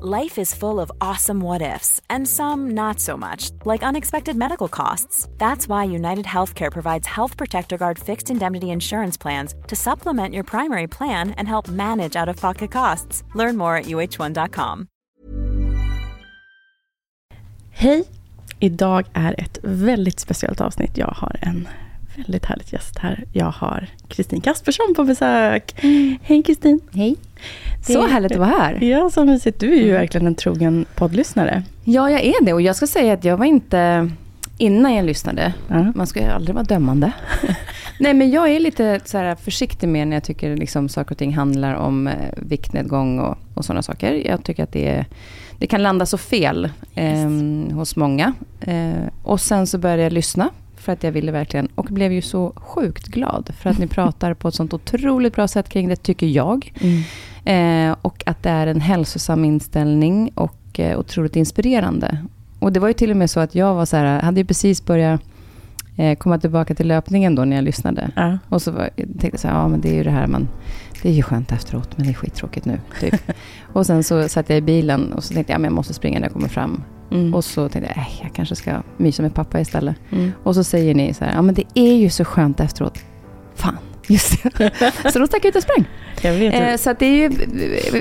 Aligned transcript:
Life 0.00 0.40
is 0.40 0.54
full 0.54 0.80
of 0.80 0.90
awesome 1.00 1.40
what 1.40 1.62
ifs, 1.62 2.00
and 2.08 2.26
some 2.26 2.70
not 2.70 2.98
so 3.00 3.16
much, 3.16 3.50
like 3.64 3.82
unexpected 3.86 4.36
medical 4.36 4.68
costs. 4.68 5.28
That's 5.38 5.68
why 5.68 5.84
United 5.84 6.24
Healthcare 6.24 6.70
provides 6.72 7.06
Health 7.06 7.36
Protector 7.36 7.76
Guard 7.76 7.98
fixed 7.98 8.30
indemnity 8.30 8.70
insurance 8.70 9.18
plans 9.18 9.54
to 9.68 9.76
supplement 9.76 10.34
your 10.34 10.44
primary 10.44 10.86
plan 10.86 11.30
and 11.36 11.46
help 11.46 11.68
manage 11.68 12.16
out 12.16 12.28
of 12.28 12.40
pocket 12.40 12.70
costs. 12.72 13.22
Learn 13.34 13.56
more 13.56 13.76
at 13.76 13.84
uh1.com. 13.84 14.86
Hej! 17.70 18.04
Idag 18.58 19.06
är 19.12 19.34
ett 19.38 19.58
väldigt 19.62 20.20
speciellt 20.20 20.60
avsnitt. 20.60 20.96
Jag 20.98 21.14
har 21.16 21.36
en 21.40 21.68
väldigt 22.16 22.44
härlig 22.44 22.72
gäst 22.72 22.98
här. 22.98 23.24
Jag 23.32 23.50
har 23.50 23.88
Kristin 24.08 24.40
Kaspersson 24.40 24.94
på 24.96 25.04
besök. 25.04 25.84
Mm. 25.84 26.18
Hej 26.22 26.42
Kristin! 26.42 26.80
Hej. 26.92 27.16
Så 27.82 28.06
härligt 28.06 28.32
att 28.32 28.38
vara 28.38 28.48
här. 28.48 28.84
Ja, 28.84 29.10
så 29.10 29.24
mysigt. 29.24 29.60
Du 29.60 29.72
är 29.72 29.82
ju 29.84 29.92
verkligen 29.92 30.26
en 30.26 30.34
trogen 30.34 30.84
poddlyssnare. 30.94 31.62
Ja, 31.84 32.10
jag 32.10 32.20
är 32.20 32.44
det. 32.44 32.52
Och 32.52 32.62
jag 32.62 32.76
ska 32.76 32.86
säga 32.86 33.12
att 33.12 33.24
jag 33.24 33.36
var 33.36 33.44
inte... 33.44 34.10
Innan 34.58 34.94
jag 34.94 35.04
lyssnade, 35.04 35.52
Ja. 35.68 35.92
man 35.94 36.06
ska 36.06 36.20
ju 36.20 36.26
aldrig 36.26 36.54
vara 36.54 36.64
dömande. 36.64 37.12
Nej, 38.00 38.14
men 38.14 38.30
jag 38.30 38.50
är 38.50 38.60
lite 38.60 39.00
så 39.04 39.18
här 39.18 39.34
försiktig 39.34 39.88
med 39.88 40.08
när 40.08 40.16
jag 40.16 40.24
tycker 40.24 40.56
liksom 40.56 40.88
saker 40.88 41.10
och 41.10 41.18
ting 41.18 41.34
handlar 41.34 41.74
om 41.74 42.06
eh, 42.06 42.14
viktnedgång 42.36 43.18
och, 43.18 43.38
och 43.54 43.64
sådana 43.64 43.82
saker. 43.82 44.12
Jag 44.26 44.44
tycker 44.44 44.62
att 44.62 44.72
det, 44.72 44.88
är, 44.88 45.06
det 45.58 45.66
kan 45.66 45.82
landa 45.82 46.06
så 46.06 46.18
fel 46.18 46.68
eh, 46.94 47.30
hos 47.74 47.96
många. 47.96 48.32
Eh, 48.60 48.92
och 49.22 49.40
sen 49.40 49.66
så 49.66 49.78
började 49.78 50.02
jag 50.02 50.12
lyssna 50.12 50.48
för 50.76 50.92
att 50.92 51.02
jag 51.02 51.12
ville 51.12 51.32
verkligen, 51.32 51.68
och 51.74 51.84
blev 51.84 52.12
ju 52.12 52.22
så 52.22 52.52
sjukt 52.56 53.06
glad 53.06 53.50
för 53.60 53.70
att 53.70 53.78
ni 53.78 53.86
pratar 53.98 54.34
på 54.34 54.48
ett 54.48 54.54
sånt 54.54 54.74
otroligt 54.74 55.34
bra 55.34 55.48
sätt 55.48 55.68
kring 55.68 55.88
det, 55.88 55.96
tycker 55.96 56.26
jag. 56.26 56.72
Eh, 57.44 57.96
och 58.02 58.22
att 58.26 58.42
det 58.42 58.50
är 58.50 58.66
en 58.66 58.80
hälsosam 58.80 59.44
inställning 59.44 60.30
och 60.34 60.80
eh, 60.80 60.98
otroligt 60.98 61.36
inspirerande. 61.36 62.18
Och 62.58 62.72
det 62.72 62.80
var 62.80 62.88
ju 62.88 62.94
till 62.94 63.10
och 63.10 63.16
med 63.16 63.30
så 63.30 63.40
att 63.40 63.54
jag 63.54 63.74
var 63.74 63.86
så 63.86 63.96
här, 63.96 64.20
hade 64.20 64.40
ju 64.40 64.46
precis 64.46 64.84
börjat 64.84 65.20
eh, 65.96 66.18
komma 66.18 66.38
tillbaka 66.38 66.74
till 66.74 66.88
löpningen 66.88 67.34
då 67.34 67.44
när 67.44 67.56
jag 67.56 67.64
lyssnade. 67.64 68.10
Ja. 68.16 68.38
Och 68.48 68.62
så 68.62 68.70
var, 68.70 68.90
jag 68.96 69.06
tänkte 69.06 69.26
jag 69.26 69.40
så 69.40 69.48
här, 69.48 69.54
ja 69.54 69.68
men 69.68 69.80
det 69.80 69.90
är 69.90 69.94
ju 69.94 70.04
det 70.04 70.10
här 70.10 70.26
man, 70.26 70.48
det 71.02 71.08
är 71.08 71.12
ju 71.12 71.22
skönt 71.22 71.52
efteråt 71.52 71.96
men 71.96 72.06
det 72.06 72.12
är 72.12 72.14
skittråkigt 72.14 72.66
nu. 72.66 72.80
Typ. 73.00 73.14
och 73.72 73.86
sen 73.86 74.04
så 74.04 74.28
satt 74.28 74.48
jag 74.48 74.58
i 74.58 74.62
bilen 74.62 75.12
och 75.12 75.24
så 75.24 75.34
tänkte 75.34 75.52
jag, 75.52 75.54
ja, 75.54 75.58
men 75.58 75.64
jag 75.64 75.74
måste 75.74 75.94
springa 75.94 76.18
när 76.18 76.26
jag 76.26 76.32
kommer 76.32 76.48
fram. 76.48 76.82
Mm. 77.10 77.34
Och 77.34 77.44
så 77.44 77.68
tänkte 77.68 77.92
jag, 77.96 77.98
äh, 77.98 78.08
jag 78.22 78.34
kanske 78.34 78.56
ska 78.56 78.82
mysa 78.96 79.22
med 79.22 79.34
pappa 79.34 79.60
istället. 79.60 79.96
Mm. 80.10 80.32
Och 80.42 80.54
så 80.54 80.64
säger 80.64 80.94
ni 80.94 81.14
så 81.14 81.24
här, 81.24 81.34
ja 81.34 81.42
men 81.42 81.54
det 81.54 81.64
är 81.74 81.94
ju 81.94 82.10
så 82.10 82.24
skönt 82.24 82.60
efteråt. 82.60 82.98
Fan, 83.54 83.78
just 84.08 84.42
det. 84.42 84.92
så 85.12 85.18
då 85.18 85.26
stack 85.26 85.44
jag 85.44 85.48
ut 85.48 85.56
och 85.56 85.62
sprang. 85.62 85.84
Jag 86.20 86.32
vet 86.32 86.54
Eh, 86.54 86.76
så 86.76 86.90
att 86.90 86.98
det 86.98 87.06
är 87.06 87.16
ju, 87.16 87.30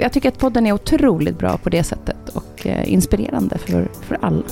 jag 0.01 0.13
tycker 0.13 0.29
att 0.29 0.37
podden 0.37 0.67
är 0.67 0.71
otroligt 0.71 1.39
bra 1.39 1.57
på 1.57 1.69
det 1.69 1.83
sättet. 1.83 2.29
Och 2.33 2.67
eh, 2.67 2.93
inspirerande 2.93 3.57
för, 3.57 3.89
för 4.07 4.17
alla. 4.21 4.43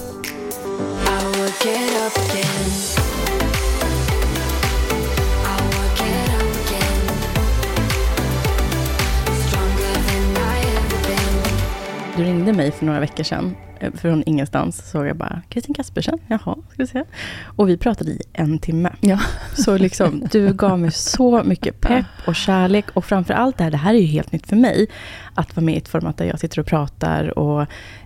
Du 12.20 12.26
ringde 12.26 12.54
mig 12.54 12.72
för 12.72 12.86
några 12.86 13.00
veckor 13.00 13.24
sedan. 13.24 13.56
eh, 13.80 13.92
Från 13.94 14.24
ingenstans 14.26 14.90
såg 14.92 15.08
jag 15.08 15.18
bara, 15.18 15.42
Kristin 15.50 15.74
Kaspersen, 15.76 16.20
jaha, 16.28 16.40
ska 16.70 16.84
vi 16.84 16.88
se. 16.88 17.04
Och 17.46 17.70
vi 17.70 17.78
pratade 17.78 18.12
i 18.12 18.22
en 18.34 18.60
timme. 18.60 18.90
Ja. 19.00 19.20
Så 19.58 19.78
liksom, 19.78 20.28
du 20.32 20.54
gav 20.54 20.80
mig 20.80 20.92
så 20.92 21.44
mycket 21.44 21.82
pepp 21.82 22.06
och 22.28 22.36
kärlek. 22.36 22.86
Och 22.94 23.06
framför 23.06 23.34
allt 23.34 23.58
det 23.58 23.64
här, 23.64 23.72
det 23.72 23.78
här 23.78 23.94
är 23.94 24.00
ju 24.00 24.06
helt 24.06 24.32
nytt 24.32 24.48
för 24.48 24.56
mig. 24.56 24.88
Att 25.34 25.56
vara 25.56 25.66
med 25.66 25.76
i 25.76 25.78
ett 25.78 25.88
format 25.88 26.18
där 26.18 26.26
jag 26.26 26.40
sitter 26.40 26.60
och 26.60 26.66
pratar. 26.68 27.40
Och, 27.40 27.62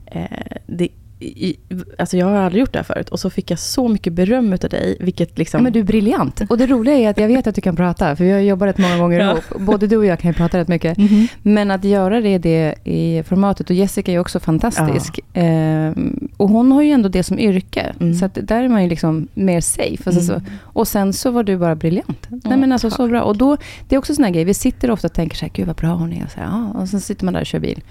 eh, 0.05 0.57
det, 0.67 0.87
i, 1.23 1.57
alltså 1.97 2.17
jag 2.17 2.25
har 2.25 2.35
aldrig 2.35 2.59
gjort 2.59 2.73
det 2.73 2.79
här 2.79 2.83
förut. 2.83 3.09
Och 3.09 3.19
så 3.19 3.29
fick 3.29 3.51
jag 3.51 3.59
så 3.59 3.87
mycket 3.87 4.13
beröm 4.13 4.53
utav 4.53 4.69
dig. 4.69 4.97
Vilket 4.99 5.37
liksom... 5.37 5.57
Ja, 5.57 5.63
men 5.63 5.73
du 5.73 5.79
är 5.79 5.83
briljant. 5.83 6.41
Och 6.49 6.57
det 6.57 6.67
roliga 6.67 6.95
är 6.95 7.09
att 7.09 7.17
jag 7.17 7.27
vet 7.27 7.47
att 7.47 7.55
du 7.55 7.61
kan 7.61 7.75
prata, 7.75 8.15
för 8.15 8.23
vi 8.23 8.31
har 8.31 8.39
jobbat 8.39 8.69
rätt 8.69 8.77
många 8.77 8.97
gånger 8.97 9.19
Ja. 9.19 9.31
ihop. 9.31 9.43
Både 9.59 9.87
du 9.87 9.97
och 9.97 10.05
jag 10.05 10.19
kan 10.19 10.31
ju 10.31 10.35
prata 10.37 10.57
rätt 10.57 10.67
mycket. 10.67 10.97
Mhm. 10.97 11.27
Men 11.41 11.71
att 11.71 11.83
göra 11.83 12.21
det, 12.21 12.37
det 12.37 12.75
i 12.83 13.23
formatet, 13.23 13.69
och 13.69 13.75
Jessica 13.75 14.11
är 14.11 14.19
också 14.19 14.39
fantastisk. 14.39 15.19
Ehm, 15.33 16.29
och 16.37 16.49
hon 16.49 16.71
har 16.71 16.81
ju 16.81 16.91
ändå 16.91 17.09
det 17.09 17.23
som 17.23 17.39
yrke, 17.39 17.93
Mm. 17.99 18.13
så 18.13 18.29
där 18.33 18.63
är 18.63 18.69
man 18.69 18.83
ju 18.83 18.89
liksom 18.89 19.27
mer 19.33 19.61
safe. 19.61 20.03
Alltså 20.05 20.21
så. 20.21 20.41
Och 20.61 20.87
sen 20.87 21.13
så 21.13 21.31
var 21.31 21.43
du 21.43 21.57
bara 21.57 21.75
briljant. 21.75 22.27
Nej 22.29 22.57
men 22.57 22.71
alltså 22.71 22.89
så 22.89 23.07
bra. 23.07 23.21
Och 23.21 23.37
då, 23.37 23.57
det 23.89 23.95
är 23.95 23.99
också 23.99 24.15
sån 24.15 24.23
här 24.23 24.31
grej, 24.31 24.43
vi 24.43 24.53
sitter 24.53 24.91
ofta 24.91 25.07
och 25.07 25.13
tänker 25.13 25.37
så 25.37 25.45
här, 25.45 25.51
gud 25.53 25.67
vad 25.67 25.75
bra 25.75 25.89
hon 25.89 26.13
är. 26.13 26.23
Och, 26.25 26.31
så 26.31 26.39
här, 26.39 26.45
ja. 26.47 26.79
och 26.81 26.89
sen 26.89 27.01
sitter 27.01 27.25
man 27.25 27.33
där 27.33 27.41
och 27.41 27.47
kör 27.47 27.59
bil. 27.59 27.81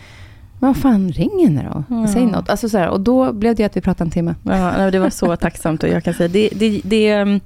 Vad 0.63 0.77
fan, 0.77 1.13
ring 1.13 1.45
henne 1.45 1.85
då. 1.89 2.07
Säg 2.07 2.27
något. 2.27 2.49
Alltså 2.49 2.69
så 2.69 2.79
här, 2.79 2.89
och 2.89 3.01
då 3.01 3.33
blev 3.33 3.55
det 3.55 3.65
att 3.65 3.77
vi 3.77 3.81
pratade 3.81 4.09
en 4.09 4.11
timme. 4.11 4.35
Ja, 4.43 4.91
det 4.91 4.99
var 4.99 5.11
så 5.11 5.37
tacksamt 5.41 5.83
och 5.83 5.89
jag 5.89 6.05
kan 6.05 6.15
säga, 6.15 6.29
det, 6.29 6.49
det, 6.53 6.81
det, 6.85 7.09
mm, 7.09 7.41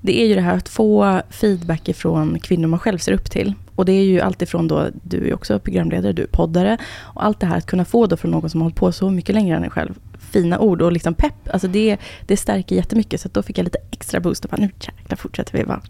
det 0.00 0.20
är 0.20 0.26
ju 0.26 0.34
det 0.34 0.40
här 0.40 0.56
att 0.56 0.68
få 0.68 1.20
feedback 1.30 1.88
ifrån 1.88 2.38
kvinnor 2.38 2.68
man 2.68 2.78
själv 2.78 2.98
ser 2.98 3.12
upp 3.12 3.30
till. 3.30 3.54
Och 3.76 3.84
det 3.84 3.92
är 3.92 4.04
ju 4.04 4.20
alltifrån 4.20 4.68
då, 4.68 4.86
du 5.02 5.28
är 5.28 5.34
också 5.34 5.58
programledare, 5.58 6.12
du 6.12 6.22
är 6.22 6.26
poddare. 6.26 6.78
Och 6.96 7.24
allt 7.24 7.40
det 7.40 7.46
här 7.46 7.56
att 7.56 7.66
kunna 7.66 7.84
få 7.84 8.06
då 8.06 8.16
från 8.16 8.30
någon 8.30 8.50
som 8.50 8.60
har 8.60 8.64
hållit 8.64 8.76
på 8.76 8.92
så 8.92 9.10
mycket 9.10 9.34
längre 9.34 9.56
än 9.56 9.64
en 9.64 9.70
själv. 9.70 9.98
Fina 10.18 10.58
ord 10.58 10.82
och 10.82 10.92
liksom 10.92 11.14
pepp, 11.14 11.48
alltså 11.52 11.68
det, 11.68 11.96
det 12.26 12.36
stärker 12.36 12.76
jättemycket. 12.76 13.20
Så 13.20 13.28
då 13.32 13.42
fick 13.42 13.58
jag 13.58 13.64
lite 13.64 13.78
extra 13.90 14.20
boost 14.20 14.44
och 14.44 14.50
bara, 14.50 14.60
nu 14.60 14.70
jäklar 14.80 15.16
fortsätter 15.16 15.58
vi 15.58 15.64
bara. 15.64 15.80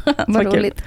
Vad 0.28 0.42
kul. 0.42 0.52
roligt. 0.60 0.82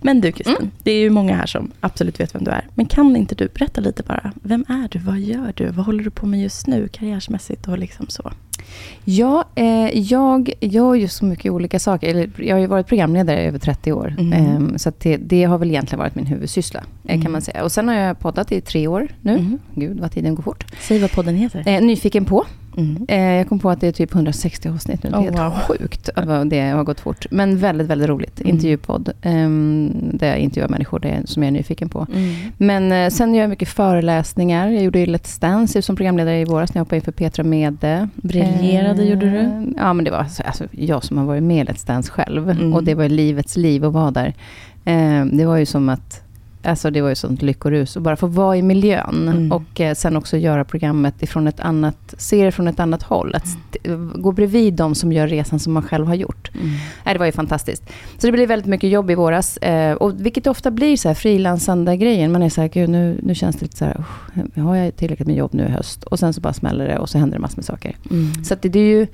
Men 0.00 0.20
du 0.20 0.32
Kristin, 0.32 0.70
det 0.82 0.90
är 0.90 0.98
ju 1.00 1.10
många 1.10 1.36
här 1.36 1.46
som 1.46 1.70
absolut 1.80 2.20
vet 2.20 2.34
vem 2.34 2.44
du 2.44 2.50
är. 2.50 2.66
Men 2.74 2.86
kan 2.86 3.16
inte 3.16 3.34
du 3.34 3.48
berätta 3.54 3.80
lite 3.80 4.02
bara, 4.02 4.32
vem 4.42 4.64
är 4.68 4.88
du, 4.90 4.98
vad 4.98 5.18
gör 5.18 5.52
du, 5.56 5.66
vad 5.66 5.86
håller 5.86 6.04
du 6.04 6.10
på 6.10 6.26
med 6.26 6.42
just 6.42 6.66
nu 6.66 6.88
karriärsmässigt 6.88 7.68
och 7.68 7.78
liksom 7.78 8.06
så? 8.08 8.32
Ja, 9.04 9.44
eh, 9.54 9.98
jag 9.98 10.52
gör 10.60 10.94
ju 10.94 11.08
så 11.08 11.24
mycket 11.24 11.52
olika 11.52 11.78
saker. 11.78 12.08
Eller, 12.08 12.30
jag 12.36 12.54
har 12.56 12.60
ju 12.60 12.66
varit 12.66 12.86
programledare 12.86 13.42
i 13.42 13.46
över 13.46 13.58
30 13.58 13.92
år. 13.92 14.14
Mhm. 14.18 14.32
Ehm, 14.32 14.78
så 14.78 14.92
det, 14.98 15.16
det 15.16 15.44
har 15.44 15.58
väl 15.58 15.68
egentligen 15.70 15.98
varit 15.98 16.14
min 16.14 16.26
huvudsyssla, 16.26 16.80
eh, 17.04 17.10
Mm. 17.14 17.22
kan 17.22 17.32
man 17.32 17.42
säga. 17.42 17.64
Och 17.64 17.72
sen 17.72 17.88
har 17.88 17.94
jag 17.94 18.18
poddat 18.18 18.52
i 18.52 18.60
tre 18.60 18.86
år 18.86 19.08
nu. 19.20 19.38
Mhm. 19.38 19.58
Gud, 19.74 20.00
vad 20.00 20.12
tiden 20.12 20.34
går 20.34 20.42
fort. 20.42 20.64
Säg 20.80 20.98
vad 20.98 21.12
podden 21.12 21.34
heter. 21.34 21.62
Eh, 21.66 21.80
nyfiken 21.82 22.24
på. 22.24 22.46
Mm. 22.76 23.06
Eh, 23.08 23.20
jag 23.20 23.48
kom 23.48 23.58
på 23.58 23.70
att 23.70 23.80
det 23.80 23.86
är 23.88 23.92
typ 23.92 24.14
160 24.14 24.68
avsnitt 24.68 25.02
nu. 25.02 25.10
Det 25.10 25.16
är 25.16 25.20
Oh, 25.20 25.24
helt 25.24 25.38
wow. 25.38 25.50
sjukt 25.50 26.10
det 26.46 26.60
har 26.60 26.84
gått 26.84 27.00
fort. 27.00 27.26
Men 27.30 27.58
väldigt, 27.58 27.86
väldigt 27.86 28.08
roligt. 28.08 28.40
Mm. 28.40 28.54
Intervjupodd. 28.54 29.12
ehm, 29.22 29.90
där 30.12 30.26
jag 30.28 30.38
intervjuar 30.38 30.68
människor 30.68 30.98
det, 30.98 31.22
som 31.24 31.42
jag 31.42 31.48
är 31.48 31.52
nyfiken 31.52 31.88
på. 31.88 32.06
Mm. 32.14 32.34
Men 32.56 32.92
eh, 32.92 33.10
sen 33.10 33.34
gör 33.34 33.42
jag 33.42 33.50
mycket 33.50 33.68
föreläsningar. 33.68 34.68
Jag 34.68 34.82
gjorde 34.84 34.98
ju 34.98 35.06
Let's 35.06 35.40
Dance 35.40 35.82
som 35.82 35.96
programledare 35.96 36.40
i 36.40 36.44
våras 36.44 36.74
när 36.74 36.78
jag 36.78 36.84
hoppade 36.84 36.96
in 36.96 37.02
för 37.02 37.12
Petra 37.12 37.44
Mede. 37.44 38.08
Briljerade 38.14 39.04
gjorde 39.04 39.30
du. 39.30 39.72
Ja, 39.76 39.92
men 39.92 40.04
det 40.04 40.10
var 40.10 40.18
alltså, 40.18 40.64
jag 40.70 41.04
som 41.04 41.18
har 41.18 41.24
varit 41.24 41.42
med 41.42 41.68
i 41.68 41.72
Let's 41.72 41.86
Dance 41.86 42.10
själv. 42.12 42.50
Mm. 42.50 42.74
Och 42.74 42.84
det 42.84 42.94
var 42.94 43.02
ju 43.02 43.08
livets 43.08 43.56
liv 43.56 43.84
att 43.84 43.92
vara 43.92 44.10
där. 44.10 44.34
Eh, 44.84 45.24
det 45.24 45.44
var 45.44 45.56
ju 45.56 45.66
som 45.66 45.88
att 45.88 46.22
Alltså 46.62 46.90
det 46.90 47.00
var 47.00 47.08
ju 47.08 47.14
sånt 47.14 47.42
lyckorus. 47.42 47.96
Och 47.96 48.02
bara 48.02 48.16
få 48.16 48.26
vara 48.26 48.56
i 48.56 48.62
miljön. 48.62 49.28
Mm. 49.28 49.52
Och 49.52 49.80
eh, 49.80 49.94
sen 49.94 50.16
också 50.16 50.36
göra 50.36 50.64
programmet 50.64 51.22
ifrån 51.22 51.48
ett 51.48 51.60
annat, 51.60 52.14
se 52.18 52.44
det 52.44 52.52
från 52.52 52.68
ett 52.68 52.80
annat 52.80 53.02
håll. 53.02 53.34
Att 53.34 53.44
st- 53.44 53.78
gå 54.14 54.32
bredvid 54.32 54.74
de 54.74 54.94
som 54.94 55.12
gör 55.12 55.28
resan 55.28 55.58
som 55.58 55.72
man 55.72 55.82
själv 55.82 56.06
har 56.06 56.14
gjort. 56.14 56.50
Mm. 56.54 56.68
Nej, 57.04 57.14
det 57.14 57.18
var 57.18 57.26
ju 57.26 57.32
fantastiskt. 57.32 57.82
Så 58.18 58.26
det 58.26 58.32
blev 58.32 58.48
väldigt 58.48 58.66
mycket 58.68 58.90
jobb 58.90 59.10
i 59.10 59.14
våras. 59.14 59.56
Eh, 59.56 59.94
och 59.94 60.20
vilket 60.26 60.46
ofta 60.46 60.70
blir 60.70 60.96
så 60.96 61.08
här 61.08 61.14
frilansande 61.14 61.96
grejen. 61.96 62.32
Man 62.32 62.42
är 62.42 62.48
så 62.48 62.60
här, 62.60 62.68
gud 62.68 62.88
nu, 62.90 63.20
nu 63.22 63.34
känns 63.34 63.56
det 63.56 63.62
lite 63.62 63.76
så 63.76 63.84
här, 63.84 63.96
"Usch, 64.00 64.58
har 64.62 64.76
jag 64.76 64.96
tillräckligt 64.96 65.28
med 65.28 65.36
jobb 65.36 65.54
nu 65.54 65.62
i 65.66 65.70
höst? 65.70 66.04
Och 66.04 66.18
sen 66.18 66.32
så 66.32 66.40
bara 66.40 66.52
smäller 66.52 66.88
det 66.88 66.98
och 66.98 67.08
så 67.08 67.18
händer 67.18 67.36
det 67.36 67.40
massor 67.42 67.56
med 67.56 67.64
saker. 67.64 67.96
Mm. 68.10 68.44
Så 68.44 68.54
att 68.54 68.62
det, 68.62 68.68
det 68.68 68.80
är 68.80 68.98
ju 68.98 69.06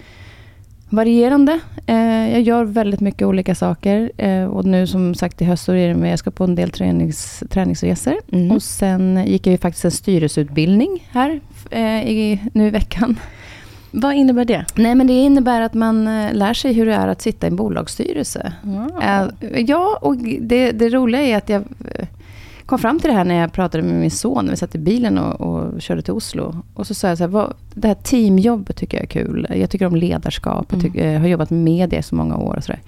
varierande. 0.89 1.61
Eh, 1.87 2.33
jag 2.33 2.41
gör 2.41 2.65
väldigt 2.65 3.01
mycket 3.01 3.23
olika 3.23 3.55
saker. 3.55 4.13
Eh, 4.17 4.45
och 4.45 4.65
nu 4.65 4.87
som 4.87 5.15
sagt 5.15 5.43
i 5.43 5.45
höst 5.45 5.65
så 5.65 5.73
är 5.73 5.89
det 5.89 5.95
med, 5.95 6.13
jag 6.13 6.19
ska 6.19 6.31
på 6.31 6.45
en 6.45 6.55
del 6.55 6.71
tränings, 6.71 7.43
träningsresor. 7.51 8.15
Mm. 8.33 8.51
Och 8.51 8.63
sen 8.63 9.25
gick 9.27 9.47
jag 9.47 9.53
ju 9.53 9.59
faktiskt 9.59 9.85
en 9.85 9.91
styrelseutbildning 9.91 11.09
här 11.11 11.41
eh, 11.71 12.11
i, 12.11 12.41
nu 12.53 12.67
i 12.67 12.71
veckan. 12.71 13.21
Vad 13.91 14.15
innebär 14.15 14.45
det? 14.45 14.65
Nej 14.75 14.95
men 14.95 15.07
det 15.07 15.13
innebär 15.13 15.61
att 15.61 15.75
man 15.75 16.05
lär 16.33 16.55
sig 16.55 16.73
hur 16.73 16.87
det 16.87 16.95
är 16.95 17.09
att 17.09 17.23
sitta 17.23 17.47
i 17.47 17.51
en 17.51 17.57
bolagsstyrelse. 17.57 18.53
Wow. 18.63 19.33
Ja, 19.57 19.99
och 20.03 20.17
det, 20.41 20.73
det 20.73 20.89
roliga 20.89 21.23
är 21.23 21.37
att 21.37 21.49
jag 21.49 21.65
kom 22.67 22.79
fram 22.79 23.01
till 23.01 23.11
det 23.11 23.17
här 23.17 23.25
när 23.25 23.35
jag 23.35 23.53
pratade 23.53 23.83
med 23.85 23.95
min 23.95 24.11
son. 24.11 24.45
När 24.45 24.51
vi 24.51 24.57
satt 24.57 24.75
i 24.75 24.79
bilen 24.79 25.19
och, 25.19 25.41
och 25.41 25.83
körde 25.83 26.03
till 26.03 26.13
Oslo. 26.13 26.63
Och 26.75 26.87
så 26.87 26.95
sa 26.95 27.09
jag 27.09 27.19
så 27.19 27.25
här, 27.25 27.29
vad, 27.29 27.55
det 27.75 27.89
här 27.89 27.95
teamjobbet 27.95 28.77
tycker 28.77 28.97
jag 28.97 29.05
är 29.05 29.09
kul. 29.09 29.47
Jag 29.55 29.71
tycker 29.71 29.87
om 29.87 29.97
ledarskap. 29.97 30.67
Jag, 30.71 30.81
tycker, 30.81 31.13
jag 31.13 31.21
har 31.21 31.27
jobbat 31.27 31.51
med 31.51 31.61
media 31.61 31.99
i 31.99 32.03
så 32.03 32.15
många 32.15 32.37
år 32.37 32.57
och 32.57 32.65
sådär. 32.65 32.81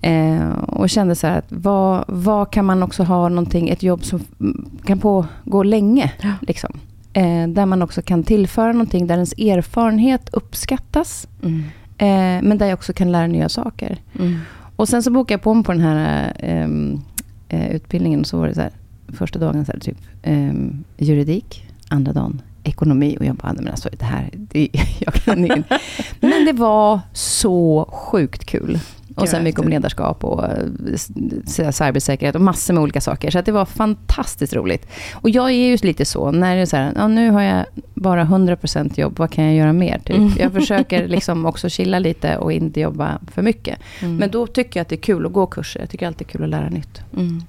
Eh, 0.00 0.58
och 0.58 0.90
kände 0.90 1.14
så 1.14 1.26
här 1.26 1.38
att 1.38 1.46
vad, 1.48 2.04
vad 2.08 2.50
kan 2.50 2.64
man 2.64 2.82
också 2.82 3.02
ha 3.02 3.28
någonting, 3.28 3.68
ett 3.68 3.82
jobb 3.82 4.04
som 4.04 4.20
mm, 4.40 4.70
kan 4.84 4.98
pågå 4.98 5.62
länge. 5.62 6.12
Ja. 6.20 6.32
Liksom. 6.40 6.72
Eh, 7.12 7.48
där 7.48 7.66
man 7.66 7.82
också 7.82 8.02
kan 8.02 8.22
tillföra 8.22 8.72
någonting, 8.72 9.06
där 9.06 9.14
ens 9.14 9.32
erfarenhet 9.32 10.28
uppskattas. 10.32 11.28
Mm. 11.42 11.62
Eh, 11.98 12.48
men 12.48 12.58
där 12.58 12.66
jag 12.66 12.76
också 12.76 12.92
kan 12.92 13.12
lära 13.12 13.26
nya 13.26 13.48
saker. 13.48 13.98
Mm. 14.18 14.38
Och 14.76 14.88
sen 14.88 15.02
så 15.02 15.10
bokade 15.10 15.34
jag 15.34 15.42
på 15.42 15.54
mig 15.54 15.64
på 15.64 15.72
den 15.72 15.80
här 15.80 16.32
ehm, 16.38 17.00
eh, 17.48 17.70
utbildningen. 17.70 18.24
Så 18.24 18.38
var 18.38 18.48
det 18.48 18.54
så 18.54 18.60
här, 18.60 18.70
första 19.12 19.38
dagen 19.38 19.64
så 19.64 19.72
här, 19.72 19.80
typ 19.80 19.98
ehm, 20.22 20.84
juridik, 20.98 21.68
andra 21.88 22.12
dagen 22.12 22.42
ekonomi. 22.62 23.16
Och 23.20 23.24
jag 23.26 23.36
bara, 23.36 23.52
"Nej, 23.52 23.62
men 23.64 23.70
alltså 23.70 23.88
det 23.98 24.04
här, 24.04 24.30
det, 24.32 24.68
jag 24.98 25.14
kan 25.14 25.44
inte. 25.44 25.78
Men 26.20 26.44
det 26.46 26.52
var 26.52 27.00
så 27.12 27.88
sjukt 27.92 28.44
kul. 28.44 28.78
Och 29.16 29.28
sen 29.28 29.44
mycket 29.44 29.60
om 29.60 29.68
ledarskap 29.68 30.24
och 30.24 30.44
eh, 30.44 31.70
cybersäkerhet 31.70 32.34
och 32.34 32.40
massor 32.40 32.74
med 32.74 32.82
olika 32.82 33.00
saker. 33.00 33.30
Så 33.30 33.40
det 33.40 33.52
var 33.52 33.64
fantastiskt 33.64 34.54
roligt. 34.54 34.86
Och 35.14 35.30
jag 35.30 35.46
är 35.50 35.54
ju 35.54 35.76
lite 35.76 36.04
så, 36.04 36.30
när 36.30 36.56
det 36.56 36.62
är 36.62 36.66
så 36.66 36.76
här, 36.76 36.92
ja, 36.96 37.08
nu 37.08 37.30
har 37.30 37.42
jag 37.42 37.64
bara 37.94 38.24
100% 38.24 39.00
jobb, 39.00 39.18
vad 39.18 39.30
kan 39.30 39.44
jag 39.44 39.54
göra 39.54 39.72
mer? 39.72 39.98
Typ. 39.98 40.16
Mm. 40.16 40.32
Jag 40.38 40.52
försöker 40.52 41.08
liksom 41.16 41.46
också 41.46 41.68
chilla 41.68 41.98
lite 41.98 42.36
och 42.36 42.52
inte 42.52 42.80
jobba 42.80 43.18
för 43.32 43.42
mycket. 43.42 43.78
Mm. 44.00 44.16
Men 44.16 44.30
då 44.30 44.46
tycker 44.46 44.80
jag 44.80 44.82
att 44.82 44.88
det 44.88 44.94
är 44.94 45.00
kul 45.00 45.26
att 45.26 45.32
gå 45.32 45.46
kurser. 45.46 45.80
Jag 45.80 45.90
tycker 45.90 46.06
alltid 46.06 46.26
det 46.26 46.30
är 46.30 46.32
kul 46.32 46.44
att 46.44 46.50
lära 46.50 46.68
nytt. 46.68 47.00
Mm. 47.16 47.42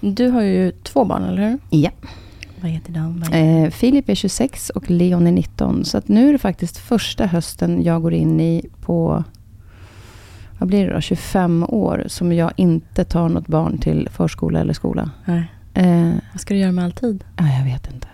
Du 0.00 0.28
har 0.28 0.42
ju 0.42 0.72
två 0.82 1.04
barn, 1.04 1.24
eller 1.24 1.48
hur? 1.50 1.58
Ja. 1.70 1.90
Vad 2.60 2.70
heter 2.70 2.92
de? 2.92 3.20
Vad 3.20 3.28
heter 3.34 3.64
Eh, 3.64 3.70
Filip 3.70 4.08
är 4.08 4.14
26 4.14 4.70
och 4.70 4.90
Leon 4.90 5.26
är 5.26 5.32
19. 5.32 5.84
Så 5.84 5.98
att 5.98 6.08
nu 6.08 6.28
är 6.28 6.32
det 6.32 6.38
faktiskt 6.38 6.78
första 6.78 7.26
hösten 7.26 7.82
jag 7.82 8.02
går 8.02 8.14
in 8.14 8.40
i 8.40 8.64
på, 8.80 9.24
vad 10.58 10.68
blir 10.68 10.86
det 10.86 10.94
då, 10.94 11.00
25 11.00 11.64
år 11.68 12.04
som 12.06 12.32
jag 12.32 12.52
inte 12.56 13.04
tar 13.04 13.28
något 13.28 13.46
barn 13.46 13.78
till 13.78 14.08
förskola 14.12 14.60
eller 14.60 14.72
skola. 14.72 15.10
Nej. 15.24 15.44
Eh, 15.74 16.12
Vad 16.32 16.40
ska 16.40 16.54
du 16.54 16.60
göra 16.60 16.72
med 16.72 16.84
all 16.84 16.92
tid? 16.92 17.24
ja, 17.36 17.44
jag 17.58 17.64
vet 17.64 17.92
inte. 17.94 18.06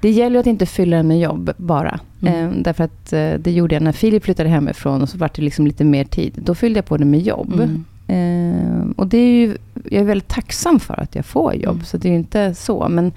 Det 0.00 0.10
gäller 0.10 0.40
att 0.40 0.46
inte 0.46 0.66
fylla 0.66 0.96
den 0.96 1.08
med 1.08 1.20
jobb 1.20 1.50
bara. 1.56 2.00
Mm. 2.22 2.48
Eh, 2.50 2.62
därför 2.62 2.84
att 2.84 3.12
eh, 3.12 3.32
det 3.38 3.50
gjorde 3.52 3.74
jag 3.74 3.82
när 3.82 3.92
Filip 3.92 4.24
flyttade 4.24 4.48
hemifrån 4.48 5.02
och 5.02 5.08
så 5.08 5.18
var 5.18 5.30
det 5.34 5.42
liksom 5.42 5.66
lite 5.66 5.84
mer 5.84 6.04
tid. 6.04 6.32
Då 6.44 6.54
fyllde 6.54 6.78
jag 6.78 6.84
på 6.86 6.96
det 6.96 7.04
med 7.04 7.20
jobb. 7.20 7.52
Mm. 7.54 7.84
Eh, 8.06 8.90
och 8.96 9.06
det 9.06 9.18
är 9.18 9.30
ju, 9.40 9.56
jag 9.84 10.00
är 10.00 10.04
väldigt 10.04 10.28
tacksam 10.28 10.80
för 10.80 11.00
att 11.00 11.14
jag 11.14 11.24
får 11.26 11.54
jobb. 11.54 11.74
Mm. 11.74 11.84
Så 11.84 11.96
det 11.96 12.08
är 12.08 12.10
ju 12.10 12.16
inte 12.18 12.54
så. 12.54 12.88
Men 12.88 13.12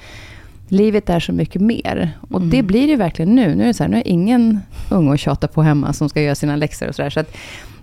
livet 0.68 1.10
är 1.10 1.20
så 1.20 1.32
mycket 1.34 1.62
mer. 1.62 2.18
Och 2.22 2.38
Mm. 2.40 2.50
det 2.50 2.64
blir 2.64 2.82
det 2.82 2.88
ju 2.92 2.96
verkligen 2.96 3.36
nu. 3.36 3.56
Nu 3.56 3.64
är 3.64 3.68
det 3.68 3.74
så 3.74 3.84
här, 3.84 3.90
nu 3.90 3.98
är 3.98 4.08
ingen 4.08 4.60
unge 4.92 5.14
att 5.14 5.20
tjata 5.20 5.48
på 5.48 5.62
hemma 5.64 5.94
som 5.94 6.10
ska 6.10 6.22
göra 6.22 6.36
sina 6.36 6.56
läxor 6.56 6.88
och 6.88 6.96
sådär. 6.96 7.10
Så 7.10 7.24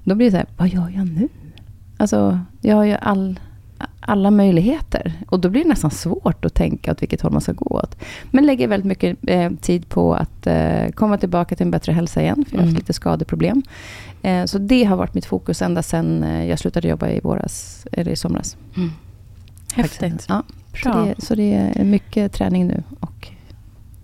då 0.04 0.14
blir 0.14 0.26
det 0.26 0.30
så 0.30 0.36
här, 0.36 0.46
vad 0.56 0.68
gör 0.68 0.92
jag 0.96 1.06
nu? 1.06 1.28
Alltså, 1.96 2.40
jag 2.60 2.76
har 2.76 2.84
ju 2.84 2.94
all, 3.00 3.40
alla 4.00 4.30
möjligheter. 4.30 5.12
Och 5.28 5.40
då 5.40 5.48
blir 5.48 5.62
det 5.62 5.68
nästan 5.68 5.90
svårt 5.90 6.44
att 6.44 6.54
tänka 6.54 6.92
åt 6.92 7.02
vilket 7.02 7.20
håll 7.20 7.32
man 7.32 7.40
ska 7.40 7.52
gå 7.52 7.64
åt. 7.66 7.96
Men 8.30 8.46
lägger 8.46 8.68
väldigt 8.68 8.86
mycket 8.86 9.18
eh, 9.26 9.50
tid 9.60 9.88
på 9.88 10.14
att 10.14 10.46
eh, 10.46 10.88
komma 10.94 11.18
tillbaka 11.18 11.54
till 11.56 11.66
en 11.66 11.70
bättre 11.70 11.92
hälsa 11.92 12.22
igen. 12.22 12.44
För 12.48 12.56
jag 12.56 12.58
har 12.58 12.66
haft 12.66 12.70
Mm. 12.70 12.78
lite 12.80 12.92
skadeproblem. 12.92 13.62
Eh, 14.26 14.44
så 14.44 14.58
det 14.58 14.84
har 14.84 14.96
varit 14.96 15.14
mitt 15.14 15.26
fokus 15.26 15.62
ända 15.62 15.82
sedan 15.82 16.22
eh, 16.22 16.46
jag 16.46 16.58
slutade 16.58 16.88
jobba 16.88 17.08
i 17.08 17.20
våras, 17.20 17.86
eller 17.92 18.12
i 18.12 18.16
somras. 18.16 18.56
Mm. 18.76 18.90
Häftigt. 19.74 20.26
Ja, 20.28 20.42
så 20.82 20.88
Bra. 20.88 21.04
det, 21.04 21.14
så 21.18 21.34
det 21.34 21.72
är 21.74 21.84
mycket 21.84 22.32
träning 22.32 22.66
nu 22.66 22.82
och 23.00 23.28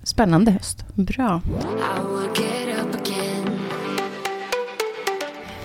spännande 0.02 0.50
höst. 0.50 0.84
Bra. 0.94 1.40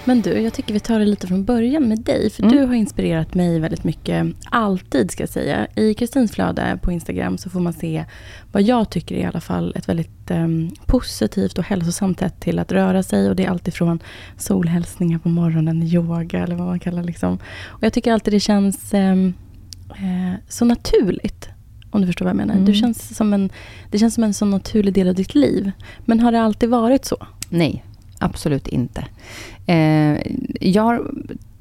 Men 0.08 0.22
du, 0.22 0.30
jag 0.42 0.54
tycker 0.54 0.74
vi 0.74 0.80
tar 0.80 1.00
det 1.00 1.06
lite 1.06 1.28
från 1.28 1.46
början 1.46 1.84
med 1.90 2.00
dig. 2.02 2.30
För 2.30 2.44
Mm. 2.44 2.56
du 2.56 2.64
har 2.66 2.74
inspirerat 2.74 3.34
mig 3.34 3.60
väldigt 3.60 3.84
mycket. 3.84 4.28
Alltid 4.50 5.12
ska 5.12 5.24
jag 5.24 5.30
säga. 5.30 5.68
I 5.76 5.94
Kristins 5.94 6.32
flöde 6.32 6.80
på 6.82 6.92
Instagram 6.92 7.38
så 7.38 7.50
får 7.50 7.60
man 7.60 7.74
se 7.74 8.06
vad 8.52 8.64
jag 8.64 8.90
tycker 8.90 9.16
är 9.16 9.20
i 9.20 9.26
alla 9.26 9.42
fall 9.42 9.74
ett 9.76 9.90
väldigt 9.90 10.32
em, 10.32 10.70
positivt 10.86 11.58
och 11.58 11.64
hälsosamt 11.64 12.20
sätt 12.20 12.40
till 12.40 12.60
att 12.60 12.72
röra 12.72 13.04
sig. 13.04 13.30
Och 13.30 13.36
det 13.36 13.46
är 13.46 13.50
alltifrån 13.50 14.00
solhälsningar 14.38 15.20
på 15.20 15.30
morgonen, 15.30 15.84
yoga 15.84 16.44
eller 16.44 16.56
vad 16.56 16.68
man 16.68 16.80
kallar 16.80 17.04
liksom. 17.04 17.34
Och 17.68 17.84
jag 17.84 17.94
tycker 17.94 18.14
alltid 18.14 18.34
det 18.34 18.40
känns 18.40 18.94
em, 18.94 19.34
eh, 19.90 20.40
så 20.50 20.66
naturligt. 20.66 21.50
Om 21.92 22.02
du 22.02 22.08
förstår 22.08 22.26
vad 22.26 22.30
jag 22.30 22.38
menar. 22.38 22.54
Mm. 22.54 22.66
Du 22.66 22.74
känns 22.74 23.16
som 23.18 23.34
en, 23.34 23.50
det 23.92 23.98
känns 24.00 24.14
som 24.14 24.24
en 24.24 24.34
så 24.34 24.46
naturlig 24.46 24.94
del 24.94 25.08
av 25.08 25.16
ditt 25.16 25.36
liv. 25.36 25.72
Men 26.06 26.20
har 26.20 26.32
det 26.32 26.42
alltid 26.42 26.70
varit 26.70 27.06
så? 27.06 27.18
Nej, 27.50 27.84
absolut 28.20 28.68
inte. 28.68 29.08
Eh, 29.66 30.18
jag 30.62 30.84
har 30.84 31.12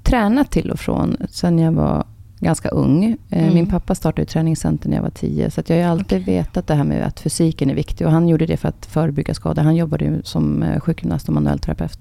tränat 0.03 0.51
till 0.51 0.71
och 0.71 0.81
från 0.81 1.17
sen 1.31 1.59
jag 1.59 1.73
var 1.73 2.05
ganska 2.41 2.69
ung. 2.69 3.17
Eh, 3.31 3.43
Mm. 3.43 3.55
Min 3.55 3.67
pappa 3.67 3.95
startade 3.95 4.23
ett 4.23 4.29
träningscenter 4.29 4.89
när 4.89 4.97
jag 4.97 5.03
var 5.03 5.11
tio. 5.11 5.51
Så 5.51 5.63
jag 5.67 5.77
har 5.77 5.81
ju 5.83 5.89
alltid 5.89 6.23
Okej. 6.23 6.35
vetat 6.37 6.67
det 6.67 6.75
här 6.75 6.85
med 6.85 7.07
att 7.07 7.21
fysiken 7.21 7.71
är 7.71 7.75
viktig. 7.75 8.07
Och 8.07 8.13
han 8.13 8.29
gjorde 8.29 8.47
det 8.47 8.57
för 8.57 8.69
att 8.69 8.87
förebygga 8.87 9.35
skador. 9.35 9.63
Han 9.63 9.77
jobbade 9.77 10.05
ju 10.05 10.23
som 10.23 10.63
eh, 10.63 10.81
sjukgymnast 10.81 11.29
och 11.29 11.35
manuell 11.35 11.59
terapeut. 11.59 11.99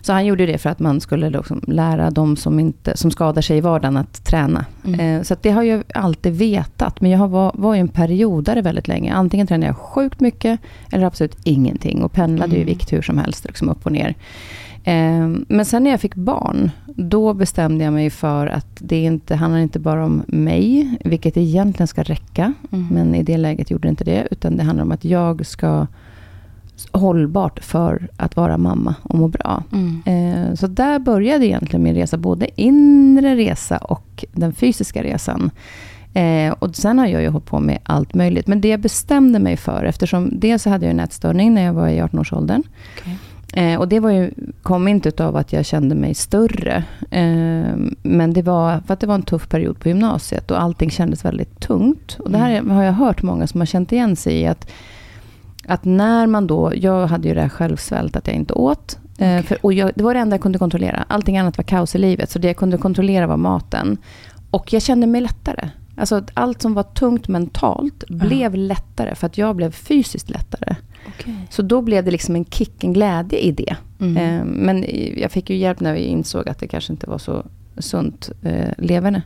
Så 0.00 0.12
han 0.12 0.26
gjorde 0.26 0.46
det 0.46 0.58
för 0.58 0.70
att 0.70 0.78
man 0.78 1.00
skulle 1.00 1.30
liksom 1.30 1.60
lära 1.66 2.10
de 2.10 2.36
som, 2.36 2.60
inte, 2.60 2.96
som 2.96 3.10
skadar 3.10 3.42
sig 3.42 3.56
i 3.58 3.60
vardagen 3.60 3.96
att 3.96 4.24
träna. 4.24 4.64
Mm. 4.86 5.00
Eh, 5.00 5.22
så 5.22 5.36
det 5.42 5.50
har 5.50 5.62
jag 5.62 5.82
alltid 5.94 6.32
vetat. 6.36 7.00
Men 7.00 7.10
jag 7.10 7.18
har 7.18 7.28
var, 7.28 7.52
var 7.54 7.74
ju 7.74 7.80
en 7.80 7.88
periodare 7.88 8.62
väldigt 8.62 8.88
länge. 8.88 9.12
Antingen 9.14 9.46
tränade 9.46 9.66
jag 9.66 9.76
sjukt 9.76 10.20
mycket 10.20 10.60
eller 10.92 11.06
absolut 11.06 11.36
ingenting. 11.44 12.02
Och 12.02 12.12
pendlade 12.12 12.52
ju 12.52 12.58
i 12.58 12.62
Mm. 12.62 12.74
vikt 12.74 12.92
hur 12.92 13.02
som 13.02 13.18
helst, 13.18 13.44
liksom 13.44 13.68
upp 13.68 13.86
och 13.86 13.92
ner. 13.92 14.14
Eh, 14.84 15.28
men 15.48 15.64
sen 15.64 15.84
när 15.84 15.90
jag 15.90 16.00
fick 16.00 16.14
barn, 16.14 16.70
då 16.86 17.34
bestämde 17.34 17.84
jag 17.84 17.92
mig 17.92 18.10
för 18.10 18.46
att 18.46 18.66
det 18.78 19.02
inte 19.02 19.34
handlar 19.34 19.60
inte 19.60 19.78
bara 19.78 20.04
om 20.04 20.22
mig, 20.26 20.98
vilket 21.04 21.36
egentligen 21.36 21.88
ska 21.88 22.02
räcka. 22.02 22.52
Mm. 22.72 22.86
Men 22.90 23.14
i 23.14 23.22
det 23.22 23.36
läget 23.36 23.70
gjorde 23.70 23.88
det 23.88 23.90
inte 23.90 24.04
det. 24.04 24.28
Utan 24.30 24.56
det 24.56 24.62
handlar 24.62 24.84
om 24.84 24.92
att 24.92 25.04
jag 25.04 25.46
ska 25.46 25.86
hållbart 26.92 27.64
för 27.64 28.08
att 28.16 28.36
vara 28.36 28.58
mamma 28.58 28.94
och 29.02 29.18
må 29.18 29.28
bra. 29.28 29.62
Mm. 29.72 30.02
Eh, 30.06 30.54
Så 30.54 30.66
där 30.66 30.98
började 30.98 31.46
egentligen 31.46 31.82
min 31.82 31.94
resa, 31.94 32.16
både 32.16 32.60
inre 32.62 33.36
resa 33.36 33.76
och 33.78 34.24
den 34.32 34.52
fysiska 34.52 35.02
resan. 35.02 35.50
Eh, 36.14 36.52
och 36.58 36.76
sen 36.76 36.98
har 36.98 37.06
jag 37.06 37.22
ju 37.22 37.28
hållit 37.28 37.46
på 37.46 37.60
med 37.60 37.78
allt 37.82 38.14
möjligt. 38.14 38.46
Men 38.46 38.60
det 38.60 38.68
jag 38.68 38.80
bestämde 38.80 39.38
mig 39.38 39.56
för, 39.56 39.84
eftersom 39.84 40.30
dels 40.32 40.62
så 40.62 40.70
hade 40.70 40.86
jag 40.86 40.90
en 40.90 41.00
ätstörning 41.00 41.54
när 41.54 41.62
jag 41.62 41.72
var 41.72 41.88
i 41.88 42.00
18-årsåldern. 42.00 42.62
Okej. 43.00 43.18
Eh, 43.58 43.78
och 43.78 43.88
det 43.88 44.00
var 44.00 44.10
ju, 44.10 44.30
kom 44.62 44.88
inte 44.88 45.24
av 45.24 45.36
att 45.36 45.52
jag 45.52 45.66
kände 45.66 45.94
mig 45.94 46.14
större. 46.14 46.84
Eh, 47.10 47.76
men 48.02 48.32
det 48.32 48.42
var 48.42 48.80
för 48.86 48.94
att 48.94 49.00
det 49.00 49.06
var 49.06 49.14
en 49.14 49.22
tuff 49.22 49.48
period 49.48 49.80
på 49.80 49.88
gymnasiet 49.88 50.50
och 50.50 50.62
allting 50.62 50.90
kändes 50.90 51.24
väldigt 51.24 51.60
tungt. 51.60 52.16
Och 52.20 52.30
det 52.30 52.38
här 52.38 52.62
har 52.62 52.82
jag 52.82 52.92
hört 52.92 53.22
många 53.22 53.46
som 53.46 53.60
har 53.60 53.66
känt 53.66 53.92
igen 53.92 54.16
sig 54.16 54.34
i. 54.40 54.46
Att, 54.46 54.70
att 55.66 55.84
när 55.84 56.26
man 56.26 56.46
då, 56.46 56.72
jag 56.74 57.06
hade 57.06 57.28
ju 57.28 57.34
det 57.34 57.40
här 57.40 57.48
självsvält 57.48 58.16
att 58.16 58.26
jag 58.26 58.36
inte 58.36 58.54
åt. 58.54 58.98
Eh, 59.18 59.42
för, 59.42 59.58
och 59.62 59.72
jag, 59.72 59.92
det 59.94 60.04
var 60.04 60.14
det 60.14 60.20
enda 60.20 60.34
jag 60.34 60.42
kunde 60.42 60.58
kontrollera. 60.58 61.04
Allting 61.08 61.38
annat 61.38 61.56
var 61.56 61.64
kaos 61.64 61.94
i 61.94 61.98
livet. 61.98 62.30
Så 62.30 62.38
det 62.38 62.46
jag 62.46 62.56
kunde 62.56 62.78
kontrollera 62.78 63.26
var 63.26 63.36
maten. 63.36 63.96
Och 64.50 64.72
jag 64.72 64.82
kände 64.82 65.06
mig 65.06 65.20
lättare. 65.20 65.68
Alltså 65.98 66.14
att 66.14 66.30
allt 66.34 66.62
som 66.62 66.74
var 66.74 66.82
tungt 66.82 67.28
mentalt 67.28 68.04
blev 68.08 68.54
lättare. 68.54 69.14
För 69.14 69.26
att 69.26 69.38
jag 69.38 69.56
blev 69.56 69.70
fysiskt 69.70 70.30
lättare. 70.30 70.76
Okej. 71.06 71.34
Så 71.50 71.62
då 71.62 71.82
blev 71.82 72.04
det 72.04 72.10
liksom 72.10 72.36
en 72.36 72.44
kick, 72.44 72.84
en 72.84 72.92
glädje 72.92 73.38
i 73.38 73.52
det. 73.52 73.76
Mm. 74.00 74.16
Eh, 74.16 74.44
men 74.44 74.84
jag 75.16 75.32
fick 75.32 75.50
ju 75.50 75.56
hjälp 75.56 75.80
när 75.80 75.92
vi 75.92 76.00
insåg 76.00 76.48
att 76.48 76.58
det 76.58 76.68
kanske 76.68 76.92
inte 76.92 77.10
var 77.10 77.18
så 77.18 77.46
sunt 77.78 78.30
eh, 78.42 78.68
leverne. 78.78 79.22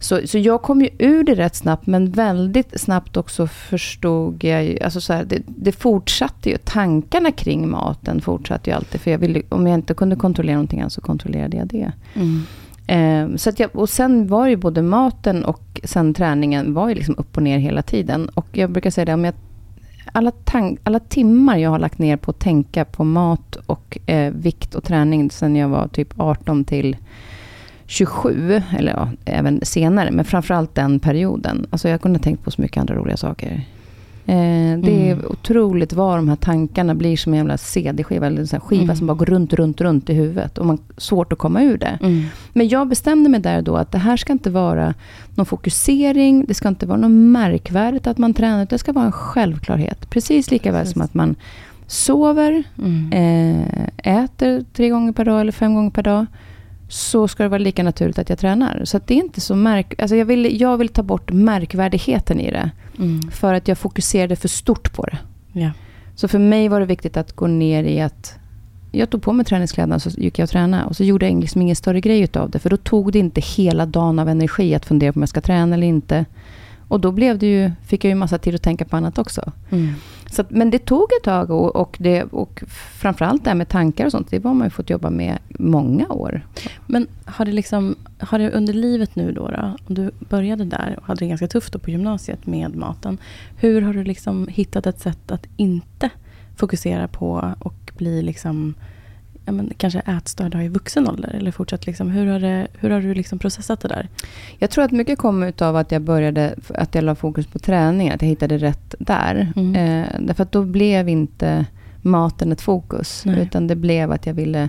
Så, 0.00 0.20
så 0.26 0.38
jag 0.38 0.62
kom 0.62 0.82
ju 0.82 0.88
ur 0.98 1.24
det 1.24 1.34
rätt 1.34 1.56
snabbt, 1.56 1.86
men 1.86 2.10
väldigt 2.10 2.80
snabbt 2.80 3.16
också 3.16 3.46
förstod 3.46 4.44
jag 4.44 4.64
ju, 4.64 4.80
alltså 4.80 5.00
så 5.00 5.12
här, 5.12 5.24
det, 5.24 5.42
det, 5.46 5.72
fortsatte 5.72 6.50
ju, 6.50 6.56
tankarna 6.56 7.32
kring 7.32 7.68
maten 7.68 8.20
fortsatte 8.20 8.70
ju 8.70 8.76
alltid, 8.76 9.00
för 9.00 9.10
jag 9.10 9.18
ville, 9.18 9.42
om 9.48 9.66
jag 9.66 9.74
inte 9.74 9.94
kunde 9.94 10.16
kontrollera 10.16 10.56
någonting 10.56 10.80
annat 10.80 10.92
så 10.92 11.00
kontrollerade 11.00 11.56
jag 11.56 11.66
det. 11.66 11.92
Mm. 12.14 12.42
Ehm, 12.90 13.38
så 13.38 13.50
att 13.50 13.60
jag, 13.60 13.76
och 13.76 13.88
sen 13.88 14.26
var 14.26 14.46
ju 14.46 14.56
både 14.56 14.82
maten 14.82 15.44
och 15.44 15.80
sen 15.84 16.14
träningen 16.14 16.74
var 16.74 16.88
ju 16.88 16.94
liksom 16.94 17.14
upp 17.18 17.36
och 17.36 17.42
ner 17.42 17.58
hela 17.58 17.82
tiden. 17.82 18.28
Och 18.28 18.46
jag 18.52 18.70
brukar 18.70 18.90
säga 18.90 19.04
det, 19.04 19.14
om 19.14 19.24
jag, 19.24 19.34
alla, 20.12 20.30
tank, 20.30 20.80
alla 20.82 21.00
timmar 21.00 21.56
jag 21.56 21.70
har 21.70 21.78
lagt 21.78 21.98
ner 21.98 22.16
på 22.16 22.30
att 22.30 22.38
tänka 22.38 22.84
på 22.84 23.04
mat 23.04 23.56
och 23.66 23.98
eh, 24.06 24.32
vikt 24.32 24.74
och 24.74 24.84
träning 24.84 25.30
sen 25.30 25.56
jag 25.56 25.68
var 25.68 25.88
typ 25.88 26.20
18 26.20 26.64
till 26.64 26.96
27, 27.86 28.62
eller 28.78 28.92
ja, 28.92 29.10
även 29.24 29.60
senare, 29.62 30.10
men 30.10 30.24
framförallt 30.24 30.74
den 30.74 31.00
perioden. 31.00 31.66
Alltså 31.70 31.88
jag 31.88 32.00
kunde 32.02 32.18
ha 32.18 32.22
tänkt 32.22 32.44
på 32.44 32.50
så 32.50 32.62
mycket 32.62 32.80
andra 32.80 32.94
roliga 32.94 33.16
saker. 33.16 33.64
Eh, 34.28 34.78
det 34.78 35.08
är 35.08 35.12
mm. 35.12 35.24
otroligt 35.28 35.92
vad 35.92 36.18
de 36.18 36.28
här 36.28 36.36
tankarna 36.36 36.94
blir 36.94 37.16
som 37.16 37.32
en 37.32 37.36
jävla 37.36 37.58
CD-skiva, 37.58 38.26
eller 38.26 38.54
en 38.54 38.60
skiva 38.60 38.82
mm. 38.82 38.96
som 38.96 39.06
bara 39.06 39.16
går 39.16 39.26
runt, 39.26 39.52
runt, 39.52 39.80
runt 39.80 40.10
i 40.10 40.14
huvudet. 40.14 40.58
Och 40.58 40.66
man 40.66 40.78
svårt 40.96 41.32
att 41.32 41.38
komma 41.38 41.62
ur 41.62 41.78
det. 41.78 41.98
Mm. 42.02 42.24
Men 42.52 42.68
jag 42.68 42.88
bestämde 42.88 43.28
mig 43.30 43.40
där 43.40 43.62
då 43.62 43.76
att 43.76 43.92
det 43.92 43.98
här 43.98 44.16
ska 44.16 44.32
inte 44.32 44.50
vara 44.50 44.94
någon 45.34 45.46
fokusering, 45.46 46.44
det 46.48 46.54
ska 46.54 46.68
inte 46.68 46.86
vara 46.86 46.98
något 46.98 47.10
märkvärdigt 47.10 48.06
att 48.06 48.18
man 48.18 48.34
tränar, 48.34 48.66
det 48.70 48.78
ska 48.78 48.92
vara 48.92 49.06
en 49.06 49.12
självklarhet. 49.12 50.10
Precis 50.10 50.50
lika 50.50 50.72
väl 50.72 50.86
som 50.86 51.02
att 51.02 51.14
man 51.14 51.36
sover, 51.86 52.62
mm. 52.78 53.12
eh, 53.12 54.24
äter 54.24 54.64
tre 54.72 54.88
gånger 54.88 55.12
per 55.12 55.24
dag 55.24 55.40
eller 55.40 55.52
fem 55.52 55.74
gånger 55.74 55.90
per 55.90 56.02
dag 56.02 56.26
så 56.88 57.28
ska 57.28 57.42
det 57.42 57.48
vara 57.48 57.58
lika 57.58 57.82
naturligt 57.82 58.18
att 58.18 58.28
jag 58.28 58.38
tränar. 58.38 58.82
Så 58.84 59.00
det 59.06 59.14
är 59.14 59.18
inte 59.18 59.40
så 59.40 59.54
märk... 59.54 59.94
Alltså 60.02 60.16
jag, 60.16 60.24
vill, 60.24 60.60
jag 60.60 60.76
vill 60.76 60.88
ta 60.88 61.02
bort 61.02 61.32
märkvärdigheten 61.32 62.40
i 62.40 62.50
det. 62.50 62.70
Mm. 62.98 63.22
För 63.30 63.54
att 63.54 63.68
jag 63.68 63.78
fokuserade 63.78 64.36
för 64.36 64.48
stort 64.48 64.92
på 64.92 65.06
det. 65.06 65.18
Ja. 65.52 65.70
Så 66.14 66.28
för 66.28 66.38
mig 66.38 66.68
var 66.68 66.80
det 66.80 66.86
viktigt 66.86 67.16
att 67.16 67.32
gå 67.32 67.46
ner 67.46 67.84
i 67.84 68.00
att... 68.00 68.34
Jag 68.92 69.10
tog 69.10 69.22
på 69.22 69.32
mig 69.32 69.46
träningskläderna 69.46 69.94
och 69.94 70.02
så 70.02 70.10
gick 70.10 70.38
jag 70.38 70.44
och 70.44 70.50
tränade. 70.50 70.84
Och 70.84 70.96
så 70.96 71.04
gjorde 71.04 71.28
jag 71.28 71.40
liksom 71.40 71.62
ingen 71.62 71.76
större 71.76 72.00
grej 72.00 72.28
av 72.34 72.50
det. 72.50 72.58
För 72.58 72.70
då 72.70 72.76
tog 72.76 73.12
det 73.12 73.18
inte 73.18 73.40
hela 73.40 73.86
dagen 73.86 74.18
av 74.18 74.28
energi 74.28 74.74
att 74.74 74.86
fundera 74.86 75.12
på 75.12 75.16
om 75.16 75.22
jag 75.22 75.28
ska 75.28 75.40
träna 75.40 75.74
eller 75.74 75.86
inte. 75.86 76.24
Och 76.88 77.00
då 77.00 77.12
blev 77.12 77.38
det 77.38 77.46
ju, 77.46 77.72
fick 77.86 78.04
jag 78.04 78.08
ju 78.08 78.14
massa 78.14 78.38
tid 78.38 78.54
att 78.54 78.62
tänka 78.62 78.84
på 78.84 78.96
annat 78.96 79.18
också. 79.18 79.52
Mm. 79.70 79.94
Så, 80.30 80.44
men 80.48 80.70
det 80.70 80.78
tog 80.78 81.08
ett 81.18 81.24
tag 81.24 81.50
och, 81.50 81.76
och, 81.76 81.96
det, 82.00 82.22
och 82.22 82.62
framförallt 82.98 83.44
det 83.44 83.50
här 83.50 83.54
med 83.54 83.68
tankar 83.68 84.06
och 84.06 84.12
sånt, 84.12 84.30
det 84.30 84.44
har 84.44 84.54
man 84.54 84.66
ju 84.66 84.70
fått 84.70 84.90
jobba 84.90 85.10
med 85.10 85.38
många 85.48 86.08
år. 86.08 86.46
Men 86.86 87.06
har 87.24 87.44
det, 87.44 87.52
liksom, 87.52 87.96
har 88.18 88.38
det 88.38 88.50
under 88.50 88.72
livet 88.72 89.16
nu 89.16 89.32
då, 89.32 89.48
då, 89.48 89.76
om 89.88 89.94
du 89.94 90.10
började 90.18 90.64
där 90.64 90.94
och 90.98 91.06
hade 91.06 91.18
det 91.18 91.28
ganska 91.28 91.48
tufft 91.48 91.82
på 91.82 91.90
gymnasiet 91.90 92.46
med 92.46 92.76
maten. 92.76 93.18
Hur 93.56 93.82
har 93.82 93.92
du 93.92 94.04
liksom 94.04 94.48
hittat 94.48 94.86
ett 94.86 95.00
sätt 95.00 95.30
att 95.30 95.46
inte 95.56 96.10
fokusera 96.56 97.08
på 97.08 97.54
och 97.58 97.92
bli 97.96 98.22
liksom 98.22 98.74
ja, 99.48 99.52
men, 99.52 99.72
kanske 99.76 100.00
ätstörda 100.00 100.62
i 100.62 100.68
vuxen 100.68 101.08
ålder? 101.08 101.34
Eller 101.34 101.50
fortsatt 101.50 101.86
liksom, 101.86 102.10
hur 102.10 102.26
har, 102.26 102.40
det, 102.40 102.66
hur 102.78 102.90
har 102.90 103.00
du 103.00 103.14
liksom 103.14 103.38
processat 103.38 103.80
det 103.80 103.88
där? 103.88 104.08
Jag 104.58 104.70
tror 104.70 104.84
att 104.84 104.92
mycket 104.92 105.18
kommer 105.18 105.62
av 105.62 105.76
att 105.76 105.92
jag 105.92 106.02
började, 106.02 106.54
att 106.74 106.94
jag 106.94 107.04
la 107.04 107.14
fokus 107.14 107.46
på 107.46 107.58
träning, 107.58 108.10
att 108.10 108.22
jag 108.22 108.28
hittade 108.28 108.58
rätt 108.58 108.94
där. 108.98 109.52
Mm. 109.56 109.74
Eh, 109.74 110.06
därför 110.20 110.42
att 110.42 110.52
då 110.52 110.64
blev 110.64 111.08
inte 111.08 111.66
maten 112.02 112.52
ett 112.52 112.60
fokus, 112.60 113.22
Nej. 113.26 113.40
utan 113.42 113.66
det 113.66 113.76
blev 113.76 114.12
att 114.12 114.26
jag 114.26 114.34
ville 114.34 114.68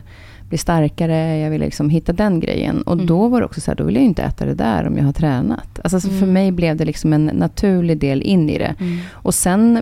bli 0.50 0.58
starkare, 0.58 1.38
jag 1.38 1.50
ville 1.50 1.66
liksom 1.66 1.90
hitta 1.90 2.14
den 2.14 2.40
grejen. 2.40 2.82
Och 2.82 2.94
mm. 2.94 3.06
då 3.06 3.28
var 3.28 3.40
det 3.40 3.46
också 3.46 3.62
så 3.62 3.72
här, 3.72 3.76
då 3.76 3.84
vill 3.84 3.96
jag 3.96 4.04
inte 4.04 4.24
äta 4.24 4.46
det 4.46 4.56
där 4.56 4.88
om 4.88 4.98
jag 4.98 5.04
har 5.04 5.14
tränat. 5.14 5.80
Alltså 5.84 6.08
mm. 6.08 6.20
för 6.20 6.28
mig 6.28 6.52
blev 6.52 6.78
det 6.78 6.86
liksom 6.86 7.14
en 7.14 7.26
naturlig 7.26 7.98
del 7.98 8.22
in 8.22 8.50
i 8.50 8.58
det. 8.58 8.76
Mm. 8.80 8.98
Och 9.12 9.34
sen 9.34 9.80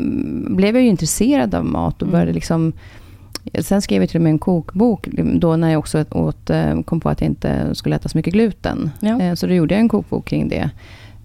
blev 0.56 0.76
jag 0.76 0.84
ju 0.84 0.90
intresserad 0.90 1.56
av 1.56 1.66
mat 1.66 2.02
och 2.02 2.08
började 2.08 2.30
mm. 2.30 2.36
liksom 2.36 2.74
Sen 3.60 3.82
skrev 3.82 4.02
jag 4.02 4.10
till 4.10 4.18
och 4.18 4.24
med 4.24 4.30
en 4.30 4.40
kokbok, 4.40 5.08
då 5.40 5.56
när 5.56 5.70
jag 5.70 5.80
också 5.80 6.06
åt, 6.12 6.50
eh, 6.50 6.82
kom 6.82 7.00
på 7.00 7.10
att 7.10 7.22
jag 7.22 7.30
inte 7.30 7.76
skulle 7.76 7.96
äta 7.96 8.10
så 8.10 8.18
mycket 8.18 8.34
gluten. 8.34 8.92
Ja. 9.00 9.22
Eh, 9.22 9.34
så 9.34 9.48
då 9.48 9.54
gjorde 9.54 9.74
jag 9.74 9.82
en 9.82 9.90
kokbok 9.90 10.26
kring 10.26 10.50
det. 10.50 10.70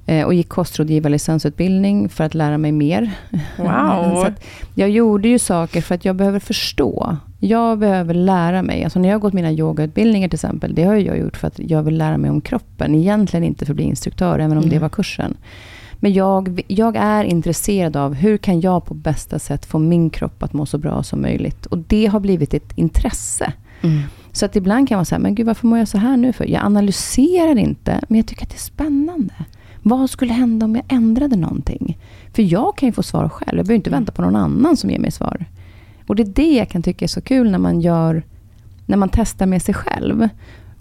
Eh, 0.06 0.24
och 0.26 0.34
gick 0.34 0.48
kostrådgivarlicensutbildning 0.48 2.08
för 2.08 2.24
att 2.24 2.34
lära 2.34 2.58
mig 2.58 2.72
mer. 2.72 3.10
Wow. 3.56 4.26
jag 4.74 4.90
gjorde 4.90 5.28
ju 5.28 5.38
saker 5.38 5.82
för 5.82 5.94
att 5.94 6.04
jag 6.04 6.16
behöver 6.16 6.38
förstå. 6.38 7.16
Jag 7.40 7.78
behöver 7.78 8.14
lära 8.14 8.62
mig. 8.62 8.84
Alltså 8.84 8.98
när 8.98 9.08
jag 9.08 9.14
har 9.14 9.20
gått 9.20 9.32
mina 9.32 9.52
yogautbildningar 9.52 10.28
till 10.28 10.36
exempel, 10.36 10.74
det 10.74 10.84
har 10.84 10.94
jag 10.94 11.18
gjort 11.18 11.36
för 11.36 11.46
att 11.46 11.58
jag 11.58 11.82
vill 11.82 11.98
lära 11.98 12.18
mig 12.18 12.30
om 12.30 12.40
kroppen. 12.40 12.94
Egentligen 12.94 13.44
inte 13.44 13.64
för 13.64 13.72
att 13.72 13.76
bli 13.76 13.84
instruktör, 13.84 14.38
även 14.38 14.52
om 14.52 14.58
mm. 14.58 14.70
det 14.70 14.78
var 14.78 14.88
kursen. 14.88 15.36
Men 16.02 16.12
jag, 16.12 16.62
jag 16.68 16.96
är 16.96 17.24
intresserad 17.24 17.96
av 17.96 18.14
hur 18.14 18.36
kan 18.36 18.60
jag 18.60 18.84
på 18.84 18.94
bästa 18.94 19.38
sätt 19.38 19.66
få 19.66 19.78
min 19.78 20.10
kropp 20.10 20.42
att 20.42 20.52
må 20.52 20.66
så 20.66 20.78
bra 20.78 21.02
som 21.02 21.22
möjligt. 21.22 21.66
Och 21.66 21.78
det 21.78 22.06
har 22.06 22.20
blivit 22.20 22.54
ett 22.54 22.72
intresse. 22.78 23.52
Mm. 23.80 24.02
Så 24.32 24.46
att 24.46 24.56
ibland 24.56 24.88
kan 24.88 24.94
jag 24.94 24.98
vara 24.98 25.04
så 25.04 25.14
här, 25.14 25.22
men 25.22 25.34
gud 25.34 25.46
varför 25.46 25.66
mår 25.66 25.78
jag 25.78 25.88
så 25.88 25.98
här 25.98 26.16
nu 26.16 26.32
för? 26.32 26.44
Jag 26.44 26.64
analyserar 26.64 27.58
inte, 27.58 28.00
men 28.08 28.18
jag 28.18 28.26
tycker 28.26 28.42
att 28.42 28.50
det 28.50 28.56
är 28.56 28.58
spännande. 28.58 29.34
Vad 29.82 30.10
skulle 30.10 30.32
hända 30.32 30.66
om 30.66 30.76
jag 30.76 30.84
ändrade 30.88 31.36
någonting? 31.36 31.98
För 32.32 32.42
jag 32.42 32.76
kan 32.76 32.88
ju 32.88 32.92
få 32.92 33.02
svar 33.02 33.28
själv. 33.28 33.58
Jag 33.58 33.66
behöver 33.66 33.74
inte 33.74 33.90
vänta 33.90 34.12
på 34.12 34.22
någon 34.22 34.36
annan 34.36 34.76
som 34.76 34.90
ger 34.90 34.98
mig 34.98 35.10
svar. 35.10 35.44
Och 36.06 36.16
det 36.16 36.22
är 36.22 36.32
det 36.34 36.52
jag 36.52 36.68
kan 36.68 36.82
tycka 36.82 37.04
är 37.04 37.08
så 37.08 37.20
kul 37.20 37.50
när 37.50 37.58
man 37.58 37.80
gör 37.80 38.22
när 38.86 38.96
man 38.96 39.08
testar 39.08 39.46
med 39.46 39.62
sig 39.62 39.74
själv. 39.74 40.28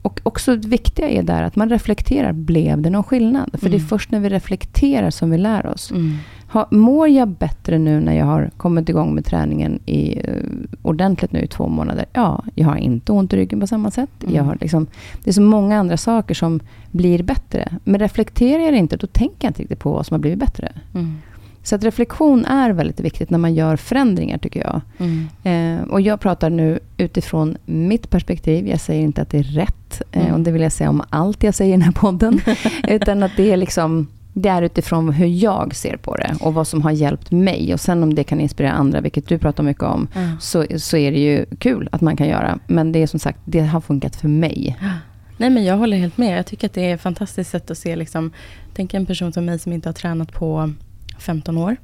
Och 0.01 0.19
också 0.23 0.55
det 0.55 0.67
viktiga 0.67 1.09
är 1.09 1.23
där 1.23 1.43
att 1.43 1.55
man 1.55 1.69
reflekterar. 1.69 2.31
Blev 2.31 2.81
det 2.81 2.89
någon 2.89 3.03
skillnad? 3.03 3.49
För 3.53 3.59
mm. 3.59 3.71
det 3.71 3.77
är 3.77 3.79
mm. 3.79 3.87
först 3.87 4.11
när 4.11 4.19
vi 4.19 4.29
reflekterar 4.29 5.09
som 5.09 5.29
vi 5.29 5.37
lär 5.37 5.65
oss. 5.65 5.91
Mm. 5.91 6.17
Ha, 6.51 6.67
mår 6.71 7.07
jag 7.07 7.27
bättre 7.27 7.77
nu 7.77 7.99
när 7.99 8.13
jag 8.13 8.25
har 8.25 8.49
kommit 8.57 8.89
igång 8.89 9.15
med 9.15 9.25
träningen 9.25 9.79
i, 9.85 10.21
uh, 10.29 10.43
ordentligt 10.81 11.31
nu 11.31 11.41
i 11.41 11.47
två 11.47 11.67
månader? 11.67 12.05
Ja, 12.13 12.43
jag 12.55 12.65
har 12.65 12.75
inte 12.75 13.11
ont 13.11 13.33
i 13.33 13.37
ryggen 13.37 13.59
på 13.59 13.67
samma 13.67 13.91
sätt. 13.91 14.09
Mm. 14.23 14.35
Jag 14.35 14.43
har 14.43 14.57
liksom, 14.61 14.87
det 15.23 15.29
är 15.29 15.33
så 15.33 15.41
många 15.41 15.79
andra 15.79 15.97
saker 15.97 16.33
som 16.33 16.59
blir 16.91 17.23
bättre. 17.23 17.77
Men 17.83 17.99
reflekterar 17.99 18.59
jag 18.63 18.75
inte, 18.75 18.97
då 18.97 19.07
tänker 19.07 19.37
jag 19.39 19.49
inte 19.49 19.61
riktigt 19.61 19.79
på 19.79 19.91
vad 19.91 20.05
som 20.05 20.13
har 20.13 20.19
blivit 20.19 20.39
bättre. 20.39 20.71
Mm. 20.93 21.17
Så 21.63 21.75
att 21.75 21.83
reflektion 21.83 22.45
är 22.45 22.69
väldigt 22.69 22.99
viktigt 22.99 23.29
när 23.29 23.37
man 23.37 23.53
gör 23.53 23.75
förändringar, 23.75 24.37
tycker 24.37 24.59
jag. 24.59 24.81
Mm. 24.97 25.27
Eh, 25.43 25.87
och 25.87 26.01
jag 26.01 26.19
pratar 26.19 26.49
nu 26.49 26.79
utifrån 26.97 27.57
mitt 27.65 28.09
perspektiv. 28.09 28.67
Jag 28.67 28.79
säger 28.79 29.01
inte 29.01 29.21
att 29.21 29.29
det 29.29 29.37
är 29.37 29.43
rätt. 29.43 30.01
Eh, 30.11 30.21
mm. 30.21 30.33
och 30.33 30.39
det 30.39 30.51
vill 30.51 30.61
jag 30.61 30.71
säga 30.71 30.89
om 30.89 31.03
allt 31.09 31.43
jag 31.43 31.55
säger 31.55 31.69
i 31.69 31.77
den 31.77 31.81
här 31.81 31.91
podden. 31.91 32.41
utan 32.87 33.23
att 33.23 33.31
det 33.37 33.51
är 33.51 33.57
liksom... 33.57 34.07
Det 34.33 34.49
är 34.49 34.61
utifrån 34.61 35.09
hur 35.09 35.27
jag 35.27 35.75
ser 35.75 35.97
på 35.97 36.15
det 36.15 36.35
och 36.39 36.53
vad 36.53 36.67
som 36.67 36.81
har 36.81 36.91
hjälpt 36.91 37.31
mig. 37.31 37.73
Och 37.73 37.79
sen 37.79 38.03
om 38.03 38.13
det 38.15 38.23
kan 38.23 38.39
inspirera 38.39 38.71
andra, 38.71 39.01
vilket 39.01 39.27
du 39.27 39.37
pratar 39.37 39.63
mycket 39.63 39.83
om, 39.83 40.07
mm. 40.15 40.39
så, 40.39 40.65
så 40.77 40.97
är 40.97 41.11
det 41.11 41.19
ju 41.19 41.45
kul 41.59 41.89
att 41.91 42.01
man 42.01 42.17
kan 42.17 42.27
göra. 42.27 42.59
Men 42.67 42.91
det 42.91 43.03
är 43.03 43.07
som 43.07 43.19
sagt, 43.19 43.39
det 43.45 43.59
har 43.59 43.81
funkat 43.81 44.15
för 44.15 44.27
mig. 44.27 44.77
Nej, 45.37 45.49
men 45.49 45.63
jag 45.63 45.77
håller 45.77 45.97
helt 45.97 46.17
med. 46.17 46.37
Jag 46.37 46.45
tycker 46.45 46.67
att 46.67 46.73
det 46.73 46.81
är 46.81 46.95
ett 46.95 47.01
fantastiskt 47.01 47.51
sätt 47.51 47.71
att 47.71 47.77
se, 47.77 47.95
liksom, 47.95 48.31
tänk 48.73 48.93
en 48.93 49.05
person 49.05 49.33
som 49.33 49.45
mig 49.45 49.59
som 49.59 49.73
inte 49.73 49.89
har 49.89 49.93
tränat 49.93 50.31
på 50.31 50.73
15 51.21 51.57
år. 51.57 51.77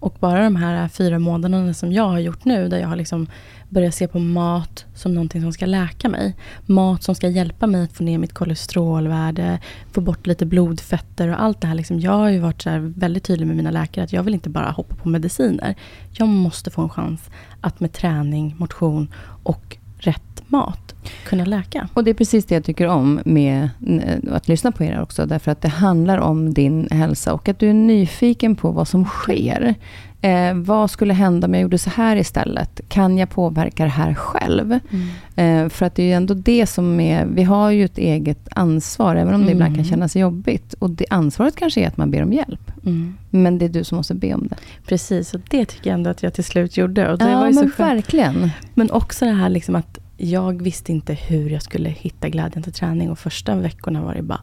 Och 0.00 0.16
bara 0.20 0.44
de 0.44 0.56
här 0.56 0.88
fyra 0.88 1.18
månaderna 1.18 1.74
som 1.74 1.92
jag 1.92 2.08
har 2.08 2.18
gjort 2.18 2.44
nu, 2.44 2.68
där 2.68 2.78
jag 2.78 2.88
har 2.88 2.96
liksom 2.96 3.26
börjat 3.68 3.94
se 3.94 4.08
på 4.08 4.18
mat 4.18 4.84
som 4.94 5.14
någonting 5.14 5.42
som 5.42 5.52
ska 5.52 5.66
läka 5.66 6.08
mig. 6.08 6.36
Mat 6.66 7.02
som 7.02 7.14
ska 7.14 7.28
hjälpa 7.28 7.66
mig 7.66 7.84
att 7.84 7.92
få 7.92 8.04
ner 8.04 8.18
mitt 8.18 8.34
kolesterolvärde, 8.34 9.58
få 9.92 10.00
bort 10.00 10.26
lite 10.26 10.46
blodfetter 10.46 11.28
och 11.28 11.42
allt 11.42 11.60
det 11.60 11.66
här. 11.66 11.74
Liksom, 11.74 12.00
jag 12.00 12.12
har 12.12 12.28
ju 12.28 12.38
varit 12.38 12.62
så 12.62 12.92
väldigt 12.96 13.24
tydlig 13.24 13.46
med 13.46 13.56
mina 13.56 13.70
läkare 13.70 14.04
att 14.04 14.12
jag 14.12 14.22
vill 14.22 14.34
inte 14.34 14.50
bara 14.50 14.70
hoppa 14.70 14.94
på 14.94 15.08
mediciner. 15.08 15.74
Jag 16.12 16.28
måste 16.28 16.70
få 16.70 16.82
en 16.82 16.88
chans 16.88 17.30
att 17.60 17.80
med 17.80 17.92
träning, 17.92 18.54
motion 18.58 19.08
och 19.42 19.76
rätt 19.98 20.42
mat 20.46 20.94
kunna 21.24 21.44
läka. 21.44 21.88
Och 21.94 22.04
det 22.04 22.10
är 22.10 22.14
precis 22.14 22.44
det 22.44 22.54
jag 22.54 22.64
tycker 22.64 22.86
om 22.86 23.20
med 23.24 23.68
eh, 23.86 24.34
att 24.34 24.48
lyssna 24.48 24.72
på 24.72 24.84
er 24.84 25.02
också. 25.02 25.26
Därför 25.26 25.52
att 25.52 25.62
det 25.62 25.68
handlar 25.68 26.18
om 26.18 26.54
din 26.54 26.88
hälsa 26.90 27.32
och 27.32 27.48
att 27.48 27.58
du 27.58 27.70
är 27.70 27.74
nyfiken 27.74 28.56
på 28.56 28.70
vad 28.70 28.88
som 28.88 29.04
sker. 29.04 29.74
Eh, 30.22 30.54
vad 30.54 30.90
skulle 30.90 31.14
hända 31.14 31.46
om 31.46 31.54
jag 31.54 31.62
gjorde 31.62 31.78
så 31.78 31.90
här 31.90 32.16
istället? 32.16 32.80
Kan 32.88 33.18
jag 33.18 33.30
påverka 33.30 33.84
det 33.84 33.90
här 33.90 34.14
själv? 34.14 34.78
Mm. 34.90 35.64
Eh, 35.64 35.70
för 35.70 35.86
att 35.86 35.94
det 35.94 36.02
är 36.02 36.06
ju 36.06 36.12
ändå 36.12 36.34
det 36.34 36.66
som 36.66 37.00
är... 37.00 37.26
Vi 37.26 37.42
har 37.42 37.70
ju 37.70 37.84
ett 37.84 37.98
eget 37.98 38.48
ansvar, 38.50 39.16
även 39.16 39.34
om 39.34 39.40
det 39.40 39.52
mm. 39.52 39.56
ibland 39.56 39.76
kan 39.76 39.84
kännas 39.84 40.16
jobbigt. 40.16 40.74
Och 40.74 40.90
det 40.90 41.06
ansvaret 41.10 41.56
kanske 41.56 41.80
är 41.80 41.88
att 41.88 41.96
man 41.96 42.10
ber 42.10 42.22
om 42.22 42.32
hjälp. 42.32 42.72
Mm. 42.84 43.16
Men 43.30 43.58
det 43.58 43.64
är 43.64 43.68
du 43.68 43.84
som 43.84 43.96
måste 43.96 44.14
be 44.14 44.34
om 44.34 44.46
det. 44.48 44.56
Precis, 44.86 45.34
och 45.34 45.40
det 45.50 45.64
tycker 45.64 45.90
jag 45.90 45.94
ändå 45.94 46.10
att 46.10 46.22
jag 46.22 46.34
till 46.34 46.44
slut 46.44 46.76
gjorde. 46.76 47.12
Och 47.12 47.18
det 47.18 47.30
ja, 47.30 47.38
var 47.38 47.46
ju 47.46 47.54
men 47.54 47.70
så 47.70 47.82
verkligen. 47.82 48.50
Men 48.74 48.90
också 48.90 49.24
det 49.24 49.32
här 49.32 49.48
liksom 49.48 49.74
att 49.74 49.98
jag 50.20 50.62
visste 50.62 50.92
inte 50.92 51.14
hur 51.14 51.50
jag 51.50 51.62
skulle 51.62 51.88
hitta 51.88 52.28
glädjen 52.28 52.62
till 52.62 52.72
träning. 52.72 53.10
Och 53.10 53.18
första 53.18 53.56
veckorna 53.56 54.02
var 54.02 54.14
det 54.14 54.22
bara, 54.22 54.40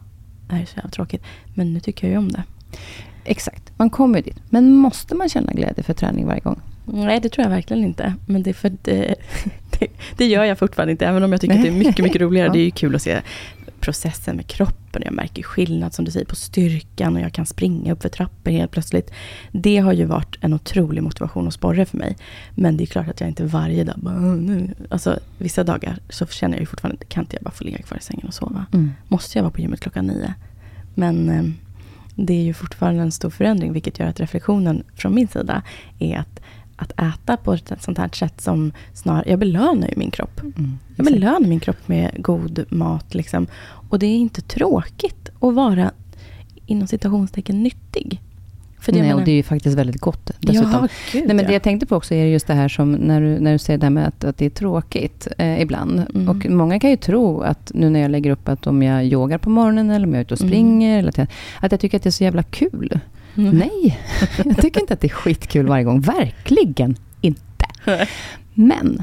det 0.48 0.54
här 0.54 0.62
är 0.62 0.66
så 0.66 0.76
jävla 0.76 0.90
tråkigt. 0.90 1.22
Men 1.54 1.74
nu 1.74 1.80
tycker 1.80 2.06
jag 2.06 2.12
ju 2.12 2.18
om 2.18 2.32
det. 2.32 2.42
Exakt, 3.24 3.72
man 3.76 3.90
kommer 3.90 4.22
dit. 4.22 4.36
Men 4.50 4.72
måste 4.72 5.14
man 5.14 5.28
känna 5.28 5.52
glädje 5.52 5.82
för 5.82 5.94
träning 5.94 6.26
varje 6.26 6.40
gång? 6.40 6.60
Nej, 6.84 7.20
det 7.20 7.28
tror 7.28 7.44
jag 7.44 7.50
verkligen 7.50 7.84
inte. 7.84 8.14
Men 8.26 8.42
det, 8.42 8.52
för 8.52 8.72
det, 8.82 9.14
det, 9.78 9.86
det 10.16 10.26
gör 10.26 10.44
jag 10.44 10.58
fortfarande 10.58 10.92
inte. 10.92 11.06
Även 11.06 11.22
om 11.22 11.32
jag 11.32 11.40
tycker 11.40 11.54
att 11.54 11.62
det 11.62 11.68
är 11.68 11.72
mycket, 11.72 12.04
mycket 12.04 12.20
roligare. 12.20 12.48
Det 12.52 12.58
är 12.58 12.64
ju 12.64 12.70
kul 12.70 12.94
att 12.94 13.02
se 13.02 13.20
processen 13.80 14.36
med 14.36 14.46
kroppen. 14.46 15.02
Jag 15.04 15.12
märker 15.12 15.42
skillnad, 15.42 15.94
som 15.94 16.04
du 16.04 16.10
säger, 16.10 16.26
på 16.26 16.36
styrkan 16.36 17.16
och 17.16 17.22
jag 17.22 17.32
kan 17.32 17.46
springa 17.46 17.92
upp 17.92 18.02
för 18.02 18.08
trappor 18.08 18.50
helt 18.50 18.70
plötsligt. 18.70 19.10
Det 19.52 19.78
har 19.78 19.92
ju 19.92 20.04
varit 20.04 20.36
en 20.40 20.54
otrolig 20.54 21.02
motivation 21.02 21.46
och 21.46 21.52
sporre 21.52 21.86
för 21.86 21.98
mig. 21.98 22.16
Men 22.54 22.76
det 22.76 22.84
är 22.84 22.86
klart 22.86 23.08
att 23.08 23.20
jag 23.20 23.30
inte 23.30 23.44
varje 23.44 23.84
dag 23.84 23.98
bara, 23.98 24.18
nu. 24.18 24.74
Alltså 24.90 25.18
vissa 25.38 25.64
dagar 25.64 25.98
så 26.08 26.26
känner 26.26 26.54
jag 26.54 26.60
ju 26.60 26.66
fortfarande, 26.66 27.04
kan 27.04 27.24
inte 27.24 27.36
jag 27.36 27.42
bara 27.42 27.50
få 27.50 27.64
ligga 27.64 27.78
kvar 27.78 27.98
i 27.98 28.02
sängen 28.02 28.26
och 28.26 28.34
sova? 28.34 28.66
Mm. 28.72 28.92
Måste 29.08 29.38
jag 29.38 29.42
vara 29.42 29.52
på 29.52 29.60
gymmet 29.60 29.80
klockan 29.80 30.06
nio? 30.06 30.34
Men 30.94 31.28
eh, 31.28 31.44
det 32.14 32.32
är 32.32 32.42
ju 32.42 32.54
fortfarande 32.54 33.02
en 33.02 33.12
stor 33.12 33.30
förändring, 33.30 33.72
vilket 33.72 33.98
gör 33.98 34.06
att 34.06 34.20
reflektionen 34.20 34.82
från 34.94 35.14
min 35.14 35.28
sida 35.28 35.62
är 35.98 36.18
att 36.18 36.40
att 36.78 36.92
äta 36.92 37.36
på 37.36 37.52
ett 37.52 37.72
sånt 37.80 37.98
här 37.98 38.08
sätt 38.12 38.40
som 38.40 38.72
snarare, 38.94 39.30
jag 39.30 39.38
belönar 39.38 39.88
ju 39.88 39.94
min 39.96 40.10
kropp. 40.10 40.40
Mm. 40.40 40.78
Jag 40.96 41.06
belönar 41.06 41.48
min 41.48 41.60
kropp 41.60 41.88
med 41.88 42.10
god 42.16 42.64
mat. 42.68 43.14
Liksom. 43.14 43.46
Och 43.62 43.98
det 43.98 44.06
är 44.06 44.16
inte 44.16 44.40
tråkigt 44.42 45.28
att 45.40 45.54
vara 45.54 45.90
inom 46.66 46.86
citationstecken 46.86 47.62
nyttig. 47.62 48.20
För 48.80 48.92
det, 48.92 48.98
Nej, 48.98 49.08
menar, 49.08 49.20
och 49.20 49.26
det 49.26 49.30
är 49.30 49.36
ju 49.36 49.42
faktiskt 49.42 49.78
väldigt 49.78 50.00
gott 50.00 50.30
dessutom. 50.40 50.72
Ja, 50.72 50.88
gud, 51.12 51.24
Nej, 51.26 51.36
men 51.36 51.46
Det 51.46 51.52
jag 51.52 51.62
tänkte 51.62 51.86
på 51.86 51.96
också 51.96 52.14
är 52.14 52.24
just 52.24 52.46
det 52.46 52.54
här 52.54 52.68
som 52.68 52.92
när 52.92 53.20
du, 53.20 53.40
när 53.40 53.52
du 53.52 53.58
säger 53.58 53.78
det 53.78 53.86
här 53.86 53.90
med 53.90 54.08
att, 54.08 54.24
att 54.24 54.36
det 54.36 54.46
är 54.46 54.50
tråkigt 54.50 55.28
eh, 55.38 55.62
ibland. 55.62 56.06
Mm. 56.14 56.28
Och 56.28 56.50
många 56.50 56.80
kan 56.80 56.90
ju 56.90 56.96
tro 56.96 57.40
att 57.40 57.70
nu 57.74 57.90
när 57.90 58.00
jag 58.00 58.10
lägger 58.10 58.30
upp 58.30 58.48
att 58.48 58.66
om 58.66 58.82
jag 58.82 59.06
yogar 59.06 59.38
på 59.38 59.50
morgonen 59.50 59.90
eller 59.90 60.06
om 60.06 60.12
jag 60.12 60.18
är 60.18 60.24
ute 60.24 60.34
och 60.34 60.40
springer. 60.40 60.88
Mm. 60.88 60.98
Eller 60.98 61.08
att, 61.08 61.18
jag, 61.18 61.26
att 61.60 61.72
jag 61.72 61.80
tycker 61.80 61.96
att 61.96 62.02
det 62.02 62.08
är 62.08 62.10
så 62.10 62.24
jävla 62.24 62.42
kul. 62.42 63.00
Mm. 63.36 63.58
Nej, 63.58 63.98
jag 64.44 64.56
tycker 64.56 64.80
inte 64.80 64.94
att 64.94 65.00
det 65.00 65.06
är 65.06 65.14
skitkul 65.14 65.66
varje 65.66 65.84
gång. 65.84 66.00
Verkligen 66.00 66.96
inte. 67.20 67.66
Men 68.54 69.02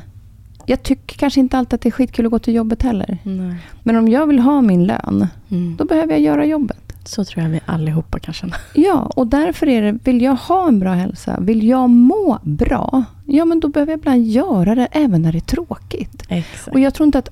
jag 0.66 0.84
tycker 0.84 1.18
kanske 1.18 1.40
inte 1.40 1.58
alltid 1.58 1.74
att 1.74 1.82
det 1.82 1.90
är 1.90 1.92
skitkul 1.92 2.26
att 2.26 2.32
gå 2.32 2.40
till 2.40 2.56
jobbet 2.56 2.84
heller. 2.84 3.18
Nej. 3.24 3.56
Men 3.84 3.96
om 3.96 4.08
jag 4.08 4.28
vill 4.28 4.40
ha 4.40 4.62
min 4.62 4.86
lön, 4.86 5.28
mm. 5.50 5.76
då 5.78 5.86
behöver 5.86 6.12
jag 6.12 6.22
göra 6.22 6.46
jobbet. 6.46 6.78
Så 7.06 7.26
tror 7.26 7.44
jag 7.44 7.50
vi 7.50 7.60
allihopa 7.66 8.20
kan 8.20 8.34
känna. 8.34 8.56
Ja, 8.74 9.12
och 9.16 9.28
därför 9.28 9.70
är 9.70 9.82
det, 9.82 10.00
vill 10.04 10.22
jag 10.22 10.36
ha 10.36 10.68
en 10.68 10.80
bra 10.80 10.94
hälsa, 10.94 11.40
vill 11.40 11.68
jag 11.68 11.90
må 11.90 12.40
bra, 12.44 13.04
ja 13.26 13.46
men 13.46 13.60
då 13.60 13.68
behöver 13.68 13.92
jag 13.92 14.00
ibland 14.00 14.26
göra 14.26 14.76
det 14.76 14.88
även 14.92 15.22
när 15.22 15.32
det 15.32 15.38
är 15.38 15.40
tråkigt. 15.40 16.24
Exakt. 16.30 16.74
Och 16.74 16.80
jag 16.80 16.94
tror 16.94 17.06
inte 17.06 17.18
att, 17.18 17.30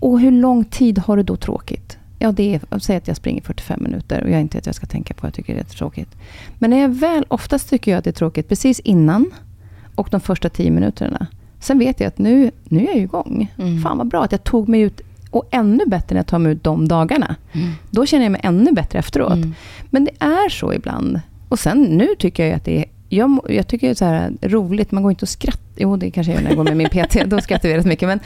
och 0.00 0.20
hur 0.20 0.30
lång 0.30 0.64
tid 0.64 0.98
har 0.98 1.16
du 1.16 1.22
då 1.22 1.36
tråkigt? 1.36 1.95
Ja, 2.18 2.32
det 2.32 2.54
är, 2.54 2.78
säg 2.78 2.96
att 2.96 3.08
jag 3.08 3.16
springer 3.16 3.42
45 3.42 3.82
minuter 3.82 4.24
och 4.24 4.30
jag 4.30 4.40
inte 4.40 4.58
att 4.58 4.66
jag 4.66 4.74
ska 4.74 4.86
tänka 4.86 5.14
på 5.14 5.26
att 5.26 5.28
jag 5.28 5.34
tycker 5.34 5.54
det 5.54 5.60
är 5.60 5.64
tråkigt. 5.64 6.16
Men 6.58 6.70
när 6.70 6.80
jag 6.80 6.88
väl, 6.88 7.24
oftast 7.28 7.70
tycker 7.70 7.90
jag 7.90 7.98
att 7.98 8.04
det 8.04 8.10
är 8.10 8.12
tråkigt 8.12 8.48
precis 8.48 8.80
innan 8.80 9.30
och 9.94 10.08
de 10.10 10.20
första 10.20 10.48
10 10.48 10.70
minuterna. 10.70 11.26
Sen 11.60 11.78
vet 11.78 12.00
jag 12.00 12.08
att 12.08 12.18
nu, 12.18 12.50
nu 12.64 12.80
är 12.80 12.86
jag 12.86 12.96
igång. 12.96 13.52
Mm. 13.58 13.82
Fan 13.82 13.98
vad 13.98 14.08
bra 14.08 14.24
att 14.24 14.32
jag 14.32 14.44
tog 14.44 14.68
mig 14.68 14.80
ut 14.80 15.00
och 15.30 15.48
ännu 15.50 15.86
bättre 15.86 16.14
när 16.14 16.18
jag 16.18 16.26
tar 16.26 16.38
mig 16.38 16.52
ut 16.52 16.64
de 16.64 16.88
dagarna. 16.88 17.36
Mm. 17.52 17.70
Då 17.90 18.06
känner 18.06 18.24
jag 18.24 18.32
mig 18.32 18.40
ännu 18.44 18.72
bättre 18.72 18.98
efteråt. 18.98 19.32
Mm. 19.32 19.54
Men 19.90 20.04
det 20.04 20.10
är 20.18 20.48
så 20.48 20.72
ibland. 20.72 21.20
Och 21.48 21.58
sen 21.58 21.82
nu 21.82 22.08
tycker 22.18 22.46
jag 22.46 22.56
att 22.56 22.64
det 22.64 22.78
är 22.78 22.84
jag, 23.08 23.40
jag 23.48 23.68
tycker 23.68 23.86
det 23.86 23.92
är 23.92 23.94
så 23.94 24.04
här 24.04 24.32
roligt, 24.42 24.92
man 24.92 25.02
går 25.02 25.12
inte 25.12 25.24
och 25.24 25.28
skrattar. 25.28 25.62
Jo, 25.76 25.96
det 25.96 26.10
kanske 26.10 26.32
jag 26.32 26.36
gör 26.36 26.42
när 26.42 26.50
jag 26.50 26.56
går 26.56 26.64
med 26.64 26.76
min 26.76 26.88
PT. 26.88 27.16
Då 27.26 27.40
skrattar 27.40 27.68
vi 27.68 27.76
rätt 27.76 27.86
mycket. 27.86 28.08
Men 28.08 28.20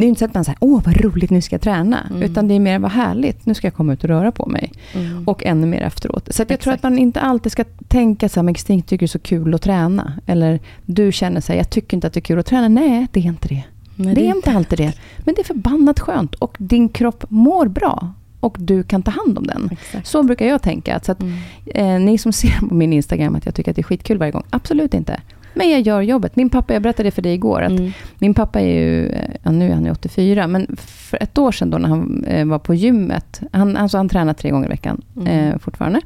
det 0.00 0.06
är 0.06 0.08
inte 0.08 0.18
så 0.18 0.24
att 0.24 0.34
man 0.34 0.44
säger, 0.44 0.58
åh 0.60 0.82
vad 0.84 1.00
roligt, 1.00 1.30
nu 1.30 1.40
ska 1.42 1.54
jag 1.54 1.62
träna. 1.62 2.06
Mm. 2.10 2.22
Utan 2.22 2.48
det 2.48 2.54
är 2.54 2.60
mer, 2.60 2.78
vad 2.78 2.90
härligt, 2.90 3.46
nu 3.46 3.54
ska 3.54 3.66
jag 3.66 3.74
komma 3.74 3.92
ut 3.92 4.04
och 4.04 4.08
röra 4.08 4.32
på 4.32 4.46
mig. 4.46 4.72
Mm. 4.94 5.28
Och 5.28 5.44
ännu 5.44 5.66
mer 5.66 5.80
efteråt. 5.80 6.28
Så 6.30 6.40
jag 6.40 6.50
Exakt. 6.50 6.62
tror 6.62 6.74
att 6.74 6.82
man 6.82 6.98
inte 6.98 7.20
alltid 7.20 7.52
ska 7.52 7.64
tänka 7.88 8.28
så 8.28 8.40
här, 8.40 8.42
men 8.42 8.54
Kristin 8.54 8.82
tycker 8.82 8.98
det 8.98 9.04
är 9.04 9.06
så 9.06 9.18
kul 9.18 9.54
att 9.54 9.62
träna. 9.62 10.12
Eller 10.26 10.60
du 10.84 11.12
känner 11.12 11.40
så 11.40 11.52
här, 11.52 11.58
jag 11.58 11.70
tycker 11.70 11.96
inte 11.96 12.06
att 12.06 12.12
det 12.12 12.18
är 12.18 12.22
kul 12.22 12.38
att 12.38 12.46
träna. 12.46 12.68
Nej, 12.68 13.06
det 13.12 13.20
är 13.20 13.24
inte 13.24 13.48
det. 13.48 13.64
Nej, 13.96 14.14
det, 14.14 14.26
är 14.26 14.36
inte 14.36 14.50
alltid 14.50 14.78
det. 14.78 14.92
Men 15.18 15.34
det 15.34 15.40
är 15.40 15.44
förbannat 15.44 16.00
skönt. 16.00 16.34
Och 16.34 16.56
din 16.58 16.88
kropp 16.88 17.24
mår 17.28 17.68
bra. 17.68 18.12
Och 18.40 18.56
du 18.58 18.82
kan 18.82 19.02
ta 19.02 19.10
hand 19.10 19.38
om 19.38 19.46
den. 19.46 19.68
Exakt. 19.72 20.06
Så 20.06 20.22
brukar 20.22 20.46
jag 20.46 20.62
tänka. 20.62 21.00
Så 21.00 21.12
att, 21.12 21.20
mm. 21.22 21.38
eh, 21.66 22.00
ni 22.00 22.18
som 22.18 22.32
ser 22.32 22.68
på 22.68 22.74
min 22.74 22.92
Instagram 22.92 23.34
att 23.34 23.46
jag 23.46 23.54
tycker 23.54 23.70
att 23.70 23.76
det 23.76 23.80
är 23.80 23.84
skitkul 23.84 24.18
varje 24.18 24.32
gång. 24.32 24.44
Absolut 24.50 24.94
inte. 24.94 25.20
Men 25.56 25.70
jag 25.70 25.80
gör 25.80 26.00
jobbet. 26.00 26.36
Min 26.36 26.50
pappa, 26.50 26.72
jag 26.72 26.82
berättade 26.82 27.10
för 27.10 27.22
dig 27.22 27.34
igår, 27.34 27.62
att 27.62 27.70
mm. 27.70 27.92
min 28.18 28.34
pappa 28.34 28.60
är 28.60 28.66
ju, 28.66 29.12
ja, 29.42 29.50
nu 29.50 29.70
är 29.70 29.74
han 29.74 29.90
84, 29.90 30.46
men 30.46 30.76
för 30.76 31.22
ett 31.22 31.38
år 31.38 31.52
sedan 31.52 31.70
då 31.70 31.78
när 31.78 31.88
han 31.88 32.24
eh, 32.24 32.46
var 32.46 32.58
på 32.58 32.74
gymmet, 32.74 33.40
han, 33.52 33.76
alltså 33.76 33.96
han 33.96 34.08
tränar 34.08 34.32
tre 34.32 34.50
gånger 34.50 34.66
i 34.66 34.70
veckan 34.70 35.02
mm. 35.16 35.28
eh, 35.28 35.58
fortfarande. 35.58 36.00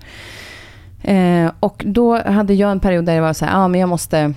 Eh, 1.02 1.50
och 1.61 1.83
då 1.87 2.23
hade 2.23 2.54
jag 2.54 2.71
en 2.71 2.80
period 2.80 3.04
där 3.04 3.14
jag 3.14 3.23
var 3.23 3.33
så 3.33 3.45
här, 3.45 3.52
ja 3.52 3.69
men 3.69 3.80
jag 3.80 3.88
måste, 3.88 4.35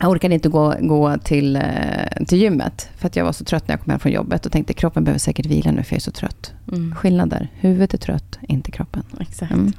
jag 0.00 0.10
orkade 0.10 0.34
inte 0.34 0.48
gå, 0.48 0.74
gå 0.80 1.16
till, 1.18 1.56
eh, 1.56 1.62
till 2.26 2.38
gymmet. 2.38 2.88
För 2.96 3.06
att 3.06 3.16
jag 3.16 3.24
var 3.24 3.32
så 3.32 3.44
trött 3.44 3.68
när 3.68 3.72
jag 3.72 3.80
kom 3.80 3.90
hem 3.90 4.00
från 4.00 4.12
jobbet. 4.12 4.46
Och 4.46 4.52
tänkte 4.52 4.72
kroppen 4.72 5.04
behöver 5.04 5.18
säkert 5.18 5.46
vila 5.46 5.70
nu 5.70 5.82
för 5.82 5.94
jag 5.94 5.98
är 5.98 6.02
så 6.02 6.10
trött. 6.10 6.52
Mm. 6.72 6.94
Skillnad 6.94 7.28
där. 7.28 7.48
Huvudet 7.54 7.94
är 7.94 7.98
trött, 7.98 8.38
inte 8.48 8.70
kroppen. 8.70 9.02
Exakt. 9.20 9.52
Mm. 9.52 9.72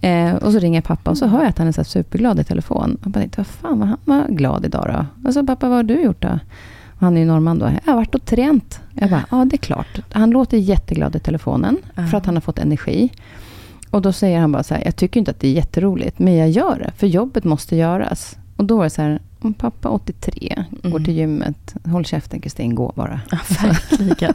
Eh, 0.00 0.34
och 0.34 0.52
så 0.52 0.58
ringer 0.58 0.80
pappa 0.80 1.10
och 1.10 1.18
så 1.18 1.26
hör 1.26 1.38
jag 1.38 1.48
att 1.48 1.58
han 1.58 1.68
är 1.68 1.72
så 1.72 1.84
superglad 1.84 2.40
i 2.40 2.44
telefon. 2.44 2.98
Och 3.04 3.10
bara 3.10 3.20
tänkte, 3.20 3.40
vad 3.40 3.46
fan 3.46 3.78
var 3.78 3.86
han 3.86 3.98
var 4.04 4.28
glad 4.28 4.64
idag 4.66 4.84
då? 4.88 5.28
Och 5.28 5.34
så 5.34 5.46
pappa, 5.46 5.68
vad 5.68 5.76
har 5.76 5.82
du 5.82 6.02
gjort 6.02 6.22
då? 6.22 6.38
Och 6.94 7.00
han 7.00 7.16
är 7.16 7.20
ju 7.20 7.26
norrman 7.26 7.58
då. 7.58 7.66
Jag 7.66 7.92
har 7.92 7.94
varit 7.94 8.14
och 8.14 8.24
tränat. 8.24 8.80
Jag 8.94 9.10
bara, 9.10 9.24
ja 9.30 9.44
det 9.44 9.56
är 9.56 9.58
klart. 9.58 10.00
Han 10.12 10.30
låter 10.30 10.56
jätteglad 10.56 11.16
i 11.16 11.18
telefonen. 11.18 11.78
Uh. 11.98 12.06
För 12.06 12.18
att 12.18 12.26
han 12.26 12.36
har 12.36 12.40
fått 12.40 12.58
energi. 12.58 13.12
Och 13.90 14.02
då 14.02 14.12
säger 14.12 14.40
han 14.40 14.52
bara 14.52 14.62
så 14.62 14.74
här, 14.74 14.82
jag 14.84 14.96
tycker 14.96 15.20
inte 15.20 15.30
att 15.30 15.40
det 15.40 15.48
är 15.48 15.52
jätteroligt. 15.52 16.18
Men 16.18 16.34
jag 16.34 16.50
gör 16.50 16.78
det, 16.78 16.92
för 16.96 17.06
jobbet 17.06 17.44
måste 17.44 17.76
göras. 17.76 18.36
Och 18.56 18.64
då 18.64 18.76
var 18.76 18.84
det 18.84 18.90
så 18.90 19.02
här, 19.02 19.20
om 19.44 19.54
pappa 19.54 19.88
83 19.88 20.64
mm. 20.82 20.92
går 20.92 20.98
till 20.98 21.14
gymmet, 21.14 21.74
håll 21.84 22.04
käften 22.04 22.40
Kristin, 22.40 22.74
gå 22.74 22.92
bara. 22.96 23.20
Ja, 23.30 23.38
verkligen. 23.62 24.34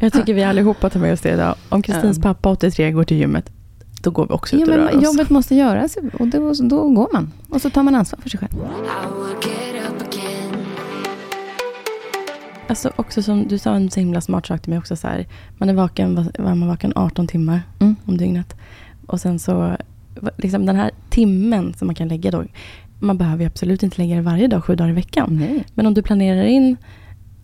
Jag 0.00 0.12
tycker 0.12 0.34
vi 0.34 0.44
allihopa 0.44 0.90
tar 0.90 1.00
med 1.00 1.12
oss 1.12 1.20
det 1.20 1.32
idag. 1.32 1.54
Om 1.68 1.82
Kristins 1.82 2.20
pappa 2.20 2.48
83 2.48 2.90
går 2.90 3.04
till 3.04 3.16
gymmet, 3.16 3.50
då 4.02 4.10
går 4.10 4.26
vi 4.26 4.34
också 4.34 4.56
ut 4.56 4.68
och 4.68 4.74
rör 4.74 4.96
oss. 4.96 5.04
Jobbet 5.04 5.30
måste 5.30 5.54
göras 5.54 5.96
och 6.18 6.28
då, 6.28 6.52
då 6.52 6.88
går 6.88 7.08
man. 7.12 7.32
Och 7.48 7.60
så 7.62 7.70
tar 7.70 7.82
man 7.82 7.94
ansvar 7.94 8.20
för 8.20 8.30
sig 8.30 8.40
själv. 8.40 8.52
Alltså 12.68 12.92
också 12.96 13.22
som 13.22 13.48
du 13.48 13.58
sa 13.58 13.74
en 13.74 13.90
så 13.90 14.00
himla 14.00 14.20
smart 14.20 14.46
sak 14.46 14.62
till 14.62 14.70
mig 14.70 14.78
också. 14.78 14.96
Så 14.96 15.08
här, 15.08 15.26
man 15.58 15.68
är 15.68 15.74
vaken, 15.74 16.30
var 16.38 16.54
man 16.54 16.68
vaken 16.68 16.92
18 16.96 17.26
timmar 17.26 17.62
mm. 17.78 17.96
om 18.04 18.16
dygnet. 18.16 18.56
Och 19.06 19.20
sen 19.20 19.38
så, 19.38 19.76
liksom 20.36 20.66
den 20.66 20.76
här 20.76 20.90
timmen 21.10 21.74
som 21.74 21.86
man 21.86 21.94
kan 21.94 22.08
lägga 22.08 22.30
då. 22.30 22.44
Man 23.06 23.16
behöver 23.16 23.46
absolut 23.46 23.82
inte 23.82 24.02
lägga 24.02 24.16
det 24.16 24.22
varje 24.22 24.46
dag, 24.46 24.64
sju 24.64 24.76
dagar 24.76 24.90
i 24.90 24.94
veckan. 24.94 25.38
Nej. 25.40 25.64
Men 25.74 25.86
om 25.86 25.94
du 25.94 26.02
planerar 26.02 26.44
in, 26.44 26.76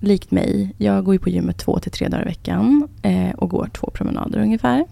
likt 0.01 0.31
mig, 0.31 0.75
jag 0.79 1.05
går 1.05 1.15
ju 1.15 1.19
på 1.19 1.31
gymmet 1.31 1.59
två 1.59 1.79
till 1.79 1.93
tre 1.93 2.09
dagar 2.09 2.23
i 2.23 2.29
veckan. 2.29 2.89
Eh, 3.03 3.31
och 3.31 3.51
går 3.51 3.69
två 3.73 3.91
promenader 3.95 4.39
ungefär 4.39 4.85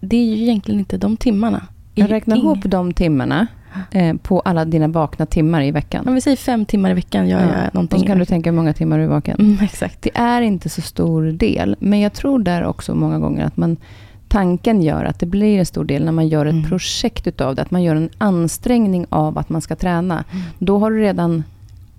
det 0.00 0.16
är 0.16 0.24
ju 0.24 0.42
egentligen 0.42 0.80
inte 0.80 0.96
de 0.96 1.16
timmarna. 1.16 1.66
Jag 1.94 2.10
räknar 2.10 2.36
ihop 2.36 2.58
de 2.64 2.92
timmarna 2.92 3.46
eh, 3.90 4.16
på 4.16 4.40
alla 4.40 4.64
dina 4.64 4.88
vakna 4.88 5.26
timmar 5.26 5.62
i 5.62 5.70
veckan. 5.70 6.08
Om 6.08 6.14
vi 6.14 6.20
säger 6.20 6.36
fem 6.36 6.64
timmar 6.64 6.90
i 6.90 6.94
veckan 6.94 7.28
gör 7.28 7.40
ja. 7.40 7.46
jag 7.46 7.74
någonting. 7.74 7.96
Och 7.96 8.00
så 8.00 8.06
kan 8.06 8.18
du 8.18 8.24
tänka 8.24 8.50
hur 8.50 8.56
många 8.56 8.72
timmar 8.72 8.98
du 8.98 9.04
är 9.04 9.08
vaken. 9.08 9.36
Mm, 9.40 9.58
exakt. 9.62 10.02
Det 10.02 10.10
är 10.14 10.42
inte 10.42 10.68
så 10.68 10.82
stor 10.82 11.22
del. 11.24 11.76
Men 11.78 12.00
jag 12.00 12.12
tror 12.12 12.38
där 12.38 12.64
också 12.64 12.94
många 12.94 13.18
gånger 13.18 13.44
att 13.44 13.56
man 13.56 13.76
tanken 14.34 14.82
gör 14.82 15.04
att 15.04 15.18
det 15.18 15.26
blir 15.26 15.58
en 15.58 15.66
stor 15.66 15.84
del 15.84 16.04
när 16.04 16.12
man 16.12 16.28
gör 16.28 16.46
ett 16.46 16.52
mm. 16.52 16.68
projekt 16.68 17.26
utav 17.26 17.54
det. 17.54 17.62
Att 17.62 17.70
man 17.70 17.82
gör 17.82 17.96
en 17.96 18.08
ansträngning 18.18 19.06
av 19.08 19.38
att 19.38 19.48
man 19.48 19.60
ska 19.60 19.76
träna. 19.76 20.24
Mm. 20.30 20.44
Då 20.58 20.78
har 20.78 20.90
du 20.90 21.00
redan 21.00 21.44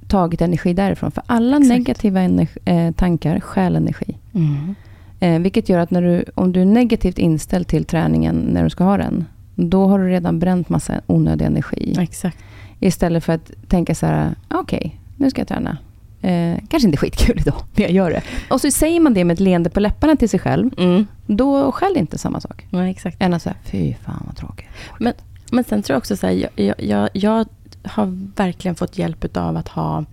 tagit 0.08 0.42
energi 0.42 0.74
därifrån. 0.74 1.12
För 1.12 1.24
alla 1.26 1.58
Exakt. 1.58 1.70
negativa 1.70 2.20
energi, 2.20 2.60
eh, 2.66 2.92
tankar 2.92 3.40
stjäl 3.40 3.76
energi. 3.76 4.18
Mm. 4.34 4.76
Eh, 5.20 5.42
vilket 5.42 5.70
gör 5.70 5.80
att 5.80 5.92
när 5.92 6.02
du, 6.02 6.26
om 6.36 6.52
du 6.52 6.62
är 6.62 6.66
negativt 6.66 7.18
inställd 7.18 7.68
till 7.68 7.86
träningen 7.86 8.36
när 8.36 8.64
du 8.64 8.70
ska 8.70 8.84
ha 8.84 8.98
den, 8.98 9.26
då 9.56 9.88
har 9.88 10.00
du 10.00 10.08
redan 10.08 10.40
bränt 10.40 10.70
massa 10.70 11.02
onödig 11.08 11.46
energi. 11.46 11.96
Exakt. 12.00 12.38
Istället 12.80 13.24
för 13.24 13.34
att 13.34 13.52
tänka 13.68 13.96
så 13.96 14.06
här, 14.06 14.36
okej, 14.48 14.78
okay, 14.78 14.92
nu 15.18 15.30
ska 15.30 15.42
jag 15.42 15.48
träna. 15.48 15.78
Eh, 16.26 16.58
kanske 16.70 16.88
inte 16.88 16.98
skitkul 16.98 17.40
idag, 17.40 17.56
men 17.74 17.84
jag 17.84 17.92
gör 17.92 18.12
det. 18.12 18.22
Och 18.50 18.62
så 18.62 18.72
säger 18.72 19.00
man 19.00 19.14
det 19.14 19.24
med 19.24 19.34
ett 19.34 19.40
leende 19.40 19.70
på 19.70 19.80
läpparna 19.80 20.16
till 20.16 20.30
sig 20.30 20.40
själv. 20.40 20.70
Mm. 20.78 21.08
Då 21.28 21.72
skäller 21.72 22.00
inte 22.00 22.18
samma 22.18 22.42
sak. 22.42 22.68
Nej, 22.70 22.92
exakt. 22.92 23.18
Än 23.20 23.34
att 23.34 23.42
säga, 23.42 23.56
fy 23.64 23.94
fan 23.94 24.24
vad 24.26 24.36
tråkigt. 24.36 24.68
Men, 25.00 25.14
men 25.52 25.64
sen 25.64 25.84
tror 25.84 25.94
jag 25.94 25.98
också 25.98 26.18
så 26.18 26.28
här, 26.28 26.50
jag, 26.56 26.74
jag, 26.78 27.10
jag 27.14 27.48
har 27.84 28.34
verkligen 28.36 28.76
fått 28.76 28.98
hjälp 28.98 29.38
av 29.38 29.58
att 29.58 29.68
ha 29.68 30.06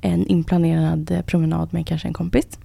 en 0.00 0.26
inplanerad 0.26 1.22
promenad 1.26 1.74
med 1.74 1.86
kanske 1.86 2.08
en 2.08 2.14
kompis 2.14 2.58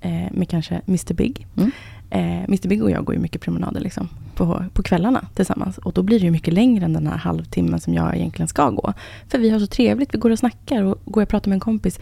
eh, 0.00 0.32
med 0.32 0.48
kanske 0.48 0.80
Mr 0.88 1.14
Big. 1.14 1.46
Mm. 1.56 1.70
Eh, 2.10 2.44
Mr 2.44 2.68
Big 2.68 2.82
och 2.82 2.90
jag 2.90 3.04
går 3.04 3.14
ju 3.14 3.20
mycket 3.20 3.40
promenader 3.40 3.80
liksom, 3.80 4.08
på, 4.34 4.64
på 4.72 4.82
kvällarna 4.82 5.28
tillsammans. 5.34 5.78
Och 5.78 5.92
då 5.92 6.02
blir 6.02 6.20
det 6.20 6.24
ju 6.24 6.30
mycket 6.30 6.54
längre 6.54 6.84
än 6.84 6.92
den 6.92 7.06
här 7.06 7.16
halvtimmen 7.16 7.80
som 7.80 7.94
jag 7.94 8.16
egentligen 8.16 8.48
ska 8.48 8.70
gå. 8.70 8.92
För 9.28 9.38
vi 9.38 9.50
har 9.50 9.60
så 9.60 9.66
trevligt, 9.66 10.14
vi 10.14 10.18
går 10.18 10.30
och 10.30 10.38
snackar 10.38 10.82
och 10.82 11.00
går 11.04 11.22
och 11.22 11.28
pratar 11.28 11.48
med 11.48 11.56
en 11.56 11.60
kompis. 11.60 12.00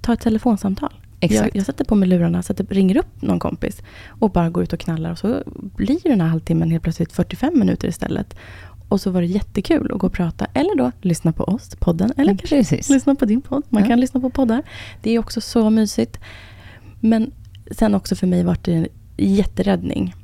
Ta 0.00 0.12
ett 0.12 0.20
telefonsamtal. 0.20 0.92
Jag, 1.20 1.50
jag, 1.56 1.66
sätter 1.66 1.84
på 1.84 1.94
mig 1.94 2.08
lurarna, 2.08 2.42
sätter, 2.42 2.66
ringer 2.70 2.96
upp 2.96 3.22
någon 3.22 3.38
kompis 3.38 3.82
och 4.08 4.30
bara 4.30 4.50
går 4.50 4.62
ut 4.62 4.72
och 4.72 4.80
knallar. 4.80 5.10
Och 5.10 5.18
så 5.18 5.42
blir 5.76 6.00
den 6.02 6.20
här 6.20 6.28
halvtimmen 6.28 6.70
helt 6.70 6.82
plötsligt 6.82 7.12
45 7.12 7.58
minuter 7.58 7.88
istället. 7.88 8.36
Och 8.88 9.00
så 9.00 9.10
var 9.10 9.20
det 9.20 9.26
jättekul 9.26 9.92
att 9.92 9.98
gå 9.98 10.06
och 10.06 10.12
prata. 10.12 10.46
Eller 10.54 10.76
då 10.76 10.92
lyssna 11.00 11.32
på 11.32 11.44
oss, 11.44 11.76
podden. 11.78 12.12
Eller 12.16 12.36
kanske 12.36 12.56
Precis. 12.56 12.90
lyssna 12.90 13.14
på 13.14 13.24
din 13.24 13.40
podd. 13.40 13.62
Man 13.68 13.82
ja. 13.82 13.88
kan 13.88 14.00
lyssna 14.00 14.20
på 14.20 14.30
poddar. 14.30 14.62
Det 15.02 15.10
är 15.10 15.18
också 15.18 15.40
så 15.40 15.70
mysigt. 15.70 16.20
Men 17.00 17.30
sen 17.70 17.94
också 17.94 18.16
för 18.16 18.26
mig 18.26 18.44
varit 18.44 18.64
det 18.64 18.88
jätteräddning 19.18 20.14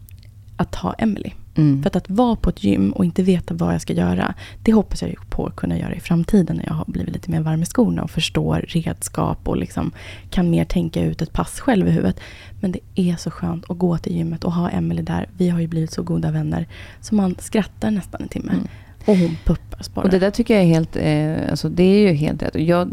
att 0.56 0.74
ha 0.74 0.92
Emily. 0.92 1.30
Mm. 1.56 1.82
För 1.82 1.90
att, 1.90 1.96
att 1.96 2.10
vara 2.10 2.36
på 2.36 2.50
ett 2.50 2.64
gym 2.64 2.92
och 2.92 3.04
inte 3.04 3.22
veta 3.22 3.54
vad 3.54 3.74
jag 3.74 3.82
ska 3.82 3.92
göra, 3.92 4.34
det 4.62 4.72
hoppas 4.72 5.02
jag 5.02 5.30
på 5.30 5.46
att 5.46 5.56
kunna 5.56 5.78
göra 5.78 5.94
i 5.94 6.00
framtiden 6.00 6.56
när 6.56 6.64
jag 6.66 6.74
har 6.74 6.84
blivit 6.86 7.14
lite 7.14 7.30
mer 7.30 7.40
varm 7.40 7.62
i 7.62 7.66
skorna 7.66 8.02
och 8.02 8.10
förstår 8.10 8.64
redskap 8.68 9.48
och 9.48 9.56
liksom 9.56 9.92
kan 10.30 10.50
mer 10.50 10.64
tänka 10.64 11.02
ut 11.02 11.22
ett 11.22 11.32
pass 11.32 11.60
själv 11.60 11.88
i 11.88 11.90
huvudet. 11.90 12.20
Men 12.60 12.72
det 12.72 12.80
är 12.94 13.16
så 13.16 13.30
skönt 13.30 13.70
att 13.70 13.78
gå 13.78 13.98
till 13.98 14.16
gymmet 14.16 14.44
och 14.44 14.52
ha 14.52 14.70
Emily 14.70 15.02
där. 15.02 15.28
Vi 15.36 15.48
har 15.48 15.60
ju 15.60 15.66
blivit 15.66 15.92
så 15.92 16.02
goda 16.02 16.30
vänner 16.30 16.66
så 17.00 17.14
man 17.14 17.36
skrattar 17.38 17.90
nästan 17.90 18.22
en 18.22 18.28
timme. 18.28 18.52
Mm. 18.52 18.66
Och 19.06 19.16
hon 19.16 19.36
puppas 19.44 19.94
bara. 19.94 20.02
Och 20.02 20.10
det 20.10 20.18
där 20.18 20.30
tycker 20.30 20.54
jag 20.54 20.62
är 20.62 20.66
helt, 20.66 20.96
eh, 20.96 21.50
alltså 21.50 21.68
det 21.68 21.82
är 21.82 21.98
ju 22.08 22.12
helt 22.12 22.42
rätt. 22.42 22.54
Jag, 22.54 22.90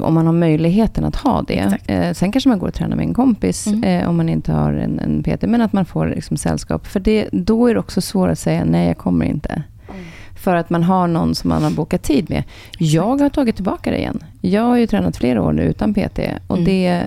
om 0.00 0.14
man 0.14 0.26
har 0.26 0.32
möjligheten 0.32 1.04
att 1.04 1.16
ha 1.16 1.42
det. 1.42 1.78
Eh, 1.86 2.12
sen 2.12 2.32
kanske 2.32 2.48
man 2.48 2.58
går 2.58 2.68
och 2.68 2.74
tränar 2.74 2.96
med 2.96 3.06
en 3.06 3.14
kompis 3.14 3.66
Mm. 3.66 3.84
eh, 3.84 4.08
om 4.08 4.16
man 4.16 4.28
inte 4.28 4.52
har 4.52 4.72
en, 4.72 4.98
en 4.98 5.22
PT. 5.22 5.42
Men 5.42 5.60
att 5.62 5.72
man 5.72 5.84
får 5.84 6.06
liksom 6.06 6.36
sällskap. 6.36 6.86
För 6.86 7.00
det, 7.00 7.28
då 7.32 7.66
är 7.66 7.74
det 7.74 7.80
också 7.80 8.00
svårt 8.00 8.30
att 8.30 8.38
säga 8.38 8.64
nej, 8.64 8.86
jag 8.88 8.98
kommer 8.98 9.26
inte. 9.26 9.62
För 10.34 10.56
att 10.56 10.70
man 10.70 10.82
har 10.82 11.06
någon 11.06 11.34
som 11.34 11.48
man 11.48 11.62
har 11.62 11.70
bokat 11.70 12.02
tid 12.02 12.30
med. 12.30 12.42
Jag 12.78 13.20
har 13.20 13.28
tagit 13.28 13.54
tillbaka 13.56 13.90
det 13.90 13.98
igen. 13.98 14.18
Jag 14.40 14.62
har 14.62 14.76
ju 14.76 14.86
tränat 14.86 15.16
flera 15.16 15.42
år 15.42 15.52
nu 15.52 15.62
utan 15.62 15.94
PT. 15.94 16.18
Och 16.46 16.58
Mm. 16.58 16.64
det, 16.64 17.02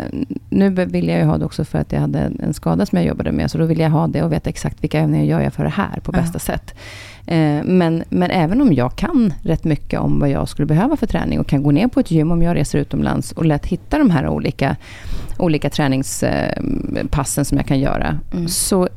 nu 0.50 0.70
vill 0.70 1.08
jag 1.08 1.18
ju 1.20 1.24
ha 1.26 1.38
det 1.38 1.46
också 1.46 1.66
för 1.66 1.80
att 1.80 1.92
jag 1.92 2.00
hade 2.00 2.20
en 2.20 2.54
skada 2.54 2.86
som 2.86 2.98
jag 2.98 3.06
jobbade 3.08 3.32
med. 3.32 3.52
Så 3.52 3.58
då 3.58 3.66
vill 3.66 3.80
jag 3.80 3.90
ha 3.90 4.08
det 4.08 4.24
och 4.24 4.32
veta 4.32 4.50
exakt 4.50 4.84
vilka 4.84 5.00
övningar 5.00 5.26
gör 5.26 5.42
jag 5.42 5.54
för 5.54 5.64
det 5.64 5.70
här 5.70 6.00
på 6.04 6.12
bästa 6.12 6.40
sätt. 6.40 6.76
Eh, 7.32 7.64
Men, 7.64 8.04
men 8.10 8.32
även 8.32 8.62
om 8.62 8.74
jag 8.74 8.96
kan 8.96 9.34
rätt 9.44 9.64
mycket 9.64 10.00
om 10.00 10.20
vad 10.20 10.30
jag 10.30 10.50
skulle 10.50 10.66
behöva 10.66 10.98
för 10.98 11.08
träning 11.08 11.40
och 11.40 11.48
kan 11.48 11.64
gå 11.64 11.72
ner 11.72 11.88
på 11.88 12.00
ett 12.00 12.12
gym 12.12 12.32
om 12.32 12.42
jag 12.42 12.56
reser 12.56 12.80
utomlands 12.80 13.32
och 13.32 13.46
lätt 13.46 13.66
hitta 13.66 13.98
de 13.98 14.10
här 14.10 14.28
olika, 14.28 14.76
olika 15.38 15.70
träningspassen 15.70 17.46
som 17.46 17.58
jag 17.58 17.68
kan 17.68 17.80
göra. 17.80 18.20
Mm. 18.34 18.48
Så 18.48 18.90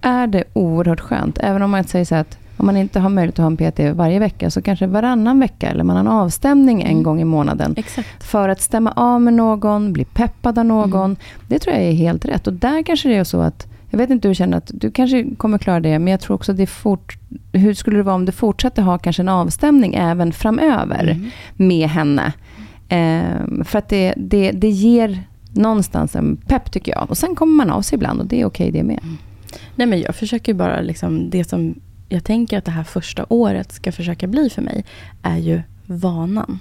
är 0.00 0.26
det 0.26 0.44
oerhört 0.52 1.00
skönt. 1.00 1.38
Även 1.42 1.62
om 1.62 1.70
man 1.70 1.84
säger 1.84 2.04
så 2.04 2.14
att 2.14 2.38
om 2.56 2.66
man 2.66 2.76
inte 2.76 3.00
har 3.00 3.08
möjlighet 3.08 3.38
att 3.38 3.42
ha 3.42 3.46
en 3.46 3.56
PT 3.72 3.80
varje 3.98 4.18
vecka 4.18 4.50
så 4.50 4.62
kanske 4.62 4.86
varannan 4.86 5.40
vecka 5.40 5.68
eller 5.68 5.84
man 5.84 5.96
har 5.96 6.00
en 6.00 6.08
avstämning 6.08 6.82
en 6.82 6.90
Mm. 6.90 7.02
gång 7.02 7.20
i 7.20 7.24
månaden. 7.24 7.74
Exakt. 7.76 8.24
För 8.24 8.48
att 8.48 8.60
stämma 8.60 8.92
av 8.96 9.20
med 9.20 9.34
någon, 9.34 9.92
bli 9.92 10.04
peppad 10.04 10.58
av 10.58 10.64
någon. 10.64 11.04
Mm. 11.04 11.16
Det 11.48 11.58
tror 11.58 11.76
jag 11.76 11.84
är 11.84 11.92
helt 11.92 12.24
rätt. 12.24 12.46
Och 12.46 12.52
där 12.52 12.82
kanske 12.82 13.08
det 13.08 13.14
är 13.16 13.24
så 13.24 13.40
att, 13.40 13.66
jag 13.96 14.06
vet 14.06 14.10
inte 14.10 14.28
hur 14.28 14.30
du 14.30 14.36
känner 14.38 14.56
att 14.58 14.70
du 14.74 14.90
kanske 14.90 15.34
kommer 15.36 15.58
klara 15.58 15.80
det, 15.80 15.98
men 15.98 16.10
jag 16.10 16.20
tror 16.20 16.34
också 16.34 16.52
att 16.52 16.58
det 16.58 16.66
fort, 16.66 17.18
hur 17.52 17.74
skulle 17.74 17.96
det 17.96 18.02
vara 18.02 18.14
om 18.14 18.24
du 18.24 18.32
fortsatte 18.32 18.82
ha 18.82 18.98
kanske 18.98 19.22
en 19.22 19.28
avstämning 19.28 19.94
även 19.94 20.32
framöver 20.32 21.02
Mm. 21.08 21.30
med 21.56 21.88
henne? 21.88 22.32
Ehm, 22.88 23.64
för 23.64 23.78
att 23.78 23.88
det, 23.88 24.14
det, 24.16 24.50
det 24.52 24.68
ger 24.68 25.22
någonstans 25.52 26.16
en 26.16 26.36
pepp 26.36 26.72
tycker 26.72 26.92
jag. 26.92 27.10
Och 27.10 27.18
sen 27.18 27.34
kommer 27.34 27.52
man 27.54 27.70
av 27.70 27.82
sig 27.82 27.96
ibland 27.96 28.20
och 28.20 28.26
det 28.26 28.40
är 28.40 28.44
okej 28.44 28.70
det 28.70 28.82
med. 28.82 29.00
Nej, 29.74 29.86
men 29.86 30.00
jag 30.00 30.14
försöker 30.14 30.54
bara, 30.54 30.80
liksom, 30.80 31.30
det 31.30 31.44
som 31.44 31.74
jag 32.08 32.24
tänker 32.24 32.58
att 32.58 32.64
det 32.64 32.70
här 32.70 32.84
första 32.84 33.26
året 33.28 33.72
ska 33.72 33.92
försöka 33.92 34.26
bli 34.26 34.50
för 34.50 34.62
mig, 34.62 34.84
är 35.22 35.36
ju 35.38 35.62
vanan. 35.86 36.58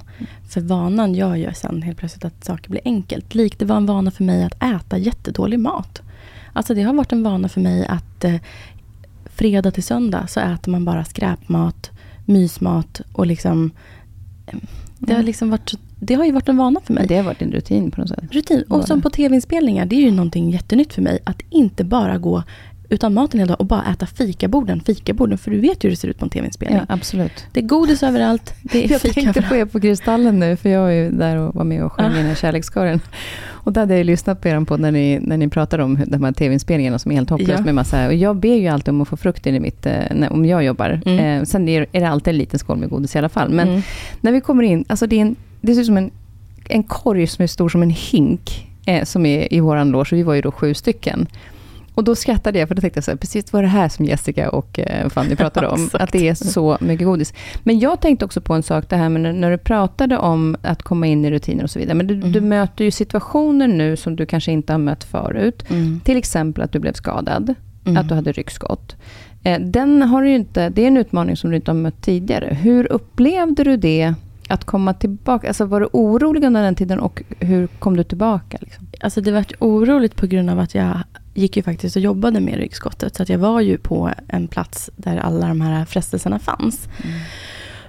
För 0.49 0.61
vanan 0.61 1.13
gör 1.15 1.35
ju 1.35 1.53
sen 1.53 1.81
helt 1.81 1.97
plötsligt 1.97 2.25
att 2.25 2.43
saker 2.45 2.69
blir 2.69 2.81
enkelt. 2.85 3.35
Likt 3.35 3.59
det 3.59 3.65
var 3.65 3.77
en 3.77 3.85
vana 3.85 4.11
för 4.11 4.23
mig 4.23 4.43
att 4.43 4.63
äta 4.63 4.97
jättedålig 4.97 5.59
mat. 5.59 6.01
Alltså 6.53 6.73
det 6.73 6.81
har 6.81 6.93
varit 6.93 7.11
en 7.11 7.23
vana 7.23 7.49
för 7.49 7.61
mig 7.61 7.85
att 7.85 8.23
eh, 8.23 8.35
fredag 9.25 9.71
till 9.71 9.83
söndag 9.83 10.27
så 10.27 10.39
äter 10.39 10.71
man 10.71 10.85
bara 10.85 11.05
skräpmat, 11.05 11.91
mysmat 12.25 13.01
och 13.13 13.25
liksom... 13.27 13.71
eh, 14.47 14.57
Det 14.99 15.11
har, 15.13 15.19
Mm. 15.19 15.25
liksom 15.25 15.49
varit, 15.49 15.73
det 15.99 16.13
har 16.13 16.25
ju 16.25 16.31
varit 16.31 16.49
en 16.49 16.57
vana 16.57 16.79
för 16.83 16.93
mig. 16.93 17.07
Det 17.07 17.15
har 17.17 17.23
varit 17.23 17.41
en 17.41 17.51
rutin 17.51 17.91
på 17.91 18.01
något 18.01 18.09
sätt. 18.09 18.23
Rutin. 18.31 18.63
Och 18.69 18.88
som 18.88 19.01
på 19.01 19.09
tv-inspelningar, 19.09 19.85
det 19.85 19.95
är 19.95 20.01
ju 20.01 20.11
någonting 20.11 20.49
jättenytt 20.49 20.93
för 20.93 21.01
mig. 21.01 21.19
Att 21.23 21.41
inte 21.49 21.83
bara 21.83 22.17
gå 22.17 22.43
utan 22.89 23.13
maten 23.13 23.39
hela 23.39 23.48
dagen 23.48 23.60
och 23.60 23.65
bara 23.65 23.84
äta 23.91 24.06
fikaborden, 24.06 24.82
fikaborden. 24.82 25.38
För 25.38 25.52
du 25.52 25.60
vet 25.60 25.84
ju 25.84 25.88
hur 25.88 25.89
det 25.89 25.95
ser 25.95 26.08
ut 26.08 26.17
på 26.19 26.26
en 26.26 26.30
tv-inspelning. 26.30 26.78
Ja, 26.80 26.86
absolut. 26.95 27.45
Det 27.52 27.60
är 27.60 27.63
godis 27.65 28.04
överallt, 28.04 28.54
det 28.62 28.86
är 28.86 28.91
Jag 28.91 29.02
fika 29.02 29.13
tänkte 29.13 29.41
på 29.41 29.56
er 29.56 29.65
på 29.65 29.80
Kristallen 29.80 30.39
nu, 30.39 30.56
för 30.56 30.69
jag 30.69 30.82
var 30.82 30.89
ju 30.89 31.10
där 31.12 31.38
och 31.38 31.56
var 31.56 31.63
med 31.63 31.84
och 31.84 31.91
sjöng 31.93 32.06
Ah. 32.06 32.13
i 32.13 32.17
den 32.17 32.26
här 32.26 32.36
kärlekskören. 32.36 33.00
Och 33.48 33.74
där 33.74 33.82
hade 33.82 33.93
jag 33.93 33.98
ju 33.98 34.04
lyssnat 34.04 34.41
på 34.41 34.48
er 34.48 34.65
på 34.65 34.78
när 34.78 34.91
ni, 34.91 35.19
när 35.21 35.38
ni 35.38 35.48
pratade 35.50 35.84
om 35.84 36.00
de 36.08 36.24
här 36.24 36.32
tv-inspelningarna 36.32 37.00
som 37.00 37.12
är 37.12 37.15
helt 37.15 37.30
hopplöst 37.30 37.60
Ja. 37.60 37.65
med 37.65 37.76
massa... 37.76 38.08
Och 38.08 38.13
jag 38.13 38.36
ber 38.36 38.56
ju 38.56 38.67
alltid 38.67 38.89
om 38.89 39.02
att 39.02 39.08
få 39.08 39.17
frukt 39.17 39.45
in 39.45 39.56
i 39.56 39.60
mitt... 39.60 39.86
eh, 39.86 39.93
När, 40.12 40.34
om 40.34 40.45
jag 40.45 40.63
jobbar. 40.63 41.02
Mm. 41.06 41.19
Eh, 41.39 41.43
sen 41.45 41.67
är, 41.69 41.86
är 41.91 42.00
det 42.00 42.08
alltid 42.10 42.32
en 42.32 42.38
liten 42.38 42.60
skål 42.60 42.78
med 42.78 42.89
godis 42.89 43.15
i 43.15 43.17
alla 43.17 43.30
fall. 43.30 43.50
Men 43.50 43.67
Mm. 43.67 43.82
när 44.21 44.32
vi 44.32 44.41
kommer 44.41 44.63
in, 44.63 44.86
alltså 44.88 45.08
det, 45.08 45.15
är 45.15 45.21
en, 45.21 45.36
det 45.62 45.74
ser 45.74 45.82
ut 45.82 45.88
som 45.88 45.98
en, 45.98 46.12
en 46.69 46.84
korg 46.84 47.28
som 47.28 47.43
är 47.43 47.48
stor 47.48 47.69
som 47.69 47.82
en 47.84 47.89
hink. 47.89 48.67
Eh, 48.86 49.04
som 49.04 49.26
är 49.26 49.54
i 49.54 49.60
våran 49.60 49.91
loge, 49.91 50.08
vi 50.15 50.24
var 50.24 50.34
ju 50.34 50.41
då 50.41 50.52
sju 50.52 50.74
stycken. 50.74 51.28
Och 51.95 52.03
då 52.03 52.15
skrattade 52.15 52.60
jag, 52.60 52.67
för 52.67 52.75
då 52.75 52.81
tänkte 52.81 52.97
jag 52.97 53.03
så 53.03 53.12
här, 53.12 53.17
precis 53.17 53.53
vad 53.53 53.63
det 53.63 53.67
här 53.67 53.89
som 53.89 54.05
Jessica 54.05 54.49
och 54.49 54.79
eh, 54.79 55.10
Fanny 55.10 55.36
pratade 55.36 55.67
om. 55.67 55.89
Att 55.93 56.12
det 56.12 56.27
är 56.29 56.34
så 56.34 56.77
mycket 56.81 57.08
godis. 57.08 57.34
Men 57.63 57.79
jag 57.79 58.01
tänkte 58.01 58.25
också 58.25 58.41
på 58.41 58.53
en 58.53 58.63
sak, 58.63 58.89
det 58.89 58.95
här 58.95 59.10
med 59.10 59.36
när, 59.36 59.51
du 59.51 59.58
pratade 59.58 60.17
om 60.17 60.58
att 60.62 60.84
komma 60.84 61.08
in 61.08 61.25
i 61.25 61.31
rutiner 61.31 61.63
och 61.63 61.69
så 61.69 61.79
vidare. 61.79 61.93
Men 61.95 62.08
du, 62.08 62.13
Mm. 62.15 62.31
du 62.31 62.41
möter 62.41 62.86
ju 62.86 62.91
situationer 62.91 63.67
nu 63.67 63.97
som 63.97 64.15
du 64.15 64.25
kanske 64.25 64.51
inte 64.51 64.73
har 64.73 64.77
mött 64.77 65.03
förut. 65.03 65.63
Mm. 65.69 65.99
Till 66.03 66.17
exempel 66.17 66.63
att 66.63 66.71
du 66.71 66.79
blev 66.79 66.93
skadad, 66.93 67.53
Mm. 67.86 67.97
att 67.97 68.10
du 68.10 68.15
hade 68.15 68.31
ryggskott. 68.31 68.95
Eh, 69.43 69.60
Den 69.62 70.01
har 70.01 70.21
du 70.23 70.29
inte, 70.29 70.69
det 70.69 70.84
är 70.84 70.88
en 70.88 70.97
utmaning 70.97 71.38
som 71.38 71.49
du 71.49 71.55
inte 71.55 71.71
har 71.71 71.75
mött 71.75 72.01
tidigare. 72.01 72.58
Hur 72.62 72.91
upplevde 72.91 73.63
du 73.63 73.77
det, 73.77 74.13
att 74.49 74.63
komma 74.65 74.93
tillbaka? 74.93 75.47
Alltså 75.47 75.65
var 75.65 75.79
du 75.79 75.88
orolig 75.93 76.43
under 76.43 76.63
den 76.63 76.75
tiden 76.75 76.99
och 76.99 77.23
hur 77.39 77.67
kom 77.67 77.97
du 77.97 78.03
tillbaka? 78.03 78.58
Liksom? 78.62 78.88
Alltså 79.01 79.21
det 79.21 79.31
var 79.31 79.45
oroligt 79.60 80.15
på 80.15 80.25
grund 80.27 80.49
av 80.49 80.60
att 80.60 80.75
jag 80.75 80.97
gick 81.36 81.58
ju 81.58 81.63
faktiskt 81.63 81.95
och 81.95 82.02
jobbade 82.02 82.39
med 82.39 82.56
ryggskottet. 82.56 83.15
Så 83.15 83.24
att 83.24 83.30
jag 83.30 83.38
var 83.39 83.62
ju 83.62 83.78
på 83.78 84.12
en 84.28 84.48
plats 84.48 84.89
där 84.95 85.17
alla 85.17 85.48
de 85.48 85.62
här 85.62 85.86
frestelserna 85.86 86.39
fanns. 86.39 86.88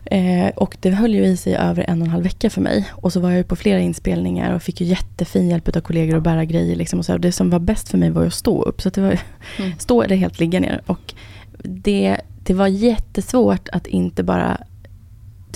Eh, 0.04 0.48
och 0.56 0.76
det 0.80 0.90
höll 0.90 1.14
ju 1.14 1.24
i 1.24 1.36
sig 1.36 1.56
över 1.56 1.84
en 1.88 2.00
och 2.02 2.06
en 2.06 2.10
halv 2.12 2.24
vecka 2.24 2.50
för 2.50 2.60
mig. 2.60 2.88
Och 2.92 3.12
så 3.12 3.20
var 3.20 3.30
jag 3.30 3.38
ju 3.38 3.44
på 3.44 3.56
flera 3.56 3.80
inspelningar 3.80 4.54
och 4.54 4.62
fick 4.62 4.80
ju 4.80 4.86
jättefin 4.86 5.48
hjälp 5.48 5.76
av 5.76 5.80
kollegor 5.80 6.16
att 6.16 6.22
bära 6.22 6.44
grejer. 6.44 6.76
Liksom 6.76 6.98
och 6.98 7.04
så. 7.04 7.16
Det 7.18 7.32
som 7.32 7.50
var 7.50 7.58
bäst 7.58 7.88
för 7.88 7.98
mig 7.98 8.10
var 8.10 8.22
ju 8.22 8.28
att 8.28 8.34
stå 8.34 8.62
upp. 8.62 8.82
Så 8.82 8.88
att 8.88 8.94
det 8.94 9.00
var 9.00 9.18
Mm. 9.58 9.72
stå 9.78 10.02
eller 10.02 10.16
helt 10.16 10.40
ligga 10.40 10.60
ner. 10.60 10.80
Och 10.86 11.14
det, 11.62 12.16
det 12.44 12.54
var 12.54 12.66
jättesvårt 12.66 13.68
att 13.72 13.86
inte 13.86 14.22
bara 14.22 14.60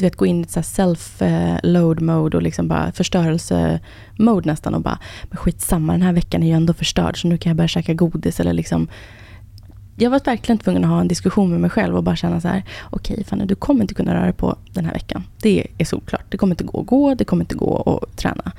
du 0.01 0.07
vet, 0.07 0.17
gå 0.17 0.27
in 0.27 0.41
i 0.41 0.43
ett 0.43 0.49
self-load 0.49 2.01
mode 2.01 2.37
och 2.37 2.43
liksom 2.43 2.69
bara 2.69 2.93
förstörelse-mode 2.93 4.47
nästan 4.47 4.75
och 4.75 4.81
bara, 4.81 4.99
men 5.25 5.37
skitsamma 5.37 5.93
den 5.93 6.03
här 6.03 6.13
veckan 6.13 6.43
är 6.43 6.47
ju 6.47 6.53
ändå 6.53 6.73
förstörd 6.73 7.21
så 7.21 7.29
nu 7.29 7.39
kan 7.39 7.51
jag 7.51 7.57
börja 7.57 7.69
käka 7.69 7.95
godis 7.95 8.41
eller 8.41 8.53
liksom 8.53 8.89
jag 9.97 10.11
var 10.11 10.21
verkligen 10.25 10.59
tvungen 10.59 10.85
att 10.85 10.91
ha 10.91 11.01
en 11.01 11.09
diskussion 11.09 11.51
med 11.51 11.61
mig 11.61 11.71
själv 11.71 11.97
och 11.97 12.03
bara 12.03 12.17
känna 12.17 12.41
så 12.41 12.49
här, 12.49 12.65
okej 12.91 13.25
Fanny, 13.25 13.45
du 13.45 13.55
kommer 13.55 13.81
inte 13.81 13.95
kunna 13.95 14.15
röra 14.15 14.25
dig 14.25 14.33
på 14.33 14.57
den 14.73 14.85
här 14.85 14.93
veckan. 14.93 15.25
Det 15.43 15.67
är 15.79 15.85
solklart. 15.85 16.25
Det 16.29 16.37
kommer 16.37 16.53
inte 16.53 16.65
gå 16.65 16.81
att 16.81 16.87
gå, 16.87 17.15
det 17.15 17.25
kommer 17.25 17.45
inte 17.45 17.55
gå 17.55 18.01
att 18.03 18.17
träna. 18.17 18.53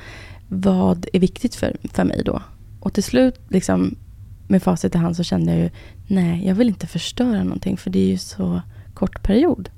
Vad 0.47 1.05
är 1.13 1.19
viktigt 1.19 1.55
för, 1.55 1.75
för 1.83 2.03
mig 2.03 2.21
då? 2.25 2.41
Och 2.79 2.93
till 2.93 3.03
slut, 3.03 3.39
liksom, 3.49 3.95
med 4.47 4.63
facit 4.63 4.95
i 4.95 4.97
hand, 4.97 5.15
så 5.15 5.23
kände 5.23 5.51
jag 5.51 5.61
ju, 5.61 5.69
nej, 6.07 6.47
jag 6.47 6.55
vill 6.55 6.67
inte 6.67 6.87
förstöra 6.87 7.43
någonting, 7.43 7.77
för 7.77 7.89
det 7.89 7.99
är 7.99 8.07
ju 8.07 8.17
så 8.17 8.61
kort 8.93 9.23
period. 9.23 9.69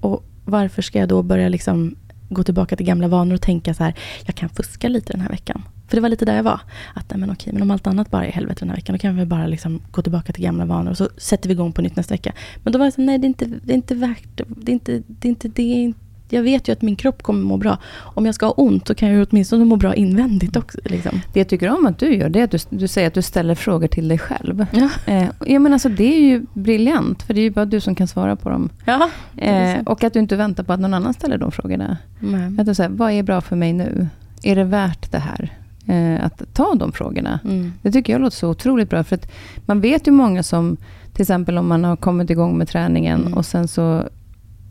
Och 0.00 0.24
varför 0.46 0.82
ska 0.82 0.98
jag 0.98 1.08
då 1.08 1.22
börja 1.22 1.48
liksom 1.48 1.96
gå 2.28 2.42
tillbaka 2.42 2.76
till 2.76 2.86
gamla 2.86 3.08
vanor 3.08 3.34
och 3.34 3.42
tänka 3.42 3.74
så 3.74 3.84
här, 3.84 3.94
jag 4.26 4.34
kan 4.34 4.48
fuska 4.48 4.88
lite 4.88 5.12
den 5.12 5.20
här 5.20 5.28
veckan. 5.28 5.62
För 5.88 5.96
det 5.96 6.00
var 6.00 6.08
lite 6.08 6.24
där 6.24 6.36
jag 6.36 6.42
var. 6.42 6.60
Att 6.94 7.10
nej, 7.10 7.20
men 7.20 7.30
okej, 7.30 7.52
men 7.52 7.62
om 7.62 7.70
allt 7.70 7.86
annat 7.86 8.10
bara 8.10 8.26
är 8.26 8.32
helvete 8.32 8.60
den 8.60 8.68
här 8.68 8.76
veckan, 8.76 8.94
då 8.94 8.98
kan 8.98 9.16
vi 9.16 9.24
bara 9.24 9.46
liksom 9.46 9.80
gå 9.90 10.02
tillbaka 10.02 10.32
till 10.32 10.44
gamla 10.44 10.64
vanor 10.64 10.90
och 10.90 10.96
så 10.96 11.08
sätter 11.16 11.48
vi 11.48 11.52
igång 11.52 11.72
på 11.72 11.82
nytt 11.82 11.96
nästa 11.96 12.14
vecka. 12.14 12.32
Men 12.62 12.72
då 12.72 12.78
var 12.78 12.86
jag 12.86 12.92
så 12.92 13.00
nej 13.00 13.18
det 13.18 13.24
är 13.24 13.28
inte, 13.28 13.44
det 13.44 13.72
är 13.72 13.76
inte 13.76 13.94
värt 13.94 14.36
det. 14.36 14.72
är 14.72 14.74
inte 14.74 15.02
det. 15.06 15.28
Är 15.28 15.30
inte, 15.30 15.48
det 15.48 15.62
är 15.62 15.74
inte, 15.74 16.00
jag 16.28 16.42
vet 16.42 16.68
ju 16.68 16.72
att 16.72 16.82
min 16.82 16.96
kropp 16.96 17.22
kommer 17.22 17.44
må 17.44 17.56
bra. 17.56 17.78
Om 17.98 18.26
jag 18.26 18.34
ska 18.34 18.46
ha 18.46 18.52
ont 18.52 18.86
så 18.86 18.94
kan 18.94 19.08
jag 19.08 19.26
åtminstone 19.30 19.64
må 19.64 19.76
bra 19.76 19.94
invändigt 19.94 20.56
också. 20.56 20.78
Liksom. 20.84 21.20
Det 21.32 21.40
jag 21.40 21.48
tycker 21.48 21.78
om 21.78 21.86
att 21.86 21.98
du 21.98 22.14
gör, 22.14 22.28
det 22.28 22.40
är 22.40 22.44
att 22.44 22.50
du, 22.50 22.58
du 22.70 22.88
säger 22.88 23.08
att 23.08 23.14
du 23.14 23.22
ställer 23.22 23.54
frågor 23.54 23.86
till 23.88 24.08
dig 24.08 24.18
själv. 24.18 24.66
Ja. 24.72 24.88
Eh, 25.06 25.28
ja, 25.46 25.58
men 25.58 25.72
alltså, 25.72 25.88
det 25.88 26.16
är 26.16 26.20
ju 26.20 26.46
briljant, 26.54 27.22
för 27.22 27.34
det 27.34 27.40
är 27.40 27.42
ju 27.42 27.50
bara 27.50 27.64
du 27.64 27.80
som 27.80 27.94
kan 27.94 28.08
svara 28.08 28.36
på 28.36 28.48
dem. 28.48 28.68
Ja, 28.84 29.10
Eh, 29.36 29.80
och 29.86 30.04
att 30.04 30.12
du 30.12 30.18
inte 30.18 30.36
väntar 30.36 30.62
på 30.64 30.72
att 30.72 30.80
någon 30.80 30.94
annan 30.94 31.14
ställer 31.14 31.38
de 31.38 31.52
frågorna. 31.52 31.96
Mm. 32.22 32.60
Att 32.60 32.66
du 32.66 32.74
säger, 32.74 32.90
vad 32.90 33.12
är 33.12 33.22
bra 33.22 33.40
för 33.40 33.56
mig 33.56 33.72
nu? 33.72 34.08
Är 34.42 34.56
det 34.56 34.64
värt 34.64 35.12
det 35.12 35.18
här? 35.18 35.52
Eh, 35.86 36.24
att 36.24 36.42
ta 36.54 36.74
de 36.74 36.92
frågorna. 36.92 37.40
Mm. 37.44 37.72
Det 37.82 37.92
tycker 37.92 38.12
jag 38.12 38.22
låter 38.22 38.36
så 38.36 38.48
otroligt 38.48 38.90
bra. 38.90 39.04
För 39.04 39.16
att 39.16 39.32
man 39.66 39.80
vet 39.80 40.06
ju 40.06 40.10
många 40.10 40.42
som, 40.42 40.76
till 41.12 41.22
exempel 41.22 41.58
om 41.58 41.68
man 41.68 41.84
har 41.84 41.96
kommit 41.96 42.30
igång 42.30 42.58
med 42.58 42.68
träningen 42.68 43.20
Mm. 43.20 43.34
och 43.34 43.46
sen 43.46 43.68
så 43.68 44.02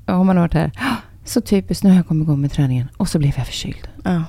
har 0.05 0.23
man 0.23 0.37
hört 0.37 0.51
det 0.51 0.59
här. 0.59 0.71
"Ah, 1.25 1.29
Så 1.29 1.41
typiskt, 1.41 1.83
nu 1.83 1.89
har 1.89 1.97
jag 1.97 2.07
kommit 2.07 2.25
igång 2.25 2.41
med 2.41 2.51
träningen 2.51 2.87
och 2.97 3.07
så 3.09 3.19
blev 3.19 3.33
jag 3.37 3.45
förkyld. 3.45 3.87
Ja. 4.03 4.23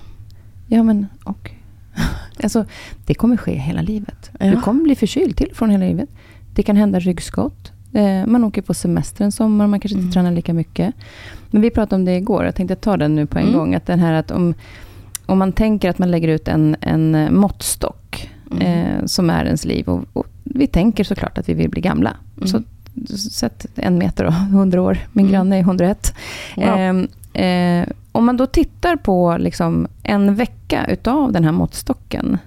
Ja 0.69 0.83
men 0.83 1.07
och. 1.25 1.51
Alltså, 2.43 2.65
det 3.07 3.15
kommer 3.15 3.37
ske 3.37 3.53
hela 3.55 3.83
livet. 3.83 4.31
Ja. 4.41 4.47
Du 4.47 4.61
kommer 4.61 4.83
bli 4.83 4.95
förkyld 4.95 5.37
till 5.37 5.51
från 5.55 5.71
hela 5.71 5.85
livet. 5.85 6.09
Det 6.55 6.63
kan 6.63 6.77
hända 6.77 7.01
ryggskott. 7.01 7.73
Eh, 7.93 8.27
man 8.27 8.45
åker 8.45 8.63
på 8.63 8.75
semester 8.75 9.25
en 9.25 9.33
sommar, 9.33 9.67
man 9.67 9.81
kanske 9.81 9.95
inte 9.95 10.03
Mm. 10.05 10.13
tränar 10.13 10.33
lika 10.33 10.53
mycket. 10.55 10.95
Men 11.51 11.63
vi 11.63 11.71
pratade 11.71 11.95
om 11.97 12.05
det 12.05 12.17
igår, 12.17 12.45
jag 12.45 12.55
tänkte 12.55 12.77
ta 12.77 12.97
den 12.97 13.15
nu 13.15 13.27
på 13.27 13.39
en 13.39 13.45
Mm. 13.49 13.59
gång. 13.59 13.75
Att 13.75 13.87
den 13.87 13.99
här 13.99 14.13
att 14.13 14.31
om, 14.31 14.55
om 15.27 15.39
man 15.39 15.53
tänker 15.53 15.91
att 15.91 15.99
man 15.99 16.11
lägger 16.11 16.29
ut 16.29 16.49
en, 16.49 16.77
en 16.81 17.35
måttstock 17.35 18.31
mm. 18.51 18.63
eh, 18.63 19.05
som 19.07 19.31
är 19.31 19.45
ens 19.45 19.65
liv. 19.65 19.89
Och, 19.89 20.05
och, 20.13 20.27
vi 20.45 20.67
tänker 20.67 21.05
såklart 21.05 21.39
att 21.39 21.49
vi 21.49 21.55
vill 21.55 21.71
bli 21.71 21.81
gamla. 21.81 22.17
Mm. 22.37 22.49
Så 22.49 22.63
sätt 23.31 23.67
en 23.75 23.99
meter 23.99 24.25
och 24.25 24.33
hundra 24.33 24.83
år. 24.83 24.99
Min 25.13 25.27
mm. 25.27 25.33
granne 25.33 25.57
är 25.57 25.61
101. 25.61 26.15
Wow. 26.57 26.65
Eh, 26.65 27.45
eh, 27.47 27.89
om 28.13 28.27
man 28.27 28.37
då 28.37 28.47
tittar 28.47 28.97
på 28.97 29.37
liksom 29.39 29.89
en 30.03 30.35
vecka 30.35 30.87
utav 30.89 31.33
den 31.33 31.45
här 31.45 31.53
måttstocken. 31.53 32.39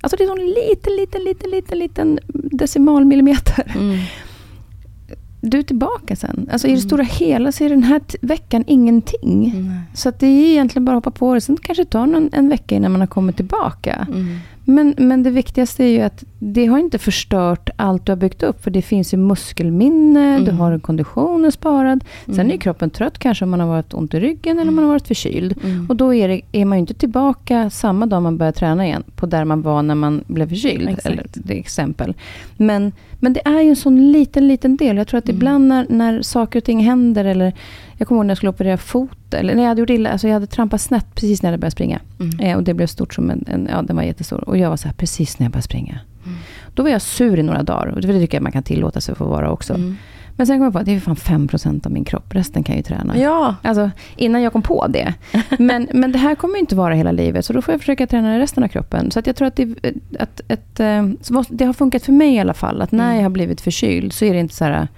Alltså 0.00 0.16
det 0.16 0.24
är 0.24 0.32
en 0.32 0.46
liten, 0.46 0.96
liten, 0.96 1.24
liten, 1.24 1.50
liten, 1.50 1.78
liten 1.78 2.18
decimalmillimeter. 2.32 3.72
Mm 3.74 3.98
du 5.44 5.58
är 5.58 5.62
tillbaka 5.62 6.16
sen. 6.16 6.48
Alltså 6.52 6.66
i 6.66 6.70
det 6.70 6.76
mm. 6.76 6.88
stora 6.88 7.02
hela 7.02 7.52
så 7.52 7.64
är 7.64 7.68
den 7.68 7.82
här 7.82 8.00
veckan 8.20 8.64
ingenting. 8.66 9.50
Mm. 9.54 9.72
Så 9.94 10.12
det 10.18 10.26
är 10.26 10.50
egentligen 10.50 10.84
bara 10.84 10.96
att 10.96 11.04
hoppa 11.04 11.18
på 11.18 11.34
det. 11.34 11.40
Sen 11.40 11.56
kanske 11.62 11.84
det 11.84 11.90
tar 11.90 12.06
någon, 12.06 12.30
en 12.32 12.48
vecka 12.48 12.74
innan 12.74 12.92
man 12.92 13.00
har 13.00 13.08
kommit 13.08 13.36
tillbaka. 13.36 14.06
Mm. 14.10 14.38
Men, 14.64 14.94
men 14.98 15.22
det 15.22 15.30
viktigaste 15.30 15.84
är 15.84 15.88
ju 15.88 16.00
att 16.00 16.24
det 16.44 16.66
har 16.66 16.78
inte 16.78 16.98
förstört 16.98 17.70
allt 17.76 18.06
du 18.06 18.12
har 18.12 18.16
byggt 18.16 18.42
upp. 18.42 18.64
För 18.64 18.70
det 18.70 18.82
finns 18.82 19.14
ju 19.14 19.18
muskelminne, 19.18 20.34
mm. 20.34 20.44
du 20.44 20.50
har 20.50 20.78
konditionen 20.78 21.52
sparad. 21.52 22.04
Sen 22.26 22.34
mm. 22.34 22.50
är 22.50 22.56
kroppen 22.56 22.90
trött 22.90 23.18
kanske 23.18 23.44
om 23.44 23.50
man 23.50 23.60
har 23.60 23.66
varit 23.66 23.94
ont 23.94 24.14
i 24.14 24.20
ryggen 24.20 24.58
eller 24.58 24.68
om 24.68 24.74
man 24.74 24.84
har 24.84 24.92
varit 24.92 25.08
förkyld. 25.08 25.54
Mm. 25.64 25.86
Och 25.88 25.96
då 25.96 26.14
är, 26.14 26.28
det, 26.28 26.40
är 26.52 26.64
man 26.64 26.78
ju 26.78 26.80
inte 26.80 26.94
tillbaka 26.94 27.70
samma 27.70 28.06
dag 28.06 28.22
man 28.22 28.38
börjar 28.38 28.52
träna 28.52 28.86
igen. 28.86 29.02
På 29.16 29.26
där 29.26 29.44
man 29.44 29.62
var 29.62 29.82
när 29.82 29.94
man 29.94 30.24
blev 30.26 30.48
förkyld. 30.48 30.88
Exakt. 30.88 31.06
Eller 31.06 31.28
till 31.28 31.58
exempel. 31.58 32.14
Men, 32.56 32.92
men 33.20 33.32
det 33.32 33.40
är 33.44 33.60
ju 33.60 33.68
en 33.68 33.76
sån 33.76 34.12
liten, 34.12 34.48
liten 34.48 34.76
del. 34.76 34.96
Jag 34.96 35.08
tror 35.08 35.18
att 35.18 35.28
mm. 35.28 35.36
ibland 35.36 35.68
när, 35.68 35.86
när 35.88 36.22
saker 36.22 36.58
och 36.58 36.64
ting 36.64 36.84
händer 36.84 37.24
eller 37.24 37.52
jag 37.96 38.08
kommer 38.08 38.18
ihåg 38.18 38.26
när 38.26 38.30
jag 38.30 38.36
skulle 38.36 38.50
operera 38.50 38.76
fot, 38.76 39.34
eller 39.34 39.54
när 39.54 39.62
jag 39.62 39.68
hade 39.68 39.80
gjort 39.80 39.90
illa, 39.90 40.10
alltså 40.10 40.26
jag 40.26 40.34
hade 40.34 40.46
trampat 40.46 40.80
snett 40.80 41.14
precis 41.14 41.42
när 41.42 41.50
jag 41.50 41.60
började 41.60 41.72
springa. 41.72 42.00
Mm. 42.20 42.40
Eh, 42.40 42.56
och 42.56 42.62
det 42.62 42.74
blev 42.74 42.86
stort 42.86 43.14
som 43.14 43.30
en, 43.30 43.44
en, 43.48 43.68
ja 43.70 43.82
den 43.82 43.96
var 43.96 44.02
jättestor. 44.02 44.48
Och 44.48 44.58
jag 44.58 44.70
var 44.70 44.76
så 44.76 44.88
här, 44.88 44.94
precis 44.94 45.38
när 45.38 45.44
jag 45.44 45.52
började 45.52 45.64
springa. 45.64 46.00
Mm. 46.24 46.38
Då 46.74 46.82
var 46.82 46.90
jag 46.90 47.02
sur 47.02 47.38
i 47.38 47.42
några 47.42 47.62
dagar. 47.62 47.86
Och 47.86 48.00
det 48.00 48.20
tycker 48.20 48.36
jag 48.36 48.42
man 48.42 48.52
kan 48.52 48.62
tillåta 48.62 49.00
sig 49.00 49.12
att 49.12 49.18
få 49.18 49.24
vara 49.24 49.50
också. 49.50 49.74
Mm. 49.74 49.96
Men 50.36 50.46
sen 50.46 50.58
kom 50.58 50.64
jag 50.64 50.72
på 50.72 50.78
att 50.78 50.86
det 50.86 50.94
är 50.94 51.00
fan 51.00 51.16
5% 51.16 51.86
av 51.86 51.92
min 51.92 52.04
kropp. 52.04 52.34
Resten 52.34 52.64
kan 52.64 52.72
jag 52.72 52.78
ju 52.78 52.82
träna. 52.82 53.18
Ja. 53.18 53.56
Alltså, 53.62 53.90
innan 54.16 54.42
jag 54.42 54.52
kom 54.52 54.62
på 54.62 54.86
det. 54.86 55.14
Men, 55.58 55.88
men 55.92 56.12
det 56.12 56.18
här 56.18 56.34
kommer 56.34 56.58
inte 56.58 56.76
vara 56.76 56.94
hela 56.94 57.12
livet. 57.12 57.44
Så 57.44 57.52
då 57.52 57.62
får 57.62 57.72
jag 57.72 57.80
försöka 57.80 58.06
träna 58.06 58.38
resten 58.38 58.64
av 58.64 58.68
kroppen. 58.68 59.10
Så 59.10 59.18
att 59.18 59.26
jag 59.26 59.36
tror 59.36 59.48
att 59.48 59.56
det, 59.56 59.74
att, 60.18 60.40
ett, 60.48 60.80
eh, 60.80 61.08
det 61.48 61.64
har 61.64 61.72
funkat 61.72 62.02
för 62.02 62.12
mig 62.12 62.34
i 62.34 62.38
alla 62.38 62.54
fall. 62.54 62.82
Att 62.82 62.92
när 62.92 63.04
mm. 63.04 63.16
jag 63.16 63.22
har 63.22 63.30
blivit 63.30 63.60
förkyld 63.60 64.12
så 64.12 64.24
är 64.24 64.34
det 64.34 64.40
inte 64.40 64.54
så 64.54 64.64
här, 64.64 64.88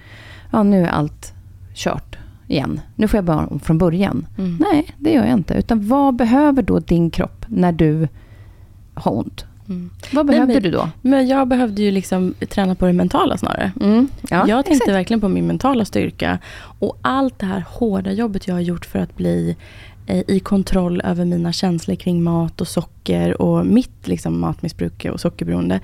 ja 0.51 0.63
nu 0.63 0.83
är 0.83 0.89
allt 0.89 1.33
kört 1.73 2.17
igen. 2.47 2.81
Nu 2.95 3.07
får 3.07 3.17
jag 3.17 3.25
börja 3.25 3.39
om 3.39 3.59
från 3.59 3.77
början. 3.77 4.27
Mm. 4.37 4.57
Nej, 4.59 4.95
det 4.97 5.11
gör 5.11 5.25
jag 5.25 5.33
inte. 5.33 5.53
Utan 5.53 5.87
vad 5.87 6.15
behöver 6.15 6.61
då 6.61 6.79
din 6.79 7.09
kropp 7.09 7.45
när 7.47 7.71
du 7.71 8.07
har 8.93 9.17
ont? 9.17 9.45
Mm. 9.69 9.89
Vad 10.11 10.25
behövde 10.25 10.53
Nej, 10.53 10.61
men, 10.61 10.71
du 10.71 10.77
då? 10.77 10.89
Men 11.01 11.27
jag 11.27 11.47
behövde 11.47 11.81
ju 11.81 11.91
liksom 11.91 12.33
träna 12.49 12.75
på 12.75 12.85
det 12.85 12.93
mentala 12.93 13.37
snarare. 13.37 13.71
Mm. 13.81 14.07
Ja, 14.29 14.47
jag 14.47 14.65
tänkte 14.65 14.83
exakt. 14.83 14.97
verkligen 14.97 15.21
på 15.21 15.29
min 15.29 15.47
mentala 15.47 15.85
styrka. 15.85 16.39
Och 16.79 16.97
allt 17.01 17.39
det 17.39 17.45
här 17.45 17.65
hårda 17.69 18.11
jobbet 18.11 18.47
jag 18.47 18.55
har 18.55 18.61
gjort 18.61 18.85
för 18.85 18.99
att 18.99 19.15
bli 19.15 19.55
eh, 20.07 20.23
i 20.27 20.39
kontroll 20.39 21.01
över 21.01 21.25
mina 21.25 21.53
känslor 21.53 21.95
kring 21.95 22.23
mat 22.23 22.61
och 22.61 22.67
socker 22.67 23.41
och 23.41 23.65
mitt 23.65 24.07
liksom, 24.07 24.39
matmissbruk 24.39 25.05
och 25.13 25.19
sockerberoende. 25.19 25.79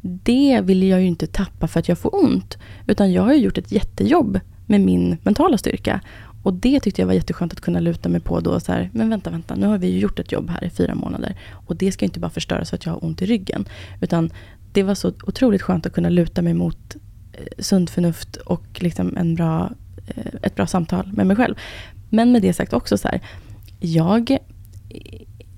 Det 0.00 0.60
vill 0.62 0.82
jag 0.82 1.00
ju 1.00 1.06
inte 1.06 1.26
tappa 1.26 1.68
för 1.68 1.80
att 1.80 1.88
jag 1.88 1.98
får 1.98 2.24
ont. 2.24 2.58
Utan 2.86 3.12
jag 3.12 3.22
har 3.22 3.34
gjort 3.34 3.58
ett 3.58 3.72
jättejobb 3.72 4.40
med 4.66 4.80
min 4.80 5.16
mentala 5.22 5.58
styrka. 5.58 6.00
Och 6.44 6.54
det 6.54 6.80
tyckte 6.80 7.02
jag 7.02 7.06
var 7.06 7.14
jätteskönt 7.14 7.52
att 7.52 7.60
kunna 7.60 7.80
luta 7.80 8.08
mig 8.08 8.20
på 8.20 8.40
då. 8.40 8.60
Så 8.60 8.72
här, 8.72 8.90
men 8.92 9.10
vänta, 9.10 9.30
vänta, 9.30 9.54
nu 9.54 9.66
har 9.66 9.78
vi 9.78 9.86
ju 9.86 9.98
gjort 9.98 10.18
ett 10.18 10.32
jobb 10.32 10.50
här 10.50 10.64
i 10.64 10.70
fyra 10.70 10.94
månader. 10.94 11.36
Och 11.52 11.76
det 11.76 11.92
ska 11.92 12.04
inte 12.04 12.20
bara 12.20 12.30
förstöras 12.30 12.70
för 12.70 12.76
att 12.76 12.86
jag 12.86 12.92
har 12.92 13.04
ont 13.04 13.22
i 13.22 13.26
ryggen. 13.26 13.64
Utan 14.00 14.30
det 14.72 14.82
var 14.82 14.94
så 14.94 15.12
otroligt 15.26 15.62
skönt 15.62 15.86
att 15.86 15.92
kunna 15.92 16.08
luta 16.08 16.42
mig 16.42 16.54
mot 16.54 16.96
eh, 17.32 17.40
sunt 17.58 17.90
förnuft 17.90 18.36
och 18.36 18.66
liksom 18.74 19.16
en 19.16 19.34
bra, 19.34 19.70
eh, 20.06 20.32
ett 20.42 20.54
bra 20.54 20.66
samtal 20.66 21.12
med 21.12 21.26
mig 21.26 21.36
själv. 21.36 21.54
Men 22.10 22.32
med 22.32 22.42
det 22.42 22.52
sagt 22.52 22.72
också 22.72 22.98
så 22.98 23.08
här, 23.08 23.20
jag 23.80 24.38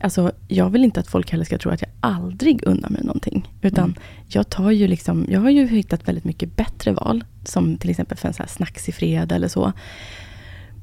Alltså, 0.01 0.33
jag 0.49 0.71
vill 0.71 0.85
inte 0.85 1.01
att 1.01 1.09
folk 1.09 1.31
heller 1.31 1.45
ska 1.45 1.59
tro 1.59 1.73
att 1.73 1.83
jag 1.83 1.91
aldrig 2.01 2.67
unnar 2.67 2.91
mig 2.91 3.03
någonting. 3.05 3.53
Utan 3.63 3.85
mm. 3.85 3.97
jag 4.29 4.51
tar 4.51 4.71
ju 4.71 4.89
liksom, 4.89 5.27
jag 5.29 5.41
har 5.41 5.51
ju 5.51 5.67
hittat 5.67 6.09
väldigt 6.09 6.25
mycket 6.25 6.57
bättre 6.57 6.93
val. 6.93 7.25
Som 7.45 7.77
till 7.77 7.91
exempel 7.91 8.19
för 8.19 8.29
en 8.29 8.35
så 8.35 8.43
här 8.43 8.49
snacks 8.49 8.89
i 8.89 8.93
fredag 8.93 9.35
eller 9.35 9.49
så. 9.49 9.73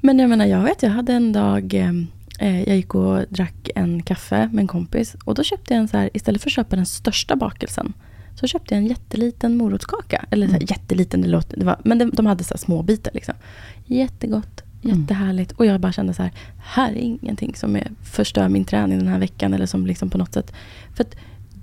Men 0.05 0.19
jag 0.19 0.29
menar, 0.29 0.45
jag 0.45 0.63
vet, 0.63 0.83
jag 0.83 0.89
hade 0.89 1.13
en 1.13 1.33
dag, 1.33 1.73
eh, 2.39 2.63
jag 2.63 2.75
gick 2.75 2.95
och 2.95 3.25
drack 3.29 3.69
en 3.75 4.03
kaffe 4.03 4.49
med 4.51 4.61
en 4.61 4.67
kompis. 4.67 5.15
Och 5.25 5.35
då 5.35 5.43
köpte 5.43 5.73
jag 5.73 5.81
en 5.81 5.87
så 5.87 5.97
här, 5.97 6.09
istället 6.13 6.41
för 6.41 6.49
att 6.49 6.53
köpa 6.53 6.75
den 6.75 6.85
största 6.85 7.35
bakelsen. 7.35 7.93
Så 8.35 8.47
köpte 8.47 8.75
jag 8.75 8.81
en 8.81 8.87
jätteliten 8.87 9.57
morotskaka. 9.57 10.25
Eller 10.29 10.47
så 10.47 10.51
här, 10.51 10.59
mm. 10.59 10.67
jätteliten, 10.69 11.21
det 11.21 11.27
låter, 11.27 11.57
det 11.57 11.65
var, 11.65 11.77
men 11.83 11.97
de, 11.97 12.09
de 12.09 12.25
hade 12.25 12.43
så 12.43 12.57
små 12.57 12.81
bitar. 12.81 13.11
Liksom. 13.13 13.33
Jättegott. 13.85 14.63
Mm. 14.83 14.99
Jättehärligt. 14.99 15.51
Och 15.51 15.65
jag 15.65 15.79
bara 15.79 15.91
kände 15.91 16.13
så 16.13 16.23
här, 16.23 16.31
här 16.57 16.91
är 16.91 16.97
ingenting 16.97 17.55
som 17.55 17.75
är, 17.75 17.91
förstör 18.01 18.49
min 18.49 18.65
träning 18.65 18.99
den 18.99 19.07
här 19.07 19.19
veckan. 19.19 19.53
Eller 19.53 19.65
som 19.65 19.87
liksom 19.87 20.09
på 20.09 20.17
något 20.17 20.33
sätt. 20.33 20.53
För 20.95 21.05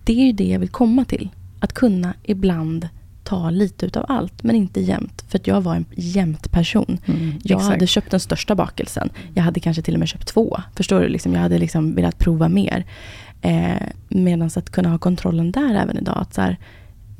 det 0.05 0.13
är 0.13 0.27
ju 0.27 0.33
det 0.33 0.49
jag 0.49 0.59
vill 0.59 0.69
komma 0.69 1.05
till. 1.05 1.29
Att 1.59 1.73
kunna 1.73 2.15
ibland 2.23 2.89
ta 3.25 3.51
lite 3.51 3.87
utav 3.87 4.05
allt, 4.09 4.43
men 4.43 4.57
inte 4.57 4.81
jämt. 4.81 5.25
För 5.29 5.41
jag 5.45 5.61
var 5.61 5.75
en 5.75 5.85
jämt 5.97 6.51
person. 6.51 6.99
Mm, 7.07 7.33
jag 7.43 7.57
exakt. 7.57 7.73
hade 7.73 7.87
köpt 7.87 8.11
den 8.11 8.21
största 8.21 8.55
bakelsen. 8.55 9.11
Jag 9.35 9.43
hade 9.43 9.61
kanske 9.61 9.83
till 9.83 9.95
och 9.95 9.99
med 9.99 10.09
köpt 10.09 10.29
två. 10.29 10.61
Förstår 10.77 11.01
du? 11.01 11.09
Liksom, 11.09 11.35
jag 11.35 11.41
hade 11.41 11.59
liksom 11.59 11.95
velat 11.95 12.19
prova 12.19 12.49
mer. 12.49 12.85
Eh, 13.43 13.77
Medan 14.09 14.51
att 14.57 14.71
kunna 14.71 14.89
ha 14.89 14.99
kontrollen 14.99 15.53
där 15.53 15.75
även 15.75 15.99
idag. 15.99 16.19
Att 16.19 16.35
så 16.35 16.41
här, 16.41 16.57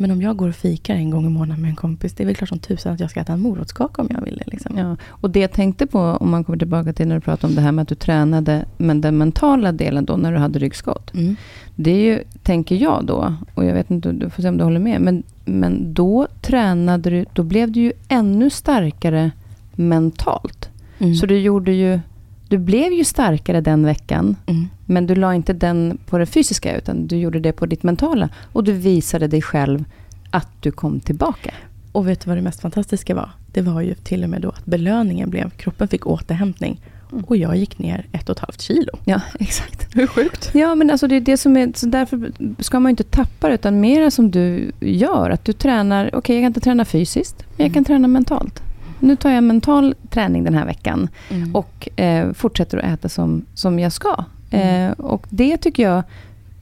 men 0.01 0.11
om 0.11 0.23
jag 0.23 0.37
går 0.37 0.49
och 0.49 0.55
fikar 0.55 0.95
en 0.95 1.11
gång 1.11 1.27
i 1.27 1.29
månaden 1.29 1.63
med 1.63 1.69
en 1.69 1.77
kompis, 1.77 2.13
det 2.13 2.23
är 2.23 2.27
väl 2.27 2.37
klart 2.37 2.49
som 2.49 2.59
tusan 2.59 2.93
att 2.93 3.01
jag 3.01 3.11
ska 3.11 3.21
äta 3.21 3.33
en 3.33 3.41
morotskaka 3.41 4.03
om 4.03 4.09
jag 4.11 4.21
vill 4.21 4.43
det. 4.45 4.51
Liksom. 4.51 4.79
Ja, 4.79 4.97
och 5.09 5.31
det 5.31 5.41
jag 5.41 5.53
tänkte 5.53 5.87
på, 5.87 5.99
om 5.99 6.31
man 6.31 6.45
kommer 6.45 6.59
tillbaka 6.59 6.93
till 6.93 7.09
när 7.09 7.15
du 7.15 7.21
pratade 7.21 7.51
om 7.51 7.55
det 7.55 7.61
här 7.61 7.73
med 7.73 7.83
att 7.83 7.89
du 7.89 7.95
tränade, 7.95 8.65
men 8.77 9.01
den 9.01 9.19
mentala 9.19 9.73
delen 9.73 10.05
då, 10.05 10.17
när 10.17 10.33
du 10.33 10.39
hade 10.39 10.59
ryggskott. 10.59 11.15
Mm. 11.15 11.37
Det 11.77 11.91
är 11.91 12.05
ju, 12.05 12.23
tänker 12.43 12.77
jag 12.77 13.05
då, 13.05 13.35
och 13.55 13.65
jag 13.65 13.75
vet 13.75 13.91
inte, 13.91 14.13
du 14.13 14.31
får 14.31 14.43
se 14.43 14.49
om 14.49 14.57
du 14.57 14.65
håller 14.65 14.81
med, 14.81 15.01
men, 15.01 15.23
men 15.45 15.95
då 15.95 16.27
tränade 16.41 17.11
du, 17.11 17.25
då 17.33 17.43
blev 17.43 17.73
du 17.73 17.81
ju 17.81 17.93
ännu 18.09 18.51
starkare 18.51 19.31
mentalt. 19.73 20.69
Mm. 20.99 21.15
Så 21.15 21.27
du 21.27 21.39
gjorde 21.39 21.73
ju 21.73 22.01
du 22.51 22.59
blev 22.59 22.93
ju 22.93 23.05
starkare 23.05 23.61
den 23.61 23.85
veckan, 23.85 24.37
mm. 24.47 24.69
men 24.87 25.07
du 25.07 25.15
la 25.15 25.35
inte 25.35 25.53
den 25.53 25.99
på 26.07 26.19
det 26.19 26.27
fysiska, 26.27 26.77
utan 26.77 27.07
du 27.07 27.17
gjorde 27.17 27.41
det 27.41 27.53
på 27.53 27.67
ditt 27.67 27.83
mentala. 27.83 28.29
Och 28.53 28.65
du 28.65 28.73
visade 28.73 29.27
dig 29.27 29.43
själv 29.43 29.85
att 30.31 30.49
du 30.61 30.73
kom 30.73 31.01
tillbaka. 31.01 31.55
Och 31.93 32.09
vet 32.09 32.21
du 32.21 32.29
vad 32.29 32.39
det 32.39 32.43
mest 32.43 32.61
fantastiska 32.61 33.15
var? 33.15 33.31
Det 33.53 33.63
var 33.63 33.81
ju 33.81 33.95
till 33.95 34.25
och 34.25 34.31
med 34.31 34.41
då 34.43 34.49
att 34.49 34.65
belöningen 34.65 35.31
blev, 35.31 35.51
kroppen 35.51 35.89
fick 35.89 36.07
återhämtning. 36.07 36.81
Mm. 37.13 37.25
Och 37.25 37.37
jag 37.37 37.57
gick 37.57 37.79
ner 37.79 38.07
ett 38.13 38.29
och 38.29 38.37
ett 38.37 38.41
halvt 38.41 38.61
kilo. 38.61 38.93
Ja, 39.05 39.21
exakt. 39.41 39.97
Hur 39.97 40.07
sjukt? 40.07 40.51
Ja, 40.55 40.75
men 40.75 40.91
alltså 40.91 41.09
det 41.09 41.17
är 41.17 41.21
det 41.21 41.37
som 41.37 41.57
är... 41.57 41.73
Så 41.75 41.87
därför 41.87 42.33
ska 42.59 42.81
man 42.81 42.91
inte 42.91 43.05
tappa 43.05 43.49
det, 43.49 43.55
utan 43.55 43.81
mera 43.81 44.11
som 44.11 44.31
du 44.31 44.73
gör. 44.81 45.31
Att 45.31 45.45
du 45.45 45.53
tränar... 45.53 46.07
Okej, 46.07 46.19
okay, 46.19 46.37
jag 46.37 46.43
kan 46.43 46.47
inte 46.47 46.61
träna 46.61 46.85
fysiskt, 46.85 47.37
men 47.39 47.57
jag 47.57 47.67
mm. 47.67 47.75
kan 47.75 47.85
träna 47.85 48.09
mentalt 48.09 48.63
nu 49.01 49.17
tar 49.17 49.31
jag 49.31 49.45
mental 49.45 49.95
träning 50.11 50.45
den 50.45 50.55
här 50.55 50.67
veckan 50.67 51.09
mm. 51.31 51.57
och 51.57 52.01
eh, 52.01 52.33
fortsätter 52.33 52.79
att 52.79 52.85
äta 52.85 53.09
som, 53.09 53.47
som 53.55 53.79
jag 53.79 53.93
ska. 53.93 54.25
Mm. 54.51 54.91
Eh, 54.91 54.93
och 54.93 55.27
det 55.31 55.57
tycker 55.57 55.83
jag, 55.83 56.03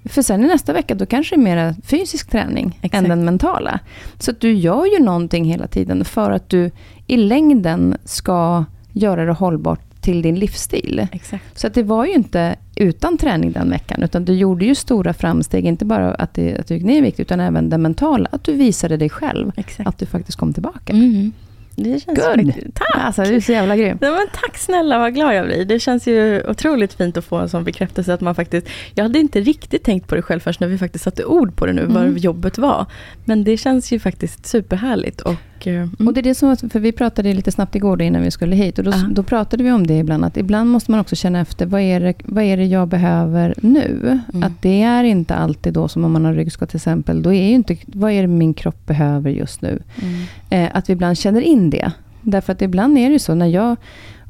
för 0.04 0.22
sen 0.22 0.44
i 0.44 0.46
nästa 0.46 0.72
vecka, 0.72 0.94
då 0.94 1.06
kanske 1.06 1.36
det 1.36 1.40
är 1.40 1.44
mer 1.44 1.74
fysisk 1.84 2.30
träning 2.30 2.78
Exakt. 2.82 2.94
än 2.94 3.08
den 3.08 3.24
mentala. 3.24 3.80
Så 4.18 4.32
du 4.32 4.52
gör 4.52 4.86
ju 4.86 5.04
någonting 5.04 5.44
hela 5.44 5.66
tiden 5.66 6.04
för 6.04 6.30
att 6.30 6.48
du 6.48 6.70
i 7.06 7.16
längden 7.16 7.96
ska 8.04 8.64
göra 8.92 9.24
det 9.24 9.32
hållbart 9.32 9.80
till 10.00 10.22
din 10.22 10.34
livsstil. 10.34 11.08
Exakt. 11.12 11.58
Så 11.58 11.66
att 11.66 11.74
det 11.74 11.82
var 11.82 12.06
ju 12.06 12.12
inte 12.12 12.56
utan 12.76 13.18
träning 13.18 13.52
den 13.52 13.70
veckan, 13.70 14.02
utan 14.02 14.24
du 14.24 14.32
gjorde 14.32 14.64
ju 14.64 14.74
stora 14.74 15.14
framsteg, 15.14 15.64
inte 15.64 15.84
bara 15.84 16.14
att, 16.14 16.34
det, 16.34 16.58
att 16.58 16.66
du 16.66 16.74
gick 16.74 16.84
ner 16.84 16.98
i 16.98 17.00
vikt, 17.00 17.20
utan 17.20 17.40
även 17.40 17.70
det 17.70 17.78
mentala, 17.78 18.28
att 18.32 18.44
du 18.44 18.52
visade 18.52 18.96
dig 18.96 19.08
själv, 19.08 19.52
Exakt. 19.56 19.88
att 19.88 19.98
du 19.98 20.06
faktiskt 20.06 20.38
kom 20.38 20.52
tillbaka. 20.52 20.92
Mm. 20.92 21.32
Det 21.78 22.00
känns 22.00 22.18
Good. 22.18 22.46
Faktiskt, 22.46 22.74
tack! 22.74 22.88
Alltså, 22.94 23.22
du 23.22 23.34
är 23.34 23.40
så 23.40 23.52
jävla 23.52 23.76
grym. 23.76 23.98
Ja, 24.00 24.10
men 24.10 24.26
tack 24.32 24.58
snälla, 24.58 24.98
vad 24.98 25.14
glad 25.14 25.34
jag 25.34 25.46
blir. 25.46 25.64
Det 25.64 25.80
känns 25.80 26.06
ju 26.06 26.42
otroligt 26.48 26.92
fint 26.92 27.16
att 27.16 27.24
få 27.24 27.36
en 27.36 27.48
sån 27.48 27.64
bekräftelse 27.64 28.14
att 28.14 28.20
man 28.20 28.34
faktiskt... 28.34 28.68
Jag 28.94 29.04
hade 29.04 29.18
inte 29.18 29.40
riktigt 29.40 29.84
tänkt 29.84 30.08
på 30.08 30.14
det 30.14 30.22
själv 30.22 30.40
först 30.40 30.60
när 30.60 30.68
vi 30.68 30.78
faktiskt 30.78 31.04
satte 31.04 31.24
ord 31.24 31.56
på 31.56 31.66
det 31.66 31.72
nu, 31.72 31.82
mm. 31.82 31.94
vad 31.94 32.18
jobbet 32.18 32.58
var. 32.58 32.86
Men 33.24 33.44
det 33.44 33.56
känns 33.56 33.92
ju 33.92 33.98
faktiskt 33.98 34.46
superhärligt. 34.46 35.20
Och 35.20 35.57
Eh, 35.66 35.74
mm. 35.74 36.08
Och 36.08 36.14
det 36.14 36.20
är 36.20 36.22
det 36.22 36.34
som, 36.34 36.56
för 36.56 36.80
vi 36.80 36.92
pratade 36.92 37.34
lite 37.34 37.52
snabbt 37.52 37.74
igår 37.74 38.02
innan 38.02 38.22
vi 38.22 38.30
skulle 38.30 38.56
hit. 38.56 38.78
Och 38.78 38.84
då, 38.84 38.92
då, 39.10 39.22
pratade 39.22 39.64
vi 39.64 39.72
om 39.72 39.86
det 39.86 39.98
ibland. 39.98 40.24
Att 40.24 40.36
ibland 40.36 40.70
måste 40.70 40.90
man 40.90 41.00
också 41.00 41.16
känna 41.16 41.40
efter. 41.40 41.66
Vad 41.66 41.80
är 41.80 42.00
det, 42.00 42.14
vad 42.24 42.44
är 42.44 42.56
det 42.56 42.64
jag 42.64 42.88
behöver 42.88 43.54
nu? 43.62 44.20
Mm. 44.32 44.42
Att 44.42 44.62
det 44.62 44.82
är 44.82 45.04
inte 45.04 45.34
alltid 45.34 45.72
då 45.72 45.88
som 45.88 46.04
om 46.04 46.12
man 46.12 46.24
har 46.24 46.34
ryggskott 46.34 46.68
till 46.68 46.76
exempel. 46.76 47.22
Då 47.22 47.32
är 47.32 47.48
ju 47.48 47.54
inte, 47.54 47.76
vad 47.86 48.12
är 48.12 48.22
det 48.22 48.28
min 48.28 48.54
kropp 48.54 48.86
behöver 48.86 49.30
just 49.30 49.62
nu? 49.62 49.82
Mm. 50.02 50.24
Eh, 50.50 50.76
att 50.76 50.88
vi 50.88 50.92
ibland 50.92 51.18
känner 51.18 51.40
in 51.40 51.70
det. 51.70 51.92
Därför 52.22 52.52
att 52.52 52.62
ibland 52.62 52.98
är 52.98 53.10
det 53.10 53.18
så 53.18 53.34
när 53.34 53.46
jag 53.46 53.76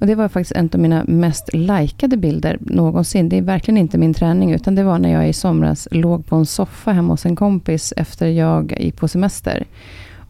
Och 0.00 0.06
det 0.06 0.14
var 0.14 0.28
faktiskt 0.28 0.52
en 0.52 0.70
av 0.74 0.80
mina 0.80 1.04
mest 1.04 1.54
likade 1.54 2.16
bilder 2.16 2.58
någonsin. 2.60 3.28
Det 3.28 3.38
är 3.38 3.42
verkligen 3.42 3.78
inte 3.78 3.98
min 3.98 4.14
träning, 4.14 4.52
utan 4.52 4.74
det 4.74 4.82
var 4.82 4.98
när 4.98 5.12
jag 5.12 5.28
i 5.28 5.32
somras 5.32 5.88
låg 5.90 6.26
på 6.26 6.36
en 6.36 6.46
soffa 6.46 6.92
hemma 6.92 7.12
hos 7.12 7.26
en 7.26 7.36
kompis 7.36 7.92
efter 7.96 8.26
jag 8.26 8.76
gick 8.80 8.96
på 8.96 9.08
semester. 9.08 9.64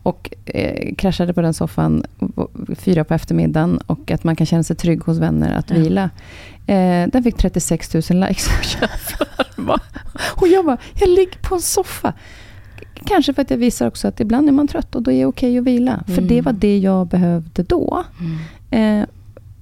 Och 0.03 0.35
eh, 0.45 0.95
kraschade 0.95 1.35
på 1.35 1.41
den 1.41 1.55
soffan 1.55 2.05
fyra 2.77 3.05
på 3.05 3.15
eftermiddagen 3.15 3.79
och 3.87 4.11
att 4.11 4.25
man 4.25 4.37
kan 4.37 4.47
känna 4.47 4.63
sig 4.63 4.77
trygg 4.77 5.03
hos 5.03 5.19
vänner 5.19 5.59
att 5.59 5.71
ja. 5.71 5.77
vila. 5.77 6.11
Eh, 6.67 7.09
den 7.09 7.23
fick 7.23 7.37
36 7.37 7.95
000 7.95 8.03
likes. 8.29 8.49
och 10.37 10.49
jag 10.49 10.65
bara, 10.67 10.79
jag 10.95 11.09
ligger 11.09 11.39
på 11.39 11.55
en 11.55 11.61
soffa. 11.61 12.13
Kanske 13.05 13.35
för 13.35 13.43
att 13.43 13.51
jag 13.51 13.59
visar 13.59 13.87
också 13.87 14.09
att 14.09 14.21
ibland 14.21 14.49
är 14.49 14.53
man 14.53 14.69
trött 14.69 14.95
och 14.95 15.03
då 15.03 15.11
är 15.11 15.19
det 15.19 15.27
okej 15.27 15.49
okay 15.51 15.59
att 15.59 15.65
vila. 15.65 15.93
Mm. 15.93 16.15
För 16.15 16.23
det 16.23 16.41
var 16.41 16.53
det 16.53 16.79
jag 16.79 17.07
behövde 17.07 17.63
då. 17.63 18.05
Mm. 18.71 19.03
Eh, 19.03 19.09